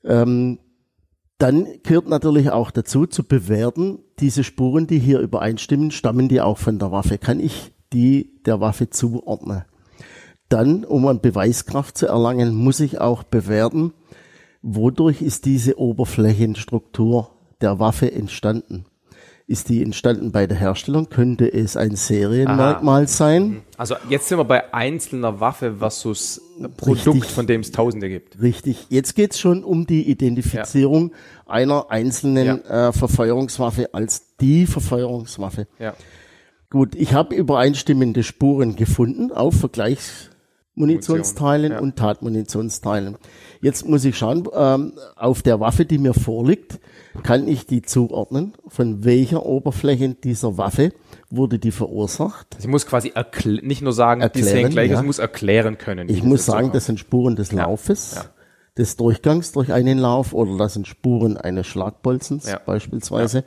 Ähm, 0.03 0.59
dann 1.37 1.67
gehört 1.83 2.07
natürlich 2.07 2.51
auch 2.51 2.69
dazu 2.69 3.07
zu 3.07 3.23
bewerten, 3.23 3.99
diese 4.19 4.43
Spuren, 4.43 4.85
die 4.85 4.99
hier 4.99 5.19
übereinstimmen, 5.19 5.89
stammen 5.89 6.27
die 6.27 6.39
auch 6.39 6.59
von 6.59 6.77
der 6.77 6.91
Waffe. 6.91 7.17
Kann 7.17 7.39
ich 7.39 7.73
die 7.93 8.41
der 8.45 8.61
Waffe 8.61 8.91
zuordnen? 8.91 9.63
Dann, 10.49 10.83
um 10.83 11.07
an 11.07 11.21
Beweiskraft 11.21 11.97
zu 11.97 12.07
erlangen, 12.07 12.53
muss 12.53 12.79
ich 12.79 12.99
auch 12.99 13.23
bewerten, 13.23 13.93
wodurch 14.61 15.21
ist 15.21 15.45
diese 15.45 15.79
Oberflächenstruktur 15.79 17.31
der 17.61 17.79
Waffe 17.79 18.11
entstanden. 18.11 18.85
Ist 19.47 19.69
die 19.69 19.83
entstanden 19.83 20.31
bei 20.31 20.47
der 20.47 20.57
Herstellung? 20.57 21.09
Könnte 21.09 21.51
es 21.51 21.75
ein 21.75 21.95
Serienmerkmal 21.95 23.07
sein? 23.07 23.61
Also 23.77 23.95
jetzt 24.09 24.27
sind 24.27 24.37
wir 24.37 24.45
bei 24.45 24.73
einzelner 24.73 25.39
Waffe 25.39 25.75
versus 25.79 26.41
Produkt, 26.77 27.07
Richtig. 27.07 27.31
von 27.31 27.47
dem 27.47 27.61
es 27.61 27.71
Tausende 27.71 28.09
gibt. 28.09 28.41
Richtig. 28.41 28.85
Jetzt 28.89 29.15
geht's 29.15 29.39
schon 29.39 29.63
um 29.63 29.87
die 29.87 30.09
Identifizierung 30.09 31.13
einer 31.45 31.89
einzelnen 31.89 32.63
äh, 32.65 32.93
Verfeuerungswaffe 32.93 33.93
als 33.93 34.37
die 34.37 34.65
Verfeuerungswaffe. 34.65 35.67
Ja. 35.79 35.93
Gut, 36.69 36.95
ich 36.95 37.13
habe 37.13 37.35
übereinstimmende 37.35 38.23
Spuren 38.23 38.77
gefunden 38.77 39.33
auf 39.33 39.55
Vergleichsmunitionsteilen 39.55 40.31
Munition, 40.75 41.71
ja. 41.71 41.79
und 41.79 41.97
Tatmunitionsteilen. 41.97 43.17
Jetzt 43.61 43.87
muss 43.87 44.05
ich 44.05 44.17
schauen, 44.17 44.47
ähm, 44.53 44.93
auf 45.17 45.41
der 45.41 45.59
Waffe, 45.59 45.85
die 45.85 45.97
mir 45.97 46.13
vorliegt, 46.13 46.79
kann 47.23 47.47
ich 47.47 47.65
die 47.65 47.81
zuordnen, 47.81 48.53
von 48.67 49.03
welcher 49.03 49.45
Oberfläche 49.45 50.09
dieser 50.15 50.57
Waffe 50.57 50.93
wurde 51.29 51.59
die 51.59 51.71
verursacht. 51.71 52.57
Ich 52.59 52.67
muss 52.67 52.85
quasi 52.85 53.13
nicht 53.61 53.81
nur 53.81 53.93
sagen, 53.93 54.21
die 54.21 54.25
Erklären, 54.25 54.47
sehen 54.47 54.69
gleich, 54.69 54.91
ja. 54.91 54.99
ich 54.99 55.05
muss 55.05 55.19
erklären 55.19 55.77
können. 55.77 56.09
Ich 56.09 56.23
muss 56.23 56.45
sagen, 56.45 56.63
kommt. 56.63 56.75
das 56.75 56.85
sind 56.85 56.99
Spuren 56.99 57.35
des 57.35 57.51
Laufes, 57.51 58.15
ja. 58.15 58.25
des 58.77 58.95
Durchgangs 58.95 59.51
durch 59.51 59.73
einen 59.73 59.97
Lauf 59.97 60.33
oder 60.33 60.57
das 60.57 60.73
sind 60.73 60.87
Spuren 60.87 61.37
eines 61.37 61.67
Schlagbolzens 61.67 62.51
beispielsweise. 62.65 63.43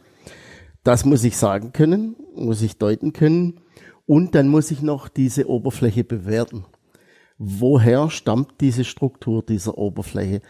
Das 0.82 1.04
muss 1.06 1.24
ich 1.24 1.36
sagen 1.36 1.72
können, 1.72 2.16
muss 2.34 2.60
ich 2.60 2.76
deuten 2.76 3.14
können 3.14 3.60
und 4.06 4.34
dann 4.34 4.48
muss 4.48 4.70
ich 4.70 4.82
noch 4.82 5.08
diese 5.08 5.48
Oberfläche 5.48 6.04
bewerten. 6.04 6.66
Woher 7.38 8.10
stammt 8.10 8.60
diese 8.60 8.84
Struktur 8.84 9.42
dieser 9.42 9.76
Oberfläche? 9.76 10.40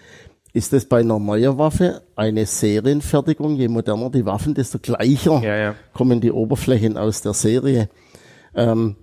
Ist 0.54 0.72
es 0.72 0.86
bei 0.86 1.00
einer 1.00 1.18
neuen 1.18 1.58
Waffe 1.58 2.02
eine 2.14 2.46
Serienfertigung? 2.46 3.56
Je 3.56 3.66
moderner 3.68 4.08
die 4.08 4.24
Waffen, 4.24 4.54
desto 4.54 4.78
gleicher 4.78 5.42
Ja, 5.42 5.56
ja. 5.56 5.74
kommen 5.92 6.20
die 6.20 6.30
Oberflächen 6.30 6.96
aus 6.96 7.22
der 7.22 7.34
Serie. 7.34 7.88
Ähm, 8.54 8.94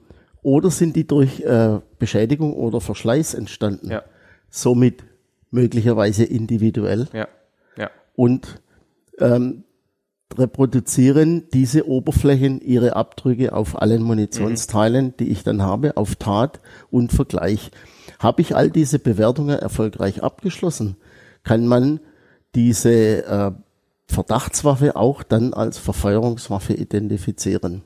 oder 0.41 0.71
sind 0.71 0.95
die 0.95 1.05
durch 1.05 1.41
äh, 1.41 1.79
Beschädigung 1.99 2.53
oder 2.53 2.79
Verschleiß 2.79 3.33
entstanden? 3.33 3.91
Ja. 3.91 4.01
Somit 4.49 5.03
möglicherweise 5.51 6.23
individuell 6.23 7.09
Ja, 7.11 7.27
ja. 7.77 7.89
und 8.15 8.61
ähm, 9.19 9.65
reproduzieren 10.37 11.49
diese 11.53 11.85
Oberflächen 11.85 12.61
ihre 12.61 12.95
Abdrücke 12.95 13.51
auf 13.53 13.81
allen 13.81 14.03
Munitionsteilen, 14.03 15.13
die 15.19 15.27
ich 15.27 15.43
dann 15.43 15.61
habe, 15.61 15.97
auf 15.97 16.15
Tat 16.15 16.61
und 16.89 17.11
Vergleich. 17.11 17.71
Habe 18.19 18.41
ich 18.41 18.55
all 18.55 18.69
diese 18.69 18.99
Bewertungen 18.99 19.59
erfolgreich 19.59 20.23
abgeschlossen, 20.23 20.95
kann 21.43 21.67
man 21.67 21.99
diese 22.55 23.25
äh, 23.25 23.51
Verdachtswaffe 24.07 24.95
auch 24.95 25.23
dann 25.23 25.53
als 25.53 25.77
Verfeuerungswaffe 25.77 26.73
identifizieren. 26.73 27.83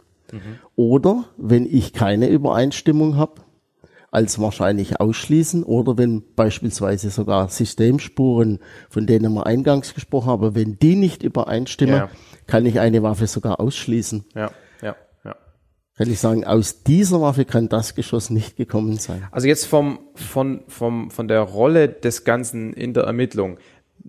Oder 0.75 1.25
wenn 1.37 1.65
ich 1.65 1.93
keine 1.93 2.27
Übereinstimmung 2.27 3.15
habe, 3.15 3.41
als 4.11 4.39
wahrscheinlich 4.39 4.99
ausschließen 4.99 5.63
oder 5.63 5.97
wenn 5.97 6.23
beispielsweise 6.35 7.09
sogar 7.09 7.49
Systemspuren, 7.49 8.59
von 8.89 9.05
denen 9.05 9.33
wir 9.33 9.45
eingangs 9.45 9.93
gesprochen 9.93 10.27
haben, 10.29 10.55
wenn 10.55 10.79
die 10.79 10.95
nicht 10.95 11.21
übereinstimmen, 11.21 11.95
Ja. 11.95 12.09
kann 12.47 12.65
ich 12.65 12.79
eine 12.79 13.03
Waffe 13.03 13.27
sogar 13.27 13.59
ausschließen. 13.59 14.25
Ja. 14.35 14.51
Kann 15.97 16.09
ich 16.09 16.19
sagen, 16.19 16.43
aus 16.43 16.83
dieser 16.83 17.21
Waffe 17.21 17.45
kann 17.45 17.69
das 17.69 17.95
Geschoss 17.95 18.29
nicht 18.29 18.57
gekommen 18.57 18.97
sein. 18.97 19.27
Also 19.31 19.47
jetzt 19.47 19.65
vom, 19.65 19.99
von, 20.13 20.63
vom, 20.67 21.09
von 21.09 21.27
der 21.29 21.39
Rolle 21.39 21.87
des 21.87 22.25
Ganzen 22.25 22.73
in 22.73 22.93
der 22.93 23.03
Ermittlung. 23.03 23.57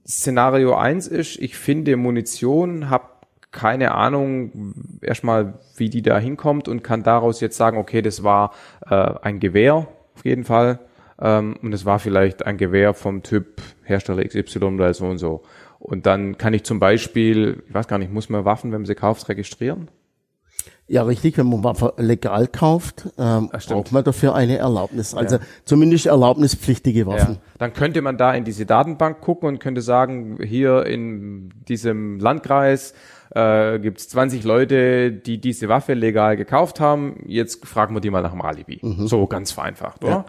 Szenario 0.04 0.74
eins 0.74 1.06
ist, 1.06 1.38
ich 1.38 1.56
finde 1.56 1.96
Munition, 1.96 2.90
habe 2.90 3.04
keine 3.52 3.92
Ahnung 3.92 4.74
erstmal, 5.00 5.60
wie 5.76 5.88
die 5.88 6.02
da 6.02 6.18
hinkommt 6.18 6.68
und 6.68 6.82
kann 6.82 7.04
daraus 7.04 7.40
jetzt 7.40 7.56
sagen, 7.56 7.78
okay, 7.78 8.02
das 8.02 8.24
war 8.24 8.52
äh, 8.88 9.14
ein 9.22 9.38
Gewehr 9.38 9.74
auf 9.74 10.24
jeden 10.24 10.44
Fall 10.44 10.80
ähm, 11.20 11.56
und 11.62 11.72
es 11.72 11.84
war 11.84 12.00
vielleicht 12.00 12.44
ein 12.44 12.58
Gewehr 12.58 12.94
vom 12.94 13.22
Typ 13.22 13.62
Hersteller 13.84 14.24
XY 14.24 14.64
oder 14.64 14.92
so 14.92 15.06
und 15.06 15.18
so. 15.18 15.42
Und 15.78 16.06
dann 16.06 16.36
kann 16.36 16.52
ich 16.52 16.64
zum 16.64 16.80
Beispiel, 16.80 17.62
ich 17.68 17.74
weiß 17.74 17.86
gar 17.86 17.98
nicht, 17.98 18.12
muss 18.12 18.28
man 18.28 18.44
Waffen, 18.44 18.72
wenn 18.72 18.80
man 18.80 18.86
sie 18.86 18.94
kauft, 18.94 19.28
registrieren? 19.28 19.88
Ja, 20.88 21.02
richtig, 21.02 21.36
wenn 21.36 21.48
man 21.48 21.64
Waffe 21.64 21.94
legal 21.96 22.46
kauft, 22.46 23.08
ähm, 23.18 23.50
braucht 23.50 23.90
man 23.90 24.04
dafür 24.04 24.36
eine 24.36 24.56
Erlaubnis. 24.56 25.14
Also 25.14 25.38
zumindest 25.64 26.06
erlaubnispflichtige 26.06 27.06
Waffen. 27.06 27.34
Ja. 27.34 27.40
Dann 27.58 27.72
könnte 27.72 28.02
man 28.02 28.16
da 28.16 28.32
in 28.34 28.44
diese 28.44 28.66
Datenbank 28.66 29.20
gucken 29.20 29.48
und 29.48 29.58
könnte 29.58 29.82
sagen, 29.82 30.38
hier 30.40 30.86
in 30.86 31.52
diesem 31.66 32.20
Landkreis 32.20 32.94
äh, 33.34 33.80
gibt 33.80 33.98
es 33.98 34.08
20 34.10 34.44
Leute, 34.44 35.10
die 35.10 35.40
diese 35.40 35.68
Waffe 35.68 35.94
legal 35.94 36.36
gekauft 36.36 36.78
haben. 36.78 37.24
Jetzt 37.26 37.66
fragen 37.66 37.94
wir 37.96 38.00
die 38.00 38.10
mal 38.10 38.22
nach 38.22 38.30
dem 38.30 38.42
Alibi. 38.42 38.80
So 39.06 39.26
ganz 39.26 39.50
vereinfacht, 39.50 40.04
oder? 40.04 40.26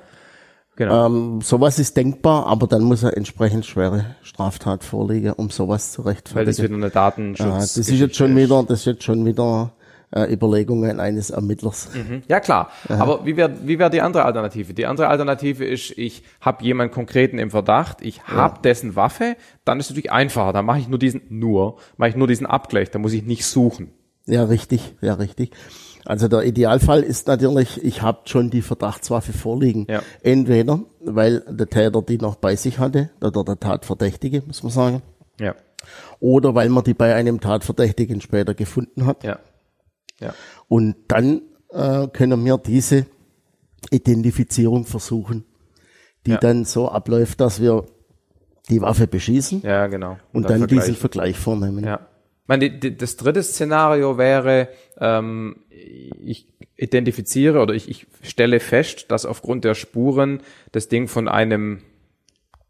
Genau. 0.75 1.07
Ähm, 1.07 1.41
sowas 1.41 1.79
ist 1.79 1.97
denkbar, 1.97 2.45
aber 2.45 2.67
dann 2.67 2.83
muss 2.83 3.01
er 3.01 3.17
entsprechend 3.17 3.65
schwere 3.65 4.15
Straftat 4.21 4.83
vorliegen, 4.83 5.33
um 5.33 5.49
sowas 5.49 5.91
zu 5.91 6.05
Weil 6.05 6.13
rechtfertigen. 6.13 6.45
das 6.45 6.63
wieder 6.63 6.75
eine 6.75 6.89
Datenschutz. 6.91 7.47
Ja, 7.47 7.57
das 7.57 7.77
ist 7.77 7.89
jetzt 7.89 8.15
schon 8.15 8.35
wieder, 8.35 8.63
das 8.63 8.81
ist 8.81 8.85
jetzt 8.85 9.03
schon 9.03 9.25
wieder 9.25 9.71
äh, 10.11 10.31
Überlegungen 10.31 10.99
eines 10.99 11.29
Ermittlers. 11.29 11.89
Ja 12.27 12.39
klar, 12.39 12.71
aber 12.87 13.25
wie 13.25 13.35
wäre 13.37 13.51
wie 13.63 13.77
wär 13.79 13.89
die 13.89 14.01
andere 14.01 14.25
Alternative? 14.25 14.73
Die 14.73 14.85
andere 14.85 15.07
Alternative 15.07 15.65
ist, 15.65 15.97
ich 15.97 16.23
habe 16.41 16.63
jemanden 16.63 16.93
konkreten 16.93 17.39
im 17.39 17.49
Verdacht, 17.51 18.01
ich 18.01 18.23
habe 18.23 18.61
dessen 18.61 18.95
Waffe, 18.95 19.35
dann 19.65 19.79
ist 19.79 19.87
es 19.87 19.89
natürlich 19.91 20.11
einfacher, 20.11 20.53
dann 20.53 20.65
mache 20.65 20.79
ich 20.79 20.87
nur 20.87 20.99
diesen, 20.99 21.21
nur, 21.29 21.77
mache 21.97 22.09
ich 22.11 22.15
nur 22.15 22.27
diesen 22.27 22.45
Abgleich, 22.45 22.89
da 22.91 22.99
muss 22.99 23.13
ich 23.13 23.23
nicht 23.23 23.45
suchen. 23.45 23.91
Ja, 24.25 24.43
richtig, 24.43 24.95
ja, 25.01 25.13
richtig. 25.13 25.51
Also 26.05 26.29
der 26.29 26.43
Idealfall 26.43 27.01
ist 27.03 27.27
natürlich, 27.27 27.83
ich 27.83 28.01
habe 28.01 28.19
schon 28.25 28.49
die 28.49 28.61
Verdachtswaffe 28.61 29.33
vorliegen. 29.33 29.87
Ja. 29.89 30.01
Entweder, 30.23 30.79
weil 31.01 31.43
der 31.49 31.67
Täter 31.67 32.01
die 32.01 32.17
noch 32.17 32.35
bei 32.35 32.55
sich 32.55 32.79
hatte, 32.79 33.09
oder 33.21 33.43
der 33.43 33.59
Tatverdächtige, 33.59 34.41
muss 34.47 34.63
man 34.63 34.71
sagen, 34.71 35.01
Ja, 35.39 35.53
oder 36.19 36.55
weil 36.55 36.69
man 36.69 36.83
die 36.83 36.93
bei 36.93 37.13
einem 37.13 37.39
Tatverdächtigen 37.39 38.21
später 38.21 38.53
gefunden 38.53 39.05
hat. 39.05 39.23
ja, 39.23 39.39
ja, 40.19 40.33
Und 40.67 40.95
dann 41.07 41.41
äh, 41.71 42.07
können 42.07 42.43
wir 42.45 42.57
diese 42.57 43.05
Identifizierung 43.91 44.85
versuchen, 44.85 45.45
die 46.25 46.31
Ja. 46.31 46.37
dann 46.37 46.65
so 46.65 46.89
abläuft, 46.89 47.39
dass 47.39 47.61
wir 47.61 47.85
die 48.69 48.81
Waffe 48.81 49.07
beschießen 49.07 49.61
ja, 49.63 49.87
genau. 49.87 50.17
und 50.33 50.49
dann, 50.49 50.67
diesen 50.67 50.67
vergleichen. 50.67 50.95
Vergleich 50.95 51.37
vornehmen. 51.37 51.85
Ja. 51.85 52.07
Ich 52.43 52.47
meine, 52.47 52.69
die, 52.69 52.79
die, 52.79 52.97
das 52.97 53.15
dritte 53.17 53.43
Szenario 53.43 54.17
wäre, 54.17 54.69
ähm, 54.99 55.63
ich 55.69 56.47
identifiziere 56.75 57.59
oder 57.59 57.73
ich, 57.73 57.89
ich 57.89 58.07
stelle 58.23 58.59
fest, 58.59 59.11
dass 59.11 59.25
aufgrund 59.25 59.63
der 59.63 59.73
Spuren 59.73 60.41
das 60.71 60.87
Ding 60.87 61.07
von 61.07 61.27
einem 61.27 61.81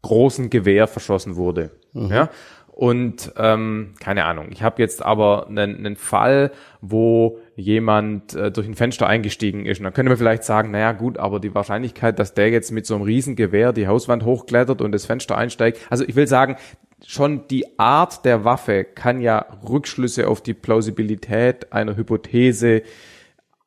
großen 0.02 0.50
Gewehr 0.50 0.86
verschossen 0.86 1.36
wurde. 1.36 1.70
Ja. 1.92 2.30
Und 2.78 3.32
ähm, 3.36 3.94
keine 3.98 4.24
Ahnung, 4.24 4.50
ich 4.52 4.62
habe 4.62 4.80
jetzt 4.80 5.04
aber 5.04 5.48
einen, 5.48 5.78
einen 5.78 5.96
Fall, 5.96 6.52
wo 6.80 7.40
jemand 7.56 8.34
äh, 8.34 8.52
durch 8.52 8.68
ein 8.68 8.76
Fenster 8.76 9.08
eingestiegen 9.08 9.66
ist. 9.66 9.80
Und 9.80 9.84
dann 9.84 9.92
könnte 9.92 10.10
man 10.10 10.16
vielleicht 10.16 10.44
sagen, 10.44 10.70
naja 10.70 10.92
gut, 10.92 11.18
aber 11.18 11.40
die 11.40 11.52
Wahrscheinlichkeit, 11.56 12.20
dass 12.20 12.34
der 12.34 12.50
jetzt 12.50 12.70
mit 12.70 12.86
so 12.86 12.94
einem 12.94 13.02
Riesengewehr 13.02 13.72
die 13.72 13.88
Hauswand 13.88 14.24
hochklettert 14.24 14.80
und 14.80 14.92
das 14.92 15.06
Fenster 15.06 15.36
einsteigt, 15.36 15.80
also 15.90 16.04
ich 16.06 16.14
will 16.14 16.28
sagen, 16.28 16.54
schon 17.04 17.48
die 17.48 17.80
Art 17.80 18.24
der 18.24 18.44
Waffe 18.44 18.84
kann 18.84 19.20
ja 19.20 19.44
Rückschlüsse 19.68 20.28
auf 20.28 20.40
die 20.40 20.54
Plausibilität 20.54 21.72
einer 21.72 21.96
Hypothese 21.96 22.82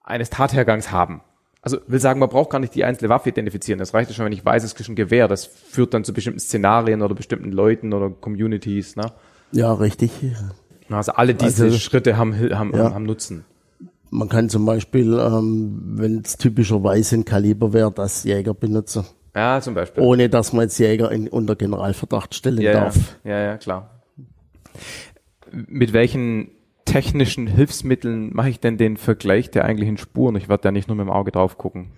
eines 0.04 0.30
Tathergangs 0.30 0.94
haben. 0.94 1.20
Also 1.64 1.78
will 1.88 2.00
sagen, 2.00 2.20
man 2.20 2.30
braucht 2.30 2.50
gar 2.50 2.60
nicht 2.60 2.74
die 2.74 2.84
einzelne 2.84 3.10
Waffe 3.10 3.30
identifizieren. 3.30 3.78
Das 3.78 3.94
reicht 3.94 4.10
ja 4.10 4.16
schon, 4.16 4.26
wenn 4.26 4.32
ich 4.34 4.44
weiß, 4.44 4.64
es 4.64 4.74
ist 4.74 4.90
ein 4.90 4.96
Gewehr. 4.96 5.28
Das 5.28 5.46
führt 5.46 5.94
dann 5.94 6.04
zu 6.04 6.12
bestimmten 6.14 6.40
Szenarien 6.40 7.02
oder 7.04 7.14
bestimmten 7.14 7.52
Leuten 7.52 7.94
oder 7.94 8.10
Communities. 8.10 8.96
Ne? 8.96 9.12
Ja, 9.52 9.72
richtig. 9.74 10.12
Also 10.90 11.12
alle 11.14 11.36
diese 11.36 11.66
Also- 11.66 11.78
Schritte 11.78 12.18
haben, 12.18 12.34
haben, 12.58 12.76
Ja. 12.76 12.94
haben 12.94 13.04
Nutzen. 13.06 13.46
Man 14.10 14.28
kann 14.28 14.50
zum 14.50 14.66
Beispiel, 14.66 15.14
ähm, 15.20 15.80
wenn 15.96 16.20
es 16.26 16.36
typischerweise 16.38 17.16
ein 17.16 17.26
Kaliber 17.26 17.72
wäre, 17.72 17.92
das 17.94 18.24
Jäger 18.26 18.54
benutzen, 18.54 19.06
Ja, 19.34 19.62
zum 19.62 19.74
Beispiel. 19.74 20.04
ohne 20.04 20.28
dass 20.30 20.52
man 20.52 20.64
jetzt 20.64 20.78
Jäger 20.80 21.12
in, 21.12 21.30
unter 21.30 21.56
Generalverdacht 21.56 22.36
stellen 22.36 22.60
ja, 22.60 22.72
ja, 22.72 22.80
darf. 22.82 22.98
ja, 23.24 23.40
ja, 23.40 23.58
klar. 23.58 24.02
Mit 25.52 25.94
welchen 25.94 26.50
technischen 26.92 27.48
Hilfsmitteln 27.48 28.34
mache 28.34 28.50
ich 28.50 28.60
denn 28.60 28.78
den 28.78 28.98
Vergleich 28.98 29.50
der 29.50 29.64
eigentlichen 29.64 29.98
Spuren? 29.98 30.36
Ich 30.36 30.50
werde 30.50 30.66
ja 30.66 30.72
nicht 30.72 30.90
nur 30.90 30.98
mit 30.98 31.06
dem 31.06 31.12
Auge 31.12 31.32
drauf 31.32 31.58
gucken. 31.58 31.92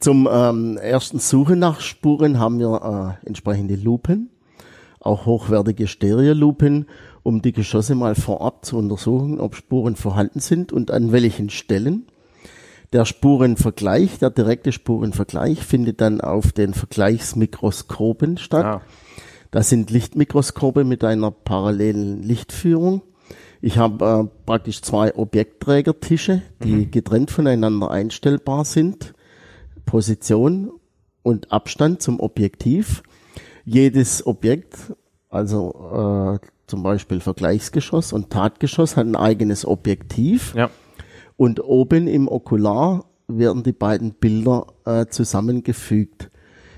Zum 0.00 0.28
ähm, 0.30 0.76
ersten 0.76 1.20
Suche 1.20 1.54
nach 1.54 1.80
Spuren 1.80 2.40
haben 2.40 2.58
wir 2.58 3.18
äh, 3.22 3.26
entsprechende 3.26 3.76
Lupen, 3.76 4.30
auch 4.98 5.26
hochwertige 5.26 5.86
Stereolupen, 5.86 6.86
um 7.22 7.42
die 7.42 7.52
Geschosse 7.52 7.94
mal 7.94 8.16
vorab 8.16 8.64
zu 8.64 8.76
untersuchen, 8.76 9.38
ob 9.40 9.54
Spuren 9.54 9.94
vorhanden 9.94 10.40
sind 10.40 10.72
und 10.72 10.90
an 10.90 11.12
welchen 11.12 11.48
Stellen. 11.48 12.06
Der 12.92 13.04
Spurenvergleich, 13.04 14.18
der 14.18 14.30
direkte 14.30 14.72
Spurenvergleich 14.72 15.60
findet 15.60 16.00
dann 16.00 16.20
auf 16.20 16.50
den 16.50 16.74
Vergleichsmikroskopen 16.74 18.36
statt. 18.36 18.64
Ah. 18.64 18.82
Das 19.52 19.68
sind 19.68 19.90
Lichtmikroskope 19.90 20.82
mit 20.82 21.04
einer 21.04 21.30
parallelen 21.30 22.22
Lichtführung, 22.22 23.02
Ich 23.64 23.78
habe 23.78 24.04
äh, 24.04 24.44
praktisch 24.44 24.82
zwei 24.82 25.14
Objektträgertische, 25.14 26.42
die 26.64 26.72
mhm. 26.72 26.90
getrennt 26.90 27.30
voneinander 27.30 27.92
einstellbar 27.92 28.64
sind. 28.64 29.14
Position 29.86 30.72
und 31.22 31.52
Abstand 31.52 32.02
zum 32.02 32.18
Objektiv. 32.18 33.04
Jedes 33.64 34.26
Objekt, 34.26 34.92
also 35.30 36.40
äh, 36.42 36.46
zum 36.66 36.82
Beispiel 36.82 37.20
Vergleichsgeschoss 37.20 38.12
und 38.12 38.30
Tatgeschoss, 38.30 38.96
hat 38.96 39.06
ein 39.06 39.14
eigenes 39.14 39.64
Objektiv. 39.64 40.54
Ja. 40.56 40.68
Und 41.36 41.62
oben 41.62 42.08
im 42.08 42.26
Okular 42.26 43.04
werden 43.28 43.62
die 43.62 43.72
beiden 43.72 44.14
Bilder 44.14 44.66
äh, 44.84 45.06
zusammengefügt. 45.06 46.30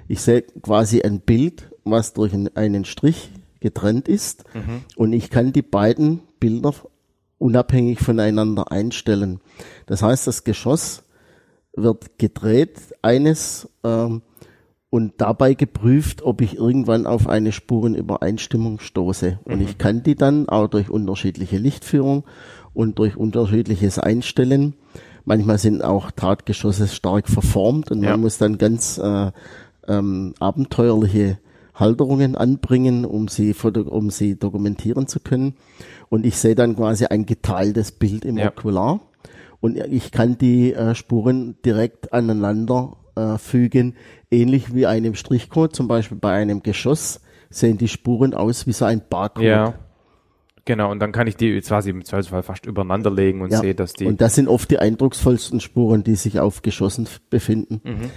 Ich 0.06 0.20
sehe 0.20 0.42
quasi 0.42 1.00
ein 1.00 1.20
Bild, 1.20 1.70
was 1.84 2.12
durch 2.12 2.34
einen 2.54 2.84
Strich 2.84 3.30
getrennt 3.60 4.06
ist. 4.06 4.44
Mhm. 4.54 4.82
Und 4.96 5.14
ich 5.14 5.30
kann 5.30 5.54
die 5.54 5.62
beiden 5.62 6.20
Bilder 6.44 6.74
unabhängig 7.38 8.00
voneinander 8.00 8.70
einstellen. 8.70 9.40
Das 9.86 10.02
heißt, 10.02 10.26
das 10.26 10.44
Geschoss 10.44 11.02
wird 11.74 12.18
gedreht, 12.18 12.78
eines 13.00 13.66
ähm, 13.82 14.20
und 14.90 15.14
dabei 15.16 15.54
geprüft, 15.54 16.20
ob 16.20 16.42
ich 16.42 16.56
irgendwann 16.56 17.06
auf 17.06 17.26
eine 17.28 17.50
Spurenübereinstimmung 17.50 18.78
stoße. 18.78 19.38
Und 19.44 19.56
mhm. 19.56 19.62
ich 19.62 19.78
kann 19.78 20.02
die 20.02 20.16
dann 20.16 20.50
auch 20.50 20.68
durch 20.68 20.90
unterschiedliche 20.90 21.56
Lichtführung 21.56 22.24
und 22.74 22.98
durch 22.98 23.16
unterschiedliches 23.16 23.98
Einstellen. 23.98 24.74
Manchmal 25.24 25.56
sind 25.56 25.82
auch 25.82 26.10
Tatgeschosse 26.10 26.88
stark 26.88 27.26
verformt 27.26 27.90
und 27.90 28.02
ja. 28.02 28.10
man 28.10 28.20
muss 28.20 28.36
dann 28.36 28.58
ganz 28.58 28.98
äh, 28.98 29.32
ähm, 29.88 30.34
abenteuerliche 30.40 31.38
Halterungen 31.74 32.36
anbringen, 32.36 33.04
um 33.04 33.28
sie, 33.28 33.54
um 33.54 34.10
sie 34.10 34.38
dokumentieren 34.38 35.06
zu 35.06 35.20
können. 35.20 35.54
Und 36.08 36.24
ich 36.24 36.36
sehe 36.36 36.54
dann 36.54 36.76
quasi 36.76 37.06
ein 37.06 37.26
geteiltes 37.26 37.92
Bild 37.92 38.24
im 38.24 38.38
ja. 38.38 38.48
Okular. 38.48 39.00
Und 39.60 39.76
ich 39.76 40.12
kann 40.12 40.38
die 40.38 40.72
äh, 40.74 40.94
Spuren 40.94 41.56
direkt 41.64 42.12
aneinander 42.12 42.96
äh, 43.16 43.38
fügen, 43.38 43.94
ähnlich 44.30 44.74
wie 44.74 44.86
einem 44.86 45.14
Strichcode. 45.14 45.74
Zum 45.74 45.88
Beispiel 45.88 46.18
bei 46.18 46.32
einem 46.32 46.62
Geschoss 46.62 47.20
sehen 47.50 47.78
die 47.78 47.88
Spuren 47.88 48.34
aus 48.34 48.66
wie 48.66 48.72
so 48.72 48.84
ein 48.84 49.02
Barcode. 49.08 49.44
Ja. 49.44 49.74
Genau, 50.66 50.90
und 50.90 50.98
dann 50.98 51.12
kann 51.12 51.26
ich 51.26 51.36
die 51.36 51.60
quasi 51.60 51.90
im 51.90 52.04
Zweifelsfall 52.04 52.42
fast 52.42 52.64
übereinander 52.64 53.10
legen 53.10 53.42
und 53.42 53.52
ja. 53.52 53.60
sehe, 53.60 53.74
dass 53.74 53.92
die. 53.92 54.06
Und 54.06 54.22
das 54.22 54.34
sind 54.34 54.48
oft 54.48 54.70
die 54.70 54.78
eindrucksvollsten 54.78 55.60
Spuren, 55.60 56.04
die 56.04 56.14
sich 56.14 56.40
auf 56.40 56.62
Geschossen 56.62 57.06
befinden. 57.28 57.82
Mhm. 57.84 58.10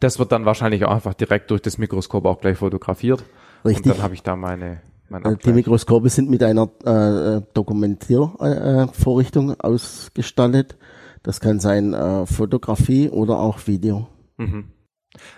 Das 0.00 0.18
wird 0.18 0.32
dann 0.32 0.46
wahrscheinlich 0.46 0.84
auch 0.84 0.92
einfach 0.92 1.14
direkt 1.14 1.50
durch 1.50 1.62
das 1.62 1.78
Mikroskop 1.78 2.24
auch 2.24 2.40
gleich 2.40 2.58
fotografiert. 2.58 3.24
Richtig. 3.64 3.86
Und 3.86 3.96
dann 3.96 4.02
habe 4.02 4.14
ich 4.14 4.22
da 4.22 4.34
meine, 4.34 4.80
meine 5.08 5.36
Die 5.36 5.52
Mikroskope 5.52 6.08
sind 6.08 6.30
mit 6.30 6.42
einer 6.42 6.70
äh, 6.84 7.42
Dokumentiervorrichtung 7.52 9.50
äh, 9.50 9.56
ausgestattet. 9.60 10.76
Das 11.22 11.40
kann 11.40 11.60
sein 11.60 11.92
äh, 11.92 12.24
Fotografie 12.24 13.10
oder 13.10 13.38
auch 13.38 13.66
Video. 13.66 14.08
Mhm. 14.38 14.72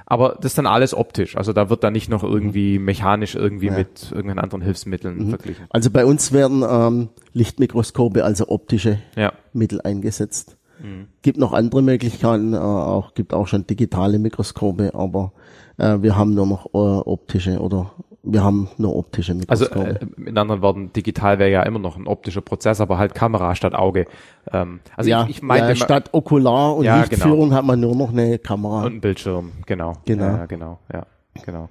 Aber 0.07 0.37
das 0.37 0.53
ist 0.53 0.59
dann 0.59 0.67
alles 0.67 0.95
optisch. 0.95 1.37
Also 1.37 1.53
da 1.53 1.71
wird 1.71 1.83
dann 1.83 1.95
nicht 1.95 2.09
noch 2.09 2.23
irgendwie 2.23 2.79
mhm. 2.79 2.85
mechanisch 2.85 3.35
irgendwie 3.35 3.67
ja. 3.67 3.73
mit 3.73 4.13
irgendeinen 4.13 4.39
anderen 4.39 4.63
Hilfsmitteln 4.63 5.27
mhm. 5.27 5.29
verglichen. 5.31 5.67
Also 5.71 5.91
bei 5.91 6.05
uns 6.05 6.33
werden 6.33 6.65
ähm, 6.69 7.09
Lichtmikroskope, 7.33 8.25
also 8.25 8.49
optische 8.49 8.99
ja. 9.17 9.33
Mittel 9.53 9.81
eingesetzt. 9.81 10.57
Mhm. 10.83 11.07
Gibt 11.23 11.39
noch 11.39 11.53
andere 11.53 11.83
Möglichkeiten, 11.83 12.55
äh, 12.55 12.59
auch 12.59 13.15
gibt 13.15 13.33
auch 13.33 13.47
schon 13.47 13.67
digitale 13.67 14.19
Mikroskope, 14.19 14.95
aber 14.95 15.33
äh, 15.79 15.99
wir 16.01 16.17
haben 16.17 16.35
nur 16.35 16.47
noch 16.47 16.67
äh, 16.67 16.79
optische 16.79 17.61
oder 17.61 17.93
wir 18.25 18.45
haben 18.45 18.69
nur 18.79 18.97
optische 18.97 19.35
Mikroskope. 19.35 19.81
Also 19.81 20.07
äh, 20.07 20.29
in 20.29 20.39
anderen 20.39 20.63
Worten, 20.63 20.93
digital 20.93 21.39
wäre 21.39 21.51
ja 21.51 21.63
immer 21.63 21.79
noch 21.79 21.97
ein 21.97 22.07
optischer 22.07 22.41
Prozess, 22.41 22.81
aber 22.81 22.99
halt 22.99 23.15
Kamera 23.15 23.55
statt 23.55 23.75
Auge. 23.75 24.07
Ähm, 24.53 24.81
also 24.97 25.11
ja, 25.11 25.25
ich, 25.25 25.37
ich 25.37 25.43
meinte 25.43 25.69
ja, 25.69 25.77
statt 25.77 26.11
Okular 26.13 26.77
und 26.77 26.85
ja, 26.85 27.01
Lichtführung 27.01 27.49
genau. 27.49 27.57
hat 27.57 27.65
man 27.65 27.81
nur 27.81 27.97
noch 27.97 28.11
eine 28.11 28.39
Kamera. 28.39 28.85
Und 28.85 28.95
ein 28.97 29.01
Bildschirm, 29.01 29.53
genau. 29.67 29.95
Genau. 30.05 30.25
Ja, 30.25 30.47
genau, 30.47 30.79
ja, 30.93 31.07
genau. 31.45 31.69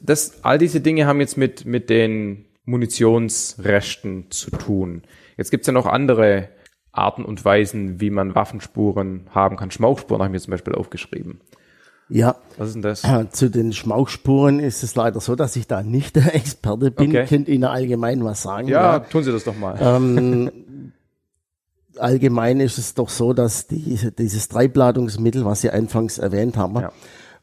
Das, 0.00 0.44
all 0.44 0.58
diese 0.58 0.80
Dinge 0.80 1.06
haben 1.06 1.20
jetzt 1.20 1.36
mit, 1.36 1.64
mit 1.64 1.90
den 1.90 2.44
Munitionsresten 2.64 4.30
zu 4.30 4.50
tun. 4.50 5.02
Jetzt 5.36 5.50
gibt's 5.50 5.66
ja 5.66 5.72
noch 5.72 5.86
andere 5.86 6.48
Arten 6.96 7.24
und 7.24 7.44
Weisen, 7.44 8.00
wie 8.00 8.10
man 8.10 8.34
Waffenspuren 8.34 9.26
haben 9.34 9.56
kann. 9.56 9.70
Schmauchspuren 9.70 10.20
habe 10.20 10.28
ich 10.28 10.32
mir 10.32 10.40
zum 10.40 10.52
Beispiel 10.52 10.74
aufgeschrieben. 10.74 11.40
Ja. 12.08 12.36
Was 12.56 12.68
ist 12.68 12.74
denn 12.74 12.82
das? 12.82 13.04
Äh, 13.04 13.28
zu 13.30 13.50
den 13.50 13.72
Schmauchspuren 13.72 14.60
ist 14.60 14.82
es 14.82 14.94
leider 14.94 15.20
so, 15.20 15.34
dass 15.34 15.56
ich 15.56 15.66
da 15.66 15.82
nicht 15.82 16.16
der 16.16 16.34
Experte 16.34 16.90
bin. 16.90 17.10
Okay. 17.10 17.26
Könnt 17.26 17.48
Ihnen 17.48 17.64
allgemein 17.64 18.24
was 18.24 18.42
sagen? 18.42 18.68
Ja, 18.68 18.94
ja. 18.94 18.98
tun 19.00 19.24
Sie 19.24 19.32
das 19.32 19.44
doch 19.44 19.56
mal. 19.56 19.76
Ähm, 19.80 20.92
allgemein 21.98 22.60
ist 22.60 22.78
es 22.78 22.94
doch 22.94 23.08
so, 23.08 23.32
dass 23.32 23.66
die, 23.66 23.98
dieses 24.18 24.48
Treibladungsmittel, 24.48 25.44
was 25.44 25.62
Sie 25.62 25.70
anfangs 25.70 26.18
erwähnt 26.18 26.56
haben, 26.56 26.76
ja 26.76 26.92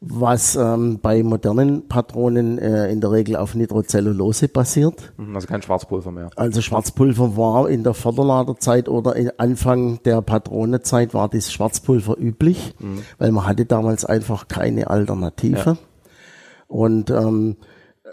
was 0.06 0.56
ähm, 0.56 0.98
bei 1.00 1.22
modernen 1.22 1.88
Patronen 1.88 2.58
äh, 2.58 2.90
in 2.90 3.00
der 3.00 3.10
Regel 3.10 3.36
auf 3.36 3.54
Nitrocellulose 3.54 4.48
basiert. 4.48 5.12
Mhm, 5.16 5.34
also 5.34 5.46
kein 5.46 5.62
Schwarzpulver 5.62 6.10
mehr. 6.10 6.30
Also 6.36 6.60
Schwarzpulver 6.60 7.36
war 7.36 7.68
in 7.68 7.84
der 7.84 7.94
Vorderladerzeit 7.94 8.88
oder 8.88 9.14
Anfang 9.38 10.02
der 10.04 10.20
Patronezeit 10.22 11.14
war 11.14 11.28
das 11.28 11.52
Schwarzpulver 11.52 12.18
üblich, 12.18 12.74
mhm. 12.78 13.02
weil 13.18 13.32
man 13.32 13.46
hatte 13.46 13.64
damals 13.64 14.04
einfach 14.04 14.48
keine 14.48 14.90
Alternative. 14.90 15.62
Ja. 15.64 15.76
Und 16.68 17.10
ähm, 17.10 17.56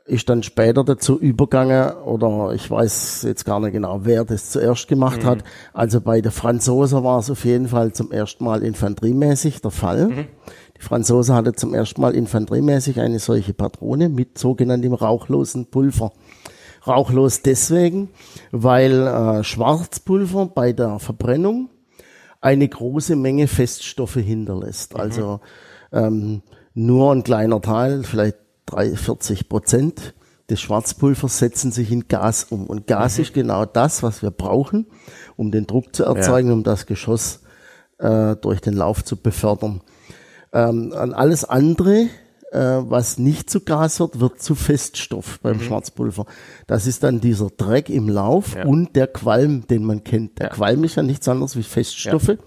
ist 0.06 0.30
dann 0.30 0.44
später 0.44 0.84
dazu 0.84 1.20
übergegangen, 1.20 1.92
oder 2.06 2.54
ich 2.54 2.70
weiß 2.70 3.24
jetzt 3.24 3.46
gar 3.46 3.60
nicht 3.60 3.74
genau, 3.74 4.02
wer 4.04 4.26
das 4.26 4.52
zuerst 4.52 4.88
gemacht 4.88 5.24
mhm. 5.24 5.28
hat. 5.28 5.44
Also 5.74 6.02
bei 6.02 6.22
der 6.22 6.32
Franzosen 6.32 7.04
war 7.04 7.20
es 7.20 7.30
auf 7.30 7.46
jeden 7.46 7.68
Fall 7.68 7.94
zum 7.94 8.12
ersten 8.12 8.44
Mal 8.44 8.64
infanteriemäßig 8.64 9.62
der 9.62 9.72
Fall. 9.72 10.08
Mhm. 10.08 10.26
Die 10.82 10.86
Franzose 10.86 11.36
hatte 11.36 11.54
zum 11.54 11.76
ersten 11.76 12.02
Mal 12.02 12.16
infanteriemäßig 12.16 13.00
eine 13.00 13.20
solche 13.20 13.54
Patrone 13.54 14.10
mit 14.10 14.40
sogenanntem 14.40 14.94
rauchlosen 14.94 15.68
Pulver. 15.68 16.12
Rauchlos 16.88 17.44
deswegen, 17.44 18.10
weil 18.52 19.06
äh, 19.06 19.44
Schwarzpulver 19.44 20.48
bei 20.48 20.74
der 20.74 20.98
Verbrennung 20.98 21.70
eine 22.42 22.68
große 22.68 23.16
Menge 23.16 23.48
Feststoffe 23.48 24.16
hinterlässt. 24.16 24.96
Mhm. 24.96 25.00
Also 25.00 25.40
ähm, 25.92 26.42
nur 26.74 27.14
ein 27.14 27.24
kleiner 27.24 27.62
Teil, 27.62 28.04
vielleicht 28.04 28.38
40 28.68 29.50
Prozent 29.50 30.16
des 30.50 30.62
Schwarzpulvers 30.62 31.38
setzen 31.38 31.72
sich 31.72 31.92
in 31.92 32.08
Gas 32.08 32.46
um. 32.50 32.66
Und 32.66 32.88
Gas 32.88 33.18
mhm. 33.18 33.24
ist 33.24 33.34
genau 33.36 33.66
das, 33.66 34.02
was 34.02 34.24
wir 34.24 34.32
brauchen, 34.32 34.88
um 35.38 35.52
den 35.52 35.68
Druck 35.68 35.96
zu 35.96 36.06
erzeugen, 36.06 36.48
ja. 36.48 36.54
um 36.56 36.64
das 36.64 36.88
Geschoss 36.88 37.42
äh, 38.00 38.36
durch 38.38 38.62
den 38.62 38.74
Lauf 38.74 39.04
zu 39.04 39.16
befördern. 39.16 39.82
Ähm, 40.54 40.94
an 40.94 41.14
alles 41.14 41.46
andere, 41.46 42.08
äh, 42.52 42.60
was 42.60 43.18
nicht 43.18 43.50
zu 43.50 43.62
Gas 43.62 44.00
wird, 44.00 44.20
wird 44.20 44.42
zu 44.42 44.56
Feststoff 44.56 45.40
beim 45.42 45.58
mhm. 45.58 45.62
Schwarzpulver. 45.62 46.26
Das 46.68 46.88
ist 46.88 47.04
dann 47.04 47.22
dieser 47.22 47.50
Dreck 47.50 47.90
im 47.90 48.10
Lauf 48.10 48.56
ja. 48.56 48.66
und 48.66 48.96
der 48.96 49.08
Qualm, 49.08 49.68
den 49.68 49.86
man 49.86 50.04
kennt. 50.04 50.40
Der 50.40 50.48
ja. 50.48 50.54
Qualm 50.54 50.84
ist 50.84 50.96
ja 50.96 51.04
nichts 51.04 51.28
anderes 51.28 51.56
wie 51.56 51.64
Feststoffe. 51.64 52.28
Ja 52.28 52.38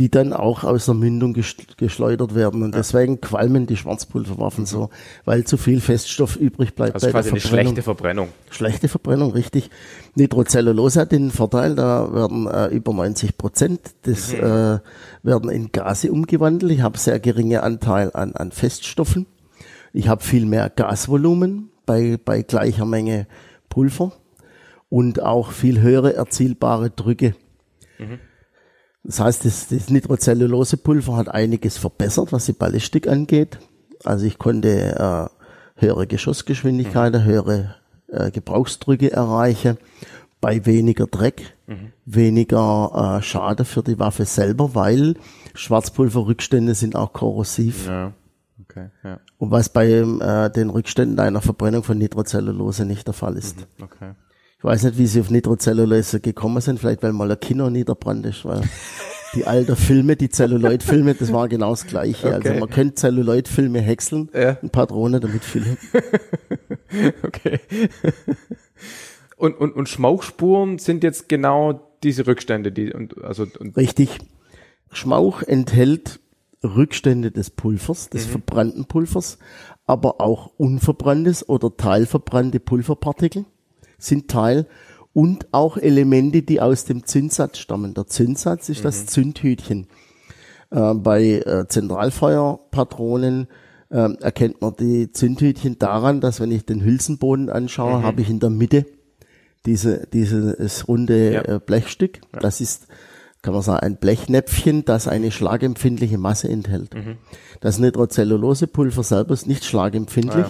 die 0.00 0.10
dann 0.10 0.32
auch 0.32 0.64
aus 0.64 0.86
der 0.86 0.94
Mündung 0.94 1.34
geschleudert 1.76 2.34
werden. 2.34 2.62
Und 2.62 2.74
deswegen 2.74 3.20
qualmen 3.20 3.66
die 3.66 3.76
Schwarzpulverwaffen 3.76 4.62
mhm. 4.62 4.66
so, 4.66 4.90
weil 5.26 5.44
zu 5.44 5.58
viel 5.58 5.82
Feststoff 5.82 6.36
übrig 6.36 6.74
bleibt. 6.74 6.94
Also 6.94 7.10
quasi 7.10 7.28
eine 7.28 7.40
schlechte 7.40 7.82
Verbrennung. 7.82 8.28
Schlechte 8.48 8.88
Verbrennung, 8.88 9.32
richtig. 9.32 9.68
Nitrocellulose 10.14 11.00
hat 11.02 11.12
den 11.12 11.30
Vorteil, 11.30 11.74
da 11.74 12.14
werden 12.14 12.46
äh, 12.46 12.68
über 12.68 12.94
90 12.94 13.36
Prozent 13.36 13.80
des 14.06 14.32
mhm. 14.32 14.38
äh, 14.38 14.78
werden 15.22 15.50
in 15.50 15.70
Gase 15.70 16.10
umgewandelt. 16.10 16.72
Ich 16.72 16.80
habe 16.80 16.96
sehr 16.96 17.20
geringe 17.20 17.62
Anteil 17.62 18.10
an, 18.14 18.32
an 18.32 18.52
Feststoffen. 18.52 19.26
Ich 19.92 20.08
habe 20.08 20.24
viel 20.24 20.46
mehr 20.46 20.70
Gasvolumen 20.70 21.68
bei, 21.84 22.18
bei 22.24 22.40
gleicher 22.40 22.86
Menge 22.86 23.26
Pulver 23.68 24.12
und 24.88 25.20
auch 25.20 25.52
viel 25.52 25.82
höhere 25.82 26.14
erzielbare 26.14 26.88
Drücke. 26.88 27.34
Mhm. 27.98 28.18
Das 29.02 29.20
heißt, 29.20 29.44
das, 29.44 29.68
das 29.68 29.90
Nitrocellulosepulver 29.90 31.16
hat 31.16 31.28
einiges 31.28 31.78
verbessert, 31.78 32.32
was 32.32 32.46
die 32.46 32.52
Ballistik 32.52 33.08
angeht. 33.08 33.58
Also 34.04 34.26
ich 34.26 34.38
konnte 34.38 35.28
äh, 35.78 35.80
höhere 35.80 36.06
Geschossgeschwindigkeiten, 36.06 37.22
mhm. 37.22 37.26
höhere 37.26 37.74
äh, 38.08 38.30
Gebrauchsdrücke 38.30 39.12
erreichen, 39.12 39.78
bei 40.40 40.64
weniger 40.66 41.06
Dreck, 41.06 41.54
mhm. 41.66 41.92
weniger 42.04 43.18
äh, 43.18 43.22
Schade 43.22 43.64
für 43.64 43.82
die 43.82 43.98
Waffe 43.98 44.24
selber, 44.24 44.74
weil 44.74 45.14
Schwarzpulverrückstände 45.54 46.74
sind 46.74 46.96
auch 46.96 47.12
korrosiv. 47.12 47.86
Ja. 47.86 48.12
Okay, 48.62 48.90
ja. 49.02 49.18
Und 49.38 49.50
was 49.50 49.68
bei 49.68 49.88
äh, 49.88 50.50
den 50.50 50.70
Rückständen 50.70 51.18
einer 51.18 51.40
Verbrennung 51.40 51.82
von 51.82 51.98
Nitrocellulose 51.98 52.84
nicht 52.84 53.06
der 53.06 53.14
Fall 53.14 53.36
ist. 53.36 53.56
Mhm, 53.56 53.84
okay. 53.84 54.12
Ich 54.60 54.64
weiß 54.64 54.82
nicht, 54.82 54.98
wie 54.98 55.06
sie 55.06 55.22
auf 55.22 55.30
Nitrocellulose 55.30 56.20
gekommen 56.20 56.60
sind, 56.60 56.78
vielleicht 56.78 57.02
weil 57.02 57.14
mal 57.14 57.30
ein 57.30 57.40
Kino 57.40 57.70
niederbrannt 57.70 58.26
ist, 58.26 58.44
weil 58.44 58.60
die 59.34 59.46
alten 59.46 59.74
Filme, 59.74 60.16
die 60.16 60.28
Celluloid-Filme, 60.28 61.14
das 61.14 61.32
war 61.32 61.48
genau 61.48 61.70
das 61.70 61.86
Gleiche. 61.86 62.26
Also 62.26 62.40
okay. 62.40 62.48
Also 62.48 62.60
man 62.60 62.68
könnte 62.68 62.96
Celluloid-Filme 62.96 63.80
häckseln, 63.80 64.28
ja. 64.34 64.58
ein 64.62 64.68
Patrone 64.68 65.18
damit 65.18 65.44
füllen. 65.44 65.78
okay. 67.22 67.60
Und, 69.38 69.58
und, 69.58 69.74
und 69.74 69.88
Schmauchspuren 69.88 70.78
sind 70.78 71.04
jetzt 71.04 71.30
genau 71.30 71.80
diese 72.02 72.26
Rückstände, 72.26 72.70
die 72.70 72.92
und 72.92 73.24
also 73.24 73.46
und 73.58 73.78
Richtig. 73.78 74.18
Schmauch 74.92 75.40
enthält 75.40 76.20
Rückstände 76.62 77.30
des 77.30 77.48
Pulvers, 77.48 78.10
des 78.10 78.26
verbrannten 78.26 78.84
Pulvers, 78.84 79.38
aber 79.86 80.20
auch 80.20 80.50
unverbranntes 80.58 81.48
oder 81.48 81.74
teilverbrannte 81.74 82.60
Pulverpartikel 82.60 83.46
sind 84.00 84.28
Teil 84.28 84.66
und 85.12 85.48
auch 85.52 85.76
Elemente, 85.76 86.42
die 86.42 86.60
aus 86.60 86.84
dem 86.84 87.04
Zündsatz 87.06 87.58
stammen. 87.58 87.94
Der 87.94 88.06
Zündsatz 88.06 88.68
ist 88.68 88.84
das 88.84 89.06
Zündhütchen. 89.06 89.86
Äh, 90.70 90.94
bei 90.94 91.24
äh, 91.44 91.66
Zentralfeuerpatronen 91.68 93.48
äh, 93.90 94.12
erkennt 94.20 94.60
man 94.60 94.74
die 94.78 95.10
Zündhütchen 95.12 95.78
daran, 95.78 96.20
dass 96.20 96.40
wenn 96.40 96.50
ich 96.52 96.64
den 96.64 96.82
Hülsenboden 96.84 97.50
anschaue, 97.50 98.02
habe 98.02 98.20
ich 98.22 98.30
in 98.30 98.40
der 98.40 98.50
Mitte 98.50 98.86
diese, 99.66 100.06
dieses 100.12 100.86
runde 100.88 101.32
Ja. 101.32 101.42
äh, 101.42 101.58
Blechstück. 101.58 102.20
Das 102.40 102.60
ist, 102.60 102.86
kann 103.42 103.52
man 103.52 103.62
sagen, 103.62 103.80
ein 103.84 103.96
Blechnäpfchen, 103.96 104.84
das 104.84 105.08
eine 105.08 105.30
schlagempfindliche 105.32 106.18
Masse 106.18 106.48
enthält. 106.48 106.94
Das 107.60 107.78
Nitrocellulosepulver 107.78 109.02
selber 109.02 109.34
ist 109.34 109.46
nicht 109.46 109.64
schlagempfindlich, 109.64 110.46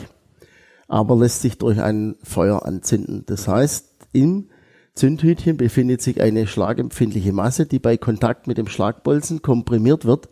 aber 0.91 1.17
lässt 1.17 1.41
sich 1.41 1.57
durch 1.57 1.81
ein 1.81 2.17
Feuer 2.23 2.67
anzünden. 2.67 3.25
Das 3.27 3.47
heißt, 3.49 4.09
im 4.13 4.51
Zündhütchen 4.95 5.57
befindet 5.57 6.03
sich 6.03 6.21
eine 6.21 6.47
schlagempfindliche 6.47 7.33
Masse, 7.33 7.65
die 7.67 7.79
bei 7.79 7.97
Kontakt 7.97 8.47
mit 8.49 8.59
dem 8.59 8.67
Schlagbolzen 8.67 9.41
komprimiert 9.41 10.05
wird, 10.05 10.29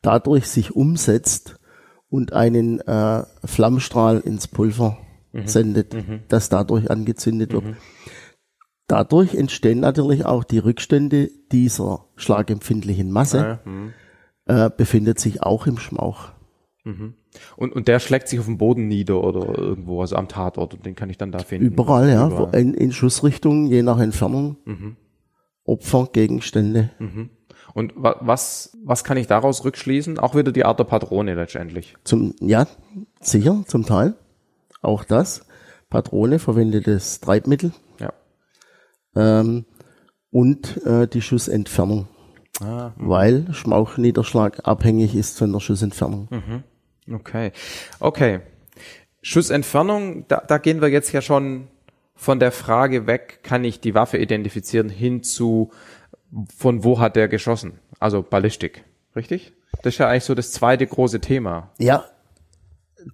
dadurch 0.00 0.48
sich 0.48 0.74
umsetzt 0.74 1.56
und 2.08 2.32
einen 2.32 2.80
äh, 2.80 3.24
Flammstrahl 3.44 4.20
ins 4.20 4.48
Pulver 4.48 4.98
sendet, 5.44 5.94
das 6.28 6.48
dadurch 6.48 6.90
angezündet 6.90 7.52
wird. 7.52 7.64
Dadurch 8.86 9.34
entstehen 9.34 9.80
natürlich 9.80 10.24
auch 10.24 10.44
die 10.44 10.58
Rückstände 10.58 11.28
dieser 11.52 12.06
schlagempfindlichen 12.16 13.10
Masse, 13.10 13.60
äh, 14.46 14.70
befindet 14.74 15.20
sich 15.20 15.42
auch 15.42 15.66
im 15.66 15.76
Schmauch. 15.78 16.30
Und, 17.56 17.72
und 17.74 17.88
der 17.88 18.00
schlägt 18.00 18.28
sich 18.28 18.38
auf 18.40 18.46
dem 18.46 18.58
Boden 18.58 18.88
nieder 18.88 19.22
oder 19.22 19.58
irgendwo, 19.58 20.00
also 20.00 20.16
am 20.16 20.28
Tatort 20.28 20.74
und 20.74 20.84
den 20.86 20.94
kann 20.94 21.10
ich 21.10 21.18
dann 21.18 21.32
da 21.32 21.38
finden. 21.40 21.66
Überall, 21.66 22.08
ja, 22.08 22.26
Überall. 22.28 22.54
In, 22.60 22.74
in 22.74 22.92
Schussrichtungen, 22.92 23.66
je 23.66 23.82
nach 23.82 23.98
Entfernung, 23.98 24.56
Opfer, 25.64 26.08
Gegenstände. 26.12 26.90
Und 27.74 27.92
wa 27.96 28.16
was, 28.20 28.76
was 28.84 29.04
kann 29.04 29.16
ich 29.16 29.26
daraus 29.26 29.64
rückschließen? 29.64 30.18
Auch 30.18 30.34
wieder 30.34 30.52
die 30.52 30.64
Art 30.64 30.78
der 30.78 30.84
Patrone 30.84 31.34
letztendlich. 31.34 31.94
Zum, 32.04 32.34
ja, 32.40 32.66
sicher, 33.20 33.64
zum 33.66 33.84
Teil. 33.84 34.14
Auch 34.82 35.04
das. 35.04 35.44
Patrone, 35.90 36.38
verwendetes 36.38 37.20
Treibmittel 37.20 37.72
Ja. 38.00 38.12
ähm, 39.14 39.64
und 40.30 40.84
äh, 40.84 41.06
die 41.06 41.22
Schussentfernung. 41.22 42.08
Ah, 42.60 42.92
Weil 42.96 43.46
Schmauchniederschlag 43.52 44.66
abhängig 44.66 45.14
ist 45.14 45.38
von 45.38 45.52
der 45.52 45.60
Schussentfernung. 45.60 46.28
Okay. 47.12 47.52
Okay. 48.00 48.40
Schussentfernung, 49.22 50.26
da, 50.28 50.42
da 50.46 50.58
gehen 50.58 50.80
wir 50.80 50.88
jetzt 50.88 51.12
ja 51.12 51.20
schon 51.20 51.68
von 52.14 52.40
der 52.40 52.52
Frage 52.52 53.06
weg, 53.06 53.40
kann 53.42 53.64
ich 53.64 53.80
die 53.80 53.94
Waffe 53.94 54.18
identifizieren, 54.18 54.88
hin 54.88 55.22
zu, 55.22 55.70
von 56.56 56.84
wo 56.84 56.98
hat 56.98 57.16
der 57.16 57.28
geschossen? 57.28 57.78
Also 57.98 58.22
Ballistik. 58.22 58.84
Richtig? 59.14 59.52
Das 59.82 59.94
ist 59.94 59.98
ja 59.98 60.08
eigentlich 60.08 60.24
so 60.24 60.34
das 60.34 60.52
zweite 60.52 60.86
große 60.86 61.20
Thema. 61.20 61.70
Ja, 61.78 62.04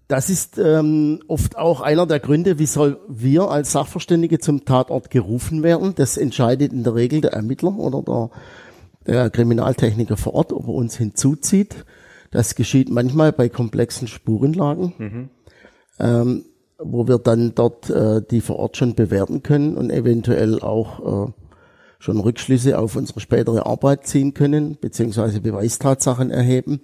das 0.08 0.30
ist 0.30 0.58
ähm, 0.58 1.20
oft 1.28 1.56
auch 1.56 1.80
einer 1.80 2.06
der 2.06 2.20
Gründe, 2.20 2.58
wieso 2.58 2.96
wir 3.08 3.50
als 3.50 3.72
Sachverständige 3.72 4.38
zum 4.38 4.64
Tatort 4.64 5.10
gerufen 5.10 5.62
werden. 5.62 5.94
Das 5.94 6.16
entscheidet 6.16 6.72
in 6.72 6.84
der 6.84 6.94
Regel 6.94 7.20
der 7.20 7.32
Ermittler 7.32 7.76
oder 7.76 8.02
der, 8.02 8.30
der 9.06 9.30
Kriminaltechniker 9.30 10.16
vor 10.16 10.34
Ort, 10.34 10.52
ob 10.52 10.64
er 10.64 10.74
uns 10.74 10.96
hinzuzieht. 10.96 11.84
Das 12.32 12.56
geschieht 12.56 12.90
manchmal 12.90 13.30
bei 13.30 13.48
komplexen 13.48 14.08
Spurenlagen, 14.08 14.94
ähm, 16.00 16.44
wo 16.78 17.06
wir 17.06 17.18
dann 17.18 17.54
dort 17.54 17.88
äh, 17.90 18.22
die 18.28 18.40
vor 18.40 18.56
Ort 18.56 18.76
schon 18.76 18.94
bewerten 18.94 19.44
können 19.44 19.76
und 19.76 19.90
eventuell 19.90 20.60
auch 20.60 21.28
äh, 21.28 21.32
schon 22.00 22.18
Rückschlüsse 22.18 22.78
auf 22.78 22.96
unsere 22.96 23.20
spätere 23.20 23.64
Arbeit 23.66 24.06
ziehen 24.06 24.34
können, 24.34 24.76
beziehungsweise 24.80 25.40
Beweistatsachen 25.40 26.30
erheben. 26.30 26.80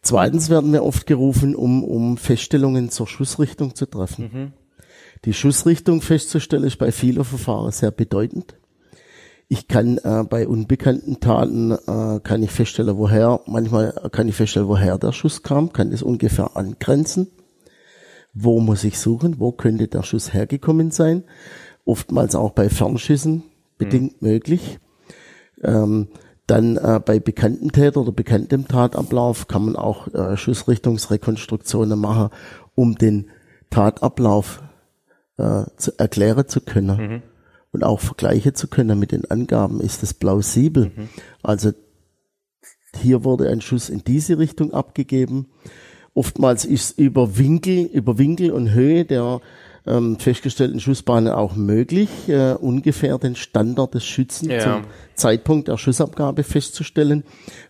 Zweitens 0.00 0.48
werden 0.48 0.72
wir 0.72 0.84
oft 0.84 1.06
gerufen, 1.06 1.54
um, 1.54 1.84
um 1.84 2.16
Feststellungen 2.16 2.90
zur 2.90 3.08
Schussrichtung 3.08 3.74
zu 3.74 3.86
treffen. 3.86 4.22
Die 5.24 5.34
Schussrichtung 5.34 6.00
festzustellen 6.00 6.62
ist 6.62 6.78
bei 6.78 6.92
vielen 6.92 7.24
Verfahren 7.24 7.72
sehr 7.72 7.90
bedeutend. 7.90 8.54
Ich 9.48 9.68
kann 9.68 9.98
äh, 9.98 10.24
bei 10.28 10.48
unbekannten 10.48 11.20
Taten 11.20 11.70
äh, 11.70 12.20
kann 12.20 12.42
ich 12.42 12.50
feststellen, 12.50 12.96
woher, 12.96 13.40
manchmal 13.46 13.92
kann 14.10 14.28
ich 14.28 14.34
feststellen, 14.34 14.68
woher 14.68 14.98
der 14.98 15.12
Schuss 15.12 15.44
kam, 15.44 15.72
kann 15.72 15.92
es 15.92 16.02
ungefähr 16.02 16.56
angrenzen. 16.56 17.28
Wo 18.34 18.58
muss 18.58 18.82
ich 18.82 18.98
suchen? 18.98 19.38
Wo 19.38 19.52
könnte 19.52 19.86
der 19.86 20.02
Schuss 20.02 20.34
hergekommen 20.34 20.90
sein? 20.90 21.22
Oftmals 21.84 22.34
auch 22.34 22.50
bei 22.50 22.68
Fernschüssen 22.68 23.44
bedingt 23.78 24.20
möglich. 24.20 24.80
Ähm, 25.62 26.08
dann 26.48 26.76
äh, 26.76 27.00
bei 27.04 27.20
bekannten 27.20 27.70
Täter 27.70 28.00
oder 28.00 28.12
bekanntem 28.12 28.66
Tatablauf 28.66 29.46
kann 29.46 29.66
man 29.66 29.76
auch 29.76 30.12
äh, 30.12 30.36
Schussrichtungsrekonstruktionen 30.36 31.98
machen, 31.98 32.30
um 32.74 32.96
den 32.96 33.30
Tatablauf 33.70 34.62
äh, 35.38 35.64
zu 35.76 35.98
erklären 35.98 36.48
zu 36.48 36.60
können 36.60 37.22
und 37.76 37.84
auch 37.84 38.00
Vergleiche 38.00 38.54
zu 38.54 38.66
können 38.68 38.98
mit 38.98 39.12
den 39.12 39.30
Angaben. 39.30 39.80
Ist 39.80 40.02
es 40.02 40.14
plausibel? 40.14 40.90
Also 41.42 41.72
hier 43.00 43.22
wurde 43.24 43.48
ein 43.50 43.60
Schuss 43.60 43.90
in 43.90 44.02
diese 44.02 44.38
Richtung 44.38 44.72
abgegeben. 44.72 45.48
Oftmals 46.14 46.64
ist 46.64 46.98
über 46.98 47.36
Winkel, 47.36 47.84
über 47.92 48.16
Winkel 48.16 48.50
und 48.50 48.72
Höhe 48.72 49.04
der 49.04 49.40
ähm, 49.86 50.18
festgestellten 50.18 50.80
Schussbahnen 50.80 51.32
auch 51.32 51.54
möglich, 51.54 52.08
äh, 52.28 52.54
ungefähr 52.54 53.18
den 53.18 53.36
Standard 53.36 53.94
des 53.94 54.04
Schützen 54.04 54.50
Ja. 54.50 54.60
zum 54.60 54.84
Zeitpunkt 55.14 55.68
der 55.68 55.76
Schussabgabe 55.76 56.42
festzustellen, 56.42 57.22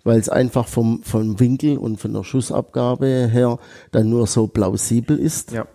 weil 0.05 0.19
es 0.21 0.29
einfach 0.29 0.69
vom, 0.69 1.03
vom 1.03 1.39
Winkel 1.41 1.77
und 1.77 1.99
von 2.01 2.15
der 2.15 2.23
Schussabgabe 2.25 3.29
her 3.31 3.59
dann 3.91 4.09
nur 4.09 4.27
so 4.29 4.47
plausibel 4.47 5.19
ist. 5.19 5.51
Ja. 5.51 5.67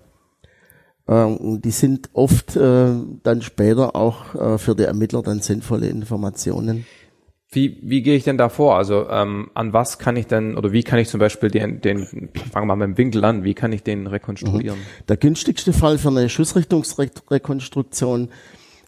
Ähm, 1.07 1.61
die 1.61 1.71
sind 1.71 2.09
oft 2.13 2.55
äh, 2.55 2.91
dann 3.23 3.41
später 3.41 3.95
auch 3.95 4.35
äh, 4.35 4.57
für 4.57 4.75
die 4.75 4.83
Ermittler 4.83 5.21
dann 5.21 5.39
sinnvolle 5.39 5.87
Informationen. 5.87 6.85
Wie, 7.53 7.79
wie 7.81 8.01
gehe 8.01 8.15
ich 8.15 8.23
denn 8.23 8.37
da 8.37 8.47
vor? 8.47 8.77
Also 8.77 9.09
ähm, 9.09 9.51
an 9.55 9.73
was 9.73 9.99
kann 9.99 10.15
ich 10.15 10.27
denn, 10.27 10.55
oder 10.55 10.71
wie 10.71 10.83
kann 10.83 10.99
ich 10.99 11.09
zum 11.09 11.19
Beispiel 11.19 11.49
den, 11.49 11.81
den 11.81 12.29
fangen 12.53 12.67
wir 12.67 12.75
mal 12.75 12.87
mit 12.87 12.95
dem 12.95 12.97
Winkel 12.97 13.25
an, 13.25 13.43
wie 13.43 13.53
kann 13.53 13.73
ich 13.73 13.83
den 13.83 14.07
rekonstruieren? 14.07 14.79
Der 15.09 15.17
günstigste 15.17 15.73
Fall 15.73 15.97
für 15.97 16.07
eine 16.07 16.29
Schussrichtungsrekonstruktion 16.29 18.29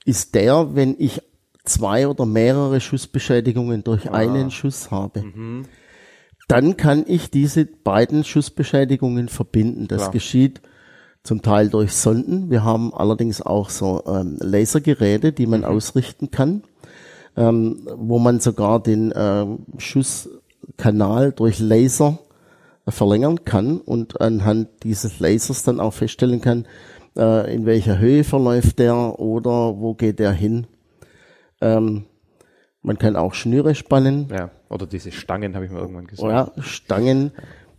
ist 0.05 0.33
der, 0.33 0.75
wenn 0.75 0.95
ich 0.97 1.21
zwei 1.65 2.07
oder 2.07 2.25
mehrere 2.25 2.79
Schussbeschädigungen 2.79 3.83
durch 3.83 4.09
einen 4.11 4.49
Schuss 4.49 4.91
habe. 4.91 5.25
Dann 6.47 6.77
kann 6.77 7.03
ich 7.05 7.31
diese 7.31 7.65
beiden 7.65 8.23
Schussbeschädigungen 8.23 9.27
verbinden. 9.27 9.89
Das 9.89 10.03
Klar. 10.03 10.11
geschieht 10.11 10.61
zum 11.23 11.41
Teil 11.41 11.69
durch 11.69 11.93
Sonden. 11.93 12.49
Wir 12.49 12.63
haben 12.63 12.93
allerdings 12.93 13.41
auch 13.41 13.69
so 13.69 14.03
ähm, 14.05 14.37
Lasergeräte, 14.39 15.31
die 15.31 15.47
man 15.47 15.63
ausrichten 15.63 16.31
kann, 16.31 16.63
ähm, 17.37 17.87
wo 17.95 18.19
man 18.19 18.39
sogar 18.39 18.81
den 18.81 19.13
ähm, 19.15 19.59
Schusskanal 19.77 21.31
durch 21.31 21.59
Laser 21.59 22.19
verlängern 22.87 23.45
kann 23.45 23.79
und 23.79 24.19
anhand 24.19 24.67
dieses 24.83 25.19
Lasers 25.19 25.63
dann 25.63 25.79
auch 25.79 25.93
feststellen 25.93 26.41
kann, 26.41 26.67
äh, 27.15 27.53
in 27.53 27.65
welcher 27.65 27.97
Höhe 27.99 28.23
verläuft 28.25 28.79
der 28.79 29.19
oder 29.19 29.79
wo 29.79 29.93
geht 29.93 30.19
der 30.19 30.31
hin. 30.33 30.67
Ähm, 31.61 32.03
man 32.81 32.97
kann 32.97 33.15
auch 33.15 33.33
Schnüre 33.33 33.75
spannen, 33.75 34.27
Ja. 34.29 34.51
Oder 34.69 34.87
diese 34.87 35.11
Stangen 35.11 35.55
habe 35.55 35.65
ich 35.65 35.71
mir 35.71 35.79
irgendwann 35.79 36.07
gesagt. 36.07 36.29
ja, 36.29 36.51
Stangen. 36.61 37.31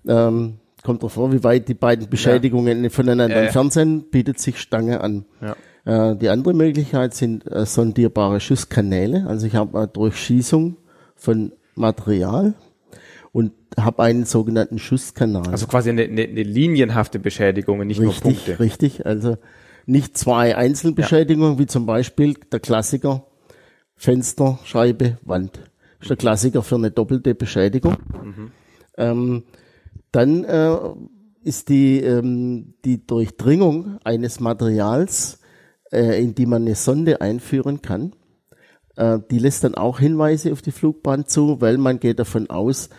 Ähm, 0.06 0.58
kommt 0.84 1.02
drauf 1.02 1.18
an, 1.18 1.32
wie 1.32 1.42
weit 1.42 1.68
die 1.68 1.74
beiden 1.74 2.08
Beschädigungen 2.08 2.88
voneinander 2.90 3.34
Ja, 3.34 3.40
ja. 3.40 3.46
entfernt 3.46 3.72
sind, 3.72 4.10
bietet 4.12 4.38
sich 4.38 4.60
Stange 4.60 5.00
an. 5.00 5.24
Ja. 5.40 6.10
Äh, 6.12 6.16
die 6.16 6.28
andere 6.28 6.54
Möglichkeit 6.54 7.14
sind 7.14 7.50
äh, 7.50 7.66
sondierbare 7.66 8.38
Schusskanäle. 8.38 9.26
Also 9.26 9.46
ich 9.46 9.56
habe 9.56 9.76
eine 9.78 9.88
Durchschießung 9.88 10.76
von 11.16 11.52
Material 11.74 12.54
und 13.32 13.52
habe 13.78 14.02
einen 14.04 14.24
sogenannten 14.26 14.78
Schusskanal. 14.78 15.48
Also 15.50 15.66
quasi 15.66 15.90
eine, 15.90 16.02
eine, 16.04 16.22
eine 16.22 16.42
linienhafte 16.42 17.18
Beschädigung, 17.18 17.80
und 17.80 17.88
nicht 17.88 18.00
nur 18.00 18.10
richtig, 18.10 18.44
Punkte. 18.44 18.60
richtig. 18.60 19.06
Also 19.06 19.38
nicht 19.86 20.16
zwei 20.16 20.54
Einzelbeschädigungen, 20.56 21.58
wie 21.58 21.66
zum 21.66 21.86
Beispiel 21.86 22.34
der 22.52 22.60
Klassiker 22.60 23.26
Fenster, 23.96 24.58
Scheibe, 24.64 25.18
Wand. 25.22 25.56
Das 25.98 26.02
ist 26.02 26.10
der 26.10 26.16
Klassiker 26.16 26.62
für 26.62 26.74
eine 26.76 26.90
doppelte 26.90 27.34
Beschädigung. 27.34 27.96
Ähm, 28.96 29.44
dann 30.14 30.44
äh, 30.44 30.76
ist 31.42 31.68
die, 31.68 32.00
ähm, 32.00 32.74
die 32.84 33.06
Durchdringung 33.06 33.98
eines 34.04 34.40
Materials 34.40 35.38
äh, 35.94 36.22
in 36.22 36.34
die 36.34 36.46
man 36.46 36.62
eine 36.62 36.74
Sonde 36.74 37.20
einführen 37.20 37.80
kann. 37.80 38.14
Äh, 38.96 39.20
die 39.30 39.38
lässt 39.38 39.64
dann 39.64 39.74
auch 39.74 40.00
Hinweise 40.00 40.52
auf 40.52 40.60
die 40.60 40.72
Flugbahn 40.72 41.26
zu, 41.26 41.60
weil 41.60 41.78
man 41.78 42.00
geht 42.00 42.18
davon 42.18 42.50
aus, 42.50 42.90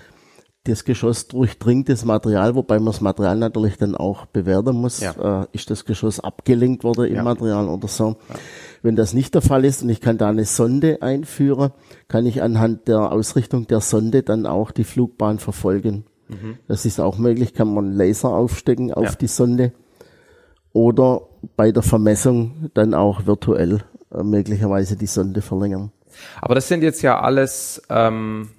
das 0.63 0.83
Geschoss 0.83 1.27
durchdringt 1.27 1.89
das 1.89 2.05
Material, 2.05 2.55
wobei 2.55 2.77
man 2.77 2.87
das 2.87 2.99
Material 2.99 3.37
natürlich 3.37 3.77
dann 3.77 3.95
auch 3.95 4.25
bewerten 4.25 4.75
muss. 4.75 4.99
Ja. 4.99 5.43
Äh, 5.43 5.47
ist 5.51 5.69
das 5.69 5.85
Geschoss 5.85 6.19
abgelenkt 6.19 6.83
worden 6.83 7.05
im 7.05 7.15
ja. 7.15 7.23
Material 7.23 7.67
oder 7.67 7.87
so? 7.87 8.17
Ja. 8.29 8.35
Wenn 8.81 8.95
das 8.95 9.13
nicht 9.13 9.35
der 9.35 9.41
Fall 9.41 9.63
ist 9.63 9.83
und 9.83 9.89
ich 9.89 10.01
kann 10.01 10.17
da 10.17 10.29
eine 10.29 10.45
Sonde 10.45 11.01
einführen, 11.01 11.71
kann 12.07 12.25
ich 12.25 12.41
anhand 12.41 12.87
der 12.87 13.11
Ausrichtung 13.11 13.67
der 13.67 13.81
Sonde 13.81 14.23
dann 14.23 14.47
auch 14.47 14.71
die 14.71 14.85
Flugbahn 14.85 15.37
verfolgen. 15.37 16.05
Mhm. 16.27 16.57
Das 16.68 16.85
ist 16.85 16.99
auch 16.99 17.18
möglich, 17.18 17.53
kann 17.53 17.73
man 17.73 17.93
Laser 17.93 18.30
aufstecken 18.30 18.93
auf 18.93 19.15
die 19.15 19.27
Sonde 19.27 19.72
oder 20.73 21.22
bei 21.56 21.72
der 21.72 21.84
Vermessung 21.84 22.69
dann 22.73 22.93
auch 22.93 23.26
virtuell 23.26 23.84
äh, 24.11 24.23
möglicherweise 24.23 24.97
die 24.97 25.06
Sonde 25.06 25.41
verlängern. 25.41 25.91
Aber 26.41 26.56
das 26.56 26.68
sind 26.68 26.84
jetzt 26.84 27.02
ja 27.02 27.19
alles 27.19 27.81
ähm 27.89 28.49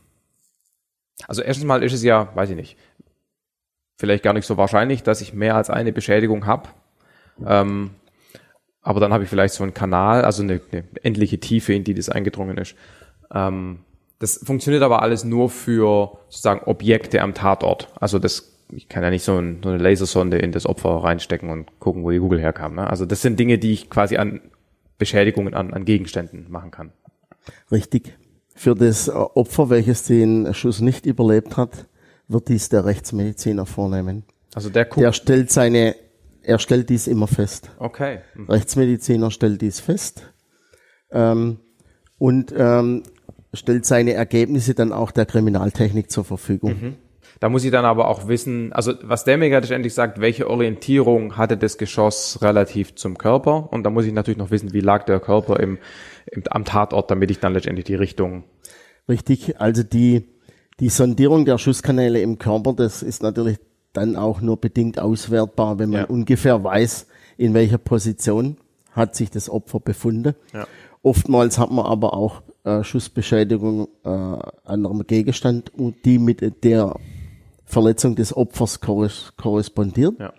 also 1.26 1.43
erstens 1.43 1.66
mal 1.66 1.82
ist 1.82 1.93
es 1.93 2.02
ja, 2.02 2.34
weiß 2.34 2.51
ich 2.51 2.56
nicht, 2.56 2.76
vielleicht 3.98 4.22
gar 4.22 4.32
nicht 4.32 4.47
so 4.47 4.56
wahrscheinlich, 4.56 5.02
dass 5.02 5.20
ich 5.20 5.32
mehr 5.32 5.56
als 5.56 5.70
eine 5.70 5.93
Beschädigung 5.93 6.47
habe. 6.47 6.68
Ähm, 7.44 7.90
aber 8.82 9.01
dann 9.01 9.12
habe 9.12 9.24
ich 9.24 9.30
vielleicht 9.30 9.55
so 9.55 9.64
einen 9.64 9.74
Kanal, 9.74 10.24
also 10.24 10.43
eine, 10.43 10.60
eine, 10.70 10.84
endliche 11.02 11.40
Tiefe, 11.40 11.72
in 11.72 11.84
die 11.84 11.94
das 11.94 12.09
eingedrungen 12.09 12.56
ist. 12.59 12.76
Ähm, 13.32 13.80
das 14.18 14.40
funktioniert 14.43 14.82
aber 14.82 15.02
alles 15.02 15.24
nur 15.24 15.51
für 15.51 16.18
sozusagen 16.28 16.60
Objekte 16.64 17.20
am 17.20 17.34
Tatort. 17.34 17.88
Also 18.01 18.18
das, 18.18 18.56
ich 18.72 18.88
kann 18.88 19.02
ja 19.02 19.10
nicht 19.10 19.24
so, 19.24 19.36
ein, 19.36 19.60
so 19.62 19.68
eine 19.68 19.78
Lasersonde 19.78 20.38
in 20.38 20.52
das 20.52 20.66
Opfer 20.66 20.90
reinstecken 20.90 21.51
und 21.51 21.78
gucken, 21.80 22.02
wo 22.02 22.10
die 22.10 22.18
Kugel 22.18 22.40
herkam. 22.40 22.74
Ne? 22.74 22.88
Also 22.88 23.05
das 23.05 23.22
sind 23.22 23.38
Dinge, 23.38 23.59
die 23.59 23.72
ich 23.72 23.90
quasi 23.90 24.16
an 24.16 24.40
Beschädigungen 24.98 25.55
an, 25.55 25.74
an 25.74 25.84
Gegenständen 25.84 26.51
machen 26.51 26.70
kann. 26.70 26.93
Richtig. 27.70 28.16
Für 28.55 28.74
das 28.74 29.10
Opfer, 29.10 29.68
welches 29.68 30.05
den 30.05 30.55
Schuss 30.55 30.80
nicht 30.80 31.05
überlebt 31.05 31.59
hat, 31.59 31.86
wird 32.28 32.48
dies 32.48 32.70
der 32.70 32.86
Rechtsmediziner 32.86 33.66
vornehmen. 33.66 34.24
Also 34.55 34.70
der 34.70 34.86
guckt. 34.86 35.05
Der 35.05 35.12
stellt 35.12 35.51
seine, 35.51 35.94
er 36.43 36.59
stellt 36.59 36.88
dies 36.88 37.06
immer 37.06 37.26
fest. 37.26 37.70
Okay. 37.78 38.20
Mhm. 38.34 38.51
Rechtsmediziner 38.51 39.30
stellt 39.30 39.60
dies 39.60 39.80
fest. 39.80 40.32
Ähm, 41.10 41.59
und 42.18 42.55
ähm, 42.56 43.02
stellt 43.56 43.86
seine 43.86 44.12
Ergebnisse 44.14 44.74
dann 44.74 44.92
auch 44.92 45.10
der 45.10 45.26
Kriminaltechnik 45.26 46.10
zur 46.10 46.24
Verfügung. 46.24 46.70
Mhm. 46.70 46.94
Da 47.40 47.50
muss 47.50 47.64
ich 47.64 47.70
dann 47.70 47.84
aber 47.84 48.08
auch 48.08 48.28
wissen, 48.28 48.72
also 48.72 48.94
was 49.02 49.24
der 49.24 49.36
mir 49.36 49.50
letztendlich 49.50 49.92
sagt, 49.92 50.20
welche 50.20 50.48
Orientierung 50.48 51.36
hatte 51.36 51.58
das 51.58 51.76
Geschoss 51.76 52.40
relativ 52.40 52.94
zum 52.94 53.18
Körper 53.18 53.70
und 53.72 53.82
da 53.82 53.90
muss 53.90 54.06
ich 54.06 54.12
natürlich 54.12 54.38
noch 54.38 54.50
wissen, 54.50 54.72
wie 54.72 54.80
lag 54.80 55.04
der 55.04 55.20
Körper 55.20 55.60
im, 55.60 55.78
im 56.30 56.44
am 56.48 56.64
Tatort, 56.64 57.10
damit 57.10 57.30
ich 57.30 57.38
dann 57.38 57.52
letztendlich 57.52 57.84
die 57.84 57.94
Richtung. 57.94 58.44
Richtig, 59.08 59.60
also 59.60 59.82
die, 59.82 60.24
die 60.80 60.88
Sondierung 60.88 61.44
der 61.44 61.58
Schusskanäle 61.58 62.20
im 62.20 62.38
Körper, 62.38 62.72
das 62.72 63.02
ist 63.02 63.22
natürlich 63.22 63.58
dann 63.92 64.16
auch 64.16 64.40
nur 64.40 64.58
bedingt 64.58 64.98
auswertbar, 64.98 65.78
wenn 65.78 65.90
man 65.90 66.00
ja. 66.00 66.06
ungefähr 66.06 66.62
weiß, 66.64 67.06
in 67.36 67.52
welcher 67.52 67.78
Position 67.78 68.56
hat 68.92 69.14
sich 69.14 69.30
das 69.30 69.50
Opfer 69.50 69.78
befunden. 69.78 70.34
Ja. 70.54 70.66
Oftmals 71.02 71.58
hat 71.58 71.70
man 71.70 71.84
aber 71.84 72.14
auch 72.14 72.42
äh, 72.66 72.82
Schussbeschädigung 72.82 73.88
äh, 74.05 74.09
an 74.09 74.44
einem 74.64 75.06
Gegenstand, 75.06 75.72
die 76.05 76.18
mit 76.18 76.64
der 76.64 76.97
Verletzung 77.64 78.16
des 78.16 78.36
Opfers 78.36 78.80
korrespondiert 78.80 80.18
ja. 80.18 80.32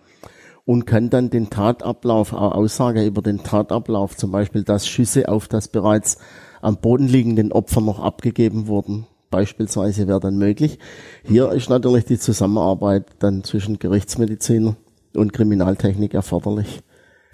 und 0.64 0.86
kann 0.86 1.10
dann 1.10 1.30
den 1.30 1.50
Tatablauf, 1.50 2.32
Aussage 2.32 3.04
über 3.04 3.22
den 3.22 3.42
Tatablauf, 3.42 4.16
zum 4.16 4.30
Beispiel, 4.30 4.62
dass 4.62 4.86
Schüsse 4.86 5.28
auf 5.28 5.48
das 5.48 5.68
bereits 5.68 6.18
am 6.60 6.76
Boden 6.76 7.08
liegenden 7.08 7.50
Opfer 7.50 7.80
noch 7.80 8.00
abgegeben 8.00 8.66
wurden, 8.66 9.06
beispielsweise 9.30 10.06
wäre 10.06 10.20
dann 10.20 10.36
möglich. 10.36 10.78
Hier 11.24 11.50
ist 11.52 11.70
natürlich 11.70 12.04
die 12.04 12.18
Zusammenarbeit 12.18 13.06
dann 13.20 13.42
zwischen 13.44 13.78
Gerichtsmediziner 13.78 14.76
und 15.14 15.32
Kriminaltechnik 15.32 16.14
erforderlich. 16.14 16.80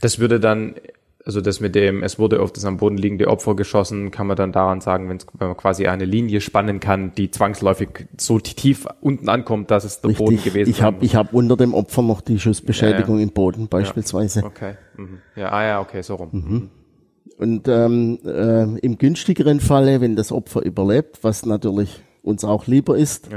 Das 0.01 0.19
würde 0.19 0.39
dann 0.39 0.75
also 1.27 1.41
das 1.41 1.61
mit 1.61 1.75
dem, 1.75 2.03
es 2.03 2.19
wurde 2.19 2.43
auf 2.43 2.53
das 2.53 2.65
am 2.67 2.77
Boden 2.77 2.99
liegende 2.99 3.29
Opfer 3.29 3.57
geschossen, 3.57 4.11
kann 4.11 4.27
man 4.27 4.37
dann 4.37 4.53
daran 4.53 4.83
sagen, 4.83 5.09
wenn 5.09 5.19
man 5.39 5.57
quasi 5.57 5.87
eine 5.87 6.05
Linie 6.05 6.43
spannen 6.43 6.81
kann, 6.81 7.13
die 7.15 7.31
zwangsläufig 7.31 7.89
so 8.19 8.39
tief 8.39 8.87
unten 9.01 9.31
ankommt, 9.31 9.71
dass 9.71 9.85
es 9.85 10.03
der 10.03 10.11
Richtig. 10.11 10.27
Boden 10.27 10.43
gewesen 10.43 10.71
ist. 10.71 10.77
Ich 10.77 10.83
habe 10.83 11.05
ich 11.05 11.17
hab 11.17 11.33
unter 11.33 11.57
dem 11.57 11.73
Opfer 11.73 12.03
noch 12.03 12.21
die 12.21 12.39
Schussbeschädigung 12.39 13.17
ja, 13.17 13.21
ja. 13.21 13.27
im 13.27 13.33
Boden 13.33 13.69
beispielsweise. 13.69 14.41
Ja. 14.41 14.47
Okay. 14.47 14.75
Mhm. 14.97 15.19
Ja, 15.35 15.49
ah 15.51 15.65
ja, 15.65 15.81
okay, 15.81 16.03
so 16.03 16.17
rum. 16.17 16.29
Mhm. 16.33 16.53
mhm. 16.53 16.71
Und 17.37 17.67
ähm, 17.67 18.19
äh, 18.25 18.79
im 18.79 18.97
günstigeren 18.97 19.59
Falle, 19.59 20.01
wenn 20.01 20.15
das 20.15 20.31
Opfer 20.31 20.63
überlebt, 20.63 21.19
was 21.23 21.45
natürlich 21.45 22.01
uns 22.23 22.45
auch 22.45 22.69
lieber 22.69 22.97
ist, 22.97 23.29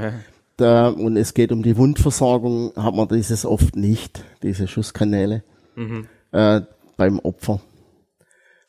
da, 0.58 0.90
und 0.90 1.18
es 1.18 1.34
geht 1.34 1.52
um 1.52 1.64
die 1.64 1.78
Wundversorgung, 1.78 2.74
hat 2.76 2.94
man 2.94 3.08
dieses 3.08 3.44
oft 3.44 3.76
nicht, 3.76 4.24
diese 4.44 4.68
Schusskanäle 4.68 5.44
mhm. 5.76 6.06
äh, 6.32 6.62
beim 6.96 7.20
Opfer. 7.20 7.62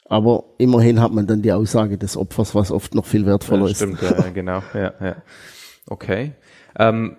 Aber 0.09 0.45
immerhin 0.57 1.01
hat 1.01 1.13
man 1.13 1.27
dann 1.27 1.43
die 1.43 1.53
Aussage 1.53 1.99
des 1.99 2.17
Opfers, 2.17 2.55
was 2.55 2.71
oft 2.71 2.95
noch 2.95 3.05
viel 3.05 3.27
wertvoller 3.27 3.69
ja, 3.69 3.75
stimmt, 3.75 4.01
ist. 4.03 4.09
Stimmt, 4.09 4.25
ja, 4.25 4.31
genau. 4.31 4.63
Ja, 4.75 4.95
ja. 5.01 5.17
Okay. 5.87 6.33
Ähm, 6.79 7.17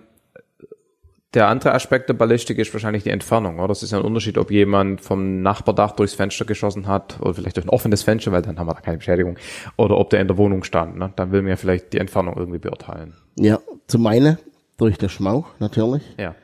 der 1.34 1.46
andere 1.46 1.72
Aspekt 1.74 2.08
der 2.08 2.14
Ballistik 2.14 2.58
ist 2.58 2.72
wahrscheinlich 2.72 3.04
die 3.04 3.10
Entfernung, 3.10 3.58
oder? 3.58 3.68
Das 3.68 3.84
ist 3.84 3.92
ja 3.92 3.98
ein 3.98 4.04
Unterschied, 4.04 4.36
ob 4.36 4.50
jemand 4.50 5.00
vom 5.00 5.42
Nachbardach 5.42 5.92
durchs 5.92 6.14
Fenster 6.14 6.44
geschossen 6.44 6.88
hat 6.88 7.20
oder 7.20 7.34
vielleicht 7.34 7.56
durch 7.56 7.66
ein 7.66 7.70
offenes 7.70 8.02
Fenster, 8.02 8.32
weil 8.32 8.42
dann 8.42 8.58
haben 8.58 8.66
wir 8.66 8.74
da 8.74 8.80
keine 8.80 8.98
Beschädigung, 8.98 9.38
oder 9.76 9.96
ob 9.96 10.10
der 10.10 10.20
in 10.20 10.26
der 10.26 10.36
Wohnung 10.36 10.64
stand. 10.64 10.98
Ne? 10.98 11.12
Dann 11.14 11.30
will 11.30 11.42
man 11.42 11.50
ja 11.50 11.56
vielleicht 11.56 11.92
die 11.92 11.98
Entfernung 11.98 12.36
irgendwie 12.36 12.58
beurteilen. 12.58 13.14
Ja, 13.38 13.60
zum 13.86 14.06
einen 14.08 14.38
durch 14.76 14.98
den 14.98 15.08
Schmauch 15.08 15.46
natürlich. 15.60 16.02
Ja. 16.18 16.34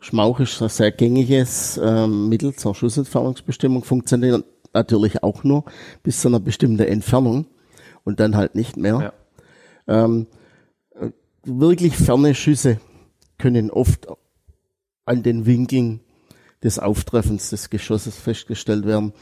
Schmauch 0.00 0.40
ist 0.40 0.60
ein 0.62 0.68
sehr 0.68 0.92
gängiges 0.92 1.80
ähm, 1.82 2.28
Mittel 2.28 2.54
zur 2.54 2.74
Schussentfernungsbestimmung, 2.74 3.84
funktioniert 3.84 4.44
natürlich 4.72 5.22
auch 5.22 5.44
nur 5.44 5.64
bis 6.02 6.20
zu 6.20 6.28
einer 6.28 6.40
bestimmten 6.40 6.82
Entfernung 6.82 7.46
und 8.04 8.20
dann 8.20 8.36
halt 8.36 8.54
nicht 8.54 8.76
mehr. 8.76 9.12
Ja. 9.86 10.04
Ähm, 10.04 10.26
wirklich 11.44 11.96
ferne 11.96 12.34
Schüsse 12.34 12.80
können 13.38 13.70
oft 13.70 14.06
an 15.04 15.22
den 15.22 15.46
Winkeln 15.46 16.00
des 16.62 16.78
Auftreffens 16.78 17.50
des 17.50 17.70
Geschosses 17.70 18.16
festgestellt 18.16 18.86
werden. 18.86 19.12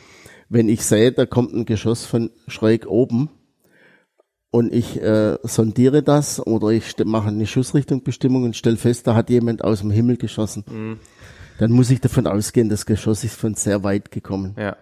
Wenn 0.49 0.69
ich 0.69 0.85
sehe, 0.85 1.13
da 1.13 1.27
kommt 1.27 1.53
ein 1.55 1.67
Geschoss 1.67 2.05
von 2.05 2.31
schräg 2.49 2.87
oben 2.87 3.31
und 4.51 4.73
ich 4.73 5.01
äh, 5.01 5.37
sondiere 5.43 6.03
das 6.03 6.45
oder 6.45 6.69
ich 6.69 6.97
mache 7.05 7.29
eine 7.29 7.47
Schussrichtungsbestimmung 7.47 8.45
und 8.45 8.57
stelle 8.57 8.77
fest, 8.77 9.07
da 9.07 9.15
hat 9.15 9.31
jemand 9.31 9.63
aus 9.63 9.81
dem 9.81 9.91
Himmel 9.91 10.17
geschossen, 10.17 10.65
mhm. 10.69 10.99
dann 11.59 11.71
muss 11.71 11.91
ich 11.91 12.01
davon 12.01 12.27
ausgehen, 12.27 12.69
das 12.69 12.87
Geschoss 12.87 13.25
ist 13.25 13.37
von 13.37 13.55
sehr 13.55 13.85
weit 13.85 14.11
gekommen. 14.11 14.55
Ja 14.59 14.77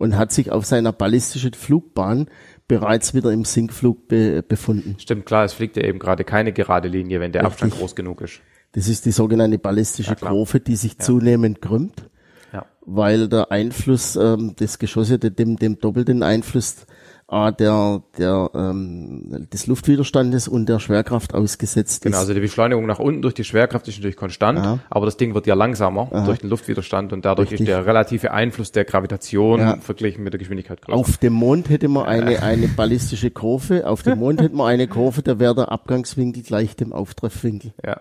und 0.00 0.16
hat 0.16 0.32
sich 0.32 0.50
auf 0.50 0.64
seiner 0.64 0.92
ballistischen 0.92 1.52
Flugbahn 1.52 2.26
bereits 2.66 3.12
wieder 3.12 3.30
im 3.32 3.44
Sinkflug 3.44 4.08
be 4.08 4.42
befunden. 4.42 4.96
Stimmt, 4.98 5.26
klar, 5.26 5.44
es 5.44 5.52
fliegt 5.52 5.76
ja 5.76 5.84
eben 5.84 5.98
gerade 5.98 6.24
keine 6.24 6.52
gerade 6.52 6.88
Linie, 6.88 7.20
wenn 7.20 7.32
der 7.32 7.42
Richtig. 7.42 7.52
Abstand 7.52 7.74
groß 7.74 7.94
genug 7.94 8.22
ist. 8.22 8.40
Das 8.72 8.88
ist 8.88 9.04
die 9.04 9.10
sogenannte 9.10 9.58
ballistische 9.58 10.16
ja, 10.18 10.28
Kurve, 10.28 10.60
die 10.60 10.76
sich 10.76 10.92
ja. 10.92 10.98
zunehmend 11.00 11.60
krümmt, 11.60 12.08
ja. 12.52 12.64
weil 12.80 13.28
der 13.28 13.52
Einfluss 13.52 14.16
ähm, 14.16 14.56
des 14.56 14.78
Geschosses 14.78 15.18
dem, 15.20 15.56
dem 15.56 15.78
doppelten 15.78 16.22
Einfluss 16.22 16.86
A, 17.30 17.52
der, 17.52 18.02
der, 18.18 18.50
ähm, 18.54 19.46
des 19.52 19.66
Luftwiderstandes 19.66 20.48
und 20.48 20.68
der 20.68 20.80
Schwerkraft 20.80 21.34
ausgesetzt 21.34 22.02
genau, 22.02 22.14
ist. 22.14 22.18
Genau, 22.18 22.20
also 22.20 22.34
die 22.34 22.40
Beschleunigung 22.40 22.86
nach 22.86 22.98
unten 22.98 23.22
durch 23.22 23.34
die 23.34 23.44
Schwerkraft 23.44 23.86
ist 23.88 23.98
natürlich 23.98 24.16
konstant, 24.16 24.58
Aha. 24.58 24.78
aber 24.90 25.06
das 25.06 25.16
Ding 25.16 25.34
wird 25.34 25.46
ja 25.46 25.54
langsamer 25.54 26.08
Aha. 26.10 26.26
durch 26.26 26.40
den 26.40 26.50
Luftwiderstand 26.50 27.12
und 27.12 27.24
dadurch 27.24 27.52
Richtig. 27.52 27.68
ist 27.68 27.74
der 27.74 27.86
relative 27.86 28.32
Einfluss 28.32 28.72
der 28.72 28.84
Gravitation 28.84 29.60
ja. 29.60 29.76
verglichen 29.76 30.24
mit 30.24 30.32
der 30.32 30.38
Geschwindigkeit 30.38 30.82
größer. 30.82 30.98
Auf 30.98 31.18
dem 31.18 31.34
Mond 31.34 31.68
hätte 31.70 31.88
man 31.88 32.06
eine, 32.06 32.42
eine 32.42 32.66
ballistische 32.68 33.30
Kurve, 33.30 33.86
auf 33.86 34.02
dem 34.02 34.18
Mond 34.18 34.40
hätte 34.40 34.56
man 34.56 34.66
eine 34.66 34.88
Kurve, 34.88 35.22
da 35.22 35.38
wäre 35.38 35.54
der 35.54 35.70
Abgangswinkel 35.70 36.42
gleich 36.42 36.74
dem 36.74 36.92
Auftreffwinkel. 36.92 37.72
Ja. 37.84 38.00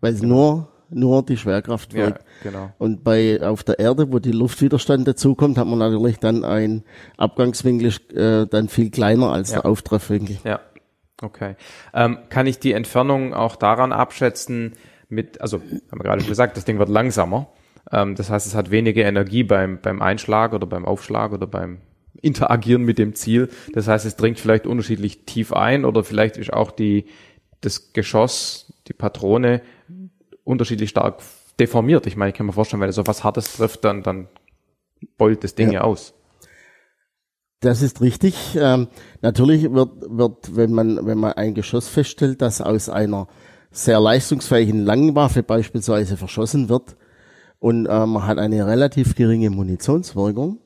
Weil 0.00 0.12
es 0.12 0.22
nur 0.22 0.68
nur 0.90 1.24
die 1.24 1.36
Schwerkraft 1.36 1.94
wirkt. 1.94 2.24
Ja, 2.44 2.50
genau. 2.50 2.72
Und 2.78 3.04
bei 3.04 3.40
auf 3.42 3.64
der 3.64 3.78
Erde, 3.78 4.12
wo 4.12 4.18
die 4.18 4.32
Luftwiderstand 4.32 5.06
dazukommt, 5.06 5.58
hat 5.58 5.66
man 5.66 5.78
natürlich 5.78 6.18
dann 6.18 6.44
ein 6.44 6.84
Abgangswinkel 7.16 7.92
äh, 8.14 8.46
dann 8.46 8.68
viel 8.68 8.90
kleiner 8.90 9.32
als 9.32 9.50
ja. 9.50 9.60
der 9.60 9.70
Auftreffwinkel. 9.70 10.38
Ja, 10.44 10.60
okay. 11.22 11.56
Ähm, 11.94 12.18
kann 12.28 12.46
ich 12.46 12.58
die 12.58 12.72
Entfernung 12.72 13.34
auch 13.34 13.56
daran 13.56 13.92
abschätzen 13.92 14.72
mit, 15.08 15.40
also 15.40 15.58
haben 15.58 15.98
wir 16.00 16.04
gerade 16.04 16.20
schon 16.20 16.30
gesagt, 16.30 16.56
das 16.56 16.64
Ding 16.64 16.78
wird 16.78 16.88
langsamer. 16.88 17.48
Ähm, 17.90 18.14
das 18.14 18.30
heißt, 18.30 18.46
es 18.46 18.54
hat 18.54 18.70
weniger 18.70 19.04
Energie 19.04 19.44
beim 19.44 19.80
beim 19.80 20.02
Einschlag 20.02 20.52
oder 20.52 20.66
beim 20.66 20.84
Aufschlag 20.84 21.32
oder 21.32 21.46
beim 21.46 21.78
Interagieren 22.22 22.82
mit 22.82 22.98
dem 22.98 23.14
Ziel. 23.14 23.50
Das 23.72 23.88
heißt, 23.88 24.06
es 24.06 24.16
dringt 24.16 24.40
vielleicht 24.40 24.66
unterschiedlich 24.66 25.26
tief 25.26 25.52
ein 25.52 25.84
oder 25.84 26.02
vielleicht 26.02 26.36
ist 26.38 26.52
auch 26.52 26.70
die 26.70 27.06
das 27.60 27.92
Geschoss, 27.92 28.72
die 28.88 28.92
Patrone 28.92 29.62
unterschiedlich 30.46 30.90
stark 30.90 31.18
deformiert. 31.58 32.06
Ich 32.06 32.16
meine, 32.16 32.30
ich 32.30 32.36
kann 32.36 32.46
mir 32.46 32.52
vorstellen, 32.52 32.80
wenn 32.80 32.88
er 32.88 32.94
so 32.94 33.06
was 33.06 33.24
Hartes 33.24 33.56
trifft, 33.56 33.84
dann, 33.84 34.02
dann 34.02 34.28
beult 35.18 35.44
das 35.44 35.54
Ding 35.54 35.68
ja, 35.68 35.74
ja 35.74 35.80
aus. 35.82 36.14
Das 37.60 37.82
ist 37.82 38.00
richtig. 38.00 38.56
Ähm, 38.58 38.88
natürlich 39.22 39.72
wird, 39.72 39.90
wird, 40.08 40.56
wenn 40.56 40.72
man, 40.72 41.06
wenn 41.06 41.18
man 41.18 41.32
ein 41.32 41.54
Geschoss 41.54 41.88
feststellt, 41.88 42.42
das 42.42 42.60
aus 42.60 42.88
einer 42.88 43.28
sehr 43.70 44.00
leistungsfähigen 44.00 44.84
Langwaffe 44.84 45.42
beispielsweise 45.42 46.16
verschossen 46.16 46.68
wird 46.68 46.96
und 47.58 47.86
äh, 47.86 48.06
man 48.06 48.26
hat 48.26 48.38
eine 48.38 48.66
relativ 48.66 49.14
geringe 49.16 49.50
Munitionswirkung, 49.50 50.60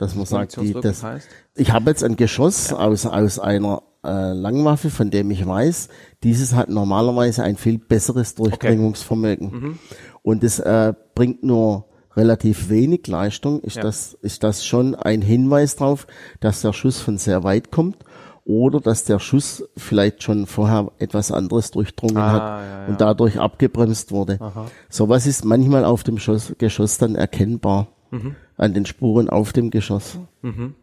dass 0.00 0.14
man 0.14 0.24
sagt, 0.24 0.60
die, 0.60 0.72
das, 0.72 1.02
heißt? 1.02 1.28
ich 1.54 1.72
habe 1.72 1.90
jetzt 1.90 2.02
ein 2.02 2.16
Geschoss 2.16 2.70
ja. 2.70 2.76
aus, 2.76 3.04
aus 3.04 3.38
einer 3.38 3.82
äh, 4.02 4.32
Langwaffe, 4.32 4.88
von 4.88 5.10
dem 5.10 5.30
ich 5.30 5.46
weiß, 5.46 5.88
dieses 6.22 6.54
hat 6.54 6.70
normalerweise 6.70 7.42
ein 7.42 7.56
viel 7.56 7.78
besseres 7.78 8.34
Durchdringungsvermögen. 8.34 9.48
Okay. 9.48 9.56
Mhm. 9.56 9.78
Und 10.22 10.44
es 10.44 10.58
äh, 10.58 10.94
bringt 11.14 11.42
nur 11.42 11.86
relativ 12.16 12.70
wenig 12.70 13.06
Leistung, 13.06 13.60
ist, 13.60 13.76
ja. 13.76 13.82
das, 13.82 14.14
ist 14.22 14.42
das 14.42 14.64
schon 14.64 14.94
ein 14.94 15.22
Hinweis 15.22 15.76
darauf, 15.76 16.06
dass 16.40 16.62
der 16.62 16.72
Schuss 16.72 16.98
von 17.00 17.18
sehr 17.18 17.44
weit 17.44 17.70
kommt 17.70 17.98
oder 18.44 18.80
dass 18.80 19.04
der 19.04 19.18
Schuss 19.18 19.64
vielleicht 19.76 20.22
schon 20.22 20.46
vorher 20.46 20.90
etwas 20.98 21.30
anderes 21.30 21.70
durchdrungen 21.70 22.16
ah, 22.16 22.32
hat 22.32 22.42
ja, 22.42 22.62
ja. 22.62 22.86
und 22.86 23.00
dadurch 23.00 23.38
abgebremst 23.38 24.12
wurde. 24.12 24.38
Aha. 24.40 24.66
Sowas 24.88 25.26
ist 25.26 25.44
manchmal 25.44 25.84
auf 25.84 26.02
dem 26.02 26.18
Schoss, 26.18 26.54
Geschoss 26.58 26.98
dann 26.98 27.14
erkennbar, 27.14 27.88
mhm. 28.10 28.34
An 28.60 28.74
den 28.74 28.86
Spuren 28.86 29.28
auf 29.28 29.52
dem 29.52 29.70
Geschoss. 29.70 30.18
Mhm. 30.42 30.74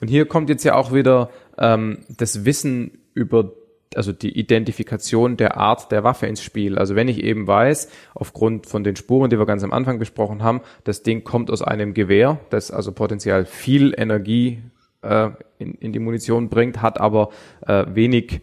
Und 0.00 0.08
hier 0.08 0.26
kommt 0.26 0.48
jetzt 0.48 0.64
ja 0.64 0.74
auch 0.74 0.92
wieder 0.92 1.30
ähm, 1.58 1.98
das 2.08 2.44
Wissen 2.44 2.98
über 3.14 3.52
also 3.94 4.12
die 4.12 4.38
Identifikation 4.38 5.36
der 5.36 5.58
Art 5.58 5.92
der 5.92 6.02
Waffe 6.02 6.26
ins 6.26 6.42
Spiel. 6.42 6.78
Also 6.78 6.96
wenn 6.96 7.08
ich 7.08 7.22
eben 7.22 7.46
weiß, 7.46 7.90
aufgrund 8.14 8.66
von 8.66 8.84
den 8.84 8.96
Spuren, 8.96 9.28
die 9.28 9.38
wir 9.38 9.44
ganz 9.44 9.62
am 9.62 9.72
Anfang 9.72 9.98
besprochen 9.98 10.42
haben, 10.42 10.62
das 10.84 11.02
Ding 11.02 11.24
kommt 11.24 11.50
aus 11.50 11.60
einem 11.60 11.92
Gewehr, 11.92 12.40
das 12.48 12.70
also 12.70 12.92
potenziell 12.92 13.44
viel 13.44 13.94
Energie 13.94 14.62
äh, 15.02 15.28
in, 15.58 15.74
in 15.74 15.92
die 15.92 15.98
Munition 15.98 16.48
bringt, 16.48 16.80
hat 16.80 17.00
aber 17.00 17.28
äh, 17.66 17.84
wenig 17.88 18.40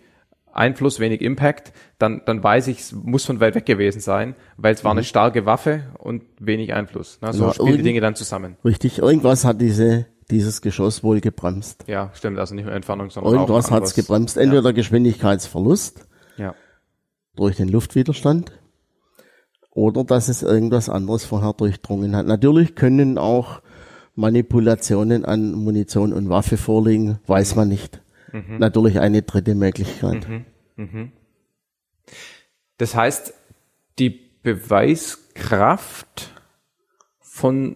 Einfluss, 0.53 0.99
wenig 0.99 1.21
Impact, 1.21 1.71
dann, 1.97 2.21
dann 2.25 2.43
weiß 2.43 2.67
ich, 2.67 2.79
es 2.79 2.91
muss 2.91 3.25
von 3.25 3.39
weit 3.39 3.55
weg 3.55 3.65
gewesen 3.65 3.99
sein, 4.01 4.35
weil 4.57 4.73
es 4.73 4.83
war 4.83 4.91
eine 4.91 5.01
mhm. 5.01 5.05
starke 5.05 5.45
Waffe 5.45 5.83
und 5.97 6.23
wenig 6.39 6.73
Einfluss. 6.73 7.19
Ne? 7.21 7.33
So 7.33 7.45
ja, 7.45 7.53
spielen 7.53 7.77
die 7.77 7.83
Dinge 7.83 8.01
dann 8.01 8.15
zusammen. 8.15 8.57
Richtig, 8.63 8.99
irgendwas 8.99 9.45
hat 9.45 9.61
diese 9.61 10.07
dieses 10.31 10.61
Geschoss 10.61 11.03
wohl 11.03 11.21
gebremst. 11.21 11.85
Ja, 11.87 12.11
stimmt, 12.13 12.37
also 12.37 12.53
nicht 12.53 12.65
nur 12.65 12.73
Entfernung, 12.73 13.09
sondern 13.09 13.33
Irgendwas 13.33 13.67
auch 13.67 13.71
hat's 13.71 13.95
gebremst, 13.95 14.37
entweder 14.37 14.63
ja. 14.63 14.71
Geschwindigkeitsverlust 14.71 16.07
ja. 16.37 16.53
durch 17.35 17.55
den 17.55 17.69
Luftwiderstand 17.69 18.51
oder 19.71 20.03
dass 20.03 20.29
es 20.29 20.43
irgendwas 20.43 20.89
anderes 20.89 21.25
vorher 21.25 21.53
durchdrungen 21.53 22.15
hat. 22.15 22.27
Natürlich 22.27 22.75
können 22.75 23.17
auch 23.17 23.61
Manipulationen 24.15 25.25
an 25.25 25.53
Munition 25.53 26.13
und 26.13 26.29
Waffe 26.29 26.57
vorliegen, 26.57 27.19
weiß 27.25 27.55
man 27.55 27.69
nicht. 27.69 28.01
Mhm. 28.31 28.57
Natürlich 28.59 28.99
eine 28.99 29.21
dritte 29.21 29.55
Möglichkeit. 29.55 30.27
Mhm. 30.27 30.45
Mhm. 30.75 31.11
Das 32.77 32.95
heißt, 32.95 33.33
die 33.99 34.09
Beweiskraft 34.41 36.31
von 37.19 37.75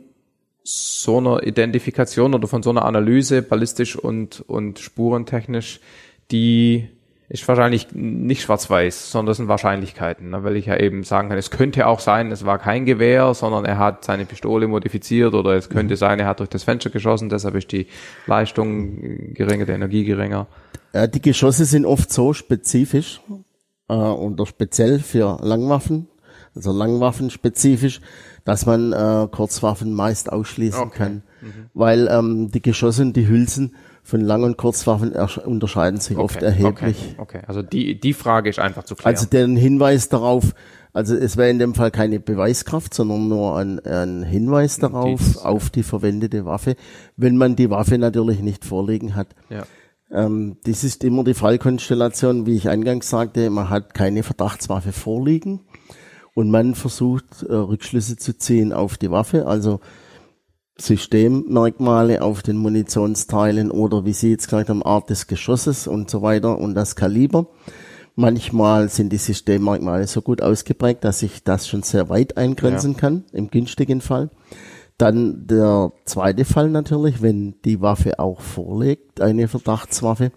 so 0.63 1.17
einer 1.17 1.45
Identifikation 1.45 2.33
oder 2.33 2.47
von 2.47 2.63
so 2.63 2.69
einer 2.69 2.85
Analyse, 2.85 3.41
ballistisch 3.41 3.97
und, 3.97 4.41
und 4.41 4.79
spurentechnisch, 4.79 5.81
die 6.31 6.87
ist 7.33 7.47
wahrscheinlich 7.47 7.87
nicht 7.93 8.43
schwarz-weiß, 8.43 9.09
sondern 9.09 9.31
das 9.31 9.37
sind 9.37 9.47
Wahrscheinlichkeiten, 9.47 10.29
ne? 10.29 10.43
weil 10.43 10.55
ich 10.55 10.67
ja 10.67 10.79
eben 10.79 11.03
sagen 11.03 11.29
kann, 11.29 11.37
es 11.39 11.49
könnte 11.49 11.87
auch 11.87 11.99
sein, 11.99 12.31
es 12.31 12.45
war 12.45 12.59
kein 12.59 12.85
Gewehr, 12.85 13.33
sondern 13.33 13.65
er 13.65 13.79
hat 13.79 14.05
seine 14.05 14.25
Pistole 14.25 14.67
modifiziert 14.67 15.33
oder 15.33 15.55
es 15.55 15.67
könnte 15.67 15.95
mhm. 15.95 15.97
sein, 15.97 16.19
er 16.19 16.27
hat 16.27 16.41
durch 16.41 16.49
das 16.49 16.63
Fenster 16.63 16.91
geschossen, 16.91 17.29
deshalb 17.29 17.55
ist 17.55 17.71
die 17.71 17.87
Leistung 18.27 19.33
geringer, 19.33 19.65
die 19.65 19.71
Energie 19.71 20.03
geringer. 20.03 20.45
Ja, 20.93 21.07
die 21.07 21.23
Geschosse 21.23 21.65
sind 21.65 21.87
oft 21.87 22.13
so 22.13 22.33
spezifisch 22.33 23.19
äh, 23.89 23.93
oder 23.95 24.45
speziell 24.45 24.99
für 24.99 25.39
Langwaffen, 25.41 26.09
also 26.53 26.71
Langwaffen 26.71 27.31
spezifisch, 27.31 27.99
dass 28.45 28.67
man 28.67 28.93
äh, 28.93 29.27
Kurzwaffen 29.31 29.95
meist 29.95 30.31
ausschließen 30.31 30.81
okay. 30.81 30.97
kann, 30.97 31.23
mhm. 31.41 31.69
weil 31.73 32.07
ähm, 32.11 32.51
die 32.51 32.61
Geschosse 32.61 33.01
und 33.01 33.17
die 33.17 33.27
Hülsen 33.27 33.73
von 34.03 34.19
Lang- 34.19 34.43
und 34.43 34.57
Kurzwaffen 34.57 35.13
unterscheiden 35.45 35.99
sich 35.99 36.17
okay. 36.17 36.23
oft 36.23 36.43
erheblich. 36.43 37.15
Okay. 37.17 37.37
okay, 37.37 37.41
also 37.47 37.61
die, 37.61 37.99
die 37.99 38.13
Frage 38.13 38.49
ist 38.49 38.59
einfach 38.59 38.83
zu 38.83 38.95
klären. 38.95 39.15
Also 39.15 39.25
der 39.27 39.47
Hinweis 39.47 40.09
darauf, 40.09 40.53
also 40.91 41.15
es 41.15 41.37
wäre 41.37 41.49
in 41.49 41.57
dem 41.57 41.73
Fall 41.73 41.89
keine 41.89 42.19
Beweiskraft, 42.19 42.93
sondern 42.93 43.29
nur 43.29 43.57
ein, 43.57 43.79
ein 43.79 44.23
Hinweis 44.23 44.77
darauf, 44.77 45.19
Dies, 45.19 45.37
auf 45.37 45.69
die 45.69 45.83
verwendete 45.83 46.45
Waffe, 46.45 46.75
wenn 47.15 47.37
man 47.37 47.55
die 47.55 47.69
Waffe 47.69 47.97
natürlich 47.97 48.41
nicht 48.41 48.65
vorliegen 48.65 49.15
hat. 49.15 49.29
Ja. 49.49 49.63
Ähm, 50.11 50.57
das 50.65 50.83
ist 50.83 51.05
immer 51.05 51.23
die 51.23 51.33
Fallkonstellation, 51.33 52.45
wie 52.45 52.57
ich 52.57 52.67
eingangs 52.67 53.09
sagte, 53.09 53.49
man 53.49 53.69
hat 53.69 53.93
keine 53.93 54.23
Verdachtswaffe 54.23 54.91
vorliegen 54.91 55.61
und 56.35 56.51
man 56.51 56.75
versucht 56.75 57.43
äh, 57.43 57.53
Rückschlüsse 57.53 58.17
zu 58.17 58.37
ziehen 58.37 58.73
auf 58.73 58.97
die 58.97 59.09
Waffe, 59.09 59.47
also 59.47 59.79
Systemmerkmale 60.77 62.21
auf 62.21 62.41
den 62.41 62.57
Munitionsteilen 62.57 63.71
oder 63.71 64.05
wie 64.05 64.13
Sie 64.13 64.31
jetzt 64.31 64.45
gesagt 64.45 64.69
haben, 64.69 64.83
Art 64.83 65.09
des 65.09 65.27
Geschosses 65.27 65.87
und 65.87 66.09
so 66.09 66.21
weiter 66.21 66.57
und 66.57 66.73
das 66.75 66.95
Kaliber. 66.95 67.47
Manchmal 68.15 68.89
sind 68.89 69.11
die 69.11 69.17
Systemmerkmale 69.17 70.07
so 70.07 70.21
gut 70.21 70.41
ausgeprägt, 70.41 71.03
dass 71.03 71.21
ich 71.23 71.43
das 71.43 71.67
schon 71.67 71.83
sehr 71.83 72.09
weit 72.09 72.37
eingrenzen 72.37 72.93
ja. 72.93 72.99
kann, 72.99 73.23
im 73.31 73.49
günstigen 73.49 74.01
Fall. 74.01 74.29
Dann 74.97 75.47
der 75.47 75.91
zweite 76.05 76.45
Fall 76.45 76.69
natürlich, 76.69 77.21
wenn 77.21 77.55
die 77.65 77.81
Waffe 77.81 78.19
auch 78.19 78.41
vorliegt, 78.41 79.21
eine 79.21 79.47
Verdachtswaffe, 79.47 80.31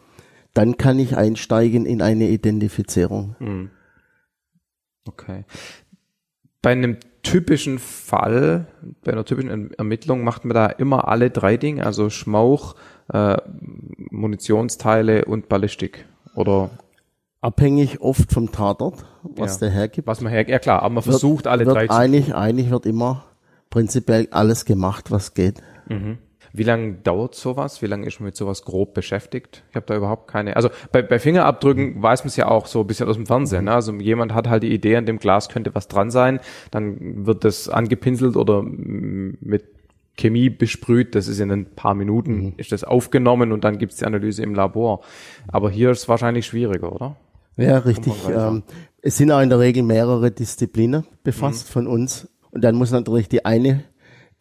dann 0.55 0.79
kann 0.79 0.99
ich 0.99 1.17
einsteigen 1.17 1.85
in 1.85 2.01
eine 2.01 2.29
Identifizierung. 2.29 3.37
Hm. 3.39 3.71
Okay 5.07 5.45
bei 6.67 6.73
einem 6.73 6.97
typischen 7.31 7.79
Fall, 7.79 8.67
bei 9.05 9.13
einer 9.13 9.25
typischen 9.25 9.73
Ermittlung 9.75 10.25
macht 10.25 10.45
man 10.45 10.55
da 10.55 10.67
immer 10.67 11.09
alle 11.09 11.31
drei 11.31 11.57
Dinge, 11.57 11.85
also 11.85 12.11
Schmauch, 12.11 12.75
äh, 13.13 13.37
Munitionsteile 14.11 15.25
und 15.25 15.49
Ballistik. 15.49 16.07
Oder 16.35 16.71
abhängig 17.41 18.01
oft 18.01 18.33
vom 18.33 18.53
Tatort, 18.53 19.05
was 19.23 19.61
ja. 19.61 19.67
der 19.67 19.71
hergibt. 19.71 20.07
Was 20.07 20.21
man 20.21 20.33
her, 20.33 20.49
ja 20.49 20.59
klar, 20.59 20.83
aber 20.83 20.95
man 20.95 21.03
versucht 21.03 21.45
wird, 21.45 21.47
alle 21.49 21.67
wird 21.67 21.77
drei 21.77 21.91
eigentlich, 21.91 22.27
zu 22.27 22.37
Eigentlich 22.37 22.71
wird 22.71 22.87
immer 22.87 23.25
prinzipiell 23.71 24.29
alles 24.31 24.65
gemacht, 24.65 25.11
was 25.11 25.35
geht. 25.35 25.63
Mhm. 25.89 26.19
Wie 26.57 26.63
lange 26.63 26.95
dauert 26.95 27.35
sowas? 27.35 27.83
Wie 27.83 27.87
lange 27.87 28.07
ist 28.07 28.19
man 28.19 28.27
mit 28.27 28.37
sowas 28.37 28.65
grob 28.65 28.95
beschäftigt? 28.95 29.63
Ich 29.71 29.77
habe 29.77 29.87
da 29.87 29.97
überhaupt 29.97 30.29
keine. 30.29 30.57
Also 30.57 30.71
bei, 30.91 31.03
bei 31.03 31.19
Fingerabdrücken 31.19 32.03
weiß 32.03 32.21
man 32.21 32.29
es 32.29 32.37
ja 32.37 32.49
auch 32.49 32.67
so 32.67 32.81
ein 32.81 32.87
bisschen 32.87 33.09
aus 33.09 33.17
dem 33.17 33.27
Fernsehen. 33.27 33.67
Ne? 33.67 33.73
Also 33.73 33.93
jemand 33.95 34.33
hat 34.33 34.49
halt 34.49 34.63
die 34.63 34.73
Idee, 34.73 34.97
an 34.97 35.07
dem 35.07 35.19
Glas 35.19 35.49
könnte 35.49 35.75
was 35.75 35.89
dran 35.89 36.11
sein, 36.11 36.41
dann 36.71 37.27
wird 37.27 37.45
das 37.45 37.69
angepinselt 37.69 38.37
oder 38.37 38.63
mit 38.63 39.65
Chemie 40.17 40.49
besprüht. 40.49 41.15
Das 41.15 41.29
ist 41.29 41.41
in 41.41 41.51
ein 41.51 41.67
paar 41.67 41.95
Minuten 41.95 42.37
mhm. 42.37 42.55
ist 42.57 42.73
das 42.73 42.85
aufgenommen 42.85 43.53
und 43.53 43.65
dann 43.65 43.79
gibt's 43.79 43.97
die 43.97 44.07
Analyse 44.07 44.43
im 44.43 44.55
Labor. 44.55 45.01
Aber 45.49 45.71
hier 45.71 45.91
ist 45.91 46.01
es 46.01 46.09
wahrscheinlich 46.09 46.47
schwieriger, 46.47 46.93
oder? 46.93 47.17
Ja, 47.57 47.79
richtig. 47.79 48.15
Ähm, 48.29 48.63
es 49.03 49.17
sind 49.17 49.31
auch 49.31 49.41
in 49.41 49.49
der 49.49 49.59
Regel 49.59 49.83
mehrere 49.83 50.31
Disziplinen 50.31 51.07
befasst 51.23 51.69
mhm. 51.69 51.73
von 51.73 51.87
uns. 51.87 52.29
Und 52.51 52.63
dann 52.63 52.75
muss 52.75 52.91
natürlich 52.91 53.29
die 53.29 53.45
eine 53.45 53.85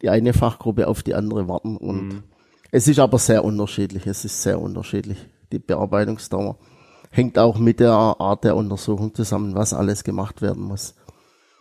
die 0.02 0.10
eine 0.10 0.32
Fachgruppe 0.32 0.88
auf 0.88 1.02
die 1.02 1.14
andere 1.14 1.48
warten. 1.48 1.76
Und 1.76 2.08
mhm. 2.08 2.22
es 2.70 2.88
ist 2.88 2.98
aber 2.98 3.18
sehr 3.18 3.44
unterschiedlich. 3.44 4.06
Es 4.06 4.24
ist 4.24 4.42
sehr 4.42 4.60
unterschiedlich, 4.60 5.18
die 5.52 5.58
Bearbeitungsdauer. 5.58 6.58
Hängt 7.10 7.38
auch 7.38 7.58
mit 7.58 7.80
der 7.80 7.92
Art 7.92 8.44
der 8.44 8.56
Untersuchung 8.56 9.14
zusammen, 9.14 9.54
was 9.54 9.72
alles 9.72 10.04
gemacht 10.04 10.42
werden 10.42 10.64
muss. 10.64 10.94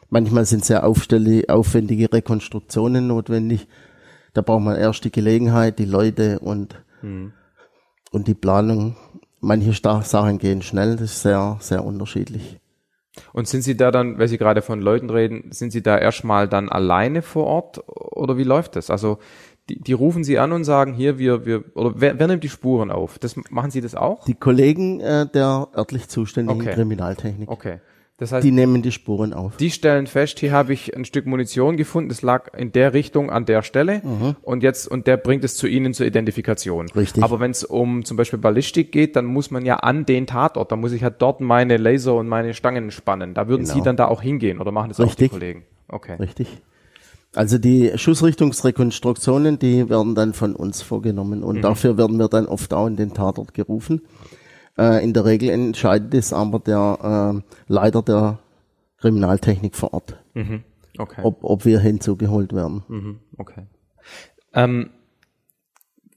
Manchmal 0.10 0.46
sind 0.46 0.66
sehr 0.66 0.86
aufwendige 0.86 2.12
Rekonstruktionen 2.12 3.08
notwendig. 3.08 3.68
Da 4.34 4.42
braucht 4.42 4.64
man 4.64 4.76
erst 4.76 5.06
die 5.06 5.12
Gelegenheit, 5.12 5.80
die 5.80 5.86
Leute 5.86 6.40
und, 6.40 6.76
mhm. 7.02 7.34
und 8.12 8.28
die 8.28 8.34
Planung. 8.34 8.98
Manche 9.40 9.74
Sachen 9.74 10.38
gehen 10.38 10.62
schnell, 10.62 10.98
das 10.98 11.12
ist 11.12 11.22
sehr, 11.22 11.58
sehr 11.62 11.86
unterschiedlich. 11.86 12.60
Und 13.34 13.48
sind 13.48 13.62
Sie 13.62 13.78
da 13.78 13.92
dann, 13.92 14.20
weil 14.20 14.28
Sie 14.28 14.38
gerade 14.38 14.62
von 14.62 14.82
Leuten 14.82 15.10
reden, 15.10 15.52
sind 15.52 15.72
Sie 15.72 15.82
da 15.82 15.98
erstmal 15.98 16.48
dann 16.48 16.70
alleine 16.70 17.22
vor 17.22 17.46
Ort 17.46 17.84
oder 17.88 18.38
wie 18.38 18.44
läuft 18.44 18.76
das? 18.76 18.90
Also 18.90 19.20
die, 19.70 19.80
die 19.80 19.94
rufen 19.94 20.24
Sie 20.24 20.38
an 20.38 20.52
und 20.52 20.64
sagen, 20.64 20.94
hier, 20.94 21.18
wir, 21.18 21.46
wir, 21.46 21.64
oder 21.76 21.94
wer, 21.96 22.20
wer 22.20 22.28
nimmt 22.28 22.44
die 22.44 22.50
Spuren 22.50 22.92
auf? 22.92 23.18
Das 23.20 23.36
machen 23.50 23.72
Sie 23.72 23.82
das 23.82 23.96
auch? 23.96 24.26
Die 24.26 24.36
Kollegen 24.36 25.00
äh, 25.00 25.28
der 25.28 25.70
örtlich 25.76 26.08
zuständigen 26.08 26.62
okay. 26.62 26.74
Kriminaltechnik. 26.74 27.50
Okay. 27.50 27.80
Das 28.18 28.32
heißt, 28.32 28.46
die 28.46 28.52
nehmen 28.52 28.82
die 28.82 28.94
Spuren 28.94 29.34
auf. 29.34 29.58
Die 29.58 29.70
stellen 29.70 30.08
fest, 30.08 30.40
hier 30.40 30.54
habe 30.54 30.72
ich 30.72 30.96
ein 30.96 31.04
Stück 31.04 31.26
Munition 31.26 31.76
gefunden, 31.76 32.08
das 32.08 32.22
lag 32.22 32.54
in 32.58 32.72
der 32.72 32.94
Richtung 32.94 33.30
an 33.30 33.46
der 33.46 33.62
Stelle 33.62 34.02
mhm. 34.04 34.38
und 34.42 34.64
jetzt 34.64 34.88
und 34.88 35.06
der 35.06 35.18
bringt 35.18 35.44
es 35.44 35.58
zu 35.58 35.68
Ihnen 35.68 35.94
zur 35.94 36.06
Identifikation. 36.06 36.88
Richtig. 36.96 37.22
Aber 37.22 37.42
wenn 37.42 37.52
es 37.52 37.66
um 37.66 38.06
zum 38.06 38.16
Beispiel 38.16 38.40
Ballistik 38.40 38.94
geht, 38.94 39.18
dann 39.18 39.26
muss 39.26 39.52
man 39.52 39.66
ja 39.66 39.78
an 39.78 40.06
den 40.06 40.28
Tatort, 40.28 40.72
da 40.72 40.78
muss 40.78 40.94
ich 40.94 41.04
halt 41.04 41.16
dort 41.22 41.42
meine 41.42 41.76
Laser 41.76 42.16
und 42.16 42.30
meine 42.30 42.54
Stangen 42.54 42.90
spannen. 42.92 43.34
Da 43.34 43.50
würden 43.50 43.64
genau. 43.64 43.74
Sie 43.74 43.82
dann 43.82 43.98
da 43.98 44.08
auch 44.08 44.22
hingehen 44.22 44.62
oder 44.62 44.72
machen 44.72 44.90
das 44.90 45.00
Richtig. 45.00 45.16
auch 45.16 45.36
die 45.36 45.40
Kollegen? 45.40 45.64
Okay. 45.90 46.16
Richtig. 46.18 46.62
Also 47.36 47.58
die 47.58 47.92
Schussrichtungsrekonstruktionen, 47.96 49.60
die 49.60 49.90
werden 49.90 50.16
dann 50.16 50.34
von 50.34 50.56
uns 50.56 50.82
vorgenommen 50.82 51.44
und 51.44 51.58
mhm. 51.58 51.62
dafür 51.62 51.98
werden 51.98 52.18
wir 52.18 52.30
dann 52.30 52.46
oft 52.46 52.74
auch 52.74 52.88
in 52.88 52.96
den 52.96 53.14
Tatort 53.14 53.54
gerufen. 53.54 54.02
Äh, 54.78 55.04
in 55.04 55.14
der 55.14 55.26
Regel 55.26 55.50
entscheidet 55.50 56.14
es 56.14 56.34
aber 56.34 56.60
der 56.60 57.44
äh, 57.44 57.72
Leiter 57.72 58.02
der 58.02 58.40
Kriminaltechnik 58.98 59.76
vor 59.76 59.94
Ort, 59.94 60.18
mhm. 60.34 60.64
okay. 60.98 61.22
ob, 61.24 61.44
ob 61.44 61.66
wir 61.66 61.80
hinzugeholt 61.80 62.54
werden. 62.54 62.84
Mhm. 62.88 63.20
Okay. 63.38 63.68
Ähm, 64.54 64.90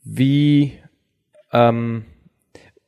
wie, 0.05 0.73
ähm, 1.53 2.05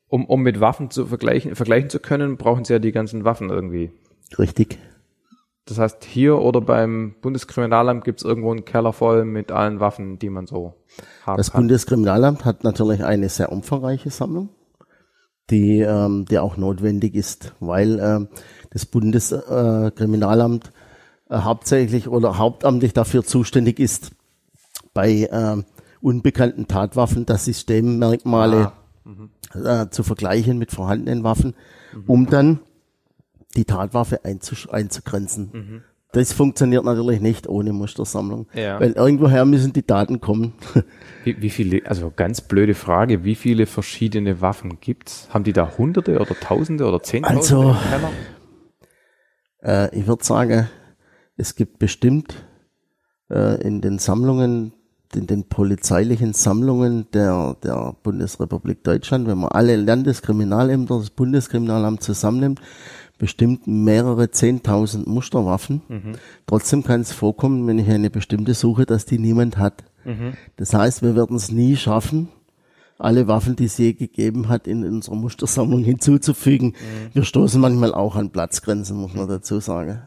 um, 0.08 0.24
um 0.26 0.42
mit 0.42 0.60
Waffen 0.60 0.90
zu 0.90 1.06
vergleichen, 1.06 1.54
vergleichen 1.54 1.90
zu 1.90 2.00
können, 2.00 2.36
brauchen 2.36 2.64
Sie 2.64 2.72
ja 2.72 2.78
die 2.78 2.92
ganzen 2.92 3.24
Waffen 3.24 3.50
irgendwie. 3.50 3.92
Richtig. 4.38 4.78
Das 5.66 5.78
heißt, 5.78 6.04
hier 6.04 6.38
oder 6.38 6.60
beim 6.60 7.14
Bundeskriminalamt 7.20 8.04
gibt 8.04 8.20
es 8.20 8.24
irgendwo 8.24 8.50
einen 8.50 8.64
Keller 8.64 8.92
voll 8.92 9.24
mit 9.24 9.52
allen 9.52 9.78
Waffen, 9.78 10.18
die 10.18 10.30
man 10.30 10.46
so 10.46 10.74
haben 11.24 11.36
Das 11.36 11.52
kann. 11.52 11.62
Bundeskriminalamt 11.62 12.44
hat 12.44 12.64
natürlich 12.64 13.04
eine 13.04 13.28
sehr 13.28 13.52
umfangreiche 13.52 14.10
Sammlung, 14.10 14.48
die, 15.50 15.80
ähm, 15.80 16.24
die 16.26 16.38
auch 16.38 16.56
notwendig 16.56 17.14
ist, 17.14 17.54
weil 17.60 17.98
ähm, 18.00 18.28
das 18.70 18.86
Bundeskriminalamt 18.86 20.70
äh, 21.28 21.38
hauptsächlich 21.38 22.08
oder 22.08 22.38
hauptamtlich 22.38 22.92
dafür 22.92 23.24
zuständig 23.24 23.78
ist, 23.78 24.12
bei 24.94 25.22
äh, 25.22 25.62
unbekannten 26.00 26.66
Tatwaffen 26.66 27.26
das 27.26 27.44
Systemmerkmale 27.44 28.72
ah. 29.54 29.82
äh, 29.82 29.90
zu 29.90 30.02
vergleichen 30.02 30.58
mit 30.58 30.70
vorhandenen 30.70 31.24
Waffen, 31.24 31.54
mhm. 31.92 32.04
um 32.06 32.26
dann 32.26 32.60
die 33.56 33.64
Tatwaffe 33.64 34.20
einzugrenzen. 34.24 35.50
Mhm. 35.52 35.82
Das 36.12 36.32
funktioniert 36.32 36.84
natürlich 36.84 37.20
nicht 37.20 37.48
ohne 37.48 37.72
Mustersammlung. 37.72 38.48
Ja. 38.52 38.80
Weil 38.80 38.92
irgendwoher 38.92 39.44
müssen 39.44 39.72
die 39.72 39.86
Daten 39.86 40.20
kommen. 40.20 40.54
Wie, 41.24 41.40
wie 41.40 41.50
viele, 41.50 41.86
also 41.86 42.10
ganz 42.14 42.40
blöde 42.40 42.74
Frage, 42.74 43.24
wie 43.24 43.34
viele 43.34 43.66
verschiedene 43.66 44.40
Waffen 44.40 44.78
gibt's? 44.80 45.28
Haben 45.30 45.44
die 45.44 45.52
da 45.52 45.76
hunderte 45.76 46.18
oder 46.18 46.34
tausende 46.34 46.86
oder 46.86 47.02
zehntausende? 47.02 47.76
Also, 47.76 48.10
äh, 49.62 49.96
ich 49.96 50.06
würde 50.06 50.24
sagen, 50.24 50.68
es 51.36 51.54
gibt 51.54 51.78
bestimmt 51.78 52.34
äh, 53.30 53.60
in 53.62 53.80
den 53.80 53.98
Sammlungen, 53.98 54.72
in 55.14 55.26
den 55.26 55.48
polizeilichen 55.48 56.32
Sammlungen 56.32 57.10
der, 57.12 57.56
der 57.62 57.96
Bundesrepublik 58.02 58.84
Deutschland, 58.84 59.26
wenn 59.26 59.38
man 59.38 59.50
alle 59.50 59.76
Landeskriminalämter, 59.76 60.98
das 60.98 61.10
Bundeskriminalamt 61.10 62.02
zusammennimmt, 62.02 62.60
bestimmt 63.20 63.66
mehrere 63.66 64.30
zehntausend 64.30 65.06
Musterwaffen. 65.06 65.82
Mhm. 65.88 66.12
Trotzdem 66.46 66.82
kann 66.82 67.02
es 67.02 67.12
vorkommen, 67.12 67.66
wenn 67.66 67.78
ich 67.78 67.88
eine 67.88 68.08
bestimmte 68.08 68.54
suche, 68.54 68.86
dass 68.86 69.04
die 69.04 69.18
niemand 69.18 69.58
hat. 69.58 69.84
Mhm. 70.04 70.32
Das 70.56 70.72
heißt, 70.72 71.02
wir 71.02 71.14
werden 71.14 71.36
es 71.36 71.52
nie 71.52 71.76
schaffen, 71.76 72.30
alle 72.98 73.28
Waffen, 73.28 73.56
die 73.56 73.66
es 73.66 73.76
je 73.76 73.92
gegeben 73.92 74.48
hat, 74.48 74.66
in 74.66 74.84
unserer 74.84 75.16
Mustersammlung 75.16 75.84
hinzuzufügen. 75.84 76.68
Mhm. 76.68 77.14
Wir 77.14 77.24
stoßen 77.24 77.60
manchmal 77.60 77.92
auch 77.92 78.16
an 78.16 78.30
Platzgrenzen, 78.30 78.96
muss 78.96 79.14
man 79.14 79.28
dazu 79.28 79.60
sagen. 79.60 80.02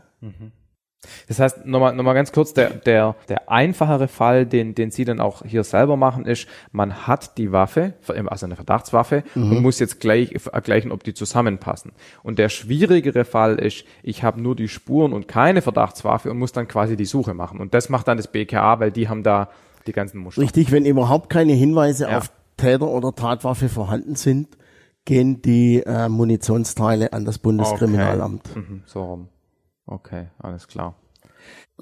Das 1.27 1.39
heißt, 1.39 1.65
nochmal 1.65 1.95
noch 1.95 2.03
mal 2.03 2.13
ganz 2.13 2.31
kurz, 2.31 2.53
der, 2.53 2.69
der, 2.69 3.15
der 3.30 3.51
einfachere 3.51 4.07
Fall, 4.07 4.45
den, 4.45 4.75
den 4.75 4.91
Sie 4.91 5.05
dann 5.05 5.19
auch 5.19 5.43
hier 5.45 5.63
selber 5.63 5.97
machen, 5.97 6.25
ist, 6.25 6.47
man 6.71 7.07
hat 7.07 7.38
die 7.38 7.51
Waffe, 7.51 7.93
also 8.07 8.45
eine 8.45 8.55
Verdachtswaffe, 8.55 9.23
mhm. 9.35 9.51
und 9.51 9.61
muss 9.61 9.80
jetzt 9.80 9.99
gleich 9.99 10.34
vergleichen, 10.38 10.91
ob 10.91 11.03
die 11.03 11.13
zusammenpassen. 11.13 11.91
Und 12.23 12.39
der 12.39 12.49
schwierigere 12.49 13.25
Fall 13.25 13.59
ist, 13.59 13.85
ich 14.01 14.23
habe 14.23 14.41
nur 14.41 14.55
die 14.55 14.67
Spuren 14.67 15.13
und 15.13 15.27
keine 15.27 15.61
Verdachtswaffe 15.61 16.31
und 16.31 16.38
muss 16.38 16.51
dann 16.51 16.67
quasi 16.67 16.95
die 16.95 17.05
Suche 17.05 17.34
machen. 17.34 17.59
Und 17.59 17.73
das 17.73 17.89
macht 17.89 18.07
dann 18.07 18.17
das 18.17 18.27
BKA, 18.27 18.80
weil 18.80 18.91
die 18.91 19.09
haben 19.09 19.23
da 19.23 19.49
die 19.88 19.93
ganzen 19.93 20.19
Muster. 20.19 20.41
Richtig, 20.41 20.71
wenn 20.71 20.85
überhaupt 20.85 21.30
keine 21.30 21.53
Hinweise 21.53 22.05
ja. 22.05 22.17
auf 22.17 22.31
Täter 22.57 22.88
oder 22.88 23.13
Tatwaffe 23.13 23.69
vorhanden 23.69 24.15
sind, 24.15 24.57
gehen 25.05 25.41
die 25.41 25.84
äh, 25.85 26.07
Munitionsteile 26.07 27.13
an 27.13 27.25
das 27.25 27.38
Bundeskriminalamt. 27.38 28.49
Okay. 28.49 28.59
Mhm, 28.59 28.84
so 28.85 29.03
rum. 29.03 29.27
Okay, 29.85 30.27
alles 30.39 30.68
klar. 30.68 30.95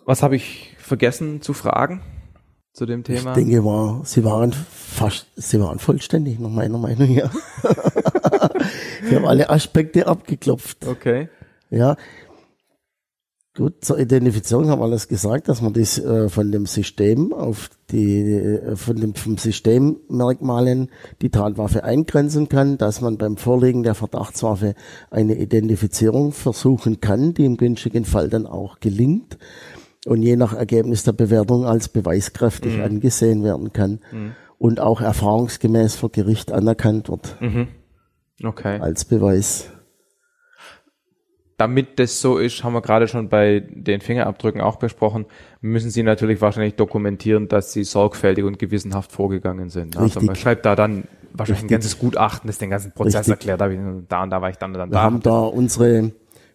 Was 0.06 0.23
habe 0.23 0.36
ich 0.36 0.76
vergessen 0.80 1.41
zu 1.41 1.53
fragen 1.53 2.02
zu 2.73 2.86
dem 2.86 3.03
Thema? 3.03 3.32
Ich 3.32 3.36
denke, 3.36 3.64
war, 3.64 4.03
Sie 4.06 4.23
waren 4.23 4.53
fast, 4.53 5.28
Sie 5.36 5.60
waren 5.61 5.80
vollständig 5.80 6.40
nach 6.40 6.49
meiner 6.49 6.78
Meinung 6.78 7.07
her. 7.07 7.30
Sie 9.03 9.15
haben 9.15 9.26
alle 9.26 9.49
Aspekte 9.49 10.07
abgeklopft. 10.07 10.88
Okay. 10.88 11.30
Ja, 11.69 11.95
Gut, 13.53 13.84
zur 13.84 13.99
Identifizierung 13.99 14.69
haben 14.69 14.80
wir 14.80 14.86
alles 14.86 15.10
gesagt, 15.10 15.49
dass 15.49 15.61
man 15.61 15.73
das 15.73 15.99
äh, 15.99 16.30
von 16.30 16.53
dem 16.53 16.65
System 16.65 17.34
auf 17.34 17.69
die, 17.91 18.22
äh, 18.22 18.78
von 18.78 18.95
dem 18.95 19.14
vom 19.14 19.38
Systemmerkmalen 19.38 20.90
die 21.22 21.32
Tatwaffe 21.32 21.84
eingrenzen 21.84 22.48
kann, 22.48 22.78
dass 22.78 23.02
man 23.02 23.18
beim 23.18 23.36
Vorlegen 23.36 23.84
der 23.84 23.94
Verdachtswaffe 23.94 24.73
eine 25.10 25.36
Identifizierung 25.36 26.32
versuchen 26.32 27.02
kann, 27.02 27.34
die 27.34 27.44
im 27.44 27.57
günstigen 27.57 28.06
Fall 28.06 28.30
dann 28.30 28.48
auch 28.48 28.80
gelingt 28.80 29.38
und 30.06 30.23
je 30.23 30.38
nach 30.38 30.53
Ergebnis 30.53 31.03
der 31.03 31.11
Bewertung 31.11 31.65
als 31.65 31.90
beweiskräftig 31.90 32.78
mhm. 32.78 32.84
angesehen 32.84 33.44
werden 33.44 33.73
kann 33.73 33.99
mhm. 34.14 34.32
und 34.60 34.80
auch 34.80 35.02
erfahrungsgemäß 35.02 35.95
vor 35.95 36.10
Gericht 36.10 36.53
anerkannt 36.53 37.10
wird. 37.10 37.36
Mhm. 37.41 37.68
Okay. 38.41 38.80
Als 38.80 39.03
Beweis 39.03 39.72
damit 41.62 42.00
das 42.00 42.20
so 42.22 42.40
ist, 42.40 42.64
haben 42.64 42.74
wir 42.74 42.82
gerade 42.82 43.08
schon 43.08 43.30
bei 43.30 43.60
den 43.60 44.02
Fingerabdrücken 44.02 44.62
auch 44.62 44.78
besprochen, 44.78 45.28
müssen 45.62 45.92
Sie 45.92 46.02
natürlich 46.02 46.42
wahrscheinlich 46.42 46.74
dokumentieren, 46.74 47.48
dass 47.50 47.72
Sie 47.72 47.84
sorgfältig 47.84 48.44
und 48.44 48.58
gewissenhaft 48.58 49.12
vorgegangen 49.12 49.70
sind. 49.70 49.96
Also 49.96 50.06
Richtig. 50.06 50.18
Also 50.18 50.26
man 50.26 50.36
schreibt 50.38 50.66
da 50.66 50.76
dann 50.76 51.04
wahrscheinlich 51.34 51.50
Richtig. 51.50 51.64
ein 51.64 51.70
ganzes 51.70 52.00
Gutachten, 52.00 52.48
das 52.48 52.58
den 52.58 52.72
ganzen 52.72 52.94
Prozess 52.94 53.28
Richtig. 53.30 53.48
erklärt. 53.48 53.62
Da, 53.62 53.70
da 54.10 54.24
und 54.24 54.30
da 54.32 54.42
war 54.42 54.50
ich 54.50 54.58
dann 54.58 54.72
und 54.72 54.80
dann 54.80 54.90
wir 54.90 54.96
da. 54.96 55.04
Haben 55.04 55.22
da 55.22 55.40
unsere, 55.42 56.12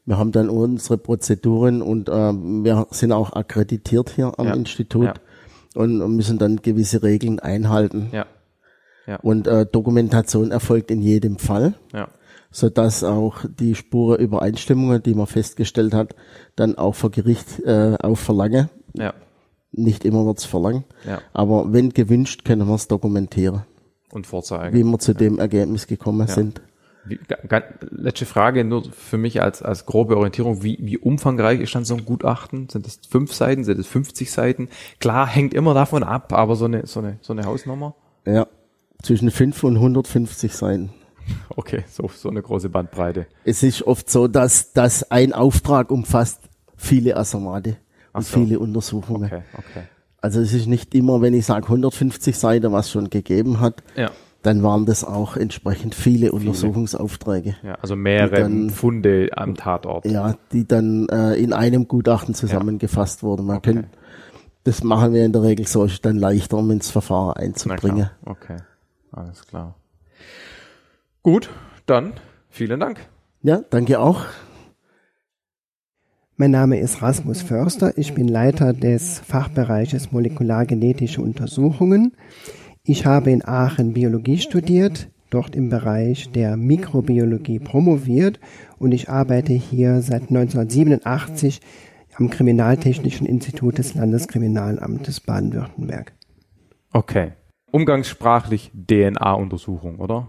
wir 0.06 0.18
haben 0.18 0.32
dann 0.32 0.50
unsere 0.50 0.98
Prozeduren 0.98 1.82
und 1.82 2.08
äh, 2.08 2.12
wir 2.12 2.88
sind 2.90 3.12
auch 3.12 3.32
akkreditiert 3.32 4.10
hier 4.10 4.32
am 4.40 4.48
ja. 4.48 4.54
Institut 4.54 5.04
ja. 5.04 5.14
Und, 5.76 6.02
und 6.02 6.16
müssen 6.16 6.38
dann 6.38 6.56
gewisse 6.56 7.04
Regeln 7.04 7.38
einhalten. 7.38 8.08
Ja. 8.10 8.26
Ja. 9.06 9.20
Und 9.22 9.46
äh, 9.46 9.66
Dokumentation 9.66 10.50
erfolgt 10.50 10.90
in 10.90 11.00
jedem 11.00 11.38
Fall. 11.38 11.74
Ja 11.92 12.08
so 12.50 12.68
dass 12.68 13.04
auch 13.04 13.44
die 13.46 13.74
Spurenübereinstimmungen, 13.74 15.02
die 15.02 15.14
man 15.14 15.26
festgestellt 15.26 15.94
hat, 15.94 16.14
dann 16.54 16.76
auch 16.76 16.94
vor 16.94 17.10
Gericht 17.10 17.60
äh, 17.60 17.96
auf 18.00 18.20
Verlangen. 18.20 18.70
Ja. 18.94 19.14
Nicht 19.72 20.04
immer 20.04 20.24
wird's 20.24 20.46
verlangen, 20.46 20.84
ja. 21.06 21.20
aber 21.34 21.72
wenn 21.72 21.90
gewünscht, 21.90 22.44
können 22.44 22.66
wir 22.66 22.74
es 22.76 22.88
dokumentieren. 22.88 23.64
Und 24.10 24.26
vorzeigen. 24.26 24.74
Wie 24.74 24.84
wir 24.84 24.98
zu 24.98 25.12
ja. 25.12 25.18
dem 25.18 25.38
Ergebnis 25.38 25.86
gekommen 25.86 26.26
ja. 26.28 26.32
sind. 26.32 26.62
Wie, 27.04 27.20
letzte 27.90 28.26
Frage, 28.26 28.64
nur 28.64 28.84
für 28.90 29.18
mich 29.18 29.40
als, 29.40 29.62
als 29.62 29.86
grobe 29.86 30.16
Orientierung, 30.16 30.62
wie, 30.62 30.78
wie 30.80 30.98
umfangreich 30.98 31.60
ist 31.60 31.74
dann 31.74 31.84
so 31.84 31.94
ein 31.94 32.04
Gutachten? 32.04 32.68
Sind 32.68 32.86
es 32.86 33.00
fünf 33.08 33.32
Seiten, 33.32 33.64
sind 33.64 33.78
es 33.78 33.86
50 33.86 34.30
Seiten? 34.30 34.68
Klar, 34.98 35.26
hängt 35.26 35.54
immer 35.54 35.74
davon 35.74 36.02
ab, 36.02 36.32
aber 36.32 36.56
so 36.56 36.64
eine, 36.64 36.86
so 36.86 37.00
eine, 37.00 37.18
so 37.20 37.32
eine 37.32 37.44
Hausnummer? 37.44 37.94
Ja, 38.26 38.48
zwischen 39.02 39.30
fünf 39.30 39.62
und 39.62 39.76
150 39.76 40.52
Seiten. 40.52 40.90
Okay, 41.56 41.84
so, 41.88 42.08
so 42.08 42.28
eine 42.28 42.42
große 42.42 42.68
Bandbreite. 42.68 43.26
Es 43.44 43.62
ist 43.62 43.82
oft 43.82 44.10
so, 44.10 44.28
dass, 44.28 44.72
dass 44.72 45.10
ein 45.10 45.32
Auftrag 45.32 45.90
umfasst 45.90 46.40
viele 46.76 47.16
Assermate 47.16 47.76
und 48.12 48.24
so. 48.24 48.38
viele 48.38 48.58
Untersuchungen. 48.58 49.24
Okay, 49.24 49.42
okay. 49.56 49.82
Also 50.20 50.40
es 50.40 50.52
ist 50.52 50.66
nicht 50.66 50.94
immer, 50.94 51.20
wenn 51.22 51.34
ich 51.34 51.46
sage 51.46 51.66
150 51.66 52.36
Seiten, 52.36 52.72
was 52.72 52.90
schon 52.90 53.10
gegeben 53.10 53.60
hat, 53.60 53.82
ja. 53.96 54.10
dann 54.42 54.62
waren 54.62 54.86
das 54.86 55.04
auch 55.04 55.36
entsprechend 55.36 55.94
viele, 55.94 56.28
viele. 56.28 56.32
Untersuchungsaufträge. 56.32 57.56
Ja, 57.62 57.74
also 57.76 57.96
mehrere 57.96 58.42
dann, 58.42 58.70
Funde 58.70 59.30
am 59.36 59.54
Tatort. 59.54 60.04
Ja, 60.06 60.34
die 60.52 60.66
dann 60.66 61.08
äh, 61.08 61.34
in 61.34 61.52
einem 61.52 61.86
Gutachten 61.86 62.34
zusammengefasst 62.34 63.22
ja. 63.22 63.28
wurden. 63.28 63.46
Man 63.46 63.58
okay. 63.58 63.74
Kann, 63.74 63.86
das 64.64 64.82
machen 64.82 65.12
wir 65.12 65.24
in 65.24 65.32
der 65.32 65.42
Regel 65.42 65.66
so, 65.66 65.84
ist 65.84 66.04
dann 66.04 66.16
leichter, 66.16 66.56
um 66.56 66.70
ins 66.72 66.90
Verfahren 66.90 67.36
einzubringen. 67.36 68.10
Okay, 68.24 68.56
alles 69.12 69.46
klar. 69.46 69.76
Gut, 71.26 71.50
dann 71.86 72.12
vielen 72.50 72.78
Dank. 72.78 73.00
Ja, 73.42 73.60
danke 73.70 73.98
auch. 73.98 74.26
Mein 76.36 76.52
Name 76.52 76.78
ist 76.78 77.02
Rasmus 77.02 77.42
Förster. 77.42 77.98
Ich 77.98 78.14
bin 78.14 78.28
Leiter 78.28 78.72
des 78.72 79.18
Fachbereiches 79.18 80.12
Molekulargenetische 80.12 81.20
Untersuchungen. 81.20 82.16
Ich 82.84 83.06
habe 83.06 83.32
in 83.32 83.44
Aachen 83.44 83.92
Biologie 83.92 84.38
studiert, 84.38 85.08
dort 85.30 85.56
im 85.56 85.68
Bereich 85.68 86.30
der 86.30 86.56
Mikrobiologie 86.56 87.58
promoviert 87.58 88.38
und 88.78 88.92
ich 88.92 89.08
arbeite 89.08 89.52
hier 89.52 90.02
seit 90.02 90.30
1987 90.30 91.60
am 92.14 92.30
Kriminaltechnischen 92.30 93.26
Institut 93.26 93.78
des 93.78 93.96
Landeskriminalamtes 93.96 95.18
Baden-Württemberg. 95.18 96.12
Okay. 96.92 97.32
Umgangssprachlich 97.72 98.70
DNA-Untersuchung, 98.72 99.98
oder? 99.98 100.28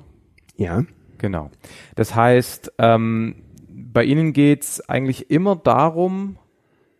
Ja. 0.57 0.83
Genau. 1.17 1.49
Das 1.95 2.15
heißt, 2.15 2.73
ähm, 2.77 3.35
bei 3.69 4.03
Ihnen 4.03 4.33
geht's 4.33 4.81
eigentlich 4.87 5.31
immer 5.31 5.55
darum, 5.55 6.37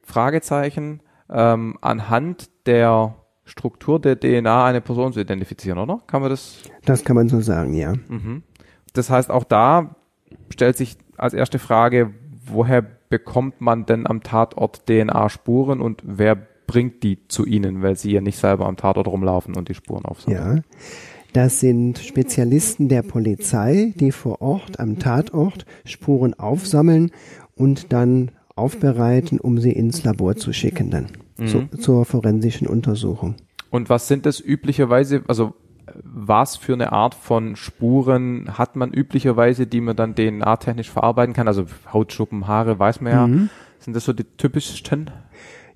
Fragezeichen, 0.02 1.02
ähm, 1.30 1.78
anhand 1.82 2.50
der 2.66 3.16
Struktur 3.46 4.00
der 4.00 4.20
DNA 4.20 4.66
eine 4.66 4.82
Person 4.82 5.14
zu 5.14 5.20
identifizieren, 5.20 5.78
oder? 5.78 6.02
Kann 6.08 6.22
man 6.22 6.30
das? 6.30 6.64
Das 6.86 7.04
kann 7.04 7.16
man 7.16 7.30
so 7.30 7.40
sagen, 7.42 7.74
ja. 7.74 7.94
Mhm. 8.08 8.44
Das 8.94 9.10
heißt, 9.10 9.30
auch 9.30 9.44
da 9.44 9.96
stellt 10.50 10.78
sich 10.78 10.98
als 11.18 11.34
erste 11.34 11.60
Frage, 11.60 12.14
woher 12.46 12.82
bekommt 12.82 13.62
man 13.62 13.86
denn 13.86 14.08
am 14.08 14.24
Tatort 14.24 14.86
DNA-Spuren 14.88 15.82
und 15.82 16.02
wer 16.04 16.36
bringt 16.36 17.04
die 17.04 17.28
zu 17.28 17.46
Ihnen, 17.46 17.82
weil 17.82 17.96
Sie 17.96 18.12
ja 18.12 18.22
nicht 18.22 18.38
selber 18.38 18.66
am 18.68 18.76
Tatort 18.76 19.08
rumlaufen 19.08 19.56
und 19.56 19.70
die 19.70 19.74
Spuren 19.74 20.06
aufsammeln? 20.06 20.58
Ja. 20.58 20.78
Das 21.34 21.60
sind 21.60 22.00
Spezialisten 22.00 22.90
der 22.90 23.04
Polizei, 23.04 23.94
die 23.96 24.12
vor 24.12 24.42
Ort 24.42 24.80
am 24.80 24.98
Tatort 24.98 25.66
Spuren 25.86 26.34
aufsammeln 26.34 27.12
und 27.56 27.94
dann 27.94 28.32
aufbereiten, 28.56 29.40
um 29.40 29.60
sie 29.60 29.72
ins 29.72 30.04
Labor 30.04 30.36
zu 30.36 30.52
schicken 30.54 30.90
dann 30.90 31.08
Mhm. 31.40 31.48
zu, 31.48 31.68
zur 31.78 32.06
forensischen 32.06 32.68
Untersuchung. 32.68 33.36
Und 33.70 33.90
was 33.90 34.08
sind 34.08 34.26
das 34.26 34.40
üblicherweise, 34.40 35.24
also 35.28 35.54
was 36.04 36.58
für 36.58 36.74
eine 36.74 36.92
Art 36.92 37.14
von 37.16 37.56
Spuren 37.56 38.58
hat 38.58 38.76
man 38.76 38.92
üblicherweise, 38.92 39.68
die 39.68 39.82
man 39.82 39.96
dann 39.96 40.16
DNA-technisch 40.16 40.90
verarbeiten 40.90 41.34
kann? 41.34 41.48
Also 41.48 41.66
Hautschuppen, 41.92 42.48
Haare, 42.48 42.80
weiß 42.80 43.02
man 43.02 43.12
ja. 43.14 43.28
Mhm. 43.28 43.50
Sind 43.80 43.96
das 43.96 44.06
so 44.06 44.14
die 44.14 44.24
typischsten? 44.24 45.12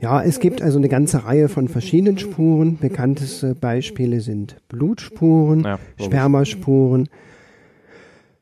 Ja, 0.01 0.23
es 0.23 0.39
gibt 0.39 0.63
also 0.63 0.79
eine 0.79 0.89
ganze 0.89 1.25
Reihe 1.25 1.47
von 1.47 1.67
verschiedenen 1.67 2.17
Spuren. 2.17 2.77
Bekannteste 2.79 3.53
Beispiele 3.53 4.19
sind 4.19 4.57
Blutspuren, 4.67 5.63
Ja. 5.63 5.79
Spermaspuren, 6.03 7.07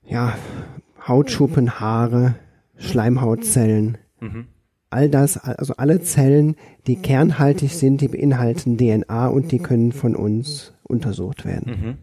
ja, 0.05 0.35
Hautschuppen, 1.05 1.81
Haare, 1.81 2.35
Schleimhautzellen. 2.77 3.97
Mhm. 4.21 4.47
All 4.89 5.09
das, 5.09 5.37
also 5.37 5.73
alle 5.75 5.99
Zellen, 5.99 6.55
die 6.87 6.95
kernhaltig 6.95 7.73
sind, 7.73 7.99
die 7.99 8.07
beinhalten 8.07 8.77
DNA 8.77 9.27
und 9.27 9.51
die 9.51 9.59
können 9.59 9.91
von 9.91 10.15
uns 10.15 10.73
untersucht 10.83 11.45
werden. 11.45 11.71
Mhm. 11.71 11.97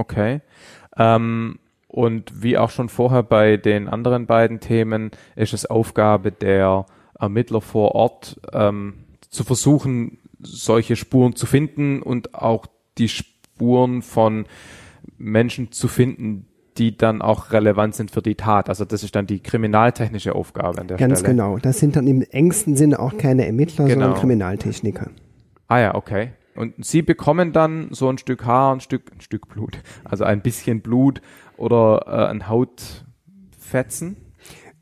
Okay. 0.00 0.40
Ähm, 0.96 1.58
und 1.88 2.42
wie 2.42 2.56
auch 2.56 2.70
schon 2.70 2.88
vorher 2.88 3.22
bei 3.22 3.58
den 3.58 3.86
anderen 3.86 4.26
beiden 4.26 4.60
Themen 4.60 5.10
ist 5.36 5.52
es 5.52 5.66
Aufgabe 5.66 6.32
der 6.32 6.86
Ermittler 7.24 7.60
vor 7.60 7.94
Ort, 7.94 8.40
ähm, 8.52 8.94
zu 9.30 9.44
versuchen, 9.44 10.18
solche 10.40 10.96
Spuren 10.96 11.34
zu 11.36 11.46
finden 11.46 12.02
und 12.02 12.34
auch 12.34 12.66
die 12.98 13.08
Spuren 13.08 14.02
von 14.02 14.46
Menschen 15.18 15.72
zu 15.72 15.88
finden, 15.88 16.46
die 16.78 16.96
dann 16.96 17.22
auch 17.22 17.52
relevant 17.52 17.94
sind 17.94 18.10
für 18.10 18.22
die 18.22 18.34
Tat. 18.34 18.68
Also 18.68 18.84
das 18.84 19.02
ist 19.04 19.14
dann 19.14 19.26
die 19.26 19.40
kriminaltechnische 19.40 20.34
Aufgabe 20.34 20.80
an 20.80 20.88
der 20.88 20.96
Ganz 20.96 21.20
Stelle. 21.20 21.34
genau. 21.34 21.58
Das 21.58 21.78
sind 21.78 21.96
dann 21.96 22.06
im 22.06 22.22
engsten 22.22 22.76
Sinne 22.76 22.98
auch 22.98 23.16
keine 23.16 23.46
Ermittler, 23.46 23.84
Genau. 23.86 24.00
sondern 24.00 24.20
Kriminaltechniker. 24.20 25.10
Ah 25.68 25.78
ja, 25.78 25.94
okay. 25.94 26.30
Und 26.56 26.84
Sie 26.84 27.02
bekommen 27.02 27.52
dann 27.52 27.88
so 27.92 28.08
ein 28.08 28.18
Stück 28.18 28.44
Haar, 28.44 28.74
ein 28.74 28.80
Stück, 28.80 29.10
ein 29.12 29.20
Stück 29.20 29.48
Blut, 29.48 29.78
also 30.04 30.24
ein 30.24 30.40
bisschen 30.40 30.80
Blut 30.82 31.20
oder 31.56 32.04
äh, 32.06 32.30
ein 32.30 32.48
Hautfetzen. 32.48 34.16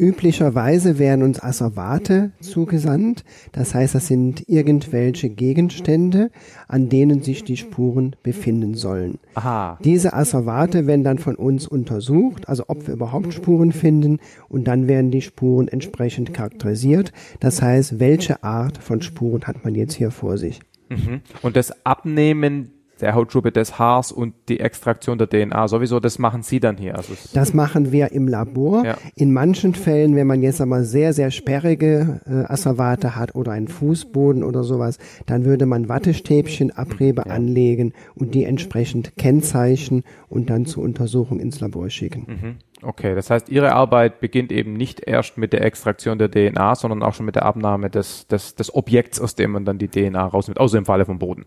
Üblicherweise 0.03 0.99
werden 0.99 1.23
uns 1.23 1.41
Asservate 1.41 2.33
zugesandt. 2.41 3.23
Das 3.53 3.73
heißt, 3.73 3.95
das 3.95 4.09
sind 4.09 4.49
irgendwelche 4.49 5.31
Gegenstände, 5.31 6.33
an 6.67 6.89
denen 6.89 7.23
sich 7.23 7.45
die 7.45 7.57
Spuren 7.57 8.17
befinden 8.25 8.75
sollen. 8.75 9.21
Aha. 9.35 9.79
Diese 9.85 10.13
Asservate 10.13 10.89
werden 10.89 11.05
dann 11.05 11.19
von 11.19 11.37
uns 11.37 11.69
untersucht, 11.69 12.49
also 12.49 12.65
ob 12.67 12.89
wir 12.89 12.95
überhaupt 12.95 13.33
Spuren 13.33 13.71
finden, 13.71 14.19
und 14.49 14.65
dann 14.67 14.89
werden 14.89 15.13
die 15.13 15.23
Spuren 15.23 15.69
entsprechend 15.69 16.35
charakterisiert. 16.35 17.13
Das 17.39 17.63
heißt, 17.63 18.01
welche 18.01 18.43
Art 18.43 18.79
von 18.79 19.03
Spuren 19.03 19.45
hat 19.45 19.63
man 19.63 19.77
jetzt 19.77 19.95
hier 19.95 20.11
vor 20.11 20.37
sich? 20.37 20.59
Mhm. 20.89 21.21
Und 21.43 21.55
das 21.55 21.87
Abnehmen 21.87 22.73
der 23.03 23.15
Hautschuppe 23.15 23.53
des 23.53 23.79
Haars 23.79 24.13
und 24.13 24.35
die 24.49 24.61
Extraktion 24.61 25.19
der 25.19 25.29
DNA 25.29 25.69
sowieso, 25.69 26.01
das 26.01 26.19
machen 26.19 26.43
Sie 26.43 26.61
dann 26.61 26.77
hier. 26.77 26.97
Also 26.97 27.15
Das 27.35 27.53
machen 27.53 27.93
wir 27.93 28.13
im 28.13 28.29
Labor. 28.29 28.85
Ja. 28.85 28.97
In 29.17 29.33
manchen 29.33 29.75
Fällen, 29.75 30.15
wenn 30.17 30.27
man 30.27 30.41
jetzt 30.41 30.61
aber 30.61 30.85
sehr, 30.85 31.13
sehr 31.13 31.31
sperrige 31.31 32.21
äh, 32.27 32.51
Asservate 32.53 33.17
hat 33.17 33.35
oder 33.35 33.53
einen 33.53 33.69
Fußboden 33.69 34.45
oder 34.45 34.63
sowas, 34.63 34.99
dann 35.27 35.45
würde 35.45 35.67
man 35.67 35.89
Wattestäbchen, 35.89 36.71
Abrebe 36.71 37.27
anlegen 37.27 37.93
und 38.15 38.35
die 38.35 38.45
entsprechend 38.45 39.17
kennzeichnen 39.17 40.05
und 40.29 40.49
dann 40.49 40.65
zur 40.65 40.85
Untersuchung 40.85 41.41
ins 41.41 41.61
Labor 41.61 41.91
schicken. 41.91 42.27
Mhm. 42.29 42.57
Okay, 42.83 43.15
das 43.15 43.31
heißt, 43.31 43.49
Ihre 43.49 43.73
Arbeit 43.73 44.21
beginnt 44.21 44.51
eben 44.51 44.75
nicht 44.75 45.07
erst 45.07 45.39
mit 45.39 45.53
der 45.53 45.65
Extraktion 45.65 46.19
der 46.19 46.31
DNA, 46.31 46.75
sondern 46.75 47.03
auch 47.03 47.15
schon 47.15 47.27
mit 47.27 47.37
der 47.37 47.45
Abnahme 47.45 47.91
des, 47.91 48.27
des, 48.27 48.55
des 48.55 48.75
Objekts, 48.75 49.21
aus 49.21 49.35
dem 49.35 49.53
man 49.53 49.65
dann 49.65 49.79
die 49.79 49.89
DNA 49.89 50.25
rausnimmt, 50.25 50.59
außer 50.59 50.79
im 50.79 50.85
Falle 50.85 51.05
vom 51.05 51.19
Boden. 51.19 51.45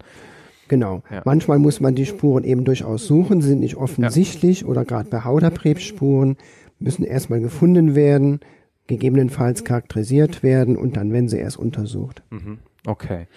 Genau. 0.67 1.03
Ja. 1.11 1.21
Manchmal 1.25 1.59
muss 1.59 1.79
man 1.79 1.95
die 1.95 2.05
Spuren 2.05 2.43
eben 2.43 2.65
durchaus 2.65 3.05
suchen, 3.05 3.41
sie 3.41 3.49
sind 3.49 3.59
nicht 3.59 3.75
offensichtlich 3.75 4.65
oder 4.65 4.85
gerade 4.85 5.09
bei 5.09 5.23
Hauterkrebsspuren 5.23 6.37
müssen 6.79 7.03
erstmal 7.03 7.39
gefunden 7.39 7.95
werden, 7.95 8.39
gegebenenfalls 8.87 9.63
charakterisiert 9.63 10.43
werden 10.43 10.75
und 10.77 10.97
dann 10.97 11.11
werden 11.11 11.29
sie 11.29 11.37
erst 11.37 11.57
untersucht. 11.57 12.23
Mhm. 12.29 12.59
Okay. 12.85 13.27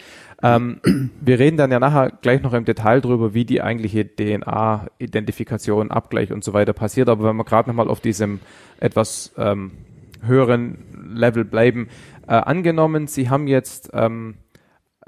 Ähm, 0.43 0.81
wir 1.21 1.39
reden 1.39 1.57
dann 1.57 1.73
ja 1.73 1.81
nachher 1.81 2.13
gleich 2.21 2.43
noch 2.43 2.53
im 2.53 2.65
Detail 2.65 3.01
drüber, 3.01 3.35
wie 3.35 3.45
die 3.45 3.63
eigentliche 3.63 4.05
DNA-Identifikation, 4.05 5.91
Abgleich 5.91 6.33
und 6.33 6.45
so 6.45 6.53
weiter 6.53 6.73
passiert. 6.73 7.09
Aber 7.09 7.25
wenn 7.25 7.37
wir 7.37 7.45
gerade 7.45 7.69
nochmal 7.71 7.89
auf 7.89 8.01
diesem 8.01 8.41
etwas 8.79 9.33
ähm, 9.39 9.73
höheren 10.23 10.79
Level 11.15 11.45
bleiben, 11.45 11.89
äh, 12.27 12.33
angenommen, 12.33 13.07
Sie 13.07 13.31
haben 13.31 13.49
jetzt 13.49 13.91
ähm, 13.95 14.35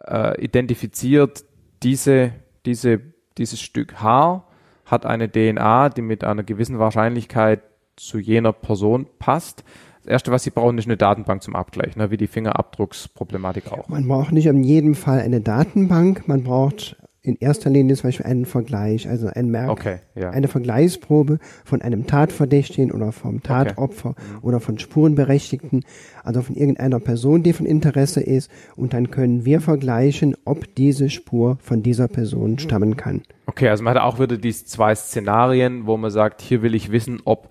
äh, 0.07 0.43
identifiziert, 0.43 1.45
diese, 1.83 2.33
diese, 2.67 3.01
dieses 3.39 3.61
Stück 3.61 4.01
Haar 4.01 4.47
hat 4.85 5.07
eine 5.07 5.31
DNA, 5.31 5.91
die 5.91 6.03
mit 6.03 6.25
einer 6.25 6.43
gewissen 6.43 6.79
Wahrscheinlichkeit 6.79 7.63
zu 7.97 8.19
jener 8.19 8.53
Person 8.53 9.07
passt. 9.19 9.65
Das 10.03 10.07
Erste, 10.07 10.33
was 10.33 10.43
Sie 10.43 10.51
brauchen, 10.51 10.79
ist 10.79 10.87
eine 10.87 10.97
Datenbank 10.97 11.43
zum 11.43 11.55
Abgleich, 11.55 11.97
ne, 11.97 12.11
wie 12.11 12.17
die 12.17 12.27
Fingerabdrucksproblematik 12.27 13.71
auch. 13.71 13.89
Man 13.89 14.09
braucht 14.09 14.33
nicht 14.33 14.47
in 14.47 14.65
jedem 14.65 14.95
Fall 14.95 15.21
eine 15.21 15.41
Datenbank, 15.41 16.27
man 16.27 16.43
braucht 16.43 16.97
in 17.23 17.37
erster 17.37 17.69
Linie 17.69 17.97
zum 17.97 18.09
Beispiel 18.09 18.27
einen 18.27 18.47
Vergleich, 18.47 19.09
also 19.09 19.29
ein 19.29 19.51
Merk, 19.51 19.71
Okay, 19.71 19.99
ja. 20.15 20.31
eine 20.31 20.49
Vergleichsprobe 20.49 21.39
von 21.65 21.83
einem 21.83 22.07
Tatverdächtigen 22.07 22.93
oder 22.93 23.13
vom 23.13 23.43
Tatopfer 23.43 24.15
oder 24.41 24.59
von 24.61 24.79
Spurenberechtigten, 24.79 25.85
also 26.25 26.41
von 26.41 26.57
irgendeiner 26.57 26.99
Person, 26.99 27.43
die 27.43 27.53
von 27.53 27.67
Interesse 27.67 28.21
ist. 28.21 28.51
Und 28.75 28.95
dann 28.95 29.11
können 29.11 29.45
wir 29.45 29.61
vergleichen, 29.61 30.35
ob 30.45 30.75
diese 30.77 31.11
Spur 31.11 31.59
von 31.61 31.83
dieser 31.83 32.09
Person 32.09 32.59
stammen 32.59 32.97
kann. 32.97 33.23
Okay, 33.47 33.69
also 33.69 33.85
man 33.85 33.95
hat 33.95 34.03
auch 34.03 34.19
wieder 34.19 34.39
diese 34.39 34.65
zwei 34.65 34.95
Szenarien, 34.95 35.87
wo 35.87 35.97
man 35.97 36.11
sagt, 36.11 36.41
hier 36.41 36.63
will 36.63 36.75
ich 36.75 36.91
wissen, 36.91 37.21
ob 37.25 37.51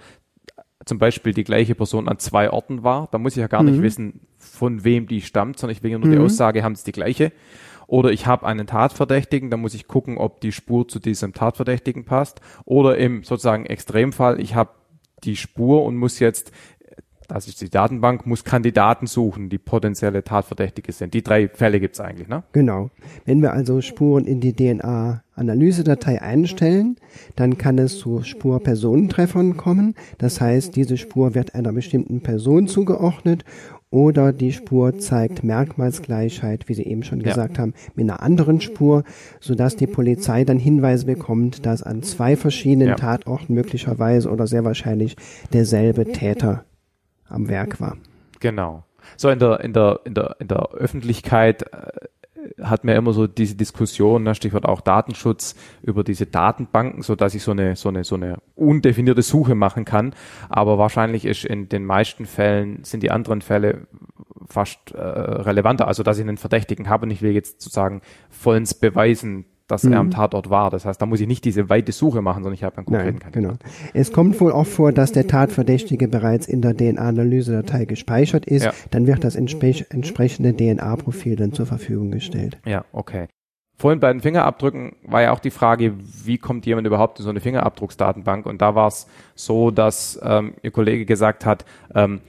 zum 0.86 0.98
Beispiel 0.98 1.34
die 1.34 1.44
gleiche 1.44 1.76
Person 1.76 2.08
an 2.08 2.18
zwei 2.18 2.50
Orten 2.50 2.84
war. 2.84 3.10
Da 3.12 3.20
muss 3.20 3.34
ich 3.34 3.42
ja 3.42 3.48
gar 3.48 3.62
nicht 3.62 3.82
wissen, 3.82 4.22
von 4.38 4.84
wem 4.84 5.08
die 5.08 5.22
stammt, 5.22 5.60
sondern 5.60 5.76
ich 5.76 5.84
will 5.84 5.92
ja 5.92 6.00
nur 6.00 6.10
die 6.10 6.18
Aussage, 6.18 6.64
haben 6.64 6.74
es 6.74 6.84
die 6.84 6.92
gleiche. 6.92 7.32
Oder 7.90 8.12
ich 8.12 8.28
habe 8.28 8.46
einen 8.46 8.68
Tatverdächtigen, 8.68 9.50
da 9.50 9.58
muss 9.58 9.74
ich 9.74 9.88
gucken, 9.88 10.20
ob 10.20 10.42
die 10.42 10.52
Spur 10.52 10.88
zu 10.88 11.00
diesem 11.00 11.34
Tatverdächtigen 11.34 12.06
passt. 12.06 12.40
Oder 12.64 13.00
im 13.00 13.24
sozusagen 13.24 13.66
Extremfall, 13.66 14.40
ich 14.40 14.54
habe 14.54 14.70
die 15.24 15.36
Spur 15.36 15.84
und 15.84 15.98
muss 15.98 16.20
jetzt, 16.20 16.52
das 17.28 17.48
ist 17.48 17.62
die 17.62 17.70
Datenbank, 17.72 18.28
muss 18.28 18.44
Kandidaten 18.44 19.08
suchen, 19.08 19.50
die 19.50 19.58
potenzielle 19.58 20.24
Tatverdächtige 20.24 20.92
sind. 20.92 21.16
Die 21.16 21.24
drei 21.24 21.48
Fälle 21.48 21.80
gibt's 21.80 22.00
eigentlich, 22.00 22.28
ne? 22.28 22.44
Genau. 22.52 22.92
Wenn 23.26 23.42
wir 23.42 23.54
also 23.54 23.82
Spuren 23.82 24.26
in 24.26 24.40
die 24.40 24.54
DNA-Analysedatei 24.54 26.22
einstellen, 26.22 26.98
dann 27.36 27.58
kann 27.58 27.80
es 27.80 27.98
zu 27.98 28.22
Spur-Personentreffern 28.22 29.58
kommen. 29.58 29.96
Das 30.20 30.40
heißt, 30.40 30.76
diese 30.76 30.98
Spur 30.98 31.34
wird 31.34 31.56
einer 31.56 31.74
bestimmten 31.74 32.22
Person 32.22 32.68
zugeordnet 32.68 33.46
oder 33.92 34.32
die 34.34 34.52
Spur 34.52 35.00
zeigt 35.00 35.44
Merkmalsgleichheit, 35.44 36.70
wie 36.70 36.74
Sie 36.76 36.86
eben 36.86 37.04
schon 37.04 37.22
Ja. 37.22 37.30
gesagt 37.30 37.58
haben, 37.58 37.74
mit 37.96 38.10
einer 38.10 38.22
anderen 38.22 38.62
Spur, 38.62 39.04
sodass 39.40 39.76
die 39.76 39.88
Polizei 39.88 40.44
dann 40.46 40.60
Hinweise 40.60 41.06
bekommt, 41.06 41.66
dass 41.66 41.82
an 41.82 42.04
zwei 42.04 42.36
verschiedenen 42.36 42.90
Ja. 42.90 42.96
Tatorten 42.96 43.54
möglicherweise 43.56 44.30
oder 44.30 44.46
sehr 44.48 44.64
wahrscheinlich 44.64 45.16
derselbe 45.54 46.06
Täter 46.06 46.66
am 47.28 47.48
Werk 47.48 47.82
war. 47.82 47.98
Genau. 48.40 48.84
So 49.18 49.30
in 49.30 49.40
der 49.40 49.62
in 49.62 49.74
der 49.74 50.02
in 50.04 50.14
der 50.14 50.36
in 50.40 50.48
der 50.48 50.70
Öffentlichkeit 50.74 51.64
äh, 51.74 51.88
hat 52.62 52.84
man 52.84 52.96
immer 52.96 53.14
so 53.14 53.28
diese 53.28 53.56
Diskussion, 53.56 54.24
ne, 54.24 54.36
Stichwort 54.36 54.66
auch 54.66 54.82
Datenschutz 54.82 55.56
über 55.82 56.04
diese 56.04 56.26
Datenbanken, 56.26 57.02
so 57.02 57.16
dass 57.16 57.36
ich 57.36 57.44
so 57.44 57.52
eine 57.52 57.76
so 57.76 57.90
eine 57.90 58.04
so 58.04 58.16
eine 58.16 58.38
undefinierte 58.56 59.22
Suche 59.22 59.56
machen 59.56 59.86
kann. 59.86 60.14
Aber 60.50 60.78
wahrscheinlich 60.78 61.26
ist 61.26 61.46
in 61.46 61.70
den 61.70 61.86
meisten 61.86 62.26
Fällen 62.26 62.84
sind 62.84 63.04
die 63.04 63.12
anderen 63.12 63.42
Fälle 63.42 63.88
fast 64.48 64.92
äh, 64.92 65.00
relevanter. 65.00 65.88
Also 65.88 66.04
dass 66.04 66.18
ich 66.18 66.24
einen 66.24 66.38
Verdächtigen 66.38 66.90
habe 66.90 67.06
und 67.06 67.12
ich 67.12 67.22
will 67.22 67.32
jetzt 67.32 67.62
sozusagen 67.62 68.02
vollends 68.30 68.74
beweisen, 68.74 69.46
dass 69.70 69.84
er 69.84 70.00
am 70.00 70.12
Tatort 70.12 70.50
war. 70.50 70.70
Das 70.72 70.84
heißt, 70.84 71.02
da 71.02 71.06
muss 71.06 71.22
ich 71.22 71.28
nicht 71.28 71.46
diese 71.46 71.70
weite 71.70 71.92
Suche 71.92 72.22
machen, 72.22 72.44
sondern 72.44 72.56
ich 72.56 72.64
habe 72.64 72.78
einen 72.78 72.86
konkreten 72.88 73.20
Nein, 73.22 73.32
genau. 73.32 73.54
Es 73.94 74.12
kommt 74.12 74.40
wohl 74.42 74.52
auch 74.52 74.66
vor, 74.66 74.92
dass 74.92 75.12
der 75.12 75.28
Tatverdächtige 75.28 76.08
bereits 76.08 76.48
in 76.48 76.62
der 76.62 76.76
DNA-Analysedatei 76.76 77.86
gespeichert 77.86 78.46
ist. 78.46 78.66
Ja. 78.66 78.74
Dann 78.92 79.08
wird 79.08 79.24
das 79.24 79.36
entspre 79.36 79.70
entsprechende 79.90 80.56
DNA-Profil 80.56 81.36
dann 81.36 81.54
zur 81.54 81.68
Verfügung 81.68 82.10
gestellt. 82.12 82.58
Ja, 82.66 82.86
okay. 82.92 83.28
Vorhin 83.78 84.00
bei 84.00 84.12
den 84.12 84.22
Fingerabdrücken 84.22 84.96
war 85.04 85.22
ja 85.22 85.32
auch 85.32 85.40
die 85.40 85.52
Frage, 85.52 85.94
wie 86.26 86.38
kommt 86.38 86.66
jemand 86.66 86.88
überhaupt 86.88 87.20
in 87.20 87.24
so 87.24 87.30
eine 87.30 87.40
Fingerabdrucksdatenbank? 87.40 88.46
Und 88.46 88.62
da 88.62 88.76
war 88.76 88.88
es 88.88 89.08
so, 89.36 89.72
dass 89.72 90.20
ähm, 90.24 90.56
Ihr 90.64 90.72
Kollege 90.72 91.06
gesagt 91.06 91.46
hat, 91.46 91.64
ähm, 91.94 92.20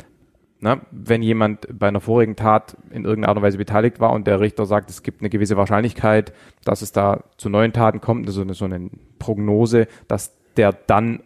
na, 0.60 0.80
wenn 0.90 1.22
jemand 1.22 1.66
bei 1.72 1.88
einer 1.88 2.00
vorigen 2.00 2.36
Tat 2.36 2.76
in 2.90 3.04
irgendeiner 3.04 3.30
Art 3.30 3.38
und 3.38 3.42
Weise 3.42 3.58
beteiligt 3.58 3.98
war 3.98 4.12
und 4.12 4.26
der 4.26 4.40
Richter 4.40 4.66
sagt, 4.66 4.90
es 4.90 5.02
gibt 5.02 5.22
eine 5.22 5.30
gewisse 5.30 5.56
Wahrscheinlichkeit, 5.56 6.32
dass 6.64 6.82
es 6.82 6.92
da 6.92 7.24
zu 7.38 7.48
neuen 7.48 7.72
Taten 7.72 8.00
kommt, 8.00 8.26
also 8.26 8.42
eine, 8.42 8.54
so 8.54 8.66
eine 8.66 8.90
Prognose, 9.18 9.88
dass 10.06 10.36
der 10.56 10.72
dann 10.72 11.22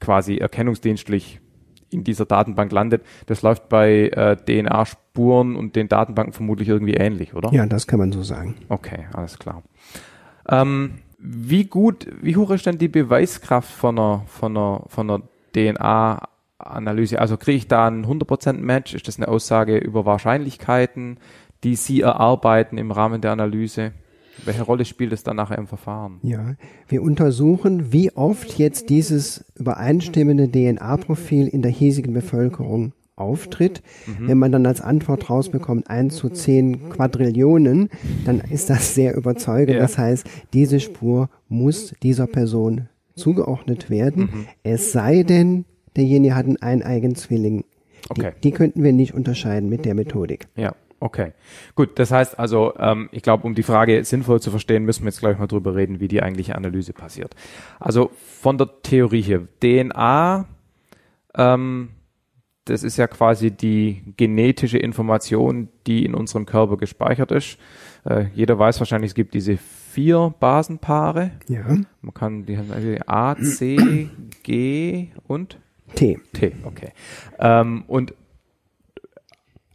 quasi 0.00 0.36
erkennungsdienstlich 0.36 1.40
in 1.90 2.04
dieser 2.04 2.24
Datenbank 2.24 2.72
landet. 2.72 3.02
Das 3.26 3.42
läuft 3.42 3.68
bei 3.68 4.08
äh, 4.08 4.36
DNA-Spuren 4.36 5.56
und 5.56 5.76
den 5.76 5.88
Datenbanken 5.88 6.32
vermutlich 6.32 6.68
irgendwie 6.68 6.94
ähnlich, 6.94 7.34
oder? 7.34 7.52
Ja, 7.52 7.66
das 7.66 7.86
kann 7.86 7.98
man 7.98 8.12
so 8.12 8.22
sagen. 8.22 8.56
Okay, 8.68 9.06
alles 9.12 9.38
klar. 9.38 9.62
Ähm, 10.48 11.00
wie 11.18 11.64
gut, 11.64 12.06
wie 12.22 12.36
hoch 12.36 12.50
ist 12.50 12.66
denn 12.66 12.78
die 12.78 12.88
Beweiskraft 12.88 13.70
von 13.70 13.98
einer, 13.98 14.24
von 14.28 14.56
einer, 14.56 14.84
von 14.88 15.10
einer 15.10 15.22
DNA-Analyse? 16.58 17.18
Also 17.18 17.36
kriege 17.36 17.56
ich 17.56 17.68
da 17.68 17.88
ein 17.88 18.06
100% 18.06 18.54
Match? 18.54 18.94
Ist 18.94 19.08
das 19.08 19.18
eine 19.18 19.28
Aussage 19.28 19.78
über 19.78 20.04
Wahrscheinlichkeiten, 20.04 21.18
die 21.64 21.76
Sie 21.76 22.00
erarbeiten 22.00 22.78
im 22.78 22.90
Rahmen 22.90 23.20
der 23.20 23.32
Analyse? 23.32 23.92
Welche 24.44 24.62
Rolle 24.62 24.84
spielt 24.84 25.12
es 25.12 25.24
dann 25.24 25.36
nachher 25.36 25.58
im 25.58 25.66
Verfahren? 25.66 26.18
Ja, 26.22 26.54
wir 26.86 27.02
untersuchen, 27.02 27.92
wie 27.92 28.12
oft 28.12 28.56
jetzt 28.56 28.88
dieses 28.88 29.44
übereinstimmende 29.56 30.48
DNA-Profil 30.48 31.48
in 31.48 31.62
der 31.62 31.72
hiesigen 31.72 32.14
Bevölkerung 32.14 32.92
auftritt. 33.16 33.82
Wenn 34.16 34.38
man 34.38 34.52
dann 34.52 34.64
als 34.64 34.80
Antwort 34.80 35.28
rausbekommt, 35.28 35.90
1 35.90 36.14
zu 36.14 36.28
10 36.28 36.90
Quadrillionen, 36.90 37.88
dann 38.24 38.38
ist 38.38 38.70
das 38.70 38.94
sehr 38.94 39.16
überzeugend. 39.16 39.74
Ja. 39.74 39.80
Das 39.80 39.98
heißt, 39.98 40.24
diese 40.52 40.78
Spur 40.78 41.28
muss 41.48 41.94
dieser 42.00 42.28
Person 42.28 42.88
zugeordnet 43.16 43.90
werden. 43.90 44.46
Es 44.62 44.92
sei 44.92 45.24
denn, 45.24 45.64
derjenige 45.98 46.34
hat 46.34 46.46
einen 46.46 46.56
eineigen 46.62 47.14
Zwilling. 47.14 47.64
Die, 48.16 48.20
Okay. 48.20 48.32
die 48.42 48.52
könnten 48.52 48.82
wir 48.82 48.92
nicht 48.92 49.12
unterscheiden 49.12 49.68
mit 49.68 49.84
der 49.84 49.94
Methodik. 49.94 50.46
Ja, 50.56 50.74
okay. 51.00 51.32
Gut, 51.74 51.98
das 51.98 52.10
heißt 52.10 52.38
also, 52.38 52.72
ähm, 52.78 53.08
ich 53.12 53.22
glaube, 53.22 53.46
um 53.46 53.54
die 53.54 53.62
Frage 53.62 54.02
sinnvoll 54.04 54.40
zu 54.40 54.50
verstehen, 54.50 54.84
müssen 54.84 55.02
wir 55.02 55.10
jetzt 55.10 55.20
gleich 55.20 55.38
mal 55.38 55.46
drüber 55.46 55.74
reden, 55.74 56.00
wie 56.00 56.08
die 56.08 56.22
eigentliche 56.22 56.54
Analyse 56.54 56.92
passiert. 56.94 57.34
Also 57.78 58.10
von 58.14 58.56
der 58.56 58.70
Theorie 58.82 59.20
hier, 59.20 59.46
DNA, 59.60 60.46
ähm, 61.34 61.90
das 62.64 62.82
ist 62.82 62.96
ja 62.98 63.06
quasi 63.06 63.50
die 63.50 64.02
genetische 64.16 64.78
Information, 64.78 65.68
die 65.86 66.04
in 66.04 66.14
unserem 66.14 66.46
Körper 66.46 66.76
gespeichert 66.76 67.32
ist. 67.32 67.58
Äh, 68.04 68.26
jeder 68.34 68.58
weiß 68.58 68.78
wahrscheinlich, 68.78 69.10
es 69.10 69.14
gibt 69.14 69.34
diese 69.34 69.56
vier 69.56 70.32
Basenpaare. 70.38 71.32
Ja. 71.48 71.64
Man 72.00 72.14
kann 72.14 72.44
die 72.46 72.56
also 72.56 72.94
A, 73.06 73.36
C, 73.36 74.08
G 74.42 75.08
und 75.26 75.58
T. 75.94 76.18
T, 76.32 76.52
okay. 76.64 76.92
Ähm, 77.38 77.84
und 77.86 78.14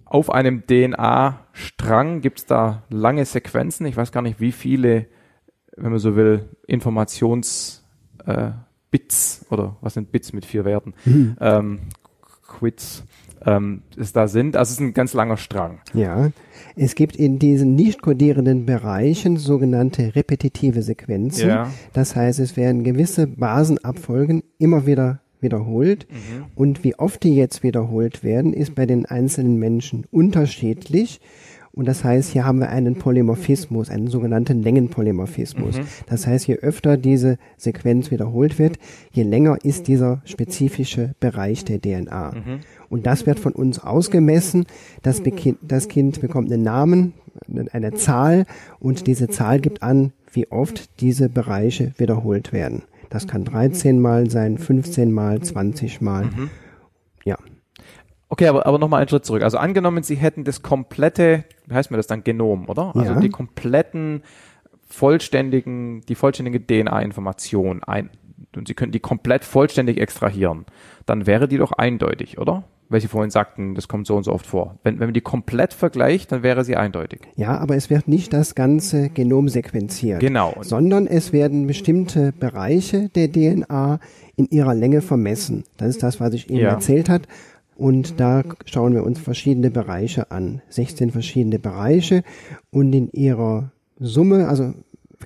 auf 0.05 0.29
einem 0.29 0.65
DNA-Strang 0.67 2.21
gibt 2.21 2.39
es 2.39 2.45
da 2.45 2.83
lange 2.89 3.25
Sequenzen. 3.25 3.85
Ich 3.87 3.97
weiß 3.97 4.11
gar 4.11 4.21
nicht, 4.21 4.39
wie 4.39 4.51
viele, 4.51 5.07
wenn 5.75 5.91
man 5.91 5.99
so 5.99 6.15
will, 6.15 6.49
Informations 6.67 7.83
äh, 8.25 8.51
Bits 8.91 9.45
oder 9.49 9.75
was 9.81 9.95
sind 9.95 10.11
Bits 10.11 10.31
mit 10.31 10.45
vier 10.45 10.65
Werten? 10.65 10.93
Ähm, 11.39 11.79
Quits 12.47 13.03
ähm, 13.45 13.81
es 13.97 14.13
da 14.13 14.27
sind. 14.27 14.55
Also 14.55 14.69
es 14.69 14.73
ist 14.75 14.79
ein 14.81 14.93
ganz 14.93 15.13
langer 15.13 15.37
Strang. 15.37 15.79
Ja, 15.93 16.29
es 16.75 16.95
gibt 16.95 17.15
in 17.15 17.39
diesen 17.39 17.75
nicht 17.75 18.01
kodierenden 18.01 18.65
Bereichen 18.67 19.37
sogenannte 19.37 20.15
repetitive 20.15 20.83
Sequenzen. 20.83 21.49
Ja. 21.49 21.71
Das 21.93 22.15
heißt, 22.15 22.39
es 22.39 22.55
werden 22.55 22.83
gewisse 22.83 23.25
Basenabfolgen 23.25 24.43
immer 24.59 24.85
wieder 24.85 25.22
wiederholt. 25.43 26.07
Mhm. 26.09 26.45
Und 26.55 26.83
wie 26.83 26.95
oft 26.95 27.23
die 27.23 27.35
jetzt 27.35 27.61
wiederholt 27.63 28.23
werden, 28.23 28.53
ist 28.53 28.73
bei 28.75 28.85
den 28.85 29.05
einzelnen 29.05 29.57
Menschen 29.57 30.05
unterschiedlich. 30.11 31.19
Und 31.75 31.87
das 31.87 32.03
heißt, 32.03 32.31
hier 32.33 32.45
haben 32.45 32.59
wir 32.59 32.69
einen 32.69 32.95
Polymorphismus, 32.95 33.89
einen 33.89 34.07
sogenannten 34.07 34.61
Längenpolymorphismus. 34.61 35.77
Das 36.05 36.27
heißt, 36.27 36.45
je 36.47 36.57
öfter 36.57 36.97
diese 36.97 37.37
Sequenz 37.57 38.11
wiederholt 38.11 38.59
wird, 38.59 38.77
je 39.11 39.23
länger 39.23 39.57
ist 39.63 39.87
dieser 39.87 40.21
spezifische 40.25 41.15
Bereich 41.19 41.65
der 41.65 41.81
DNA. 41.81 42.33
Und 42.89 43.07
das 43.07 43.25
wird 43.25 43.39
von 43.39 43.53
uns 43.53 43.79
ausgemessen. 43.79 44.67
Das, 45.01 45.23
Bekin- 45.23 45.57
das 45.67 45.87
Kind 45.87 46.21
bekommt 46.21 46.51
einen 46.51 46.61
Namen, 46.61 47.13
eine 47.71 47.93
Zahl 47.93 48.45
und 48.79 49.07
diese 49.07 49.27
Zahl 49.29 49.59
gibt 49.59 49.81
an, 49.81 50.11
wie 50.31 50.51
oft 50.51 51.01
diese 51.01 51.27
Bereiche 51.27 51.93
wiederholt 51.97 52.53
werden. 52.53 52.83
Das 53.13 53.27
kann 53.27 53.45
13 53.45 53.99
Mal 54.01 54.27
sein, 54.31 54.57
15 54.57 55.11
Mal, 55.11 55.39
20 55.39 56.01
Mal. 56.01 56.29
Ja. 57.23 57.37
Okay, 58.27 58.47
aber, 58.47 58.65
aber 58.65 58.79
nochmal 58.79 59.01
einen 59.01 59.07
Schritt 59.09 59.23
zurück. 59.23 59.43
Also 59.43 59.59
angenommen, 59.59 60.01
Sie 60.01 60.15
hätten 60.15 60.43
das 60.45 60.63
komplette, 60.63 61.43
wie 61.67 61.75
heißt 61.75 61.91
mir 61.91 61.97
das 61.97 62.07
dann, 62.07 62.23
Genom, 62.23 62.67
oder? 62.67 62.95
Also 62.95 63.13
Ja. 63.13 63.19
die 63.19 63.29
kompletten, 63.29 64.23
vollständigen, 64.87 66.01
die 66.01 66.15
vollständige 66.15 66.59
DNA-Information 66.59 67.83
ein, 67.83 68.09
und 68.55 68.67
Sie 68.67 68.73
könnten 68.73 68.93
die 68.93 68.99
komplett 68.99 69.45
vollständig 69.45 69.99
extrahieren, 69.99 70.65
dann 71.05 71.27
wäre 71.27 71.47
die 71.47 71.57
doch 71.57 71.71
eindeutig, 71.71 72.39
oder? 72.39 72.63
Weil 72.89 73.01
Sie 73.01 73.07
vorhin 73.07 73.31
sagten, 73.31 73.75
das 73.75 73.87
kommt 73.87 74.05
so 74.07 74.15
und 74.15 74.23
so 74.23 74.31
oft 74.33 74.45
vor. 74.45 74.77
Wenn, 74.83 74.99
wenn 74.99 75.07
man 75.07 75.13
die 75.13 75.21
komplett 75.21 75.73
vergleicht, 75.73 76.31
dann 76.31 76.43
wäre 76.43 76.63
sie 76.63 76.75
eindeutig. 76.75 77.21
Ja, 77.35 77.57
aber 77.57 77.75
es 77.75 77.89
wird 77.89 78.07
nicht 78.07 78.33
das 78.33 78.53
ganze 78.55 79.09
Genom 79.09 79.49
sequenziert. 79.49 80.19
Genau. 80.19 80.53
Sondern 80.61 81.07
es 81.07 81.33
werden 81.33 81.65
bestimmte 81.65 82.31
Bereiche 82.33 83.09
der 83.15 83.31
DNA 83.31 83.99
in 84.35 84.47
ihrer 84.49 84.75
Länge 84.75 85.01
vermessen. 85.01 85.63
Das 85.77 85.89
ist 85.89 86.03
das, 86.03 86.19
was 86.19 86.33
ich 86.33 86.49
Ihnen 86.49 86.59
Ja. 86.61 86.69
erzählt 86.71 87.09
hat. 87.09 87.27
Und 87.75 88.19
da 88.19 88.43
schauen 88.65 88.93
wir 88.93 89.03
uns 89.03 89.19
verschiedene 89.19 89.71
Bereiche 89.71 90.29
an. 90.29 90.61
16 90.69 91.09
verschiedene 91.11 91.57
Bereiche. 91.57 92.23
Und 92.69 92.93
in 92.93 93.09
ihrer 93.11 93.71
Summe, 93.99 94.47
also 94.47 94.73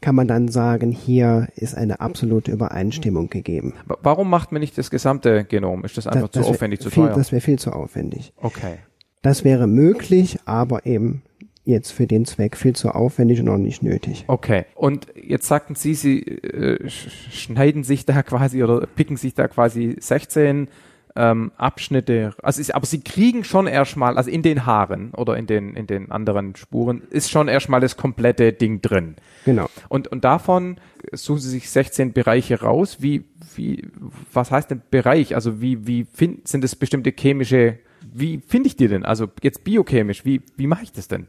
kann 0.01 0.15
man 0.15 0.27
dann 0.27 0.47
sagen, 0.47 0.91
hier 0.91 1.47
ist 1.55 1.75
eine 1.75 1.99
absolute 1.99 2.51
Übereinstimmung 2.51 3.29
gegeben. 3.29 3.73
Wa- 3.85 3.97
Warum 4.01 4.29
macht 4.29 4.51
man 4.51 4.59
nicht 4.61 4.77
das 4.77 4.89
gesamte 4.89 5.43
Genom? 5.43 5.83
Ist 5.85 5.97
das 5.97 6.07
einfach 6.07 6.29
zu 6.29 6.41
wär 6.41 6.47
aufwendig, 6.47 6.79
zu 6.81 6.89
viel, 6.89 7.07
teuer? 7.07 7.15
Das 7.15 7.31
wäre 7.31 7.41
viel 7.41 7.59
zu 7.59 7.71
aufwendig. 7.71 8.33
Okay. 8.37 8.75
Das 9.21 9.43
wäre 9.43 9.67
möglich, 9.67 10.39
aber 10.45 10.85
eben 10.85 11.21
jetzt 11.65 11.91
für 11.91 12.07
den 12.07 12.23
Zweck 12.25 12.55
viel 12.55 12.75
zu 12.75 12.91
aufwendig 12.91 13.41
und 13.41 13.49
auch 13.49 13.57
nicht 13.57 13.83
nötig. 13.83 14.23
Okay. 14.27 14.65
Und 14.75 15.07
jetzt 15.21 15.47
sagten 15.47 15.75
Sie, 15.75 15.95
Sie 15.95 16.21
äh, 16.21 16.81
sch- 16.85 17.09
schneiden 17.31 17.83
sich 17.83 18.05
da 18.05 18.23
quasi 18.23 18.63
oder 18.63 18.85
picken 18.87 19.17
sich 19.17 19.33
da 19.33 19.47
quasi 19.49 19.95
16 19.99 20.69
ähm, 21.17 21.51
Abschnitte. 21.57 22.33
Also 22.41 22.61
ist, 22.61 22.73
aber 22.73 22.85
Sie 22.85 23.01
kriegen 23.01 23.43
schon 23.43 23.67
erstmal, 23.67 24.17
also 24.17 24.29
in 24.29 24.43
den 24.43 24.65
Haaren 24.65 25.11
oder 25.13 25.35
in 25.35 25.47
den 25.47 25.75
in 25.75 25.87
den 25.87 26.11
anderen 26.11 26.55
Spuren 26.55 27.01
ist 27.09 27.31
schon 27.31 27.47
erstmal 27.47 27.81
das 27.81 27.97
komplette 27.97 28.53
Ding 28.53 28.81
drin. 28.81 29.15
Genau. 29.43 29.67
Und 29.89 30.07
und 30.07 30.23
davon 30.23 30.77
suchen 31.11 31.41
Sie 31.41 31.49
sich 31.49 31.69
16 31.69 32.13
Bereiche 32.13 32.61
raus. 32.61 32.97
Wie 32.99 33.25
wie 33.55 33.89
was 34.31 34.51
heißt 34.51 34.69
denn 34.71 34.81
Bereich? 34.91 35.35
Also 35.35 35.59
wie 35.59 35.87
wie 35.87 36.05
find, 36.05 36.47
sind 36.47 36.63
es 36.63 36.75
bestimmte 36.75 37.11
chemische 37.11 37.79
wie 38.19 38.39
finde 38.45 38.67
ich 38.67 38.75
die 38.75 38.87
denn? 38.87 39.03
Also 39.05 39.27
jetzt 39.43 39.63
biochemisch, 39.63 40.25
wie, 40.25 40.41
wie 40.55 40.67
mache 40.67 40.83
ich 40.83 40.91
das 40.91 41.07
denn? 41.07 41.27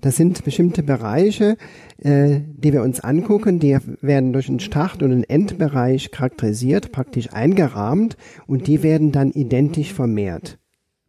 Das 0.00 0.16
sind 0.16 0.44
bestimmte 0.44 0.82
Bereiche, 0.82 1.56
äh, 1.98 2.40
die 2.56 2.72
wir 2.72 2.82
uns 2.82 3.00
angucken. 3.00 3.58
Die 3.58 3.76
werden 4.00 4.32
durch 4.32 4.48
einen 4.48 4.60
Start- 4.60 5.02
und 5.02 5.12
einen 5.12 5.24
Endbereich 5.24 6.10
charakterisiert, 6.10 6.92
praktisch 6.92 7.32
eingerahmt 7.32 8.16
und 8.46 8.66
die 8.66 8.82
werden 8.82 9.12
dann 9.12 9.30
identisch 9.32 9.92
vermehrt. 9.92 10.58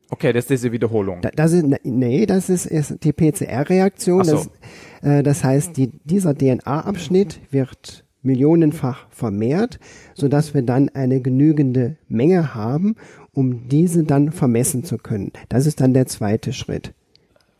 Okay, 0.10 0.32
das 0.32 0.46
ist 0.46 0.50
diese 0.52 0.72
Wiederholung. 0.72 1.22
Da- 1.22 1.32
Das 1.36 1.52
ist, 1.52 1.66
nee, 1.84 2.26
das 2.26 2.50
ist, 2.50 2.66
ist 2.66 3.04
die 3.04 3.12
PCR-Reaktion. 3.12 4.24
So. 4.24 4.46
Das, 5.02 5.10
äh, 5.20 5.24
das 5.24 5.44
heißt, 5.44 5.76
die, 5.76 5.92
dieser 6.06 6.34
DNA-Abschnitt 6.34 7.40
wird 7.52 8.06
millionenfach 8.24 9.08
vermehrt, 9.10 9.80
sodass 10.14 10.54
wir 10.54 10.62
dann 10.62 10.90
eine 10.90 11.22
genügende 11.22 11.98
Menge 12.08 12.56
haben, 12.56 12.96
um 13.38 13.68
diese 13.68 14.04
dann 14.04 14.32
vermessen 14.32 14.84
zu 14.84 14.98
können. 14.98 15.32
Das 15.48 15.68
ist 15.68 15.80
dann 15.80 15.94
der 15.94 16.08
zweite 16.08 16.54
Schritt. 16.54 16.96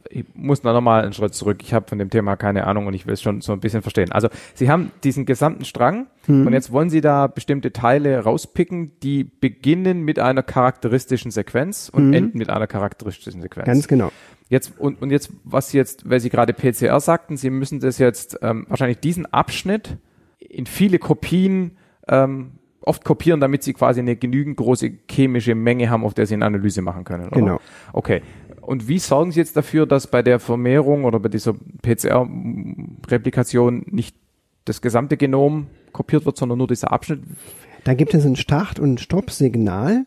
ich 0.10 0.26
muss 0.34 0.64
noch 0.64 0.82
mal 0.82 1.04
einen 1.04 1.14
Schritt 1.14 1.36
zurück. 1.36 1.60
Ich 1.62 1.72
habe 1.72 1.88
von 1.88 2.00
dem 2.00 2.10
Thema 2.10 2.36
keine 2.36 2.66
Ahnung 2.66 2.88
und 2.88 2.96
ich 2.96 3.06
will 3.06 3.14
es 3.14 3.22
schon 3.22 3.42
so 3.42 3.54
ein 3.54 3.60
bisschen 3.60 3.84
verstehen. 3.84 4.12
Also 4.12 4.28
Sie 4.56 4.72
haben 4.72 4.92
diesen 5.04 5.28
gesamten 5.28 5.66
Strang 5.66 6.08
hm. 6.26 6.48
und 6.48 6.54
jetzt 6.54 6.72
wollen 6.72 6.90
Sie 6.90 7.00
da 7.00 7.28
bestimmte 7.28 7.74
Teile 7.74 8.18
rauspicken, 8.22 8.94
die 9.04 9.24
beginnen 9.24 10.02
mit 10.02 10.18
einer 10.18 10.42
charakteristischen 10.42 11.30
Sequenz 11.30 11.90
und 11.94 12.06
hm. 12.06 12.14
enden 12.14 12.38
mit 12.40 12.50
einer 12.50 12.66
charakteristischen 12.66 13.44
Sequenz. 13.44 13.68
Ganz 13.68 13.88
genau. 13.88 14.12
Jetzt 14.50 14.80
und, 14.80 15.00
und 15.00 15.12
jetzt, 15.12 15.30
was 15.44 15.70
Sie 15.70 15.78
jetzt, 15.78 16.10
weil 16.10 16.20
Sie 16.20 16.30
gerade 16.30 16.54
PCR 16.54 17.00
sagten, 17.00 17.38
Sie 17.38 17.52
müssen 17.52 17.82
das 17.82 18.00
jetzt 18.00 18.40
ähm, 18.42 18.66
wahrscheinlich 18.68 18.98
diesen 18.98 19.28
Abschnitt 19.28 19.98
in 20.40 20.66
viele 20.66 20.98
Kopien 20.98 21.78
ähm, 22.08 22.54
oft 22.88 23.06
kopieren, 23.06 23.40
damit 23.40 23.64
sie 23.64 23.74
quasi 23.74 24.00
eine 24.00 24.16
genügend 24.16 24.58
große 24.58 24.92
chemische 25.10 25.56
Menge 25.56 25.90
haben, 25.90 26.04
auf 26.04 26.14
der 26.14 26.26
sie 26.26 26.34
eine 26.34 26.46
Analyse 26.46 26.82
machen 26.82 27.04
können. 27.04 27.28
Oder? 27.28 27.36
Genau. 27.36 27.60
Okay. 27.94 28.22
Und 28.62 28.88
wie 28.88 29.00
sorgen 29.00 29.32
Sie 29.32 29.40
jetzt 29.40 29.56
dafür, 29.56 29.86
dass 29.86 30.08
bei 30.08 30.22
der 30.22 30.40
Vermehrung 30.40 31.06
oder 31.06 31.20
bei 31.20 31.30
dieser 31.30 31.54
PCR-Replikation 31.84 33.86
nicht 33.90 34.16
das 34.66 34.82
gesamte 34.82 35.16
Genom 35.16 35.68
kopiert 35.94 36.26
wird, 36.26 36.38
sondern 36.38 36.58
nur 36.58 36.68
dieser 36.68 36.92
Abschnitt? 36.92 37.22
Da 37.86 37.94
gibt 37.94 38.14
es 38.14 38.26
ein 38.26 38.36
Start- 38.36 38.80
und 38.80 39.00
Stoppsignal 39.00 40.06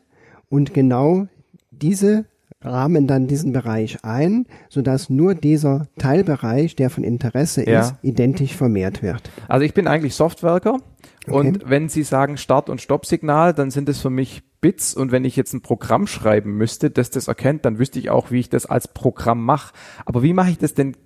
und 0.50 0.74
genau 0.74 1.28
diese 1.70 2.26
rahmen 2.62 3.06
dann 3.06 3.26
diesen 3.26 3.52
Bereich 3.52 4.04
ein, 4.04 4.46
sodass 4.68 5.08
nur 5.08 5.34
dieser 5.34 5.88
Teilbereich, 5.98 6.76
der 6.76 6.90
von 6.90 7.04
Interesse 7.04 7.68
ja. 7.68 7.80
ist, 7.80 7.94
identisch 8.02 8.54
vermehrt 8.54 9.02
wird. 9.02 9.30
Also 9.48 9.64
ich 9.64 9.72
bin 9.72 9.86
eigentlich 9.86 10.14
Softwerker 10.14 10.78
okay. 11.26 11.36
und 11.36 11.70
wenn 11.70 11.88
Sie 11.88 12.02
sagen 12.02 12.36
Start- 12.36 12.68
und 12.68 12.80
Stoppsignal, 12.80 13.54
dann 13.54 13.70
sind 13.70 13.88
es 13.88 14.00
für 14.00 14.10
mich 14.10 14.42
Bits 14.60 14.94
und 14.94 15.10
wenn 15.10 15.24
ich 15.24 15.36
jetzt 15.36 15.54
ein 15.54 15.62
Programm 15.62 16.06
schreiben 16.06 16.56
müsste, 16.56 16.90
das 16.90 17.08
das 17.08 17.28
erkennt, 17.28 17.64
dann 17.64 17.78
wüsste 17.78 17.98
ich 17.98 18.10
auch, 18.10 18.30
wie 18.30 18.40
ich 18.40 18.50
das 18.50 18.66
als 18.66 18.88
Programm 18.88 19.42
mache. 19.42 19.72
Aber 20.04 20.22
wie 20.22 20.34
mache 20.34 20.50
ich 20.50 20.58
das 20.58 20.74
denn 20.74 20.96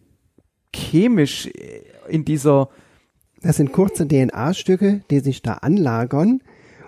chemisch 0.75 1.49
in 2.09 2.25
dieser 2.25 2.69
Das 3.43 3.57
sind 3.57 3.71
kurze 3.73 4.09
DNA-Stücke, 4.09 5.03
die 5.09 5.21
sich 5.21 5.43
da 5.43 5.55
anlagern. 5.55 6.41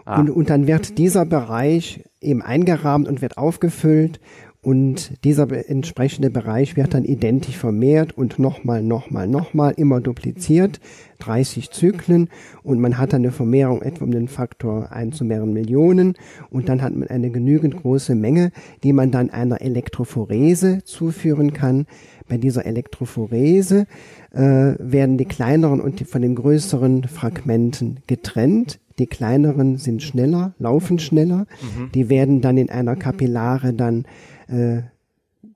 Ah. 0.05 0.21
Und, 0.21 0.31
und 0.31 0.51
dann 0.51 0.67
wird 0.67 0.99
dieser 0.99 1.25
Bereich 1.25 2.05
eben 2.21 2.43
eingerahmt 2.43 3.09
und 3.09 3.23
wird 3.23 3.39
aufgefüllt 3.39 4.21
und 4.67 5.23
dieser 5.23 5.47
entsprechende 5.71 6.29
Bereich 6.29 6.77
wird 6.77 6.93
dann 6.93 7.05
identisch 7.05 7.57
vermehrt 7.57 8.19
und 8.19 8.41
nochmal, 8.41 8.83
nochmal, 8.83 9.29
nochmal 9.29 9.75
immer 9.77 10.01
dupliziert, 10.01 10.81
30 11.21 11.71
Zyklen 11.71 12.31
und 12.65 12.81
man 12.81 12.99
hat 12.99 13.13
dann 13.13 13.23
eine 13.23 13.31
Vermehrung 13.31 13.81
etwa 13.83 14.05
um 14.05 14.11
den 14.11 14.27
Faktor 14.27 14.91
1 14.91 15.19
zu 15.19 15.25
mehreren 15.25 15.53
Millionen 15.53 16.15
und 16.51 16.69
dann 16.69 16.83
hat 16.83 16.97
man 16.97 17.07
eine 17.07 17.31
genügend 17.31 17.77
große 17.77 18.17
Menge, 18.17 18.51
die 18.83 18.93
man 18.93 19.13
dann 19.13 19.31
einer 19.31 19.61
Elektrophorese 19.61 20.83
zuführen 20.83 21.53
kann. 21.53 21.87
Bei 22.29 22.37
dieser 22.37 22.67
Elektrophorese 22.67 23.87
äh, 24.33 24.41
werden 24.41 25.17
die 25.17 25.27
kleineren 25.27 25.81
und 25.81 26.01
die 26.01 26.05
von 26.05 26.23
den 26.23 26.35
größeren 26.35 27.05
Fragmenten 27.05 27.99
getrennt. 28.09 28.81
Die 28.99 29.07
kleineren 29.07 29.77
sind 29.77 30.03
schneller, 30.03 30.55
laufen 30.59 30.99
schneller. 30.99 31.47
Mhm. 31.61 31.93
Die 31.95 32.09
werden 32.09 32.41
dann 32.41 32.57
in 32.57 32.71
einer 32.71 32.97
Kapillare 32.97 33.73
dann 33.73 34.07
äh, 34.49 34.83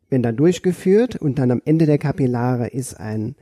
werden 0.09 0.23
dann 0.23 0.37
durchgeführt 0.37 1.17
und 1.17 1.39
dann 1.39 1.51
am 1.51 1.63
Ende 1.65 1.87
der 1.87 1.99
Kapillare 1.99 2.69
ist 2.69 2.99
ein 2.99 3.37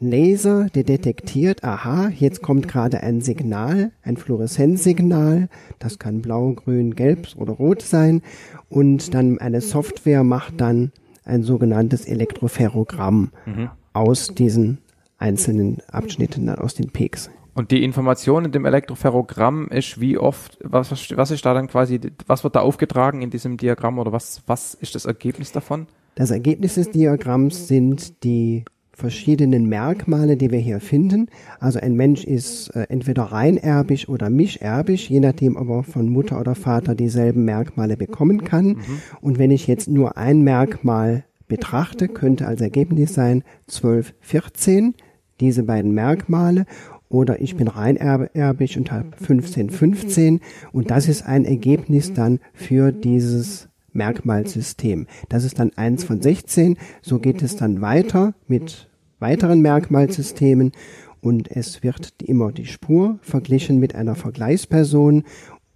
Laser, 0.00 0.68
der 0.74 0.84
detektiert, 0.84 1.64
aha, 1.64 2.08
jetzt 2.08 2.40
kommt 2.40 2.68
gerade 2.68 3.02
ein 3.02 3.20
Signal, 3.20 3.90
ein 4.02 4.16
Fluoreszenzsignal, 4.16 5.48
das 5.80 5.98
kann 5.98 6.22
blau, 6.22 6.52
grün, 6.52 6.94
gelb 6.94 7.28
oder 7.36 7.52
rot 7.52 7.82
sein 7.82 8.22
und 8.68 9.12
dann 9.14 9.38
eine 9.38 9.60
Software 9.60 10.22
macht 10.22 10.60
dann 10.60 10.92
ein 11.24 11.42
sogenanntes 11.42 12.06
Elektroferrogramm 12.06 13.30
mhm. 13.44 13.70
aus 13.92 14.28
diesen 14.28 14.78
einzelnen 15.18 15.78
Abschnitten, 15.90 16.48
aus 16.48 16.74
den 16.74 16.90
Peaks. 16.90 17.28
Und 17.58 17.72
die 17.72 17.82
Information 17.82 18.44
in 18.44 18.52
dem 18.52 18.64
Elektroferrogramm 18.66 19.66
ist 19.66 20.00
wie 20.00 20.16
oft, 20.16 20.58
was, 20.62 20.92
was 21.16 21.30
ist 21.32 21.44
da 21.44 21.54
dann 21.54 21.66
quasi, 21.66 21.98
was 22.28 22.44
wird 22.44 22.54
da 22.54 22.60
aufgetragen 22.60 23.20
in 23.20 23.30
diesem 23.30 23.56
Diagramm 23.56 23.98
oder 23.98 24.12
was, 24.12 24.44
was 24.46 24.74
ist 24.74 24.94
das 24.94 25.06
Ergebnis 25.06 25.50
davon? 25.50 25.88
Das 26.14 26.30
Ergebnis 26.30 26.76
des 26.76 26.92
Diagramms 26.92 27.66
sind 27.66 28.22
die 28.22 28.64
verschiedenen 28.92 29.68
Merkmale, 29.68 30.36
die 30.36 30.52
wir 30.52 30.60
hier 30.60 30.78
finden. 30.78 31.26
Also 31.58 31.80
ein 31.80 31.94
Mensch 31.94 32.22
ist 32.22 32.68
äh, 32.76 32.86
entweder 32.90 33.24
reinerbisch 33.24 34.08
oder 34.08 34.30
mischerbisch, 34.30 35.10
je 35.10 35.18
nachdem, 35.18 35.56
ob 35.56 35.68
er 35.68 35.82
von 35.82 36.08
Mutter 36.08 36.38
oder 36.38 36.54
Vater 36.54 36.94
dieselben 36.94 37.44
Merkmale 37.44 37.96
bekommen 37.96 38.44
kann. 38.44 38.66
Mhm. 38.66 39.02
Und 39.20 39.40
wenn 39.40 39.50
ich 39.50 39.66
jetzt 39.66 39.88
nur 39.88 40.16
ein 40.16 40.42
Merkmal 40.42 41.24
betrachte, 41.48 42.06
könnte 42.06 42.46
als 42.46 42.60
Ergebnis 42.60 43.14
sein 43.14 43.42
12, 43.66 44.14
14, 44.20 44.94
diese 45.40 45.64
beiden 45.64 45.92
Merkmale 45.92 46.66
oder 47.08 47.40
ich 47.40 47.56
bin 47.56 47.68
rein 47.68 47.96
erbig 47.96 48.76
und 48.76 48.92
habe 48.92 49.08
15, 49.16 49.70
15 49.70 50.40
und 50.72 50.90
das 50.90 51.08
ist 51.08 51.22
ein 51.22 51.44
Ergebnis 51.44 52.12
dann 52.12 52.40
für 52.52 52.92
dieses 52.92 53.68
Merkmalsystem. 53.92 55.06
Das 55.28 55.44
ist 55.44 55.58
dann 55.58 55.72
eins 55.76 56.04
von 56.04 56.20
16, 56.20 56.76
so 57.02 57.18
geht 57.18 57.42
es 57.42 57.56
dann 57.56 57.80
weiter 57.80 58.34
mit 58.46 58.88
weiteren 59.18 59.60
Merkmalsystemen. 59.60 60.72
Und 61.20 61.50
es 61.50 61.82
wird 61.82 62.14
immer 62.22 62.52
die 62.52 62.66
Spur 62.66 63.18
verglichen 63.22 63.80
mit 63.80 63.94
einer 63.96 64.14
Vergleichsperson 64.14 65.24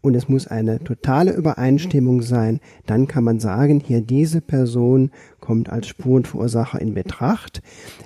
und 0.02 0.16
es 0.16 0.28
muss 0.28 0.48
eine 0.48 0.80
totale 0.80 1.32
Übereinstimmung 1.32 2.22
sein, 2.22 2.60
dann 2.86 3.06
kann 3.06 3.24
man 3.24 3.38
sagen, 3.38 3.80
hier 3.80 4.00
diese 4.00 4.40
Person 4.40 5.10
kommt 5.40 5.70
als 5.70 5.86
Spurenverursacher 5.86 6.80
in 6.80 6.92
Betracht. 6.92 7.62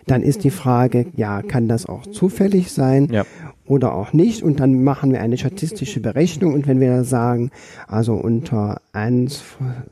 Dann 0.07 0.23
ist 0.23 0.45
die 0.45 0.51
Frage, 0.51 1.07
ja, 1.17 1.43
kann 1.43 1.69
das 1.69 1.87
auch 1.87 2.07
zufällig 2.07 2.71
sein 2.71 3.09
ja. 3.11 3.25
oder 3.67 3.95
auch 3.95 4.13
nicht? 4.13 4.43
Und 4.43 4.61
dann 4.61 4.85
machen 4.85 5.11
wir 5.11 5.21
eine 5.21 5.39
statistische 5.39 6.01
Berechnung 6.01 6.53
und 6.53 6.67
wenn 6.67 6.81
wir 6.81 7.03
sagen, 7.05 7.51
also 7.89 8.15
unter 8.15 8.83
eins 8.93 9.43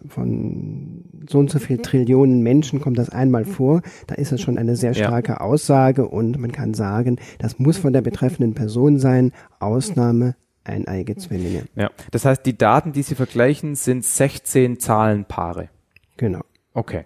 von 0.06 1.04
so 1.26 1.38
und 1.38 1.50
so 1.50 1.58
viel 1.58 1.78
Trillionen 1.78 2.42
Menschen 2.42 2.80
kommt 2.80 2.98
das 2.98 3.08
einmal 3.08 3.46
vor, 3.46 3.80
da 4.06 4.14
ist 4.14 4.30
das 4.30 4.42
schon 4.42 4.58
eine 4.58 4.76
sehr 4.76 4.92
starke 4.92 5.32
ja. 5.32 5.40
Aussage 5.40 6.06
und 6.06 6.38
man 6.38 6.52
kann 6.52 6.74
sagen, 6.74 7.16
das 7.38 7.58
muss 7.58 7.78
von 7.78 7.94
der 7.94 8.02
betreffenden 8.02 8.52
Person 8.52 8.98
sein, 8.98 9.32
Ausnahme 9.58 10.34
eineige 10.64 11.16
Zwillinge. 11.16 11.64
Ja, 11.76 11.90
das 12.10 12.24
heißt, 12.24 12.44
die 12.44 12.56
Daten, 12.56 12.92
die 12.92 13.02
Sie 13.02 13.14
vergleichen, 13.14 13.74
sind 13.74 14.04
16 14.04 14.80
Zahlenpaare. 14.80 15.68
Genau. 16.16 16.42
Okay. 16.72 17.04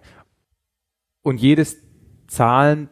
Und 1.23 1.41
jedes 1.41 1.77
Zahlen, 2.27 2.89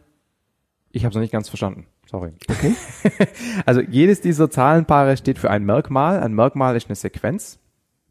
ich 0.91 1.05
habe 1.05 1.11
es 1.11 1.15
noch 1.15 1.23
nicht 1.23 1.33
ganz 1.33 1.49
verstanden. 1.49 1.87
Sorry. 2.09 2.33
Okay. 2.49 2.75
also 3.67 3.81
jedes 3.81 4.21
dieser 4.21 4.51
Zahlenpaare 4.51 5.17
steht 5.17 5.39
für 5.39 5.51
ein 5.51 5.65
Merkmal. 5.65 6.21
Ein 6.21 6.35
Merkmal 6.35 6.77
ist 6.77 6.89
eine 6.89 6.97
Sequenz. 6.97 7.59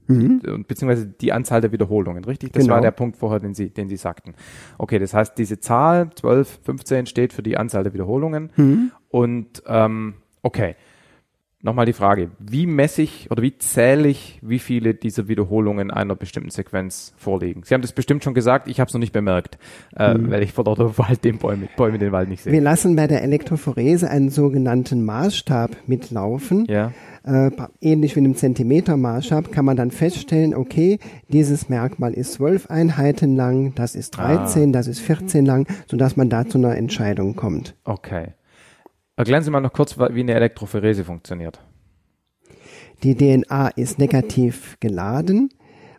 Mhm. 0.07 0.65
Beziehungsweise 0.68 1.07
die 1.07 1.32
Anzahl 1.32 1.61
der 1.61 1.72
Wiederholungen, 1.72 2.23
richtig? 2.26 2.53
Das 2.53 2.64
genau. 2.64 2.76
war 2.76 2.82
der 2.82 2.91
Punkt 2.91 3.18
vorher, 3.18 3.40
den 3.40 3.56
Sie, 3.56 3.69
den 3.69 3.88
Sie 3.88 3.98
sagten. 3.98 4.36
Okay, 4.77 4.99
das 4.99 5.14
heißt, 5.14 5.38
diese 5.38 5.60
Zahl 5.60 6.11
12, 6.14 6.60
15 6.64 7.06
steht 7.07 7.34
für 7.34 7.41
die 7.41 7.57
Anzahl 7.57 7.84
der 7.84 7.94
Wiederholungen. 7.94 8.52
Mhm. 8.56 8.91
Und 9.10 9.64
ähm, 9.65 10.15
okay, 10.44 10.76
Nochmal 11.65 11.87
die 11.87 11.93
Frage, 11.93 12.29
wie 12.37 12.67
messe 12.67 13.01
ich 13.01 13.31
oder 13.31 13.41
wie 13.41 13.57
zähle 13.57 14.07
ich, 14.07 14.37
wie 14.43 14.59
viele 14.59 14.93
dieser 14.93 15.27
Wiederholungen 15.27 15.89
einer 15.89 16.15
bestimmten 16.15 16.51
Sequenz 16.51 17.11
vorliegen? 17.17 17.63
Sie 17.65 17.73
haben 17.73 17.81
das 17.81 17.91
bestimmt 17.91 18.23
schon 18.23 18.35
gesagt, 18.35 18.67
ich 18.67 18.79
habe 18.79 18.87
es 18.87 18.93
noch 18.93 18.99
nicht 18.99 19.13
bemerkt, 19.13 19.57
äh, 19.97 20.13
mhm. 20.13 20.29
weil 20.29 20.43
ich 20.43 20.53
vor 20.53 20.65
lauter 20.65 20.95
Wald 20.99 21.25
den 21.25 21.39
Bäume, 21.39 21.67
Bäume 21.75 21.97
den 21.97 22.11
Wald 22.11 22.29
nicht 22.29 22.43
sehe. 22.43 22.53
Wir 22.53 22.61
lassen 22.61 22.95
bei 22.95 23.07
der 23.07 23.23
Elektrophorese 23.23 24.07
einen 24.07 24.29
sogenannten 24.29 25.03
Maßstab 25.05 25.75
mitlaufen. 25.87 26.67
Ja. 26.69 26.91
Äh, 27.23 27.49
ähnlich 27.81 28.15
wie 28.15 28.19
einem 28.19 28.35
Zentimetermaßstab 28.35 29.51
kann 29.51 29.65
man 29.65 29.75
dann 29.75 29.89
feststellen, 29.89 30.53
okay, 30.53 30.99
dieses 31.29 31.67
Merkmal 31.67 32.13
ist 32.13 32.33
zwölf 32.33 32.69
Einheiten 32.69 33.35
lang, 33.35 33.73
das 33.73 33.95
ist 33.95 34.11
13, 34.11 34.69
ah. 34.69 34.71
das 34.71 34.85
ist 34.85 34.99
14 34.99 35.43
lang, 35.43 35.67
sodass 35.87 36.15
man 36.15 36.29
da 36.29 36.47
zu 36.47 36.59
einer 36.59 36.75
Entscheidung 36.75 37.35
kommt. 37.35 37.73
Okay. 37.85 38.33
Erklären 39.17 39.43
Sie 39.43 39.51
mal 39.51 39.61
noch 39.61 39.73
kurz, 39.73 39.97
wie 39.97 40.19
eine 40.19 40.33
Elektrophorese 40.33 41.05
funktioniert. 41.05 41.59
Die 43.03 43.15
DNA 43.15 43.69
ist 43.69 43.99
negativ 43.99 44.77
geladen, 44.79 45.49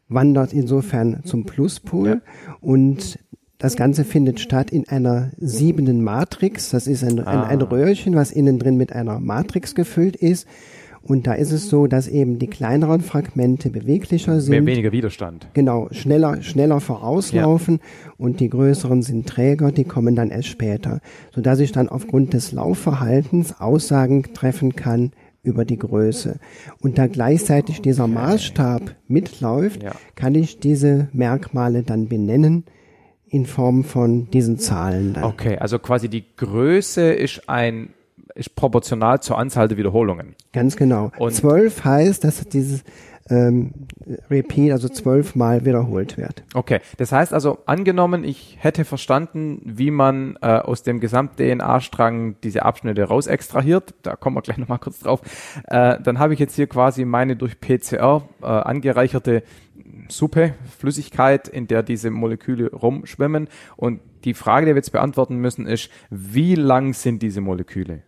wandert 0.08 0.52
insofern 0.52 1.24
zum 1.24 1.44
Pluspol 1.44 2.08
ja. 2.08 2.56
und 2.60 3.18
das 3.58 3.76
Ganze 3.76 4.04
findet 4.04 4.40
statt 4.40 4.70
in 4.70 4.86
einer 4.88 5.30
siebenden 5.38 6.04
Matrix. 6.04 6.70
Das 6.70 6.86
ist 6.86 7.02
ein, 7.02 7.20
ah. 7.20 7.44
ein, 7.44 7.58
ein 7.58 7.62
Röhrchen, 7.62 8.14
was 8.14 8.32
innen 8.32 8.58
drin 8.58 8.76
mit 8.76 8.92
einer 8.92 9.18
Matrix 9.18 9.74
gefüllt 9.74 10.16
ist. 10.16 10.46
Und 11.06 11.28
da 11.28 11.34
ist 11.34 11.52
es 11.52 11.68
so, 11.68 11.86
dass 11.86 12.08
eben 12.08 12.40
die 12.40 12.48
kleineren 12.48 13.00
Fragmente 13.00 13.70
beweglicher 13.70 14.40
sind. 14.40 14.50
Mehr 14.50 14.66
weniger 14.66 14.90
Widerstand. 14.90 15.48
Genau, 15.54 15.88
schneller, 15.92 16.42
schneller 16.42 16.80
vorauslaufen 16.80 17.78
ja. 17.80 18.12
und 18.18 18.40
die 18.40 18.48
größeren 18.50 19.02
sind 19.02 19.28
träger, 19.28 19.70
die 19.70 19.84
kommen 19.84 20.16
dann 20.16 20.30
erst 20.30 20.48
später. 20.48 21.00
Sodass 21.32 21.60
ich 21.60 21.70
dann 21.70 21.88
aufgrund 21.88 22.32
des 22.32 22.50
Laufverhaltens 22.50 23.60
Aussagen 23.60 24.34
treffen 24.34 24.74
kann 24.74 25.12
über 25.44 25.64
die 25.64 25.78
Größe. 25.78 26.40
Und 26.80 26.98
da 26.98 27.06
gleichzeitig 27.06 27.80
dieser 27.80 28.08
Maßstab 28.08 28.96
mitläuft, 29.06 29.84
ja. 29.84 29.92
kann 30.16 30.34
ich 30.34 30.58
diese 30.58 31.08
Merkmale 31.12 31.84
dann 31.84 32.08
benennen 32.08 32.64
in 33.28 33.46
Form 33.46 33.84
von 33.84 34.28
diesen 34.30 34.58
Zahlen 34.58 35.12
dann. 35.12 35.22
Okay, 35.22 35.56
also 35.58 35.78
quasi 35.78 36.08
die 36.08 36.24
Größe 36.36 37.12
ist 37.12 37.48
ein 37.48 37.90
ist 38.36 38.54
proportional 38.54 39.20
zur 39.20 39.38
Anzahl 39.38 39.68
der 39.68 39.76
Wiederholungen. 39.76 40.36
Ganz 40.52 40.76
genau. 40.76 41.10
Und- 41.18 41.34
zwölf 41.34 41.84
heißt, 41.84 42.24
dass 42.24 42.46
dieses 42.48 42.84
ähm, 43.28 43.72
Repeat, 44.30 44.72
also 44.72 44.88
zwölfmal 44.88 45.64
wiederholt 45.64 46.16
wird. 46.16 46.44
Okay, 46.54 46.80
das 46.96 47.12
heißt 47.12 47.32
also, 47.32 47.58
angenommen, 47.66 48.24
ich 48.24 48.56
hätte 48.60 48.84
verstanden, 48.84 49.60
wie 49.64 49.90
man 49.90 50.38
äh, 50.42 50.46
aus 50.46 50.82
dem 50.82 51.00
Gesamt-DNA-Strang 51.00 52.36
diese 52.42 52.64
Abschnitte 52.64 53.04
raus 53.04 53.26
extrahiert, 53.26 53.94
da 54.02 54.16
kommen 54.16 54.36
wir 54.36 54.42
gleich 54.42 54.58
nochmal 54.58 54.78
kurz 54.78 55.00
drauf, 55.00 55.22
äh, 55.66 55.98
dann 56.00 56.18
habe 56.18 56.34
ich 56.34 56.40
jetzt 56.40 56.54
hier 56.54 56.68
quasi 56.68 57.04
meine 57.04 57.36
durch 57.36 57.60
PCR 57.60 58.28
äh, 58.42 58.46
angereicherte 58.46 59.42
Suppe, 60.08 60.54
Flüssigkeit, 60.78 61.48
in 61.48 61.66
der 61.66 61.82
diese 61.82 62.10
Moleküle 62.10 62.70
rumschwimmen 62.70 63.48
und 63.76 64.00
die 64.24 64.34
Frage, 64.34 64.66
die 64.66 64.72
wir 64.72 64.76
jetzt 64.76 64.92
beantworten 64.92 65.36
müssen, 65.36 65.66
ist, 65.66 65.90
wie 66.10 66.54
lang 66.54 66.94
sind 66.94 67.22
diese 67.22 67.40
Moleküle? 67.40 68.02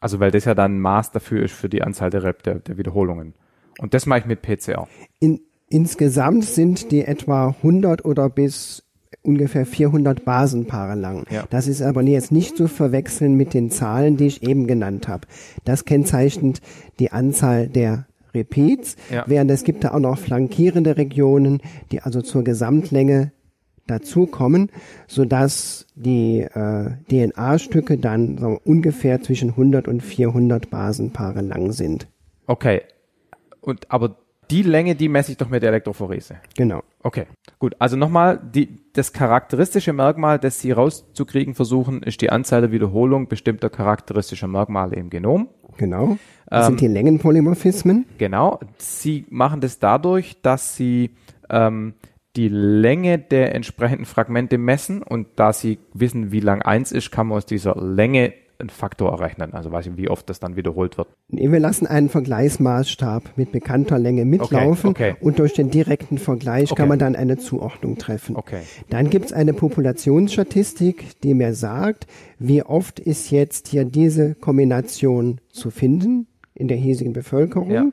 Also, 0.00 0.20
weil 0.20 0.30
das 0.30 0.44
ja 0.44 0.54
dann 0.54 0.76
ein 0.76 0.80
Maß 0.80 1.10
dafür 1.12 1.42
ist 1.42 1.54
für 1.54 1.68
die 1.68 1.82
Anzahl 1.82 2.10
der, 2.10 2.22
Rep- 2.22 2.42
der, 2.44 2.56
der 2.56 2.78
Wiederholungen. 2.78 3.34
Und 3.78 3.94
das 3.94 4.06
mache 4.06 4.20
ich 4.20 4.26
mit 4.26 4.42
PCR. 4.42 4.86
In, 5.20 5.40
insgesamt 5.68 6.44
sind 6.44 6.90
die 6.92 7.04
etwa 7.04 7.48
100 7.48 8.04
oder 8.04 8.28
bis 8.28 8.84
ungefähr 9.22 9.66
400 9.66 10.24
Basenpaare 10.24 10.94
lang. 10.94 11.26
Ja. 11.30 11.44
Das 11.50 11.66
ist 11.66 11.82
aber 11.82 12.02
jetzt 12.02 12.32
nicht 12.32 12.56
zu 12.56 12.68
verwechseln 12.68 13.34
mit 13.34 13.54
den 13.54 13.70
Zahlen, 13.70 14.16
die 14.16 14.26
ich 14.26 14.42
eben 14.42 14.66
genannt 14.66 15.08
habe. 15.08 15.26
Das 15.64 15.84
kennzeichnet 15.84 16.60
die 16.98 17.10
Anzahl 17.12 17.68
der 17.68 18.06
Repeats, 18.34 18.96
Ja. 19.10 19.24
während 19.26 19.50
es 19.50 19.64
gibt 19.64 19.84
da 19.84 19.92
auch 19.92 19.98
noch 20.00 20.18
flankierende 20.18 20.96
Regionen, 20.96 21.60
die 21.90 22.00
also 22.02 22.22
zur 22.22 22.44
Gesamtlänge 22.44 23.32
dazukommen, 23.90 24.70
sodass 25.06 25.86
die 25.94 26.40
äh, 26.40 26.90
DNA-Stücke 27.10 27.98
dann 27.98 28.40
wir, 28.40 28.58
ungefähr 28.64 29.20
zwischen 29.22 29.50
100 29.50 29.88
und 29.88 30.02
400 30.02 30.70
Basenpaare 30.70 31.40
lang 31.40 31.72
sind. 31.72 32.06
Okay. 32.46 32.82
Und, 33.60 33.90
aber 33.90 34.16
die 34.50 34.62
Länge, 34.62 34.94
die 34.94 35.08
messe 35.08 35.32
ich 35.32 35.38
doch 35.38 35.50
mit 35.50 35.62
der 35.62 35.70
Elektrophorese. 35.70 36.36
Genau. 36.56 36.82
Okay, 37.02 37.26
gut. 37.58 37.76
Also 37.78 37.96
nochmal, 37.96 38.40
die, 38.54 38.80
das 38.94 39.12
charakteristische 39.12 39.92
Merkmal, 39.92 40.38
das 40.38 40.60
Sie 40.60 40.72
rauszukriegen 40.72 41.54
versuchen, 41.54 42.02
ist 42.02 42.20
die 42.22 42.30
Anzahl 42.30 42.62
der 42.62 42.72
Wiederholung 42.72 43.28
bestimmter 43.28 43.68
charakteristischer 43.68 44.48
Merkmale 44.48 44.96
im 44.96 45.10
Genom. 45.10 45.48
Genau. 45.76 46.16
Das 46.46 46.66
Ähm, 46.66 46.72
sind 46.72 46.80
die 46.80 46.86
Längenpolymorphismen. 46.88 48.06
Genau. 48.16 48.58
Sie 48.78 49.26
machen 49.28 49.60
das 49.60 49.78
dadurch, 49.78 50.40
dass 50.40 50.76
Sie 50.76 51.10
ähm, 51.50 51.94
die 52.36 52.48
Länge 52.48 53.18
der 53.18 53.54
entsprechenden 53.54 54.04
Fragmente 54.04 54.58
messen 54.58 55.02
und 55.02 55.26
da 55.36 55.52
Sie 55.52 55.78
wissen, 55.92 56.30
wie 56.30 56.40
lang 56.40 56.62
eins 56.62 56.92
ist, 56.92 57.10
kann 57.10 57.28
man 57.28 57.38
aus 57.38 57.46
dieser 57.46 57.74
Länge 57.76 58.32
einen 58.58 58.70
Faktor 58.70 59.12
errechnen. 59.12 59.54
Also 59.54 59.70
weiß 59.70 59.86
ich, 59.86 59.96
wie 59.96 60.08
oft 60.08 60.28
das 60.28 60.40
dann 60.40 60.56
wiederholt 60.56 60.98
wird. 60.98 61.08
Wir 61.28 61.60
lassen 61.60 61.86
einen 61.86 62.08
Vergleichsmaßstab 62.08 63.36
mit 63.36 63.52
bekannter 63.52 63.98
Länge 63.98 64.24
mitlaufen 64.24 64.90
okay. 64.90 65.14
und 65.20 65.38
durch 65.38 65.52
den 65.52 65.70
direkten 65.70 66.18
Vergleich 66.18 66.72
Okay. 66.72 66.80
kann 66.80 66.88
man 66.88 66.98
dann 66.98 67.14
eine 67.14 67.38
Zuordnung 67.38 67.98
treffen. 67.98 68.36
Okay. 68.36 68.62
Dann 68.90 69.10
gibt 69.10 69.26
es 69.26 69.32
eine 69.32 69.52
Populationsstatistik, 69.52 71.20
die 71.22 71.34
mir 71.34 71.54
sagt, 71.54 72.06
wie 72.38 72.62
oft 72.62 72.98
ist 72.98 73.30
jetzt 73.30 73.68
hier 73.68 73.84
diese 73.84 74.34
Kombination 74.34 75.40
zu 75.50 75.70
finden 75.70 76.26
in 76.54 76.68
der 76.68 76.76
hiesigen 76.76 77.12
Bevölkerung. 77.12 77.70
Ja. 77.70 77.86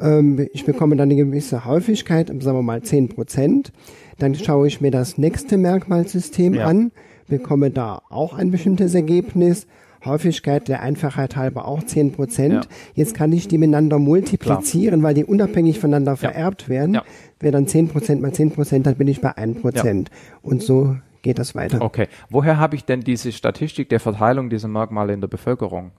Ähm, 0.00 0.46
ich 0.52 0.64
bekomme 0.64 0.96
dann 0.96 1.10
eine 1.10 1.16
gewisse 1.16 1.64
Häufigkeit, 1.64 2.28
sagen 2.28 2.56
wir 2.58 2.62
mal 2.62 2.82
10 2.82 3.08
Prozent. 3.08 3.72
Dann 4.18 4.34
schaue 4.34 4.66
ich 4.66 4.80
mir 4.80 4.90
das 4.90 5.18
nächste 5.18 5.56
Merkmalsystem 5.56 6.54
Ja. 6.54 6.66
an, 6.66 6.92
bekomme 7.28 7.70
da 7.70 8.02
auch 8.10 8.34
ein 8.34 8.50
bestimmtes 8.50 8.94
Ergebnis. 8.94 9.66
Häufigkeit 10.04 10.66
der 10.68 10.80
Einfachheit 10.80 11.36
halber 11.36 11.66
auch 11.68 11.82
10 11.82 12.12
Prozent. 12.12 12.54
Ja. 12.54 12.60
Jetzt 12.94 13.14
kann 13.14 13.32
ich 13.32 13.48
die 13.48 13.58
miteinander 13.58 13.98
multiplizieren, 13.98 15.02
weil 15.02 15.12
die 15.14 15.24
unabhängig 15.24 15.78
voneinander 15.78 16.16
vererbt 16.16 16.68
werden. 16.70 16.94
Ja. 16.94 17.04
Wäre 17.38 17.52
dann 17.52 17.66
10 17.66 17.88
Prozent 17.88 18.22
mal 18.22 18.32
10 18.32 18.50
Prozent, 18.52 18.86
dann 18.86 18.94
bin 18.96 19.08
ich 19.08 19.20
bei 19.20 19.36
1 19.36 19.60
Prozent. 19.60 20.10
Und 20.42 20.62
so 20.62 20.96
geht 21.22 21.38
das 21.38 21.54
weiter. 21.54 21.82
Okay. 21.82 22.06
Woher 22.30 22.58
habe 22.58 22.76
ich 22.76 22.84
denn 22.86 23.00
diese 23.00 23.30
Statistik 23.32 23.90
der 23.90 24.00
Verteilung 24.00 24.48
dieser 24.48 24.68
Merkmale 24.68 25.12
in 25.12 25.20
der 25.20 25.28
Bevölkerung? 25.28 25.90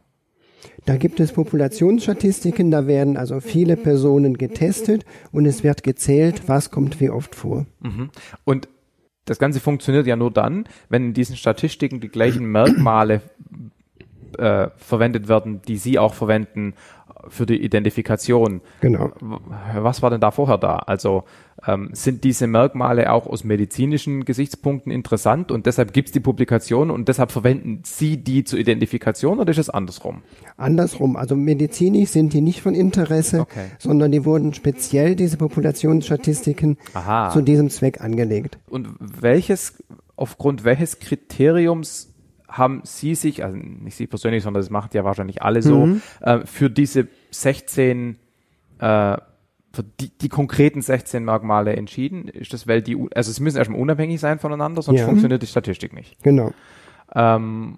Da 0.86 0.98
gibt 0.98 1.20
es 1.20 1.32
Populationsstatistiken, 1.32 2.72
da 2.72 2.88
werden 2.88 3.18
also 3.18 3.40
viele 3.40 3.78
Personen 3.78 4.38
getestet 4.38 5.06
und 5.32 5.46
es 5.46 5.64
wird 5.64 5.84
gezählt, 5.84 6.44
was 6.48 6.72
kommt 6.72 7.00
wie 7.00 7.10
oft 7.10 7.36
vor. 7.36 7.66
Und 8.44 8.68
das 9.26 9.38
Ganze 9.38 9.60
funktioniert 9.60 10.08
ja 10.08 10.16
nur 10.16 10.32
dann, 10.32 10.66
wenn 10.90 11.06
in 11.08 11.14
diesen 11.14 11.36
Statistiken 11.36 12.00
die 12.00 12.10
gleichen 12.10 12.46
Merkmale 12.46 13.22
äh, 14.38 14.70
verwendet 14.78 15.28
werden, 15.28 15.62
die 15.68 15.78
Sie 15.78 16.00
auch 16.00 16.14
verwenden 16.14 16.74
für 17.28 17.46
die 17.46 17.64
Identifikation. 17.64 18.62
Genau. 18.82 19.12
Was 19.76 20.02
war 20.02 20.10
denn 20.10 20.22
da 20.22 20.32
vorher 20.32 20.58
da? 20.58 20.78
Also 20.78 21.24
ähm, 21.68 21.90
sind 21.94 22.24
diese 22.24 22.48
Merkmale 22.48 23.12
auch 23.12 23.28
aus 23.28 23.44
medizinischen 23.44 24.26
Gesichtspunkten 24.26 24.92
interessant 24.92 25.52
und 25.52 25.66
deshalb 25.66 25.94
gibt 25.94 26.10
es 26.10 26.12
die 26.12 26.20
Publikation 26.20 26.90
und 26.90 27.08
deshalb 27.08 27.32
verwenden 27.32 27.82
Sie 27.84 28.18
die 28.18 28.44
zur 28.44 28.60
Identifikation 28.60 29.40
oder 29.40 29.52
ist 29.52 29.58
es 29.58 29.70
andersrum? 29.70 30.24
Andersrum, 30.58 31.16
also 31.16 31.36
medizinisch 31.36 32.10
sind 32.10 32.34
die 32.34 32.42
nicht 32.42 32.62
von 32.62 32.74
Interesse, 32.76 33.42
Okay. 33.42 33.68
sondern 33.80 34.12
die 34.12 34.26
wurden 34.26 34.54
speziell, 34.54 35.16
diese 35.16 35.38
Populationsstatistiken, 35.38 36.78
Aha. 36.94 37.30
zu 37.32 37.42
diesem 37.42 37.70
Zweck 37.70 38.02
angelegt. 38.02 38.58
Und 38.70 38.90
welches, 39.00 39.84
aufgrund 40.16 40.64
welches 40.64 41.00
Kriteriums 41.00 42.11
haben 42.52 42.82
Sie 42.84 43.16
sich, 43.16 43.44
also 43.44 43.58
nicht 43.58 43.96
Sie 43.96 44.08
persönlich, 44.08 44.44
sondern 44.44 44.62
das 44.62 44.70
machen 44.70 44.90
ja 44.94 45.04
wahrscheinlich 45.04 45.42
alle 45.42 45.62
so, 45.62 45.88
äh, 46.20 46.46
für 46.46 46.70
diese 46.70 47.08
16, 47.32 48.18
äh, 48.80 49.18
für 49.74 49.84
die, 50.00 50.10
die 50.18 50.30
konkreten 50.30 50.82
16 50.82 51.24
Merkmale 51.24 51.76
entschieden? 51.76 52.28
Ist 52.28 52.52
das, 52.54 52.68
weil 52.68 52.82
die, 52.82 52.98
also 53.16 53.32
es 53.32 53.40
müssen 53.40 53.58
erstmal 53.58 53.80
unabhängig 53.80 54.20
sein 54.20 54.38
voneinander, 54.38 54.82
sonst 54.82 55.00
Ja. 55.00 55.06
funktioniert 55.06 55.42
die 55.42 55.48
Statistik 55.48 55.94
nicht. 55.94 56.22
Genau. 56.24 56.52
Ähm, 57.16 57.78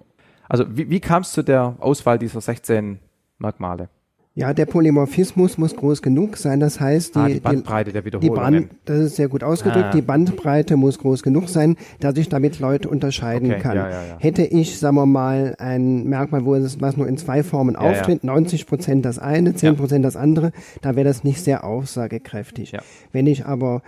also 0.49 0.65
wie, 0.75 0.89
wie 0.89 0.99
kam 0.99 1.21
es 1.21 1.31
zu 1.31 1.43
der 1.43 1.75
Auswahl 1.79 2.17
dieser 2.17 2.41
16 2.41 2.99
Merkmale? 3.37 3.89
Ja, 4.35 4.51
der 4.51 4.65
Polymorphismus 4.65 5.59
muss 5.59 5.75
groß 5.75 6.01
genug 6.01 6.37
sein, 6.37 6.59
das 6.59 6.79
heißt, 6.79 7.13
die, 7.13 7.19
ah, 7.19 7.27
die 7.27 7.39
Bandbreite 7.39 7.91
der 7.91 8.01
die 8.01 8.05
Wiederholungen. 8.07 8.67
Band, 8.67 8.79
das 8.85 8.99
ist 8.99 9.15
sehr 9.17 9.27
gut 9.27 9.43
ausgedrückt, 9.43 9.85
Ah. 9.89 9.91
die 9.91 10.01
Bandbreite 10.01 10.75
muss 10.75 10.97
groß 10.97 11.21
genug 11.21 11.49
sein, 11.49 11.75
dass 11.99 12.17
ich 12.17 12.29
damit 12.29 12.59
Leute 12.59 12.89
unterscheiden 12.89 13.51
Okay, 13.51 13.59
kann. 13.61 13.75
ja, 13.77 13.89
ja, 13.91 14.05
ja. 14.07 14.17
Hätte 14.17 14.41
ich, 14.43 14.79
sagen 14.79 14.95
wir 14.95 15.05
mal, 15.05 15.53
ein 15.59 16.05
Merkmal, 16.05 16.45
wo 16.45 16.55
es 16.55 16.81
was 16.81 16.97
nur 16.97 17.07
in 17.07 17.17
zwei 17.17 17.43
Formen 17.43 17.75
auftritt, 17.75 18.23
90 18.23 18.65
Prozent 18.65 19.05
das 19.05 19.19
eine, 19.19 19.53
10 19.53 19.75
Prozent 19.75 20.03
das 20.03 20.15
andere, 20.15 20.51
da 20.81 20.95
wäre 20.95 21.05
das 21.07 21.23
nicht 21.23 21.43
sehr 21.43 21.63
aussagekräftig. 21.63 22.75
Wenn 23.11 23.27
ich 23.27 23.45
aber 23.45 23.83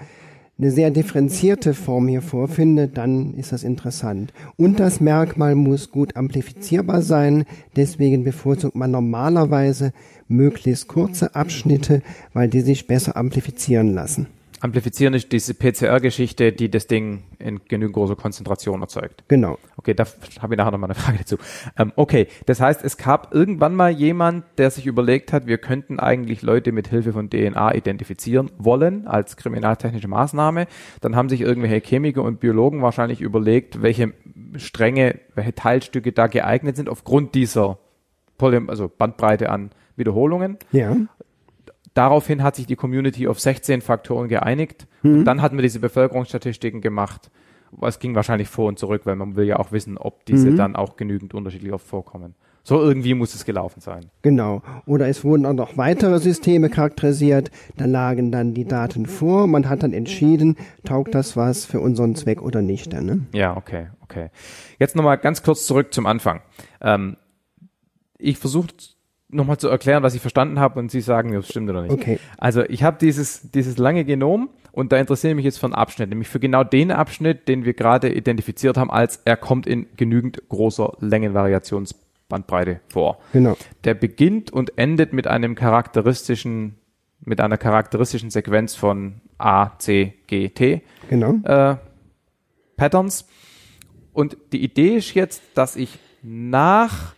eine 0.57 0.71
sehr 0.71 0.89
differenzierte 0.89 1.73
Form 1.73 2.07
hier 2.07 2.21
vorfinde, 2.21 2.87
dann 2.87 3.33
ist 3.33 3.51
das 3.51 3.63
interessant. 3.63 4.31
Und 4.55 4.79
das 4.79 5.01
Merkmal 5.01 5.55
muss 5.55 5.91
gut 5.91 6.15
amplifizierbar 6.15 7.01
sein. 7.01 7.43
Deswegen 7.75 8.23
bevorzugt 8.23 8.75
man 8.75 8.91
normalerweise 8.91 9.91
möglichst 10.27 10.87
kurze 10.87 11.35
Abschnitte, 11.35 12.01
weil 12.33 12.47
die 12.47 12.61
sich 12.61 12.87
besser 12.87 13.17
amplifizieren 13.17 13.93
lassen. 13.93 14.27
Amplifizieren 14.61 15.13
ist 15.13 15.31
diese 15.31 15.53
PCR-Geschichte, 15.53 16.51
die 16.51 16.69
das 16.69 16.87
Ding 16.87 17.23
in 17.39 17.61
genügend 17.65 17.93
großer 17.93 18.15
Konzentration 18.15 18.81
erzeugt. 18.81 19.23
Genau. 19.27 19.57
Okay, 19.77 19.93
da 19.93 20.05
habe 20.41 20.53
ich 20.53 20.57
nachher 20.57 20.71
nochmal 20.71 20.89
eine 20.89 20.95
Frage 20.95 21.17
dazu. 21.19 21.37
Ähm, 21.77 21.91
okay, 21.95 22.27
das 22.45 22.61
heißt, 22.61 22.83
es 22.83 22.97
gab 22.97 23.33
irgendwann 23.33 23.75
mal 23.75 23.91
jemand, 23.91 24.45
der 24.57 24.71
sich 24.71 24.85
überlegt 24.85 25.33
hat, 25.33 25.45
wir 25.45 25.57
könnten 25.57 25.99
eigentlich 25.99 26.41
Leute 26.41 26.71
mit 26.71 26.87
Hilfe 26.87 27.13
von 27.13 27.29
DNA 27.29 27.75
identifizieren 27.75 28.51
wollen 28.57 29.07
als 29.07 29.37
kriminaltechnische 29.37 30.07
Maßnahme. 30.07 30.67
Dann 31.01 31.15
haben 31.15 31.29
sich 31.29 31.41
irgendwelche 31.41 31.85
Chemiker 31.85 32.23
und 32.23 32.39
Biologen 32.39 32.81
wahrscheinlich 32.81 33.21
überlegt, 33.21 33.81
welche 33.81 34.13
Stränge, 34.55 35.19
welche 35.35 35.53
Teilstücke 35.53 36.11
da 36.11 36.27
geeignet 36.27 36.75
sind 36.75 36.89
aufgrund 36.89 37.35
dieser 37.35 37.77
Poly 38.37 38.61
also 38.67 38.89
Bandbreite 38.89 39.49
an 39.49 39.71
Wiederholungen. 39.95 40.57
Ja. 40.71 40.95
Daraufhin 41.95 42.43
hat 42.43 42.55
sich 42.55 42.67
die 42.67 42.75
Community 42.75 43.27
auf 43.27 43.39
16 43.39 43.81
Faktoren 43.81 44.27
geeinigt. 44.27 44.85
Und 45.01 45.25
dann 45.25 45.41
hatten 45.41 45.57
wir 45.57 45.63
diese 45.63 45.79
Bevölkerungsstatistiken 45.79 46.81
gemacht. 46.81 47.31
Es 47.81 47.99
ging 47.99 48.15
wahrscheinlich 48.15 48.47
vor 48.47 48.67
und 48.67 48.77
zurück, 48.77 49.01
weil 49.05 49.15
man 49.15 49.35
will 49.35 49.45
ja 49.45 49.57
auch 49.57 49.71
wissen, 49.71 49.97
ob 49.97 50.25
diese 50.25 50.53
dann 50.53 50.75
auch 50.75 50.97
genügend 50.97 51.33
unterschiedlich 51.33 51.73
oft 51.73 51.87
vorkommen. 51.87 52.35
So 52.63 52.81
irgendwie 52.81 53.13
muss 53.13 53.35
es 53.35 53.45
gelaufen 53.45 53.79
sein. 53.79 54.07
Genau. 54.23 54.63
Oder 54.87 55.07
es 55.07 55.23
wurden 55.23 55.45
auch 55.45 55.53
noch 55.53 55.77
weitere 55.77 56.19
Systeme 56.19 56.69
charakterisiert. 56.69 57.51
Da 57.77 57.85
lagen 57.85 58.31
dann 58.31 58.55
die 58.55 58.65
Daten 58.65 59.05
vor. 59.05 59.45
Man 59.45 59.69
hat 59.69 59.83
dann 59.83 59.93
entschieden, 59.93 60.57
taugt 60.83 61.13
das 61.13 61.37
was 61.37 61.65
für 61.65 61.79
unseren 61.79 62.15
Zweck 62.15 62.41
oder 62.41 62.63
nicht. 62.63 62.91
Dann, 62.91 63.05
ne? 63.05 63.25
Ja, 63.33 63.55
okay, 63.55 63.89
okay. 64.01 64.31
Jetzt 64.79 64.95
nochmal 64.95 65.19
ganz 65.19 65.43
kurz 65.43 65.67
zurück 65.67 65.93
zum 65.93 66.07
Anfang. 66.07 66.41
Ähm, 66.81 67.17
ich 68.17 68.39
versuche 68.39 68.67
nochmal 69.35 69.57
zu 69.57 69.67
erklären, 69.67 70.03
was 70.03 70.15
ich 70.15 70.21
verstanden 70.21 70.59
habe 70.59 70.79
und 70.79 70.89
Sie 70.91 71.01
sagen 71.01 71.29
mir, 71.29 71.37
ob 71.37 71.43
es 71.43 71.49
stimmt 71.49 71.69
oder 71.69 71.81
nicht. 71.83 71.91
Okay. 71.91 72.19
Also 72.37 72.63
ich 72.63 72.83
habe 72.83 72.97
dieses, 72.99 73.51
dieses 73.51 73.77
lange 73.77 74.05
Genom 74.05 74.49
und 74.71 74.91
da 74.91 74.97
interessiere 74.97 75.31
ich 75.31 75.35
mich 75.35 75.45
jetzt 75.45 75.57
für 75.59 75.67
einen 75.67 75.73
Abschnitt, 75.75 76.09
nämlich 76.09 76.27
für 76.27 76.39
genau 76.39 76.63
den 76.63 76.91
Abschnitt, 76.91 77.47
den 77.47 77.65
wir 77.65 77.73
gerade 77.73 78.13
identifiziert 78.13 78.77
haben, 78.77 78.91
als 78.91 79.21
er 79.25 79.37
kommt 79.37 79.67
in 79.67 79.87
genügend 79.95 80.41
großer 80.49 80.93
Längenvariationsbandbreite 80.99 82.79
vor. 82.89 83.19
Genau. 83.33 83.55
Der 83.83 83.93
beginnt 83.93 84.51
und 84.51 84.77
endet 84.77 85.13
mit 85.13 85.27
einem 85.27 85.55
charakteristischen, 85.55 86.75
mit 87.21 87.39
einer 87.41 87.57
charakteristischen 87.57 88.29
Sequenz 88.31 88.75
von 88.75 89.21
A, 89.37 89.77
C, 89.79 90.13
G, 90.27 90.49
T 90.49 90.81
Genau. 91.09 91.35
äh, 91.43 91.75
Patterns. 92.77 93.27
Und 94.13 94.37
die 94.53 94.63
Idee 94.63 94.95
ist 94.97 95.13
jetzt, 95.13 95.41
dass 95.55 95.75
ich 95.75 95.99
nach 96.21 97.13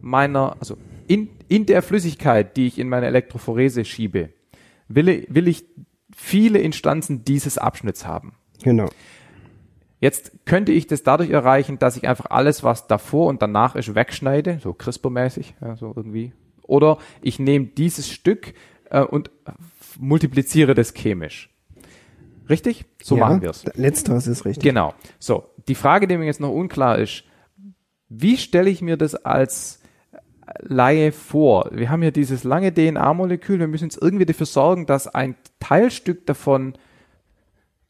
meiner, 0.00 0.56
also 0.60 0.76
in, 1.08 1.28
in 1.48 1.66
der 1.66 1.82
Flüssigkeit, 1.82 2.56
die 2.56 2.66
ich 2.66 2.78
in 2.78 2.88
meine 2.88 3.06
Elektrophorese 3.06 3.84
schiebe, 3.84 4.30
will, 4.88 5.08
ich- 5.08 5.26
will 5.34 5.48
ich 5.48 5.64
viele 6.14 6.58
Instanzen 6.60 7.24
dieses 7.24 7.58
Abschnitts 7.58 8.06
haben. 8.06 8.34
Genau. 8.62 8.88
Jetzt 10.00 10.32
könnte 10.44 10.70
ich 10.72 10.86
das 10.86 11.02
dadurch 11.02 11.30
erreichen, 11.30 11.78
dass 11.78 11.96
ich 11.96 12.06
einfach 12.06 12.26
alles, 12.30 12.62
was 12.62 12.86
davor 12.86 13.26
und 13.26 13.42
danach 13.42 13.74
ist, 13.74 13.94
wegschneide, 13.94 14.60
so 14.62 14.70
CRISPR-mäßig, 14.72 15.54
ja, 15.60 15.74
so 15.76 15.92
irgendwie. 15.96 16.32
Oder 16.62 16.98
ich 17.20 17.38
nehme 17.40 17.66
dieses 17.66 18.08
Stück 18.08 18.54
äh, 18.90 19.00
und 19.00 19.30
multipliziere 19.98 20.74
das 20.74 20.94
chemisch. 20.94 21.50
Richtig? 22.48 22.84
So 23.02 23.16
ja, 23.16 23.26
machen 23.26 23.42
wir 23.42 23.50
es. 23.50 23.64
Letzteres 23.74 24.26
ist 24.26 24.44
richtig. 24.44 24.62
Genau. 24.62 24.94
So, 25.18 25.44
die 25.66 25.74
Frage, 25.74 26.06
die 26.06 26.16
mir 26.16 26.26
jetzt 26.26 26.40
noch 26.40 26.52
unklar 26.52 26.98
ist, 26.98 27.24
wie 28.08 28.36
stelle 28.38 28.70
ich 28.70 28.80
mir 28.80 28.96
das 28.96 29.14
als 29.14 29.82
Laie 30.60 31.12
vor? 31.12 31.70
Wir 31.72 31.90
haben 31.90 32.02
hier 32.02 32.12
dieses 32.12 32.44
lange 32.44 32.72
DNA-Molekül, 32.72 33.58
wir 33.58 33.68
müssen 33.68 33.84
jetzt 33.84 34.00
irgendwie 34.00 34.26
dafür 34.26 34.46
sorgen, 34.46 34.86
dass 34.86 35.06
ein 35.08 35.34
Teilstück 35.60 36.26
davon 36.26 36.74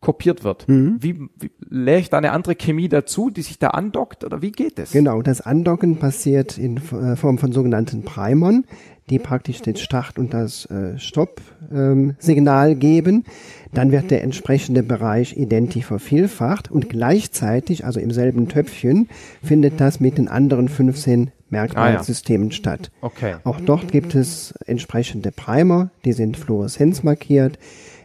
kopiert 0.00 0.44
wird. 0.44 0.64
Wie, 0.68 1.18
wie 1.18 1.50
lähe 1.68 1.98
ich 1.98 2.08
da 2.08 2.18
eine 2.18 2.30
andere 2.30 2.54
Chemie 2.54 2.88
dazu, 2.88 3.30
die 3.30 3.42
sich 3.42 3.58
da 3.58 3.68
andockt 3.70 4.22
oder 4.24 4.42
wie 4.42 4.52
geht 4.52 4.78
das? 4.78 4.92
Genau, 4.92 5.22
das 5.22 5.40
Andocken 5.40 5.96
passiert 5.96 6.56
in 6.56 6.76
äh, 6.76 7.16
Form 7.16 7.38
von 7.38 7.50
sogenannten 7.50 8.04
Primern, 8.04 8.64
die 9.10 9.18
praktisch 9.18 9.60
den 9.60 9.74
Start 9.74 10.18
und 10.18 10.34
das 10.34 10.66
äh, 10.66 10.96
Stopp-Signal 10.98 12.76
geben. 12.76 13.24
Dann 13.72 13.90
wird 13.90 14.12
der 14.12 14.22
entsprechende 14.22 14.84
Bereich 14.84 15.36
identisch 15.36 15.86
vervielfacht 15.86 16.70
und 16.70 16.88
gleichzeitig, 16.88 17.84
also 17.84 17.98
im 17.98 18.12
selben 18.12 18.48
Töpfchen, 18.48 19.08
findet 19.42 19.80
das 19.80 19.98
mit 19.98 20.18
den 20.18 20.28
anderen 20.28 20.68
15 20.68 21.32
Merkmalsystemen 21.50 22.52
statt. 22.52 22.90
Okay. 23.00 23.36
Auch 23.44 23.60
dort 23.60 23.90
gibt 23.92 24.14
es 24.14 24.52
entsprechende 24.66 25.32
Primer, 25.32 25.90
die 26.04 26.12
sind 26.12 26.36
fluoreszenzmarkiert. 26.36 27.58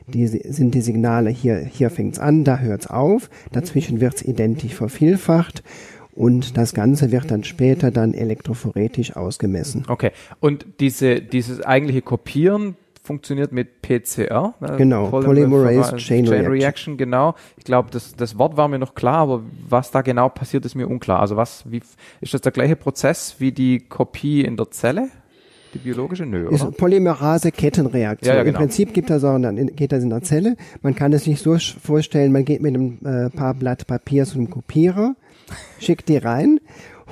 Die 0.08 0.28
si- 0.28 0.42
sind 0.52 0.76
die 0.76 0.82
Signale 0.82 1.30
hier, 1.30 1.58
hier 1.60 1.90
fängt's 1.90 2.20
an, 2.20 2.44
da 2.44 2.58
hört's 2.60 2.88
auf, 2.88 3.30
dazwischen 3.54 4.02
wird's 4.02 4.22
identisch 4.22 4.74
vervielfacht 4.76 5.64
und 6.14 6.58
das 6.58 6.74
Ganze 6.74 7.12
wird 7.14 7.32
dann 7.32 7.46
später 7.46 7.90
dann 7.90 8.14
elektrophoretisch 8.14 9.16
ausgemessen. 9.16 9.86
Okay. 9.88 10.12
Und 10.42 10.66
diese, 10.82 11.22
dieses 11.22 11.62
eigentliche 11.62 12.02
Kopieren 12.02 12.76
funktioniert 13.04 13.52
mit 13.52 13.82
PCR. 13.82 14.54
ne? 14.62 14.76
Genau, 14.78 15.10
Polymerase 15.10 15.98
Chain 15.98 16.28
Reaction. 16.28 16.52
Reaction. 16.52 16.98
Genau. 16.98 17.36
Ich 17.58 17.66
glaube, 17.66 17.90
das, 17.92 18.16
das 18.16 18.38
Wort 18.38 18.56
war 18.58 18.68
mir 18.70 18.80
noch 18.80 18.96
klar, 18.96 19.18
aber 19.18 19.42
was 19.68 19.92
da 19.92 20.02
genau 20.02 20.30
passiert, 20.30 20.66
ist 20.66 20.76
mir 20.76 20.88
unklar. 20.88 21.20
Also 21.20 21.36
was, 21.36 21.70
wie, 21.70 21.82
ist 22.22 22.34
das 22.34 22.42
der 22.42 22.52
gleiche 22.54 22.76
Prozess 22.78 23.36
wie 23.40 23.52
die 23.52 23.80
Kopie 23.80 24.42
in 24.42 24.56
der 24.58 24.72
Zelle? 24.72 25.10
Die 25.74 25.80
biologische? 25.80 26.26
Nö, 26.26 26.48
oder? 26.48 26.56
Ist 26.56 26.78
Polymerase-Kettenreaktion. 26.78 28.28
Ja, 28.32 28.38
ja, 28.38 28.44
genau. 28.44 28.58
Im 28.60 28.62
Prinzip 28.66 28.94
gibt 28.94 29.10
das 29.10 29.24
auch, 29.24 29.36
in- 29.36 29.76
geht 29.76 29.92
das 29.92 30.04
in 30.04 30.10
der 30.10 30.22
Zelle. 30.22 30.56
Man 30.82 30.96
kann 30.96 31.12
es 31.14 31.24
sich 31.26 31.42
so 31.42 31.58
vorstellen, 31.58 32.32
man 32.32 32.46
geht 32.46 32.62
mit 32.62 32.76
einem 32.76 33.00
äh, 33.04 33.30
paar 33.30 33.54
Blatt 33.54 33.88
Papier 33.88 34.26
zu 34.26 34.38
einem 34.38 34.50
Kopierer, 34.50 35.16
schickt 35.80 36.10
die 36.10 36.18
rein, 36.18 36.60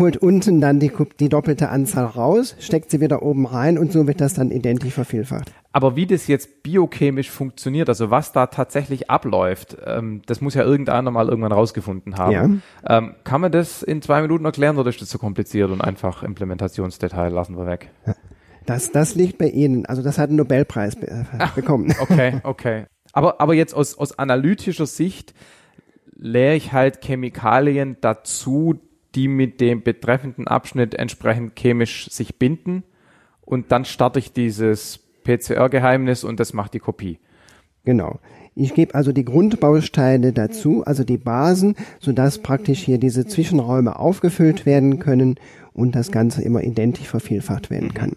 holt 0.02 0.18
unten 0.18 0.60
dann 0.60 0.80
die, 0.80 0.91
die 1.19 1.30
doppelte 1.30 1.69
Anzahl 1.69 2.06
raus, 2.06 2.56
steckt 2.60 2.91
sie 2.91 2.99
wieder 2.99 3.22
oben 3.22 3.45
rein 3.45 3.78
und 3.78 3.91
so 3.91 4.07
wird 4.07 4.19
das 4.19 4.34
dann 4.34 4.52
identisch 4.52 4.94
vervielfacht. 4.94 5.53
Aber 5.72 5.95
wie 5.95 6.06
das 6.06 6.28
jetzt 6.28 6.64
biochemisch 6.64 7.30
funktioniert, 7.30 7.88
also 7.88 8.11
was 8.11 8.34
da 8.34 8.48
tatsächlich 8.48 9.10
abläuft, 9.10 9.78
ähm, 9.86 10.22
das 10.26 10.41
muss 10.41 10.53
ja 10.53 10.64
irgendeiner 10.64 11.11
mal 11.11 11.30
irgendwann 11.30 11.53
rausgefunden 11.53 12.18
haben. 12.18 12.61
Ähm, 12.86 13.15
kann 13.23 13.40
man 13.40 13.52
das 13.52 13.82
in 13.82 14.02
zwei 14.02 14.22
Minuten 14.22 14.44
erklären 14.44 14.78
oder 14.78 14.90
ist 14.90 15.02
das 15.02 15.07
zu 15.07 15.18
kompliziert 15.19 15.72
und 15.72 15.80
einfach 15.82 16.23
Implementationsdetail 16.23 17.30
lassen 17.30 17.57
wir 17.57 17.65
weg? 17.65 17.91
Das, 18.65 18.91
das 18.91 19.15
liegt 19.15 19.38
bei 19.38 19.48
Ihnen. 19.48 19.86
Also 19.86 20.02
das 20.02 20.18
hat 20.18 20.30
einen 20.30 20.38
Nobelpreis 20.38 20.95
be 20.95 21.07
äh, 21.07 21.48
bekommen. 21.56 21.94
Okay, 22.02 22.41
okay. 22.44 22.86
Aber, 23.14 23.40
aber 23.40 23.53
jetzt 23.53 23.73
aus, 23.73 23.98
aus 23.98 24.18
analytischer 24.18 24.86
Sicht 24.86 25.34
lehre 26.15 26.56
ich 26.56 26.73
halt 26.73 27.02
Chemikalien 27.02 27.98
dazu, 28.02 28.80
die 29.15 29.27
mit 29.27 29.61
dem 29.61 29.83
betreffenden 29.83 30.47
Abschnitt 30.47 30.95
entsprechend 30.95 31.57
chemisch 31.59 32.09
sich 32.09 32.38
binden 32.38 32.83
und 33.41 33.71
dann 33.71 33.85
starte 33.85 34.19
ich 34.19 34.33
dieses 34.33 34.99
PCR-Geheimnis 35.23 36.23
und 36.23 36.39
das 36.39 36.53
macht 36.53 36.73
die 36.73 36.79
Kopie. 36.79 37.19
Genau. 37.83 38.19
Ich 38.53 38.73
gebe 38.73 38.95
also 38.95 39.11
die 39.11 39.25
Grundbausteine 39.25 40.33
dazu, 40.33 40.83
also 40.85 41.03
die 41.03 41.17
Basen, 41.17 41.75
sodass 41.99 42.39
praktisch 42.39 42.79
hier 42.79 42.97
diese 42.97 43.25
Zwischenräume 43.25 43.97
aufgefüllt 43.97 44.65
werden 44.65 44.99
können 44.99 45.35
und 45.73 45.95
das 45.95 46.11
Ganze 46.11 46.41
immer 46.41 46.61
identisch 46.61 47.07
vervielfacht 47.07 47.69
werden 47.69 47.93
kann. 47.93 48.13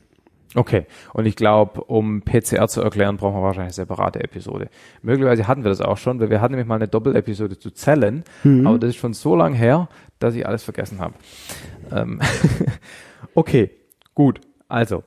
Okay, 0.57 0.87
und 1.13 1.27
ich 1.27 1.35
glaube, 1.35 1.83
um 1.83 2.23
PCR 2.23 2.69
zu 2.69 2.81
erklären, 2.81 3.17
brauchen 3.17 3.37
wir 3.37 3.43
wahrscheinlich 3.43 3.77
eine 3.77 3.87
separate 3.87 4.23
Episode. 4.23 4.69
Möglicherweise 5.03 5.49
hatten 5.49 5.65
wir 5.65 5.69
das 5.69 5.81
auch 5.81 5.97
schon, 5.97 6.21
weil 6.21 6.31
wir 6.31 6.41
hatten 6.41 6.53
nämlich 6.53 6.69
mal 6.69 6.77
eine 6.77 6.87
Doppelepisode 6.87 7.59
zu 7.59 7.73
Zellen, 7.73 8.23
aber 8.65 8.79
das 8.79 8.91
ist 8.91 8.97
schon 8.97 9.15
so 9.15 9.35
lang 9.35 9.55
her, 9.55 9.89
dass 10.25 10.35
ich 10.35 10.47
alles 10.47 10.63
vergessen 10.63 11.01
habe. 11.01 11.15
Ähm 11.93 12.21
okay, 13.35 13.71
gut. 14.15 14.41
Also, 14.69 15.05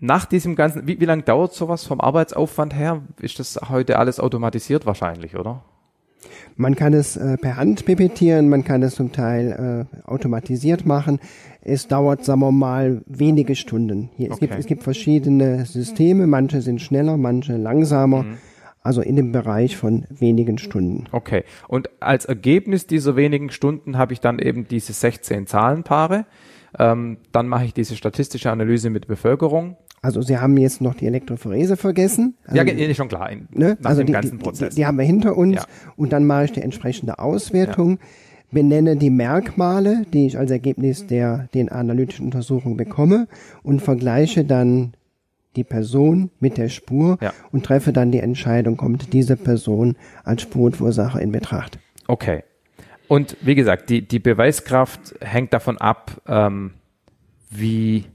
nach 0.00 0.26
diesem 0.26 0.56
ganzen, 0.56 0.86
wie, 0.86 1.00
wie 1.00 1.04
lange 1.04 1.22
dauert 1.22 1.54
sowas 1.54 1.84
vom 1.84 2.00
Arbeitsaufwand 2.00 2.74
her? 2.74 3.02
Ist 3.20 3.38
das 3.38 3.58
heute 3.68 3.98
alles 3.98 4.18
automatisiert 4.20 4.84
wahrscheinlich, 4.84 5.36
oder? 5.36 5.62
Man 6.56 6.74
kann 6.76 6.92
es 6.92 7.16
äh, 7.16 7.36
per 7.38 7.56
Hand 7.56 7.84
pipettieren, 7.86 8.48
man 8.48 8.64
kann 8.64 8.82
es 8.82 8.96
zum 8.96 9.12
Teil 9.12 9.88
äh, 9.92 10.06
automatisiert 10.06 10.84
machen. 10.84 11.18
Es 11.62 11.88
dauert, 11.88 12.24
sagen 12.24 12.40
wir 12.40 12.52
mal, 12.52 13.02
wenige 13.06 13.54
Stunden. 13.54 14.10
Hier, 14.16 14.30
es, 14.30 14.38
gibt, 14.38 14.52
Okay. 14.52 14.60
es 14.60 14.66
gibt 14.66 14.82
verschiedene 14.82 15.64
Systeme, 15.64 16.26
manche 16.26 16.60
sind 16.60 16.80
schneller, 16.82 17.16
manche 17.16 17.56
langsamer. 17.56 18.24
Also 18.82 19.00
in 19.00 19.16
dem 19.16 19.30
Bereich 19.30 19.76
von 19.76 20.04
wenigen 20.10 20.58
Stunden. 20.58 21.04
Okay. 21.12 21.44
Und 21.68 21.88
als 22.00 22.24
Ergebnis 22.24 22.86
dieser 22.86 23.14
wenigen 23.14 23.50
Stunden 23.50 23.96
habe 23.96 24.12
ich 24.12 24.20
dann 24.20 24.38
eben 24.38 24.66
diese 24.66 24.92
16 24.92 25.46
Zahlenpaare. 25.46 26.26
Ähm, 26.78 27.18
dann 27.30 27.48
mache 27.48 27.64
ich 27.66 27.74
diese 27.74 27.96
statistische 27.96 28.50
Analyse 28.50 28.90
mit 28.90 29.06
Bevölkerung. 29.06 29.76
Also 30.00 30.20
Sie 30.20 30.36
haben 30.36 30.56
jetzt 30.56 30.80
noch 30.80 30.94
die 30.94 31.06
Elektrophorese 31.06 31.76
vergessen. 31.76 32.34
Ja, 32.52 32.64
nee, 32.64 32.92
schon 32.94 33.06
klar. 33.08 33.30
In, 33.30 33.46
ne? 33.52 33.76
Nach 33.80 33.90
also 33.90 34.02
dem 34.02 34.06
die, 34.06 34.12
ganzen 34.12 34.38
Prozess. 34.38 34.70
Die, 34.70 34.80
die 34.80 34.86
haben 34.86 34.98
wir 34.98 35.04
hinter 35.04 35.36
uns 35.36 35.56
Ja. 35.56 35.64
und 35.96 36.12
dann 36.12 36.26
mache 36.26 36.46
ich 36.46 36.52
die 36.52 36.62
entsprechende 36.62 37.20
Auswertung, 37.20 37.98
benenne 38.50 38.96
die 38.96 39.10
Merkmale, 39.10 40.04
die 40.12 40.26
ich 40.26 40.38
als 40.38 40.50
Ergebnis 40.50 41.06
der 41.06 41.48
den 41.54 41.68
analytischen 41.68 42.24
Untersuchung 42.24 42.76
bekomme 42.76 43.28
und 43.62 43.80
vergleiche 43.80 44.44
dann 44.44 44.94
die 45.56 45.64
Person 45.64 46.30
mit 46.40 46.56
der 46.56 46.68
Spur 46.68 47.18
Ja. 47.20 47.32
und 47.50 47.64
treffe 47.64 47.92
dann 47.92 48.10
die 48.12 48.20
Entscheidung, 48.20 48.76
kommt 48.76 49.12
diese 49.12 49.36
Person 49.36 49.96
als 50.24 50.42
Spurursache 50.42 51.20
in 51.20 51.32
Betracht. 51.32 51.78
Okay. 52.06 52.44
Und 53.08 53.36
wie 53.42 53.54
gesagt, 53.54 53.90
die, 53.90 54.06
die 54.06 54.18
Beweiskraft 54.18 55.14
hängt 55.20 55.52
davon 55.52 55.76
ab, 55.76 56.22
ähm, 56.26 56.72
wie, 57.50 58.06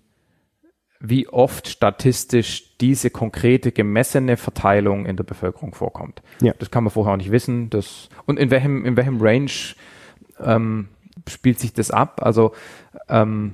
wie 1.00 1.28
oft 1.28 1.68
statistisch 1.68 2.76
diese 2.80 3.12
konkrete 3.12 3.72
gemessene 3.72 4.38
Verteilung 4.38 5.06
in 5.06 5.16
der 5.16 5.24
Bevölkerung 5.24 5.76
vorkommt. 5.76 6.24
Ja. 6.42 6.54
Das 6.58 6.72
kann 6.72 6.84
man 6.84 6.92
vorher 6.92 7.14
auch 7.14 7.18
nicht 7.18 7.32
wissen. 7.32 7.70
Das, 7.70 8.10
und 8.26 8.40
in 8.40 8.50
welchem, 8.50 8.86
in 8.86 8.98
welchem 8.98 9.22
Range 9.22 9.52
ähm, 10.40 10.88
spielt 11.28 11.60
sich 11.60 11.74
das 11.74 11.92
ab? 11.92 12.22
Also, 12.24 12.54
ähm, 13.10 13.52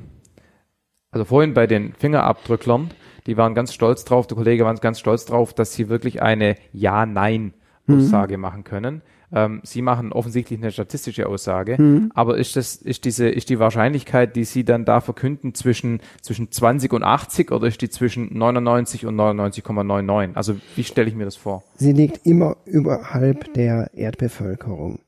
also 1.12 1.26
vorhin 1.26 1.54
bei 1.54 1.68
den 1.68 1.94
Fingerabdrücklern, 1.94 2.92
die 3.28 3.38
waren 3.38 3.56
ganz 3.56 3.74
stolz 3.74 4.06
drauf, 4.06 4.28
der 4.28 4.38
Kollege 4.38 4.66
war 4.66 4.74
ganz 4.76 5.00
stolz 5.00 5.26
drauf, 5.26 5.54
dass 5.54 5.74
sie 5.74 5.90
wirklich 5.90 6.22
eine 6.22 6.56
Ja-Nein-Aussage 6.72 8.38
machen 8.38 8.64
können. 8.64 9.02
Ähm, 9.36 9.62
sie 9.64 9.82
machen 9.82 10.14
offensichtlich 10.14 10.60
eine 10.60 10.72
statistische 10.72 11.28
Aussage, 11.28 11.78
aber 12.14 12.38
ist 12.38 12.56
das, 12.56 12.76
ist 12.76 13.04
diese, 13.04 13.28
ist 13.28 13.50
die 13.50 13.58
Wahrscheinlichkeit, 13.58 14.36
die 14.36 14.44
Sie 14.44 14.64
dann 14.64 14.86
da 14.86 15.02
verkünden, 15.02 15.56
zwischen, 15.56 16.02
zwischen 16.22 16.52
20 16.52 16.94
und 16.94 17.04
80 17.04 17.52
oder 17.52 17.68
ist 17.68 17.82
die 17.82 17.90
zwischen 17.90 18.38
99 18.38 19.08
und 19.08 19.16
99,99? 19.16 20.36
Also 20.36 20.56
wie 20.76 20.84
stelle 20.84 21.10
ich 21.10 21.16
mir 21.16 21.26
das 21.26 21.36
vor? 21.36 21.64
Sie 21.78 21.94
liegt 21.94 22.28
immer 22.28 22.58
überhalb 22.66 23.54
der 23.56 23.90
Erdbevölkerung. 23.96 25.00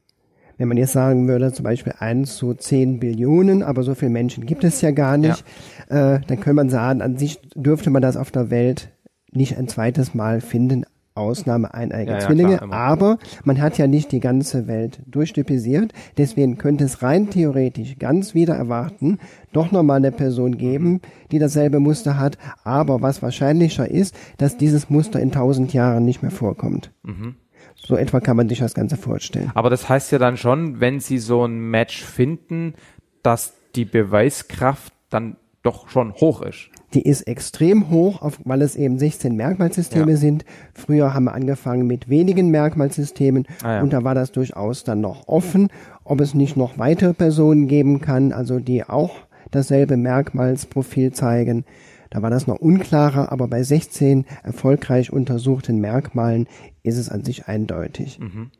Wenn 0.58 0.68
man 0.68 0.78
jetzt 0.78 0.94
sagen 0.94 1.28
würde, 1.28 1.52
zum 1.52 1.64
Beispiel 1.64 1.94
1 2.00 2.36
zu 2.38 2.54
10 2.54 3.00
Billionen, 3.00 3.64
aber 3.64 3.84
so 3.84 3.96
viele 3.96 4.12
Menschen 4.12 4.46
gibt 4.46 4.64
es 4.64 4.82
ja 4.82 4.92
gar 4.92 5.18
nicht, 5.18 5.44
ja. 5.90 6.16
äh, 6.16 6.22
dann 6.28 6.40
könnte 6.40 6.54
man 6.54 6.70
sagen, 6.70 7.02
an 7.02 7.18
sich 7.18 7.40
dürfte 7.56 7.90
man 7.90 8.02
das 8.02 8.18
auf 8.18 8.32
der 8.32 8.50
Welt 8.50 8.92
nicht 9.32 9.58
ein 9.58 9.68
zweites 9.68 10.14
Mal 10.14 10.42
finden, 10.42 10.86
Ausnahme 11.16 11.74
eineige 11.74 12.12
ja, 12.12 12.20
Zwillinge, 12.20 12.60
ja, 12.62 12.72
aber 12.72 13.18
man 13.46 13.62
hat 13.62 13.78
ja 13.78 13.88
nicht 13.88 14.12
die 14.12 14.20
ganze 14.20 14.68
Welt 14.68 15.00
durchstypisiert, 15.08 15.94
deswegen 16.18 16.58
könnte 16.58 16.84
es 16.84 17.02
rein 17.02 17.30
theoretisch 17.30 17.98
ganz 17.98 18.34
wieder 18.34 18.56
erwarten, 18.56 19.20
doch 19.54 19.72
nochmal 19.72 19.98
eine 19.98 20.12
Person 20.12 20.58
geben, 20.58 21.00
die 21.32 21.40
dasselbe 21.40 21.80
Muster 21.80 22.20
hat, 22.20 22.38
aber 22.66 23.02
was 23.02 23.22
wahrscheinlicher 23.22 23.90
ist, 23.90 24.14
dass 24.38 24.58
dieses 24.58 24.90
Muster 24.90 25.22
in 25.22 25.32
tausend 25.32 25.74
Jahren 25.74 26.04
nicht 26.04 26.22
mehr 26.22 26.32
vorkommt. 26.32 26.92
Mhm. 27.04 27.36
So 27.76 27.96
etwa 27.96 28.20
kann 28.20 28.38
man 28.38 28.50
sich 28.50 28.60
das 28.60 28.74
Ganze 28.74 28.98
vorstellen. 28.98 29.52
Aber 29.54 29.70
das 29.70 29.88
heißt 29.88 30.12
ja 30.12 30.18
dann 30.18 30.38
schon, 30.38 30.80
wenn 30.80 31.00
Sie 31.00 31.20
so 31.20 31.46
ein 31.46 31.60
Match 31.70 32.04
finden, 32.04 32.74
dass 33.22 33.54
die 33.76 33.86
Beweiskraft 33.86 34.94
dann 35.10 35.38
doch 35.62 35.90
schon 35.90 36.14
hoch 36.14 36.42
ist 36.42 36.70
die 36.96 37.02
ist 37.02 37.24
extrem 37.24 37.90
hoch, 37.90 38.22
auf, 38.22 38.40
weil 38.46 38.62
es 38.62 38.76
eben 38.76 38.98
16 38.98 39.36
Merkmalsysteme 39.36 40.12
ja. 40.12 40.18
sind. 40.18 40.46
Früher 40.74 41.14
haben 41.14 41.26
wir 41.26 41.34
angefangen 41.34 41.86
mit 41.86 42.10
wenigen 42.10 42.50
Merkmalsystemen 42.50 43.46
ah, 43.64 43.76
ja. 43.76 43.82
und 43.82 43.94
da 43.94 44.04
war 44.04 44.16
das 44.16 44.32
durchaus 44.32 44.84
dann 44.84 45.02
noch 45.02 45.28
offen, 45.28 45.68
ob 46.04 46.22
es 46.22 46.34
nicht 46.34 46.56
noch 46.56 46.78
weitere 46.78 47.14
Personen 47.14 47.68
geben 47.68 48.02
kann, 48.02 48.32
also 48.32 48.60
die 48.60 48.86
auch 48.86 49.18
dasselbe 49.52 49.98
Merkmalsprofil 49.98 51.12
zeigen. 51.12 51.66
Da 52.10 52.22
war 52.22 52.30
das 52.30 52.48
noch 52.48 52.60
unklarer, 52.60 53.32
aber 53.32 53.48
bei 53.48 53.62
16 53.62 54.26
erfolgreich 54.44 55.12
untersuchten 55.12 55.80
Merkmalen 55.82 56.48
ist 56.86 56.98
es 56.98 57.10
an 57.10 57.24
sich 57.24 57.48
eindeutig. 57.48 58.20
Mhm. 58.20 58.52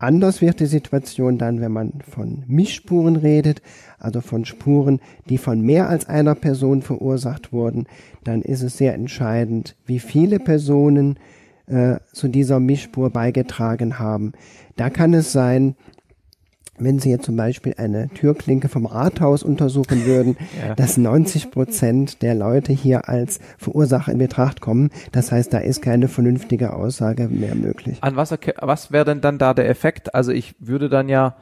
Anders 0.00 0.40
wird 0.40 0.60
die 0.60 0.66
Situation 0.66 1.38
dann, 1.38 1.60
wenn 1.60 1.72
man 1.72 1.94
von 2.08 2.44
Mischspuren 2.46 3.16
redet, 3.16 3.62
also 3.98 4.20
von 4.20 4.44
Spuren, 4.44 5.00
die 5.28 5.38
von 5.38 5.60
mehr 5.60 5.88
als 5.88 6.08
einer 6.08 6.36
Person 6.36 6.82
verursacht 6.82 7.52
wurden. 7.52 7.86
Dann 8.22 8.42
ist 8.42 8.62
es 8.62 8.76
sehr 8.76 8.94
entscheidend, 8.94 9.74
wie 9.86 9.98
viele 9.98 10.38
Personen 10.38 11.18
äh, 11.66 11.96
zu 12.12 12.28
dieser 12.28 12.60
Mischspur 12.60 13.10
beigetragen 13.10 13.98
haben. 13.98 14.32
Da 14.76 14.88
kann 14.88 15.14
es 15.14 15.32
sein, 15.32 15.74
wenn 16.78 16.98
Sie 16.98 17.10
jetzt 17.10 17.24
zum 17.24 17.36
Beispiel 17.36 17.74
eine 17.76 18.08
Türklinke 18.08 18.68
vom 18.68 18.86
Rathaus 18.86 19.42
untersuchen 19.42 20.06
würden, 20.06 20.36
ja. 20.66 20.74
dass 20.74 20.96
90 20.96 21.50
Prozent 21.50 22.22
der 22.22 22.34
Leute 22.34 22.72
hier 22.72 23.08
als 23.08 23.40
Verursacher 23.58 24.12
in 24.12 24.18
Betracht 24.18 24.60
kommen. 24.60 24.90
Das 25.12 25.32
heißt, 25.32 25.52
da 25.52 25.58
ist 25.58 25.82
keine 25.82 26.08
vernünftige 26.08 26.74
Aussage 26.74 27.28
mehr 27.28 27.54
möglich. 27.54 27.98
An 28.00 28.16
was, 28.16 28.34
was 28.60 28.92
wäre 28.92 29.04
denn 29.04 29.20
dann 29.20 29.38
da 29.38 29.54
der 29.54 29.68
Effekt? 29.68 30.14
Also 30.14 30.32
ich 30.32 30.54
würde 30.58 30.88
dann 30.88 31.08
ja, 31.08 31.36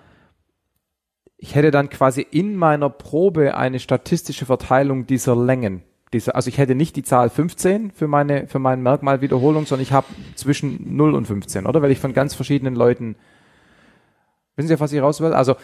ich 1.39 1.55
hätte 1.55 1.71
dann 1.71 1.91
quasi 1.91 2.27
in 2.29 2.57
meiner 2.57 2.91
Probe 2.91 3.57
eine 3.57 3.79
statistische 3.79 4.47
Verteilung 4.47 5.07
dieser 5.07 5.37
Längen. 5.37 5.83
Dieser, 6.13 6.37
also 6.37 6.49
ich 6.49 6.59
hätte 6.59 6.75
nicht 6.75 6.97
die 6.97 7.03
Zahl 7.03 7.31
15 7.31 7.91
für 7.91 8.07
meine, 8.07 8.47
für 8.47 8.59
meine 8.59 8.81
Merkmalwiederholung, 8.81 9.67
sondern 9.67 9.83
ich 9.83 9.93
habe 9.93 10.07
zwischen 10.35 10.97
0 10.97 11.15
und 11.15 11.27
15, 11.27 11.67
oder? 11.67 11.83
Weil 11.83 11.91
ich 11.91 11.99
von 11.99 12.15
ganz 12.15 12.35
verschiedenen 12.35 12.77
Leuten 12.77 13.17
Wissen 14.57 14.69
Sie, 14.69 14.75
auf 14.75 14.81
was 14.81 14.93
ich 14.93 15.01
raus 15.01 15.21
will? 15.21 15.33
Also 15.33 15.57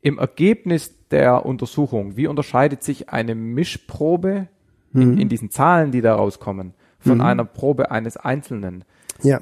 im 0.00 0.18
Ergebnis 0.18 0.92
der 1.10 1.44
Untersuchung, 1.46 2.16
wie 2.16 2.26
unterscheidet 2.26 2.82
sich 2.82 3.10
eine 3.10 3.34
Mischprobe 3.34 4.48
mhm. 4.92 5.02
in, 5.02 5.18
in, 5.18 5.28
diesen 5.28 5.50
Zahlen, 5.50 5.92
die 5.92 6.00
da 6.00 6.14
rauskommen, 6.14 6.74
von 6.98 7.16
mhm. 7.16 7.20
einer 7.20 7.44
Probe 7.44 7.90
eines 7.90 8.16
Einzelnen? 8.16 8.84
Ja, 9.22 9.40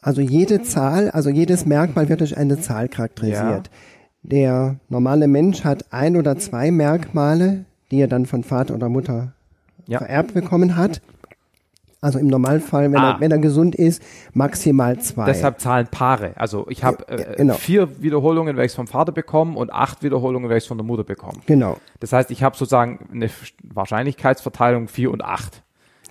also 0.00 0.20
jede 0.20 0.62
Zahl, 0.62 1.10
also 1.10 1.30
jedes 1.30 1.66
Merkmal 1.66 2.08
wird 2.08 2.20
durch 2.20 2.36
eine 2.36 2.60
Zahl 2.60 2.88
charakterisiert. 2.88 3.68
Ja. 3.68 3.72
Der 4.22 4.76
normale 4.88 5.28
Mensch 5.28 5.64
hat 5.64 5.92
ein 5.92 6.16
oder 6.16 6.38
zwei 6.38 6.70
Merkmale, 6.70 7.64
die 7.90 8.00
er 8.00 8.08
dann 8.08 8.26
von 8.26 8.44
Vater 8.44 8.74
oder 8.74 8.88
Mutter 8.88 9.32
ja. 9.86 9.98
vererbt 9.98 10.34
bekommen 10.34 10.76
hat. 10.76 11.02
Also 12.02 12.18
im 12.18 12.26
Normalfall, 12.26 12.90
wenn, 12.90 12.98
ah. 12.98 13.12
er, 13.12 13.20
wenn 13.20 13.30
er 13.30 13.38
gesund 13.38 13.76
ist, 13.76 14.02
maximal 14.34 14.98
zwei. 14.98 15.24
Deshalb 15.24 15.60
zahlen 15.60 15.86
Paare. 15.86 16.32
Also 16.34 16.66
ich 16.68 16.82
habe 16.82 17.06
äh, 17.06 17.36
genau. 17.36 17.54
vier 17.54 18.02
Wiederholungen, 18.02 18.56
welche 18.56 18.72
ich 18.72 18.76
vom 18.76 18.88
Vater 18.88 19.12
bekommen 19.12 19.56
und 19.56 19.72
acht 19.72 20.02
Wiederholungen, 20.02 20.50
welche 20.50 20.64
ich 20.64 20.68
von 20.68 20.78
der 20.78 20.84
Mutter 20.84 21.04
bekomme. 21.04 21.38
Genau. 21.46 21.76
Das 22.00 22.12
heißt, 22.12 22.32
ich 22.32 22.42
habe 22.42 22.56
sozusagen 22.56 23.08
eine 23.12 23.30
Wahrscheinlichkeitsverteilung 23.62 24.88
vier 24.88 25.12
und 25.12 25.22
acht. 25.22 25.62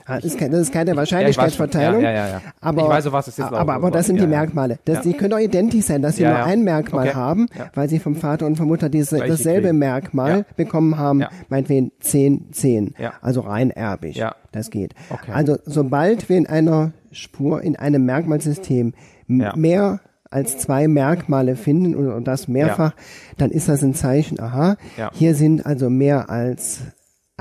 Ah, 0.05 0.15
das 0.15 0.25
ist, 0.25 0.37
keine, 0.37 0.51
das 0.51 0.61
ist 0.61 0.73
keine 0.73 0.95
Wahrscheinlichkeitsverteilung. 0.95 2.01
Ja, 2.01 2.11
ja, 2.11 2.27
ja, 2.27 2.41
Aber, 2.59 2.81
ich 2.81 2.87
weiß, 2.87 3.11
was 3.11 3.27
es 3.27 3.39
ist. 3.39 3.45
Aber, 3.45 3.73
aber 3.73 3.91
das 3.91 4.07
sind 4.07 4.19
die 4.19 4.27
Merkmale. 4.27 4.79
Das, 4.85 5.01
Die 5.01 5.13
können 5.13 5.33
auch 5.33 5.39
identisch 5.39 5.85
sein, 5.85 6.01
dass 6.01 6.15
sie 6.17 6.23
nur 6.23 6.43
ein 6.43 6.63
Merkmal 6.63 7.07
okay. 7.07 7.15
haben, 7.15 7.47
weil 7.73 7.89
sie 7.89 7.99
vom 7.99 8.15
Vater 8.15 8.45
und 8.45 8.55
von 8.55 8.67
Mutter 8.67 8.89
diese, 8.89 9.19
dasselbe 9.19 9.67
kriegen. 9.67 9.79
Merkmal 9.79 10.45
bekommen 10.55 10.97
haben, 10.97 11.23
meinetwegen 11.49 11.91
10, 11.99 12.51
10. 12.51 12.95
Also 13.21 13.41
rein 13.41 13.71
erbig. 13.71 14.15
Ja. 14.15 14.35
Das 14.51 14.69
geht. 14.69 14.93
Okay. 15.09 15.31
Also 15.31 15.57
sobald 15.65 16.27
wir 16.27 16.37
in 16.37 16.47
einer 16.47 16.91
Spur, 17.11 17.61
in 17.61 17.75
einem 17.75 18.05
Merkmalsystem 18.05 18.93
mehr 19.27 20.01
als 20.29 20.57
zwei 20.57 20.87
Merkmale 20.87 21.55
finden 21.55 21.93
und, 21.95 22.23
das 22.23 22.47
mehrfach, 22.47 22.93
dann 23.37 23.51
ist 23.51 23.67
das 23.67 23.83
ein 23.83 23.93
Zeichen, 23.93 24.39
aha, 24.39 24.77
hier 25.13 25.35
sind 25.35 25.65
also 25.65 25.89
mehr 25.89 26.29
als 26.29 26.81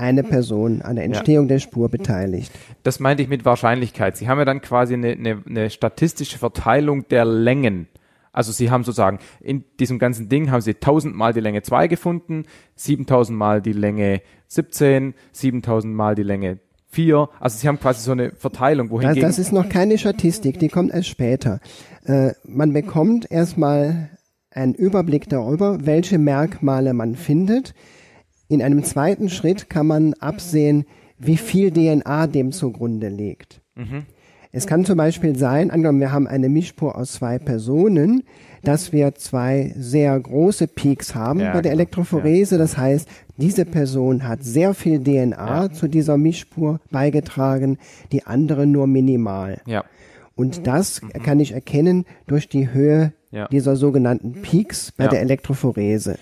eine 0.01 0.23
Person 0.23 0.81
an 0.81 0.95
der 0.95 1.05
Entstehung 1.05 1.45
ja. 1.45 1.49
der 1.49 1.59
Spur 1.59 1.87
beteiligt. 1.89 2.51
Das 2.83 2.99
meinte 2.99 3.21
ich 3.21 3.29
mit 3.29 3.45
Wahrscheinlichkeit. 3.45 4.17
Sie 4.17 4.27
haben 4.27 4.39
ja 4.39 4.45
dann 4.45 4.61
quasi 4.61 4.95
eine, 4.95 5.11
eine, 5.11 5.43
eine 5.47 5.69
statistische 5.69 6.39
Verteilung 6.39 7.07
der 7.07 7.23
Längen. 7.23 7.87
Also 8.33 8.51
Sie 8.51 8.71
haben 8.71 8.83
sozusagen 8.83 9.19
in 9.41 9.63
diesem 9.79 9.99
ganzen 9.99 10.27
Ding 10.27 10.49
haben 10.49 10.61
Sie 10.61 10.73
1000 10.73 11.15
mal 11.15 11.33
die 11.33 11.41
Länge 11.41 11.61
2 11.61 11.87
gefunden, 11.87 12.45
7000 12.75 13.37
mal 13.37 13.61
die 13.61 13.73
Länge 13.73 14.21
17, 14.47 15.13
7000 15.33 15.93
mal 15.93 16.15
die 16.15 16.23
Länge 16.23 16.59
4. 16.87 17.29
Also 17.39 17.59
Sie 17.59 17.67
haben 17.67 17.79
quasi 17.79 18.01
so 18.01 18.13
eine 18.13 18.31
Verteilung. 18.31 18.89
Wohingegen 18.89 19.21
das, 19.21 19.35
das 19.35 19.47
ist 19.47 19.51
noch 19.51 19.69
keine 19.69 19.97
Statistik, 19.97 20.59
die 20.59 20.69
kommt 20.69 20.93
erst 20.93 21.09
später. 21.09 21.59
Äh, 22.05 22.31
man 22.43 22.73
bekommt 22.73 23.29
erstmal 23.29 24.09
einen 24.49 24.73
Überblick 24.73 25.29
darüber, 25.29 25.85
welche 25.85 26.17
Merkmale 26.17 26.93
man 26.93 27.15
findet. 27.15 27.73
In 28.51 28.61
einem 28.61 28.83
zweiten 28.83 29.29
Schritt 29.29 29.69
kann 29.69 29.87
man 29.87 30.13
absehen, 30.15 30.83
wie 31.17 31.37
viel 31.37 31.71
DNA 31.71 32.27
dem 32.27 32.51
zugrunde 32.51 33.07
liegt. 33.07 33.61
Mhm. 33.75 34.03
Es 34.51 34.67
kann 34.67 34.83
zum 34.83 34.97
Beispiel 34.97 35.37
sein, 35.37 35.71
angenommen, 35.71 36.01
wir 36.01 36.11
haben 36.11 36.27
eine 36.27 36.49
Mischspur 36.49 36.97
aus 36.97 37.13
zwei 37.13 37.39
Personen, 37.39 38.23
dass 38.61 38.91
wir 38.91 39.15
zwei 39.15 39.73
sehr 39.77 40.19
große 40.19 40.67
Peaks 40.67 41.15
haben 41.15 41.39
ja, 41.39 41.53
bei 41.53 41.61
der 41.61 41.71
genau. 41.71 41.83
Elektrophorese. 41.83 42.57
Das 42.57 42.77
heißt, 42.77 43.07
diese 43.37 43.63
Person 43.63 44.27
hat 44.27 44.43
sehr 44.43 44.73
viel 44.73 45.01
DNA 45.01 45.63
ja. 45.63 45.71
zu 45.71 45.87
dieser 45.87 46.17
Mischspur 46.17 46.81
beigetragen, 46.91 47.77
die 48.11 48.25
andere 48.27 48.67
nur 48.67 48.85
minimal. 48.85 49.61
Ja. 49.65 49.85
Und 50.35 50.67
das 50.67 51.01
mhm. 51.01 51.23
kann 51.23 51.39
ich 51.39 51.53
erkennen 51.53 52.03
durch 52.27 52.49
die 52.49 52.73
Höhe 52.73 53.13
dieser 53.49 53.77
sogenannten 53.77 54.41
Peaks 54.41 54.91
bei 54.91 55.07
der 55.07 55.21
Elektrophorese. 55.21 56.17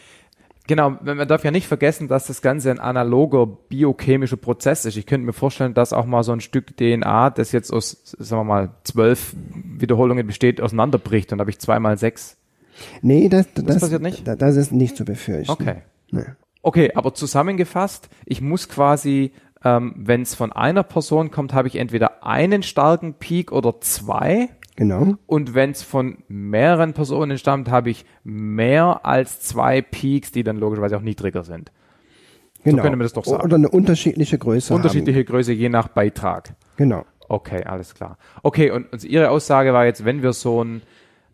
Genau, 0.69 0.91
man 1.01 1.27
darf 1.27 1.43
ja 1.43 1.49
nicht 1.49 1.65
vergessen, 1.65 2.07
dass 2.07 2.27
das 2.27 2.43
Ganze 2.43 2.69
ein 2.69 2.77
analoger 2.77 3.47
biochemischer 3.47 4.37
Prozess 4.37 4.85
ist. 4.85 4.97
Ich 4.97 5.07
könnte 5.07 5.25
mir 5.25 5.33
vorstellen, 5.33 5.73
dass 5.73 5.93
auch 5.93 6.05
mal 6.05 6.21
so 6.21 6.31
ein 6.31 6.41
Stück 6.41 6.77
DNA, 6.77 7.31
das 7.31 7.51
jetzt 7.53 7.73
aus, 7.73 8.15
sagen 8.19 8.41
wir 8.41 8.43
mal, 8.43 8.69
zwölf 8.83 9.35
Wiederholungen 9.55 10.27
besteht, 10.27 10.61
auseinanderbricht 10.61 11.33
und 11.33 11.39
habe 11.39 11.49
ich 11.49 11.57
zweimal 11.57 11.97
sechs. 11.97 12.37
Nee, 13.01 13.29
das, 13.29 13.51
das, 13.55 13.65
das 13.65 13.79
passiert 13.79 14.03
nicht. 14.03 14.27
Das 14.27 14.55
ist 14.57 14.71
nicht 14.71 14.95
zu 14.95 15.05
befürchten. 15.05 15.51
Okay. 15.51 15.77
Nee. 16.11 16.25
Okay, 16.61 16.91
aber 16.93 17.15
zusammengefasst, 17.15 18.07
ich 18.27 18.39
muss 18.39 18.69
quasi, 18.69 19.31
ähm, 19.63 19.95
wenn 19.97 20.21
es 20.21 20.35
von 20.35 20.51
einer 20.51 20.83
Person 20.83 21.31
kommt, 21.31 21.51
habe 21.51 21.67
ich 21.67 21.77
entweder 21.77 22.23
einen 22.23 22.61
starken 22.61 23.15
Peak 23.15 23.51
oder 23.51 23.81
zwei 23.81 24.49
Genau. 24.79 25.15
Und 25.25 25.55
wenn 25.55 25.71
es 25.71 25.83
von 25.83 26.19
mehreren 26.29 26.93
Personen 26.93 27.37
stammt, 27.37 27.69
habe 27.69 27.89
ich 27.89 28.05
mehr 28.23 29.05
als 29.05 29.41
zwei 29.41 29.81
Peaks, 29.81 30.31
die 30.31 30.43
dann 30.43 30.55
logischerweise 30.55 30.95
auch 30.95 31.01
niedriger 31.01 31.43
sind. 31.43 31.73
Genau. 32.63 32.77
So 32.77 32.81
könnte 32.83 32.95
man 32.95 33.03
das 33.03 33.11
doch 33.11 33.25
sagen. 33.25 33.43
Oder 33.43 33.55
eine 33.57 33.67
unterschiedliche 33.67 34.37
Größe. 34.37 34.73
Unterschiedliche 34.73 35.19
haben. 35.19 35.25
Größe 35.25 35.51
je 35.51 35.67
nach 35.67 35.89
Beitrag. 35.89 36.55
Genau. 36.77 37.03
Okay, 37.27 37.65
alles 37.65 37.93
klar. 37.93 38.17
Okay, 38.41 38.71
und, 38.71 38.89
und 38.93 39.03
Ihre 39.03 39.31
Aussage 39.31 39.73
war 39.73 39.83
jetzt, 39.83 40.05
wenn 40.05 40.23
wir 40.23 40.31
so 40.31 40.63
ein, 40.63 40.81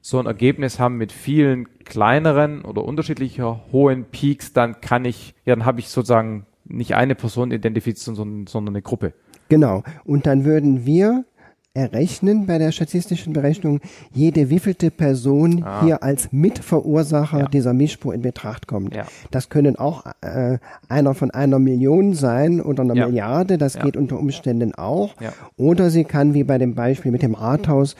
so 0.01 0.17
ein 0.17 0.25
Ergebnis 0.25 0.79
haben 0.79 0.97
mit 0.97 1.11
vielen 1.11 1.67
kleineren 1.83 2.65
oder 2.65 2.83
unterschiedlicher 2.83 3.61
hohen 3.71 4.05
Peaks, 4.05 4.53
dann 4.53 4.81
kann 4.81 5.05
ich, 5.05 5.35
ja, 5.45 5.55
dann 5.55 5.65
habe 5.65 5.79
ich 5.79 5.89
sozusagen 5.89 6.47
nicht 6.63 6.95
eine 6.95 7.13
Person 7.13 7.51
identifiziert, 7.51 8.15
sondern, 8.15 8.47
sondern 8.47 8.73
eine 8.73 8.81
Gruppe. 8.81 9.13
Genau. 9.49 9.83
Und 10.03 10.25
dann 10.25 10.45
würden 10.45 10.87
wir 10.87 11.25
errechnen 11.75 12.47
bei 12.47 12.57
der 12.57 12.71
statistischen 12.71 13.33
Berechnung, 13.33 13.81
jede 14.13 14.49
wievielte 14.49 14.89
Person 14.89 15.63
ah. 15.63 15.83
hier 15.83 16.01
als 16.01 16.31
Mitverursacher 16.31 17.39
ja. 17.39 17.47
dieser 17.47 17.73
Mischspur 17.73 18.13
in 18.13 18.21
Betracht 18.21 18.67
kommt. 18.67 18.95
Ja. 18.95 19.05
Das 19.31 19.49
können 19.49 19.75
auch 19.75 20.05
äh, 20.21 20.57
einer 20.89 21.13
von 21.13 21.31
einer 21.31 21.59
Million 21.59 22.13
sein 22.13 22.61
oder 22.61 22.83
einer 22.83 22.95
ja. 22.95 23.07
Milliarde, 23.07 23.57
das 23.57 23.77
geht 23.77 23.97
unter 23.97 24.17
Umständen 24.17 24.73
auch. 24.73 25.13
Oder 25.57 25.89
sie 25.89 26.05
kann, 26.05 26.33
wie 26.33 26.43
bei 26.43 26.57
dem 26.57 26.75
Beispiel 26.75 27.11
mit 27.11 27.21
dem 27.21 27.35
Rathaus, 27.35 27.95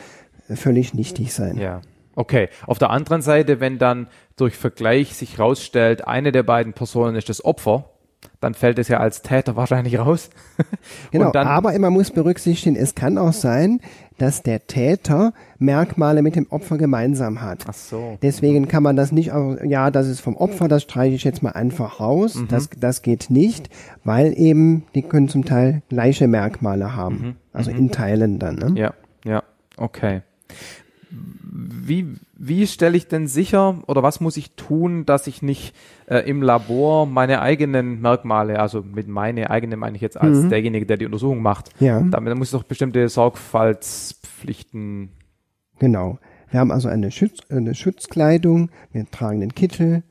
völlig 0.50 0.94
nichtig 0.94 1.34
sein. 1.34 1.58
Ja. 1.58 1.82
Okay. 2.16 2.48
Auf 2.66 2.80
der 2.80 2.92
anderen 2.92 3.22
Seite, 3.22 3.60
wenn 3.60 3.78
dann 3.78 4.08
durch 4.38 4.56
Vergleich 4.56 5.16
sich 5.16 5.38
rausstellt, 5.38 6.08
eine 6.08 6.32
der 6.32 6.44
beiden 6.44 6.74
Personen 6.74 7.16
ist 7.16 7.30
das 7.30 7.44
Opfer, 7.44 7.90
dann 8.46 8.54
fällt 8.54 8.78
es 8.78 8.90
ja 8.90 9.00
als 9.00 9.24
Täter 9.24 9.56
wahrscheinlich 9.56 9.98
raus. 9.98 10.30
Genau, 11.12 11.32
dann, 11.32 11.48
aber 11.48 11.78
man 11.80 11.94
muss 11.94 12.12
berücksichtigen, 12.12 12.76
es 12.76 12.96
kann 12.96 13.18
auch 13.18 13.34
sein, 13.34 13.80
dass 14.18 14.44
der 14.44 14.68
Täter 14.68 15.34
Merkmale 15.60 16.22
mit 16.22 16.36
dem 16.36 16.48
Opfer 16.50 16.78
gemeinsam 16.78 17.42
hat. 17.42 17.66
ach 17.68 17.74
so. 17.74 18.18
Deswegen 18.22 18.68
kann 18.68 18.84
man 18.84 18.96
das 18.96 19.12
nicht, 19.12 19.32
auch, 19.32 19.56
ja, 19.64 19.92
das 19.92 20.08
ist 20.08 20.20
vom 20.20 20.36
Opfer, 20.36 20.68
das 20.68 20.84
streiche 20.84 21.16
ich 21.16 21.24
jetzt 21.24 21.42
mal 21.44 21.52
einfach 21.52 22.00
raus. 22.00 22.36
Mhm. 22.36 22.48
Das, 22.50 22.70
das 22.70 23.02
geht 23.02 23.30
nicht, 23.30 23.70
weil 24.04 24.38
eben 24.38 24.84
die 24.94 25.02
können 25.02 25.28
zum 25.28 25.46
Teil 25.46 25.82
gleiche 25.90 26.28
Merkmale 26.28 26.96
haben. 26.96 27.38
Also 27.54 27.72
in 27.72 27.92
Teilen 27.92 28.40
dann. 28.40 28.56
Ne? 28.56 28.70
Mhm. 28.70 28.78
Ja, 28.78 28.94
ja, 29.24 29.44
okay. 29.78 30.22
Wie, 31.18 32.16
wie 32.38 32.68
stelle 32.68 32.98
ich 32.98 33.08
denn 33.08 33.28
sicher 33.28 33.82
oder 33.88 34.04
was 34.04 34.20
muss 34.20 34.36
ich 34.38 34.56
tun, 34.56 35.06
dass 35.06 35.28
ich 35.28 35.42
nicht 35.42 35.74
äh, 36.08 36.20
im 36.30 36.42
Labor 36.42 37.06
meine 37.06 37.42
eigenen 37.42 38.02
Merkmale, 38.02 38.60
also 38.60 38.82
mit 38.82 39.08
meine 39.08 39.50
eigenen 39.50 39.80
meine 39.80 39.96
ich 39.96 40.02
jetzt 40.02 40.20
als 40.20 40.48
derjenige, 40.50 40.86
der 40.86 40.98
die 40.98 41.06
Untersuchung 41.06 41.42
macht, 41.42 41.70
Ja. 41.80 42.02
damit 42.02 42.36
muss 42.38 42.48
ich 42.48 42.52
doch 42.60 42.64
bestimmte 42.64 43.08
Sorgfaltspflichten. 43.10 45.10
Genau. 45.80 46.20
Wir 46.50 46.60
haben 46.60 46.72
also 46.72 46.90
eine, 46.90 47.12
Schutz, 47.12 47.40
eine 47.50 47.76
Schutzkleidung, 47.76 48.70
wir 48.92 49.10
tragen 49.10 49.40
den 49.42 49.56
Kittel, 49.56 50.04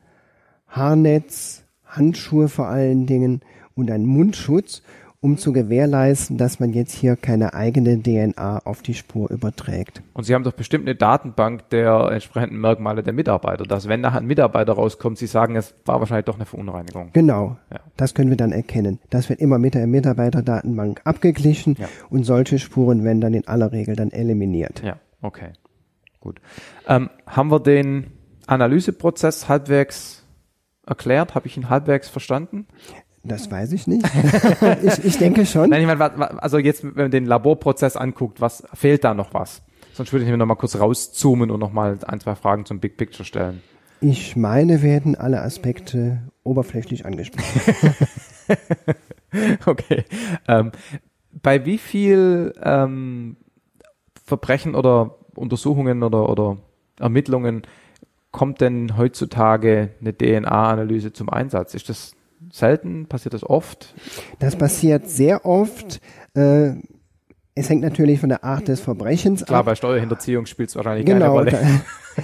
Haarnetz, 0.68 1.64
Handschuhe 1.84 2.48
vor 2.48 2.68
allen 2.68 3.06
Dingen 3.06 3.40
und 3.74 3.90
einen 3.90 4.06
Mundschutz, 4.06 4.82
um 5.24 5.38
zu 5.38 5.54
gewährleisten, 5.54 6.36
dass 6.36 6.60
man 6.60 6.74
jetzt 6.74 6.92
hier 6.92 7.16
keine 7.16 7.54
eigene 7.54 7.98
DNA 8.02 8.58
auf 8.66 8.82
die 8.82 8.92
Spur 8.92 9.30
überträgt. 9.30 10.02
Und 10.12 10.24
Sie 10.24 10.34
haben 10.34 10.44
doch 10.44 10.52
bestimmt 10.52 10.84
eine 10.86 10.94
Datenbank 10.94 11.70
der 11.70 12.10
entsprechenden 12.12 12.60
Merkmale 12.60 13.02
der 13.02 13.14
Mitarbeiter, 13.14 13.64
dass 13.64 13.88
wenn 13.88 14.02
nachher 14.02 14.18
ein 14.18 14.26
Mitarbeiter 14.26 14.74
rauskommt, 14.74 15.16
Sie 15.16 15.26
sagen, 15.26 15.56
es 15.56 15.74
war 15.86 15.98
wahrscheinlich 16.00 16.26
doch 16.26 16.34
eine 16.34 16.44
Verunreinigung. 16.44 17.08
Genau, 17.14 17.56
Ja. 17.72 17.80
das 17.96 18.12
können 18.12 18.28
wir 18.28 18.36
dann 18.36 18.52
erkennen. 18.52 18.98
Das 19.08 19.30
wird 19.30 19.40
immer 19.40 19.58
mit 19.58 19.72
der 19.72 19.86
Mitarbeiterdatenbank 19.86 21.00
abgeglichen 21.04 21.76
Ja. 21.80 21.88
und 22.10 22.24
solche 22.24 22.58
Spuren 22.58 23.02
werden 23.02 23.22
dann 23.22 23.32
in 23.32 23.48
aller 23.48 23.72
Regel 23.72 23.96
dann 23.96 24.10
eliminiert. 24.12 24.82
Ja, 24.84 24.96
okay. 25.22 25.52
Gut. 26.20 26.38
Ähm, 26.86 27.08
haben 27.26 27.50
wir 27.50 27.60
den 27.60 28.08
Analyseprozess 28.46 29.48
halbwegs 29.48 30.22
erklärt? 30.86 31.34
Habe 31.34 31.46
ich 31.46 31.56
ihn 31.56 31.70
halbwegs 31.70 32.10
verstanden? 32.10 32.66
Das 33.24 33.50
weiß 33.50 33.72
ich 33.72 33.86
nicht. 33.86 34.06
ich, 34.82 35.04
ich 35.04 35.18
denke 35.18 35.46
schon. 35.46 35.70
Nein, 35.70 35.80
ich 35.80 35.86
meine, 35.86 36.42
also 36.42 36.58
jetzt, 36.58 36.84
wenn 36.84 36.94
man 36.94 37.10
den 37.10 37.24
Laborprozess 37.24 37.96
anguckt, 37.96 38.40
was 38.40 38.62
fehlt 38.74 39.02
da 39.02 39.14
noch 39.14 39.32
was? 39.32 39.62
Sonst 39.94 40.12
würde 40.12 40.24
ich 40.24 40.30
mir 40.30 40.36
noch 40.36 40.46
mal 40.46 40.56
kurz 40.56 40.76
rauszoomen 40.76 41.50
und 41.50 41.60
noch 41.60 41.72
mal 41.72 41.98
ein, 42.06 42.20
zwei 42.20 42.34
Fragen 42.34 42.66
zum 42.66 42.80
Big 42.80 42.96
Picture 42.96 43.24
stellen. 43.24 43.62
Ich 44.00 44.36
meine, 44.36 44.82
werden 44.82 45.14
alle 45.14 45.40
Aspekte 45.40 46.18
oberflächlich 46.42 47.06
angesprochen. 47.06 47.94
Okay. 49.66 50.04
Ähm, 50.46 50.70
bei 51.42 51.64
wie 51.66 51.78
viel 51.78 52.54
ähm, 52.62 53.36
Verbrechen 54.24 54.74
oder 54.74 55.16
Untersuchungen 55.34 56.02
oder, 56.02 56.28
oder 56.28 56.58
Ermittlungen 56.98 57.62
kommt 58.30 58.60
denn 58.60 58.96
heutzutage 58.96 59.90
eine 60.00 60.16
DNA-Analyse 60.16 61.12
zum 61.12 61.28
Einsatz? 61.28 61.74
Ist 61.74 61.88
das 61.88 62.14
selten? 62.50 63.06
Passiert 63.06 63.34
das 63.34 63.44
oft? 63.48 63.94
Das 64.38 64.56
passiert 64.56 65.08
sehr 65.08 65.44
oft. 65.46 66.00
Äh, 66.34 66.72
es 67.54 67.70
hängt 67.70 67.82
natürlich 67.82 68.18
von 68.20 68.28
der 68.28 68.42
Art 68.44 68.66
des 68.68 68.80
Verbrechens 68.80 69.44
Klar, 69.44 69.60
ab. 69.60 69.66
bei 69.66 69.74
Steuerhinterziehung 69.74 70.46
spielt 70.46 70.70
es 70.70 70.76
wahrscheinlich 70.76 71.06
keine 71.06 71.20
Genau, 71.20 71.32
Rolle. 71.34 71.52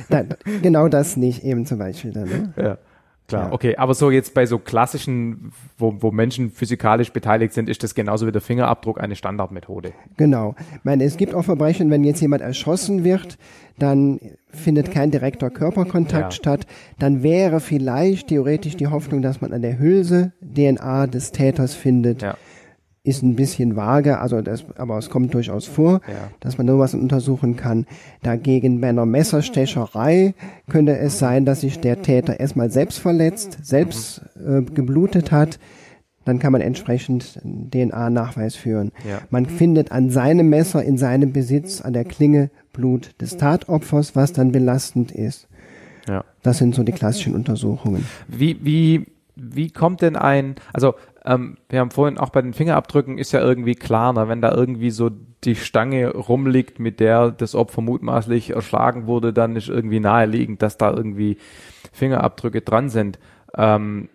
da, 0.08 0.22
da, 0.24 0.36
genau 0.62 0.88
das 0.88 1.16
nicht 1.16 1.44
eben 1.44 1.66
zum 1.66 1.78
Beispiel. 1.78 2.12
Dann, 2.12 2.28
ne? 2.28 2.52
Ja, 2.56 2.78
klar. 3.30 3.46
Ja. 3.48 3.52
Okay, 3.52 3.76
aber 3.76 3.94
so 3.94 4.10
jetzt 4.10 4.34
bei 4.34 4.44
so 4.46 4.58
klassischen, 4.58 5.52
wo, 5.78 5.94
wo 6.00 6.10
Menschen 6.10 6.50
physikalisch 6.50 7.12
beteiligt 7.12 7.54
sind, 7.54 7.68
ist 7.68 7.82
das 7.82 7.94
genauso 7.94 8.26
wie 8.26 8.32
der 8.32 8.40
Fingerabdruck 8.42 9.00
eine 9.00 9.16
Standardmethode. 9.16 9.92
Genau. 10.16 10.54
Ich 10.76 10.84
meine, 10.84 11.04
es 11.04 11.16
gibt 11.16 11.34
auch 11.34 11.44
Verbrechen, 11.44 11.90
wenn 11.90 12.04
jetzt 12.04 12.20
jemand 12.20 12.42
erschossen 12.42 13.04
wird, 13.04 13.38
dann 13.78 14.20
findet 14.50 14.90
kein 14.90 15.10
direkter 15.10 15.48
Körperkontakt 15.48 16.24
Ja. 16.24 16.30
statt. 16.32 16.66
Dann 16.98 17.22
wäre 17.22 17.60
vielleicht 17.60 18.28
theoretisch 18.28 18.76
die 18.76 18.88
Hoffnung, 18.88 19.22
dass 19.22 19.40
man 19.40 19.52
an 19.52 19.62
der 19.62 19.78
Hülse 19.78 20.32
DNA 20.42 21.06
des 21.06 21.32
Täters 21.32 21.74
findet. 21.74 22.20
Ja. 22.22 22.36
Ist 23.10 23.22
ein 23.22 23.34
bisschen 23.34 23.74
vage, 23.74 24.18
also 24.20 24.40
das, 24.40 24.64
aber 24.76 24.96
es 24.98 25.10
kommt 25.10 25.34
durchaus 25.34 25.66
vor, 25.66 26.00
Ja. 26.06 26.28
dass 26.40 26.58
man 26.58 26.66
sowas 26.68 26.94
untersuchen 26.94 27.56
kann. 27.56 27.86
Dagegen 28.22 28.80
bei 28.80 28.88
einer 28.88 29.04
Messerstecherei 29.06 30.34
könnte 30.68 30.96
es 30.98 31.18
sein, 31.18 31.44
dass 31.44 31.62
sich 31.62 31.80
der 31.80 32.02
Täter 32.02 32.38
erstmal 32.38 32.70
selbst 32.70 32.98
verletzt, 33.00 33.58
selbst 33.62 34.22
äh, 34.46 34.62
geblutet 34.62 35.32
hat. 35.32 35.58
Dann 36.24 36.38
kann 36.38 36.52
man 36.52 36.60
entsprechend 36.60 37.40
DNA-Nachweis 37.72 38.54
führen. 38.54 38.92
Ja. 39.08 39.20
Man 39.30 39.46
findet 39.46 39.90
an 39.90 40.10
seinem 40.10 40.48
Messer, 40.50 40.82
in 40.84 40.98
seinem 40.98 41.32
Besitz, 41.32 41.80
an 41.80 41.92
der 41.94 42.04
Klinge 42.04 42.50
Blut 42.72 43.14
des 43.20 43.36
Tatopfers, 43.38 44.14
was 44.14 44.32
dann 44.32 44.52
belastend 44.52 45.10
ist. 45.10 45.48
Ja. 46.08 46.24
Das 46.42 46.58
sind 46.58 46.74
so 46.74 46.82
die 46.84 46.92
klassischen 46.92 47.34
Untersuchungen. 47.34 48.04
Wie, 48.28 48.58
wie, 48.62 49.06
wie 49.34 49.70
kommt 49.70 50.02
denn 50.02 50.14
ein, 50.16 50.54
also 50.72 50.94
ähm, 51.24 51.56
wir 51.68 51.80
haben 51.80 51.90
vorhin 51.90 52.18
auch 52.18 52.30
bei 52.30 52.42
den 52.42 52.54
Fingerabdrücken 52.54 53.18
ist 53.18 53.32
ja 53.32 53.40
irgendwie 53.40 53.74
klar, 53.74 54.12
ne, 54.12 54.28
wenn 54.28 54.40
da 54.40 54.52
irgendwie 54.54 54.90
so 54.90 55.10
die 55.44 55.54
Stange 55.54 56.10
rumliegt, 56.14 56.78
mit 56.78 57.00
der 57.00 57.30
das 57.30 57.54
Opfer 57.54 57.82
mutmaßlich 57.82 58.50
erschlagen 58.50 59.06
wurde, 59.06 59.32
dann 59.32 59.56
ist 59.56 59.68
irgendwie 59.68 60.00
naheliegend, 60.00 60.62
dass 60.62 60.78
da 60.78 60.92
irgendwie 60.92 61.38
Fingerabdrücke 61.92 62.60
dran 62.62 62.88
sind. 62.88 63.18
Ähm, 63.56 64.08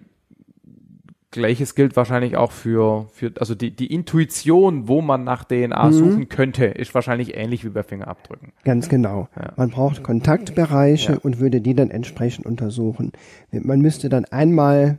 Gleiches 1.32 1.76
gilt 1.76 1.98
wahrscheinlich 1.98 2.38
auch 2.38 2.54
für, 2.54 3.08
für 3.12 3.34
also 3.40 3.56
die, 3.56 3.76
die 3.76 3.94
Intuition, 3.94 4.88
wo 4.88 5.02
man 5.02 5.26
nach 5.26 5.44
DNA 5.44 5.92
suchen 5.92 6.30
könnte, 6.30 6.64
ist 6.66 6.96
wahrscheinlich 6.96 7.36
ähnlich 7.36 7.66
wie 7.66 7.70
bei 7.70 7.84
Fingerabdrücken. 7.84 8.54
Ganz 8.64 8.88
genau. 8.88 9.28
Ja. 9.36 9.52
Man 9.58 9.70
braucht 9.70 10.02
Kontaktbereiche 10.02 11.14
Ja. 11.14 11.20
und 11.22 11.42
würde 11.42 11.60
die 11.60 11.76
dann 11.76 11.92
entsprechend 11.92 12.46
untersuchen. 12.46 13.12
Man 13.52 13.82
müsste 13.82 14.08
dann 14.08 14.24
einmal 14.24 14.98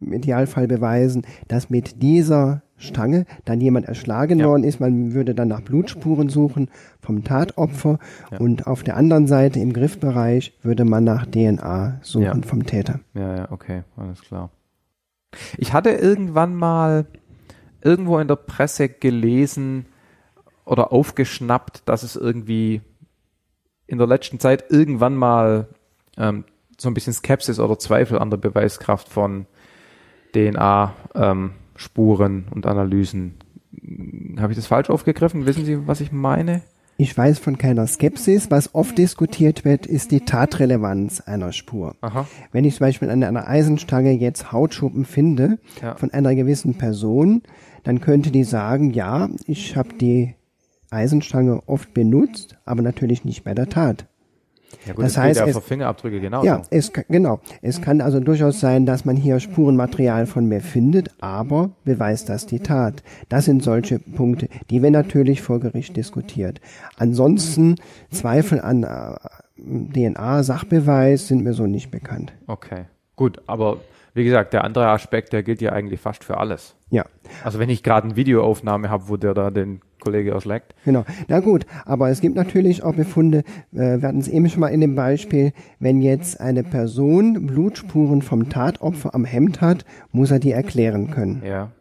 im 0.00 0.12
Idealfall 0.12 0.68
beweisen, 0.68 1.26
dass 1.48 1.70
mit 1.70 2.02
dieser 2.02 2.62
Stange 2.76 3.24
dann 3.46 3.60
jemand 3.60 3.86
erschlagen 3.86 4.40
Ja. 4.40 4.46
worden 4.46 4.62
ist. 4.64 4.80
Man 4.80 5.14
würde 5.14 5.34
dann 5.34 5.48
nach 5.48 5.62
Blutspuren 5.62 6.28
suchen 6.28 6.68
vom 7.00 7.24
Tatopfer 7.24 7.98
Ja. 8.30 8.38
und 8.38 8.66
auf 8.66 8.82
der 8.82 8.96
anderen 8.98 9.26
Seite 9.26 9.60
im 9.60 9.72
Griffbereich 9.72 10.52
würde 10.62 10.84
man 10.84 11.04
nach 11.04 11.24
DNA 11.26 11.98
suchen 12.02 12.42
Ja. 12.42 12.46
vom 12.46 12.66
Täter. 12.66 13.00
Ja, 13.14 13.36
ja, 13.36 13.50
okay, 13.52 13.82
alles 13.96 14.20
klar. 14.20 14.50
Ich 15.56 15.72
hatte 15.72 15.90
irgendwann 15.90 16.54
mal 16.54 17.06
irgendwo 17.82 18.18
in 18.18 18.28
der 18.28 18.36
Presse 18.36 18.88
gelesen 18.90 19.86
oder 20.66 20.92
aufgeschnappt, 20.92 21.82
dass 21.86 22.02
es 22.02 22.16
irgendwie 22.16 22.82
in 23.86 23.98
der 23.98 24.06
letzten 24.06 24.40
Zeit 24.40 24.64
irgendwann 24.70 25.14
mal 25.14 25.68
ähm, 26.18 26.44
so 26.78 26.88
ein 26.90 26.94
bisschen 26.94 27.12
Skepsis 27.14 27.58
oder 27.60 27.78
Zweifel 27.78 28.18
an 28.18 28.28
der 28.30 28.36
Beweiskraft 28.36 29.08
von 29.08 29.46
DNA-Spuren 30.36 32.44
und 32.50 32.66
Analysen. 32.66 33.34
Habe 34.38 34.52
ich 34.52 34.56
das 34.58 34.66
falsch 34.66 34.90
aufgegriffen? 34.90 35.46
Wissen 35.46 35.64
Sie, 35.64 35.86
was 35.86 36.00
ich 36.00 36.12
meine? 36.12 36.62
Ich 36.98 37.16
weiß 37.16 37.38
von 37.38 37.58
keiner 37.58 37.86
Skepsis. 37.86 38.50
Was 38.50 38.74
oft 38.74 38.96
diskutiert 38.96 39.66
wird, 39.66 39.84
ist 39.86 40.12
die 40.12 40.20
Tatrelevanz 40.20 41.20
einer 41.20 41.52
Spur. 41.52 41.94
Aha. 42.00 42.26
Wenn 42.52 42.64
ich 42.64 42.76
zum 42.76 42.86
Beispiel 42.86 43.10
an 43.10 43.22
einer 43.22 43.46
Eisenstange 43.46 44.12
jetzt 44.12 44.50
Hautschuppen 44.50 45.04
finde 45.04 45.58
Ja. 45.82 45.94
von 45.96 46.10
einer 46.12 46.34
gewissen 46.34 46.74
Person, 46.74 47.42
dann 47.84 48.00
könnte 48.00 48.30
die 48.30 48.44
sagen, 48.44 48.92
ja, 48.92 49.28
ich 49.46 49.76
habe 49.76 49.90
die 50.00 50.34
Eisenstange 50.90 51.60
oft 51.66 51.92
benutzt, 51.92 52.56
aber 52.64 52.80
natürlich 52.80 53.24
nicht 53.26 53.44
bei 53.44 53.52
der 53.54 53.68
Tat. 53.68 54.06
Ja 54.86 54.92
gut, 54.94 55.04
Das 55.04 55.16
heißt, 55.16 55.40
es- 55.40 55.58
Fingerabdrücke 55.58 56.20
genauso. 56.20 56.46
Ja, 56.46 56.62
es 56.70 56.92
genau. 57.08 57.40
Es 57.62 57.80
kann 57.80 58.00
also 58.00 58.20
durchaus 58.20 58.60
sein, 58.60 58.86
dass 58.86 59.04
man 59.04 59.16
hier 59.16 59.40
Spurenmaterial 59.40 60.26
von 60.26 60.46
mir 60.46 60.60
findet, 60.60 61.10
aber 61.20 61.70
beweist 61.84 62.28
das 62.28 62.46
die 62.46 62.60
Tat. 62.60 63.02
Das 63.28 63.44
sind 63.46 63.62
solche 63.62 63.98
Punkte, 63.98 64.48
die 64.70 64.82
wir 64.82 64.90
natürlich 64.90 65.42
vor 65.42 65.60
Gericht 65.60 65.96
diskutiert. 65.96 66.60
Ansonsten 66.96 67.76
Zweifel 68.10 68.60
an 68.60 68.82
äh, 68.84 69.16
DNA-Sachbeweis 69.58 71.28
sind 71.28 71.44
mir 71.44 71.52
so 71.54 71.66
nicht 71.66 71.90
bekannt. 71.90 72.32
Okay. 72.46 72.84
Gut, 73.16 73.40
aber 73.46 73.78
wie 74.16 74.24
gesagt, 74.24 74.52
der 74.54 74.64
andere 74.64 74.88
Aspekt, 74.88 75.32
der 75.32 75.42
gilt 75.42 75.60
ja 75.60 75.72
eigentlich 75.72 76.00
fast 76.00 76.24
für 76.24 76.38
alles. 76.38 76.74
Ja, 76.90 77.04
Also 77.44 77.58
wenn 77.58 77.68
ich 77.68 77.82
gerade 77.82 78.06
eine 78.06 78.16
Videoaufnahme 78.16 78.88
habe, 78.88 79.08
wo 79.08 79.16
der 79.16 79.34
da 79.34 79.50
den 79.50 79.80
Kollege 80.00 80.30
erschlägt. 80.30 80.74
genau. 80.84 81.04
Na 81.28 81.40
gut, 81.40 81.66
aber 81.84 82.08
es 82.10 82.20
gibt 82.20 82.34
natürlich 82.36 82.82
auch 82.82 82.94
Befunde, 82.94 83.38
äh, 83.74 84.00
wir 84.00 84.02
hatten 84.08 84.18
es 84.18 84.28
eben 84.28 84.48
schon 84.48 84.60
mal 84.60 84.68
in 84.68 84.80
dem 84.80 84.94
Beispiel, 84.94 85.52
wenn 85.80 86.00
jetzt 86.00 86.40
eine 86.40 86.62
Person 86.62 87.46
Blutspuren 87.46 88.22
vom 88.22 88.48
Tatopfer 88.48 89.14
am 89.14 89.24
Hemd 89.24 89.60
hat, 89.60 89.84
muss 90.12 90.30
er 90.30 90.38
die 90.38 90.52
erklären 90.52 91.10
können. 91.10 91.42
Ja. 91.44 91.72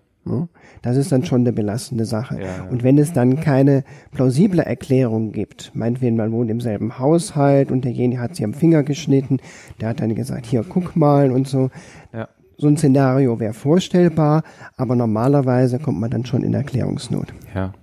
Das 0.82 0.98
ist 0.98 1.12
dann 1.12 1.24
schon 1.24 1.42
eine 1.42 1.54
belastende 1.54 2.06
Sache. 2.06 2.40
Ja, 2.42 2.68
Und 2.70 2.84
wenn 2.84 2.98
es 2.98 3.14
dann 3.14 3.40
keine 3.40 3.84
plausible 4.12 4.62
Erklärung 4.62 5.32
gibt, 5.32 5.72
meinetwegen 5.76 6.16
man 6.16 6.32
wohnt 6.32 6.50
im 6.50 6.62
selben 6.62 6.98
Haushalt 6.98 7.72
und 7.72 7.86
derjenige 7.86 8.22
hat 8.22 8.36
sich 8.36 8.44
am 8.44 8.54
Finger 8.54 8.84
geschnitten, 8.84 9.38
der 9.80 9.90
hat 9.90 10.02
dann 10.02 10.16
gesagt, 10.16 10.46
hier 10.46 10.66
guck 10.68 10.96
mal 10.96 11.32
und 11.32 11.48
so. 11.48 11.70
Ja. 12.14 12.28
So 12.58 12.68
ein 12.68 12.78
Szenario 12.78 13.40
wäre 13.40 13.54
vorstellbar, 13.54 14.44
aber 14.78 14.96
normalerweise 14.96 15.78
kommt 15.78 16.00
man 16.00 16.10
dann 16.10 16.26
schon 16.26 16.42
in 16.44 16.54
Erklärungsnot. 16.54 17.34
Ja. 17.54 17.74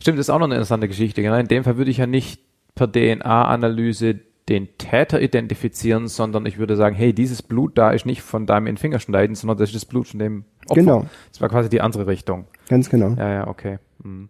Stimmt, 0.00 0.18
das 0.18 0.26
ist 0.26 0.30
auch 0.30 0.38
noch 0.38 0.46
eine 0.46 0.54
interessante 0.54 0.88
Geschichte. 0.88 1.22
Genau. 1.22 1.36
In 1.36 1.48
dem 1.48 1.64
Fall 1.64 1.76
würde 1.76 1.90
ich 1.90 1.98
ja 1.98 2.06
nicht 2.06 2.40
per 2.74 2.90
DNA-Analyse 2.90 4.20
den 4.48 4.68
Täter 4.78 5.20
identifizieren, 5.20 6.06
sondern 6.06 6.46
ich 6.46 6.58
würde 6.58 6.76
sagen, 6.76 6.94
hey, 6.94 7.12
dieses 7.12 7.42
Blut 7.42 7.76
da 7.76 7.90
ist 7.90 8.06
nicht 8.06 8.22
von 8.22 8.46
deinem 8.46 8.68
in 8.68 8.76
Fingerschneiden, 8.76 9.34
sondern 9.34 9.58
das 9.58 9.70
ist 9.70 9.74
das 9.74 9.84
Blut 9.84 10.06
von 10.06 10.20
dem 10.20 10.44
Opfer. 10.68 10.80
Genau. 10.80 11.06
Das 11.32 11.40
war 11.40 11.48
quasi 11.48 11.68
die 11.68 11.80
andere 11.80 12.06
Richtung. 12.06 12.46
Ganz 12.68 12.88
genau. 12.88 13.10
Ja, 13.18 13.32
ja, 13.32 13.48
okay. 13.48 13.78
Hm. 14.02 14.28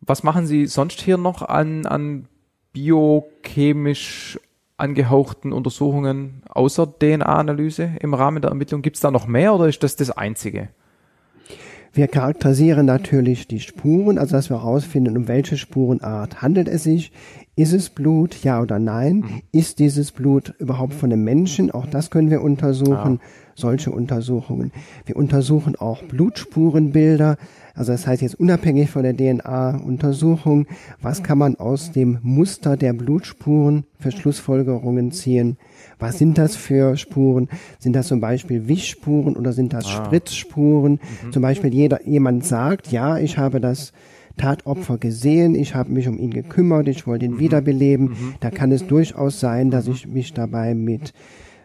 Was 0.00 0.22
machen 0.22 0.46
Sie 0.46 0.66
sonst 0.66 1.00
hier 1.00 1.18
noch 1.18 1.42
an, 1.42 1.84
an 1.84 2.28
biochemisch 2.72 4.38
angehauchten 4.78 5.52
Untersuchungen 5.52 6.42
außer 6.48 6.86
DNA-Analyse 6.98 7.92
im 8.00 8.14
Rahmen 8.14 8.40
der 8.40 8.50
Ermittlung? 8.50 8.82
Gibt 8.82 8.96
es 8.96 9.02
da 9.02 9.10
noch 9.10 9.26
mehr 9.26 9.54
oder 9.54 9.68
ist 9.68 9.82
das 9.82 9.96
das 9.96 10.10
Einzige? 10.10 10.68
Wir 11.92 12.08
charakterisieren 12.08 12.84
natürlich 12.84 13.48
die 13.48 13.60
Spuren, 13.60 14.18
also 14.18 14.36
dass 14.36 14.50
wir 14.50 14.62
herausfinden, 14.62 15.16
um 15.16 15.28
welche 15.28 15.56
Spurenart 15.56 16.42
handelt 16.42 16.68
es 16.68 16.82
sich. 16.82 17.10
Ist 17.58 17.72
es 17.72 17.88
Blut, 17.88 18.44
ja 18.44 18.60
oder 18.60 18.78
nein? 18.78 19.16
Mhm. 19.16 19.42
Ist 19.50 19.78
dieses 19.78 20.12
Blut 20.12 20.52
überhaupt 20.58 20.92
von 20.92 21.10
einem 21.10 21.24
Menschen? 21.24 21.70
Auch 21.70 21.86
das 21.86 22.10
können 22.10 22.30
wir 22.30 22.42
untersuchen. 22.42 23.14
Ja. 23.14 23.28
Solche 23.54 23.90
Untersuchungen. 23.90 24.72
Wir 25.06 25.16
untersuchen 25.16 25.74
auch 25.74 26.02
Blutspurenbilder. 26.02 27.38
Also 27.74 27.92
das 27.92 28.06
heißt 28.06 28.20
jetzt 28.20 28.38
unabhängig 28.38 28.90
von 28.90 29.04
der 29.04 29.16
DNA-Untersuchung, 29.16 30.66
was 31.00 31.22
kann 31.22 31.38
man 31.38 31.56
aus 31.56 31.92
dem 31.92 32.18
Muster 32.22 32.76
der 32.76 32.92
Blutspuren 32.92 33.84
für 33.98 34.12
Schlussfolgerungen 34.12 35.10
ziehen? 35.12 35.56
Was 35.98 36.18
sind 36.18 36.36
das 36.36 36.56
für 36.56 36.98
Spuren? 36.98 37.48
Sind 37.78 37.96
das 37.96 38.08
zum 38.08 38.20
Beispiel 38.20 38.68
Wischspuren 38.68 39.34
oder 39.34 39.54
sind 39.54 39.72
das 39.72 39.86
ah. 39.86 40.04
Spritzspuren? 40.04 41.00
Mhm. 41.24 41.32
Zum 41.32 41.40
Beispiel 41.40 41.72
jeder, 41.72 42.06
jemand 42.06 42.44
sagt, 42.44 42.92
ja, 42.92 43.16
ich 43.16 43.38
habe 43.38 43.60
das 43.60 43.94
Tatopfer 44.36 44.98
gesehen, 44.98 45.54
ich 45.54 45.74
habe 45.74 45.90
mich 45.90 46.08
um 46.08 46.18
ihn 46.18 46.30
gekümmert, 46.30 46.88
ich 46.88 47.06
wollte 47.06 47.24
ihn 47.24 47.34
mhm. 47.34 47.38
wiederbeleben. 47.38 48.08
Mhm. 48.08 48.34
Da 48.40 48.50
kann 48.50 48.72
es 48.72 48.86
durchaus 48.86 49.40
sein, 49.40 49.70
dass 49.70 49.88
ich 49.88 50.06
mich 50.06 50.34
dabei 50.34 50.74
mit 50.74 51.12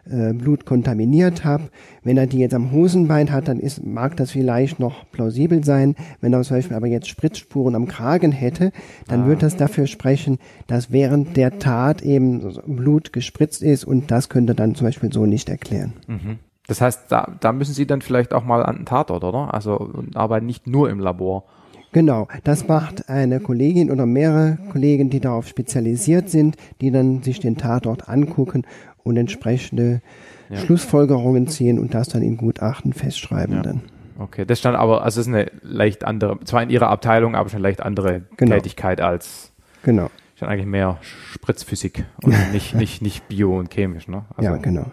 äh, 0.04 0.32
Blut 0.32 0.64
kontaminiert 0.64 1.44
habe. 1.44 1.70
Wenn 2.02 2.16
er 2.16 2.26
die 2.26 2.38
jetzt 2.38 2.54
am 2.54 2.72
Hosenbein 2.72 3.30
hat, 3.30 3.46
dann 3.46 3.60
ist, 3.60 3.84
mag 3.84 4.16
das 4.16 4.32
vielleicht 4.32 4.80
noch 4.80 5.08
plausibel 5.12 5.62
sein. 5.62 5.94
Wenn 6.20 6.32
er 6.32 6.42
zum 6.42 6.56
Beispiel 6.56 6.76
aber 6.76 6.88
jetzt 6.88 7.08
Spritzspuren 7.08 7.76
am 7.76 7.86
Kragen 7.86 8.32
hätte, 8.32 8.72
dann 9.06 9.22
ah. 9.22 9.26
wird 9.28 9.44
das 9.44 9.56
dafür 9.56 9.86
sprechen, 9.86 10.38
dass 10.66 10.90
während 10.90 11.36
der 11.36 11.60
Tat 11.60 12.02
eben 12.02 12.52
Blut 12.66 13.12
gespritzt 13.12 13.62
ist 13.62 13.84
und 13.84 14.10
das 14.10 14.28
könnte 14.28 14.56
dann 14.56 14.74
zum 14.74 14.88
Beispiel 14.88 15.12
so 15.12 15.24
nicht 15.24 15.48
erklären. 15.48 15.92
Mhm. 16.08 16.38
Das 16.66 16.80
heißt, 16.80 17.02
da, 17.08 17.36
da 17.38 17.52
müssen 17.52 17.74
Sie 17.74 17.86
dann 17.86 18.02
vielleicht 18.02 18.34
auch 18.34 18.44
mal 18.44 18.64
an 18.64 18.78
den 18.78 18.86
Tatort, 18.86 19.22
oder? 19.22 19.54
Also 19.54 20.04
arbeiten 20.14 20.46
nicht 20.46 20.66
nur 20.66 20.90
im 20.90 20.98
Labor. 20.98 21.44
Genau, 21.92 22.26
das 22.44 22.66
macht 22.68 23.10
eine 23.10 23.38
Kollegin 23.38 23.90
oder 23.90 24.06
mehrere 24.06 24.56
Kollegen, 24.70 25.10
die 25.10 25.20
darauf 25.20 25.46
spezialisiert 25.46 26.30
sind, 26.30 26.56
die 26.80 26.90
dann 26.90 27.22
sich 27.22 27.38
den 27.38 27.56
Tatort 27.56 28.08
angucken 28.08 28.64
und 29.04 29.18
entsprechende 29.18 30.00
ja. 30.48 30.56
Schlussfolgerungen 30.56 31.48
ziehen 31.48 31.78
und 31.78 31.92
das 31.92 32.08
dann 32.08 32.22
in 32.22 32.38
Gutachten 32.38 32.94
festschreiben 32.94 33.56
ja. 33.56 33.62
dann. 33.62 33.82
Okay, 34.18 34.44
das 34.46 34.58
stand 34.58 34.76
aber, 34.76 35.02
also 35.02 35.20
es 35.20 35.26
ist 35.26 35.32
eine 35.32 35.50
leicht 35.62 36.04
andere, 36.04 36.38
zwar 36.44 36.62
in 36.62 36.70
ihrer 36.70 36.88
Abteilung, 36.88 37.34
aber 37.34 37.48
schon 37.48 37.58
eine 37.58 37.68
leicht 37.68 37.82
andere 37.82 38.22
genau. 38.36 38.54
Tätigkeit 38.54 39.00
als 39.00 39.52
genau. 39.82 40.10
schon 40.36 40.48
eigentlich 40.48 40.66
mehr 40.66 40.98
Spritzphysik 41.00 42.04
und 42.22 42.34
nicht, 42.52 42.74
nicht, 42.74 43.02
nicht 43.02 43.28
bio 43.28 43.58
und 43.58 43.70
chemisch, 43.70 44.08
ne? 44.08 44.24
Also, 44.36 44.50
ja, 44.50 44.56
genau. 44.56 44.86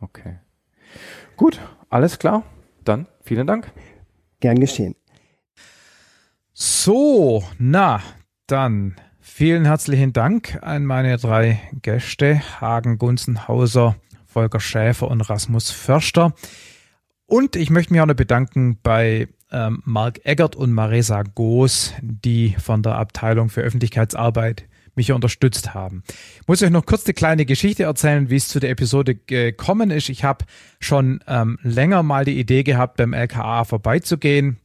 Okay. 0.00 0.36
Gut, 1.36 1.60
alles 1.88 2.18
klar. 2.18 2.42
Dann 2.84 3.06
vielen 3.22 3.46
Dank. 3.46 3.70
Gern 4.40 4.58
geschehen. 4.58 4.94
So, 6.54 7.44
na, 7.58 8.00
dann 8.46 8.96
Vielen 9.36 9.64
herzlichen 9.64 10.12
Dank 10.12 10.58
an 10.62 10.84
meine 10.84 11.16
drei 11.16 11.60
Gäste, 11.82 12.40
Hagen 12.60 12.98
Gunzenhauser, 12.98 13.96
Volker 14.26 14.60
Schäfer 14.60 15.08
und 15.08 15.22
Rasmus 15.22 15.72
Förster. 15.72 16.34
Und 17.26 17.56
ich 17.56 17.68
möchte 17.68 17.92
mich 17.92 18.00
auch 18.00 18.06
noch 18.06 18.14
bedanken 18.14 18.78
bei 18.80 19.26
ähm, 19.50 19.82
Marc 19.84 20.24
Eggert 20.24 20.54
und 20.54 20.72
Marisa 20.72 21.22
Goos, 21.22 21.94
die 22.00 22.54
von 22.62 22.84
der 22.84 22.94
Abteilung 22.94 23.48
für 23.48 23.62
Öffentlichkeitsarbeit 23.62 24.66
mich 24.94 25.10
unterstützt 25.10 25.74
haben. 25.74 26.04
Ich 26.40 26.46
muss 26.46 26.62
euch 26.62 26.70
noch 26.70 26.86
kurz 26.86 27.04
eine 27.04 27.14
kleine 27.14 27.44
Geschichte 27.44 27.82
erzählen, 27.82 28.30
wie 28.30 28.36
es 28.36 28.46
zu 28.46 28.60
der 28.60 28.70
Episode 28.70 29.16
gekommen 29.16 29.90
ist. 29.90 30.10
Ich 30.10 30.22
habe 30.22 30.44
schon 30.78 31.24
ähm, 31.26 31.58
länger 31.62 32.04
mal 32.04 32.24
die 32.24 32.38
Idee 32.38 32.62
gehabt, 32.62 32.98
beim 32.98 33.14
LKA 33.14 33.64
vorbeizugehen. 33.64 34.60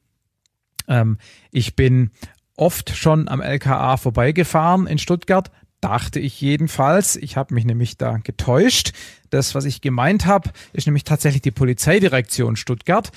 Ähm, 0.90 1.18
ich 1.52 1.76
bin 1.76 2.12
oft 2.58 2.96
schon 2.96 3.30
am 3.30 3.42
LKA 3.42 3.96
vorbeigefahren 3.96 4.86
in 4.88 4.98
Stuttgart, 4.98 5.50
dachte 5.80 6.20
ich 6.20 6.42
jedenfalls. 6.42 7.16
Ich 7.16 7.38
habe 7.38 7.54
mich 7.54 7.64
nämlich 7.64 7.98
da 7.98 8.18
getäuscht. 8.18 8.92
Das, 9.30 9.56
was 9.56 9.64
ich 9.64 9.80
gemeint 9.80 10.26
habe, 10.26 10.50
ist 10.74 10.88
nämlich 10.88 11.06
tatsächlich 11.06 11.42
die 11.42 11.52
Polizeidirektion 11.52 12.58
Stuttgart. 12.58 13.12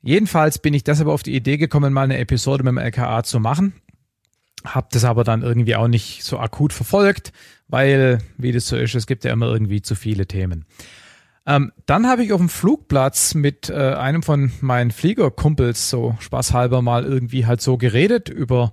Jedenfalls 0.00 0.58
bin 0.58 0.74
ich 0.74 0.84
deshalb 0.84 1.08
auf 1.08 1.22
die 1.22 1.34
Idee 1.34 1.56
gekommen, 1.56 1.92
mal 1.92 2.02
eine 2.02 2.18
Episode 2.18 2.62
mit 2.62 2.72
dem 2.72 2.78
LKA 2.78 3.24
zu 3.24 3.40
machen. 3.40 3.74
Hab 4.64 4.90
das 4.90 5.04
aber 5.04 5.24
dann 5.24 5.42
irgendwie 5.42 5.74
auch 5.74 5.88
nicht 5.88 6.22
so 6.22 6.38
akut 6.38 6.72
verfolgt, 6.72 7.32
weil, 7.66 8.18
wie 8.36 8.52
das 8.52 8.68
so 8.68 8.76
ist, 8.76 8.94
es 8.94 9.06
gibt 9.06 9.24
ja 9.24 9.32
immer 9.32 9.46
irgendwie 9.46 9.82
zu 9.82 9.96
viele 9.96 10.26
Themen. 10.26 10.66
Ähm, 11.44 11.72
dann 11.86 12.06
habe 12.06 12.22
ich 12.22 12.32
auf 12.32 12.40
dem 12.40 12.48
Flugplatz 12.48 13.34
mit 13.34 13.68
äh, 13.68 13.74
einem 13.74 14.22
von 14.22 14.52
meinen 14.60 14.92
Fliegerkumpels 14.92 15.90
so 15.90 16.16
spaßhalber 16.20 16.82
mal 16.82 17.04
irgendwie 17.04 17.46
halt 17.46 17.60
so 17.60 17.76
geredet 17.76 18.28
über 18.28 18.72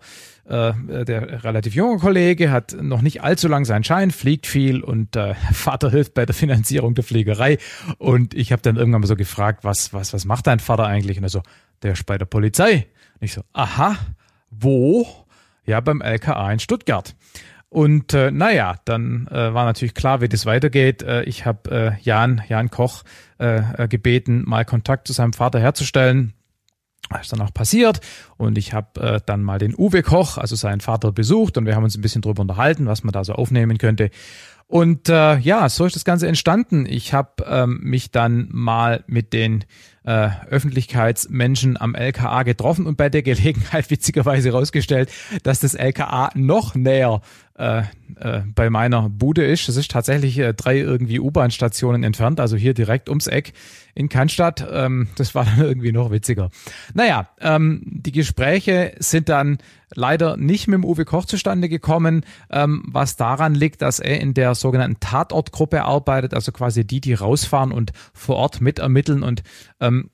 äh, 0.49 0.73
der 1.05 1.43
relativ 1.43 1.75
junge 1.75 1.99
Kollege 1.99 2.51
hat 2.51 2.75
noch 2.79 3.01
nicht 3.01 3.23
allzu 3.23 3.47
lang 3.47 3.65
seinen 3.65 3.83
Schein, 3.83 4.11
fliegt 4.11 4.47
viel 4.47 4.81
und 4.81 5.15
äh, 5.15 5.35
Vater 5.53 5.91
hilft 5.91 6.15
bei 6.15 6.25
der 6.25 6.35
Finanzierung 6.35 6.95
der 6.95 7.03
Fliegerei. 7.03 7.57
Und 7.97 8.33
ich 8.33 8.51
habe 8.51 8.61
dann 8.61 8.75
irgendwann 8.75 9.01
mal 9.01 9.07
so 9.07 9.15
gefragt, 9.15 9.63
was, 9.63 9.93
was, 9.93 10.13
was 10.13 10.25
macht 10.25 10.47
dein 10.47 10.59
Vater 10.59 10.85
eigentlich? 10.85 11.17
Und 11.17 11.23
er 11.23 11.29
so, 11.29 11.43
der 11.83 11.93
ist 11.93 12.05
bei 12.05 12.17
der 12.17 12.25
Polizei. 12.25 12.87
Und 13.19 13.25
ich 13.25 13.33
so, 13.33 13.41
aha, 13.53 13.95
wo? 14.49 15.07
Ja, 15.65 15.81
beim 15.81 16.01
LKA 16.01 16.51
in 16.51 16.59
Stuttgart. 16.59 17.15
Und 17.69 18.15
äh, 18.15 18.31
naja, 18.31 18.75
dann 18.85 19.27
äh, 19.27 19.53
war 19.53 19.65
natürlich 19.65 19.93
klar, 19.93 20.21
wie 20.21 20.29
das 20.29 20.47
weitergeht. 20.47 21.03
Äh, 21.03 21.23
ich 21.23 21.45
habe 21.45 21.71
äh, 21.71 22.01
Jan, 22.01 22.41
Jan 22.49 22.71
Koch 22.71 23.03
äh, 23.39 23.83
äh, 23.83 23.87
gebeten, 23.87 24.43
mal 24.45 24.65
Kontakt 24.65 25.07
zu 25.07 25.13
seinem 25.13 25.33
Vater 25.33 25.59
herzustellen. 25.59 26.33
Das 27.09 27.21
ist 27.21 27.31
dann 27.31 27.41
auch 27.41 27.53
passiert 27.53 28.01
und 28.37 28.57
ich 28.57 28.73
habe 28.73 28.99
äh, 29.01 29.21
dann 29.25 29.41
mal 29.41 29.57
den 29.57 29.73
Uwe 29.75 30.03
Koch, 30.03 30.37
also 30.37 30.55
seinen 30.55 30.81
Vater, 30.81 31.11
besucht 31.11 31.57
und 31.57 31.65
wir 31.65 31.75
haben 31.75 31.83
uns 31.83 31.97
ein 31.97 32.01
bisschen 32.01 32.21
drüber 32.21 32.41
unterhalten, 32.41 32.85
was 32.85 33.03
man 33.03 33.13
da 33.13 33.23
so 33.23 33.33
aufnehmen 33.33 33.77
könnte. 33.77 34.11
Und 34.67 35.09
äh, 35.09 35.37
ja, 35.37 35.67
so 35.69 35.85
ist 35.85 35.95
das 35.95 36.05
Ganze 36.05 36.27
entstanden. 36.27 36.85
Ich 36.87 37.13
habe 37.13 37.43
ähm, 37.47 37.79
mich 37.81 38.11
dann 38.11 38.47
mal 38.51 39.03
mit 39.07 39.33
den 39.33 39.65
äh, 40.03 40.29
Öffentlichkeitsmenschen 40.49 41.79
am 41.79 41.95
LKA 41.95 42.43
getroffen 42.43 42.85
und 42.85 42.97
bei 42.97 43.09
der 43.09 43.21
Gelegenheit 43.21 43.89
witzigerweise 43.89 44.49
herausgestellt, 44.49 45.09
dass 45.43 45.59
das 45.59 45.73
LKA 45.73 46.29
noch 46.35 46.75
näher 46.75 47.21
äh, 47.59 47.81
äh, 48.15 48.41
bei 48.55 48.69
meiner 48.69 49.09
Bude 49.09 49.45
ist. 49.45 49.67
Es 49.67 49.75
ist 49.75 49.91
tatsächlich 49.91 50.37
äh, 50.39 50.53
drei 50.53 50.77
irgendwie 50.77 51.19
U-Bahn-Stationen 51.19 52.03
entfernt, 52.03 52.39
also 52.39 52.55
hier 52.55 52.73
direkt 52.73 53.09
ums 53.09 53.27
Eck 53.27 53.53
in 53.95 54.07
Cannstatt. 54.07 54.65
Ähm, 54.71 55.09
das 55.17 55.35
war 55.35 55.43
dann 55.45 55.59
irgendwie 55.65 55.91
noch 55.91 56.09
witziger. 56.09 56.51
Naja, 56.93 57.29
ähm, 57.41 57.81
die 57.85 58.13
Gespräche 58.13 58.93
sind 58.99 59.27
dann 59.27 59.57
leider 59.93 60.37
nicht 60.37 60.67
mit 60.67 60.75
dem 60.75 60.85
Uwe 60.85 61.05
Koch 61.05 61.25
zustande 61.25 61.69
gekommen, 61.69 62.25
ähm, 62.49 62.83
was 62.87 63.15
daran 63.15 63.55
liegt, 63.55 63.81
dass 63.81 63.99
er 63.99 64.19
in 64.19 64.33
der 64.33 64.55
sogenannten 64.55 64.99
Tatortgruppe 64.99 65.83
arbeitet, 65.83 66.33
also 66.33 66.51
quasi 66.51 66.85
die, 66.85 67.01
die 67.01 67.13
rausfahren 67.13 67.71
und 67.71 67.91
vor 68.13 68.37
Ort 68.37 68.61
mitermitteln 68.61 69.23
und 69.23 69.43
ähm, 69.79 70.09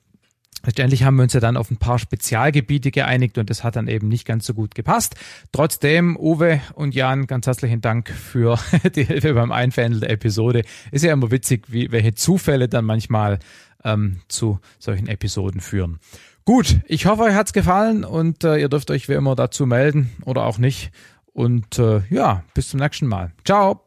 Letztendlich 0.64 1.04
haben 1.04 1.16
wir 1.16 1.22
uns 1.22 1.32
ja 1.32 1.38
dann 1.38 1.56
auf 1.56 1.70
ein 1.70 1.76
paar 1.76 1.98
Spezialgebiete 1.98 2.90
geeinigt 2.90 3.38
und 3.38 3.50
das 3.50 3.62
hat 3.62 3.76
dann 3.76 3.86
eben 3.86 4.08
nicht 4.08 4.26
ganz 4.26 4.46
so 4.46 4.52
gut 4.52 4.74
gepasst. 4.74 5.14
Trotzdem, 5.52 6.16
Uwe 6.16 6.60
und 6.74 6.92
Jan, 6.94 7.28
ganz 7.28 7.46
herzlichen 7.46 7.80
Dank 7.80 8.10
für 8.10 8.58
die 8.96 9.04
Hilfe 9.04 9.34
beim 9.34 9.52
Einfädeln 9.52 10.00
der 10.00 10.10
Episode. 10.10 10.62
Ist 10.90 11.04
ja 11.04 11.12
immer 11.12 11.30
witzig, 11.30 11.66
wie, 11.68 11.92
welche 11.92 12.14
Zufälle 12.14 12.68
dann 12.68 12.84
manchmal 12.84 13.38
ähm, 13.84 14.20
zu 14.26 14.58
solchen 14.80 15.06
Episoden 15.06 15.60
führen. 15.60 16.00
Gut, 16.48 16.78
ich 16.86 17.06
hoffe, 17.06 17.24
euch 17.24 17.34
hat 17.34 17.48
es 17.48 17.52
gefallen 17.52 18.04
und 18.04 18.44
äh, 18.44 18.58
ihr 18.58 18.68
dürft 18.68 18.92
euch 18.92 19.08
wie 19.08 19.14
immer 19.14 19.34
dazu 19.34 19.66
melden 19.66 20.12
oder 20.24 20.44
auch 20.44 20.58
nicht. 20.58 20.92
Und 21.32 21.80
äh, 21.80 22.02
ja, 22.08 22.44
bis 22.54 22.68
zum 22.68 22.78
nächsten 22.78 23.08
Mal. 23.08 23.32
Ciao. 23.44 23.80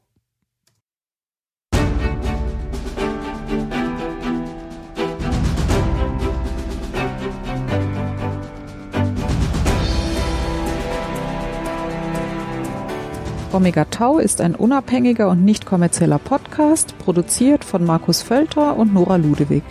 Omega 13.54 13.86
Tau 13.86 14.20
ist 14.20 14.42
ein 14.42 14.54
unabhängiger 14.54 15.30
und 15.30 15.46
nicht 15.46 15.66
kommerzieller 15.66 16.20
Podcast, 16.20 16.94
produziert 17.00 17.64
von 17.64 17.86
Markus 17.86 18.22
Völter 18.22 18.76
und 18.76 18.94
Nora 18.94 19.16
Ludewig. 19.16 19.64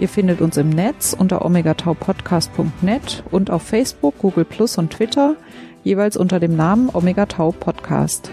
Ihr 0.00 0.08
findet 0.08 0.40
uns 0.40 0.56
im 0.56 0.70
Netz 0.70 1.14
unter 1.16 1.44
omegataupodcast.net 1.44 3.22
und 3.30 3.50
auf 3.50 3.60
Facebook, 3.60 4.16
Google 4.16 4.46
Plus 4.46 4.78
und 4.78 4.94
Twitter 4.94 5.36
jeweils 5.84 6.16
unter 6.16 6.40
dem 6.40 6.56
Namen 6.56 6.88
Omega 6.90 7.26
Tau 7.26 7.52
Podcast. 7.52 8.30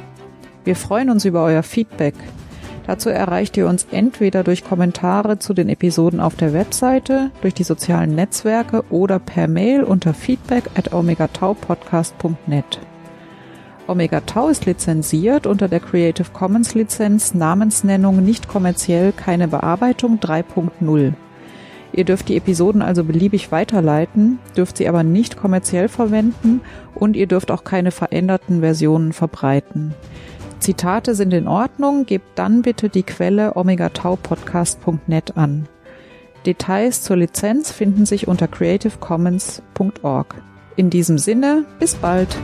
Wir 0.64 0.78
freuen 0.78 1.10
uns 1.10 1.26
über 1.26 1.44
euer 1.44 1.64
Feedback. 1.64 2.16
Dazu 2.86 3.10
erreicht 3.10 3.58
ihr 3.58 3.68
uns 3.68 3.86
entweder 3.92 4.46
durch 4.46 4.64
Kommentare 4.64 5.40
zu 5.40 5.54
den 5.54 5.68
Episoden 5.68 6.22
auf 6.22 6.38
der 6.38 6.54
Webseite, 6.54 7.32
durch 7.42 7.54
die 7.54 7.66
sozialen 7.66 8.16
Netzwerke 8.16 8.86
oder 8.90 9.20
per 9.20 9.50
Mail 9.50 9.84
unter 9.84 10.14
feedback 10.14 10.70
at 10.76 10.94
omegataupodcast.net. 10.94 12.80
Omega 13.88 14.22
Tau 14.22 14.48
ist 14.48 14.66
lizenziert 14.66 15.46
unter 15.46 15.68
der 15.68 15.82
Creative 15.82 16.30
Commons 16.32 16.76
Lizenz 16.76 17.34
Namensnennung 17.34 18.24
nicht 18.24 18.48
kommerziell 18.48 19.12
keine 19.12 19.50
Bearbeitung 19.50 20.20
3.0. 20.20 21.14
Ihr 21.94 22.04
dürft 22.04 22.30
die 22.30 22.38
Episoden 22.38 22.82
also 22.82 23.04
beliebig 23.04 23.52
weiterleiten, 23.52 24.40
dürft 24.56 24.78
sie 24.78 24.88
aber 24.88 25.04
nicht 25.04 25.38
kommerziell 25.38 25.88
verwenden 25.88 26.62
und 26.96 27.16
ihr 27.16 27.28
dürft 27.28 27.52
auch 27.52 27.64
keine 27.64 27.92
veränderten 27.92 28.60
Versionen 28.62 29.14
verbreiten. 29.14 29.94
Zitate 30.60 31.16
sind 31.16 31.34
in 31.34 31.48
Ordnung, 31.48 32.06
gebt 32.06 32.38
dann 32.38 32.62
bitte 32.62 32.90
die 32.90 33.04
Quelle 33.04 33.56
omegataupodcast.net 33.56 35.38
an. 35.38 35.68
Details 36.46 37.04
zur 37.04 37.18
Lizenz 37.18 37.72
finden 37.72 38.06
sich 38.06 38.28
unter 38.28 38.48
creativecommons.org. 38.48 40.36
In 40.76 40.90
diesem 40.90 41.18
Sinne, 41.18 41.66
bis 41.80 41.96
bald! 41.96 42.38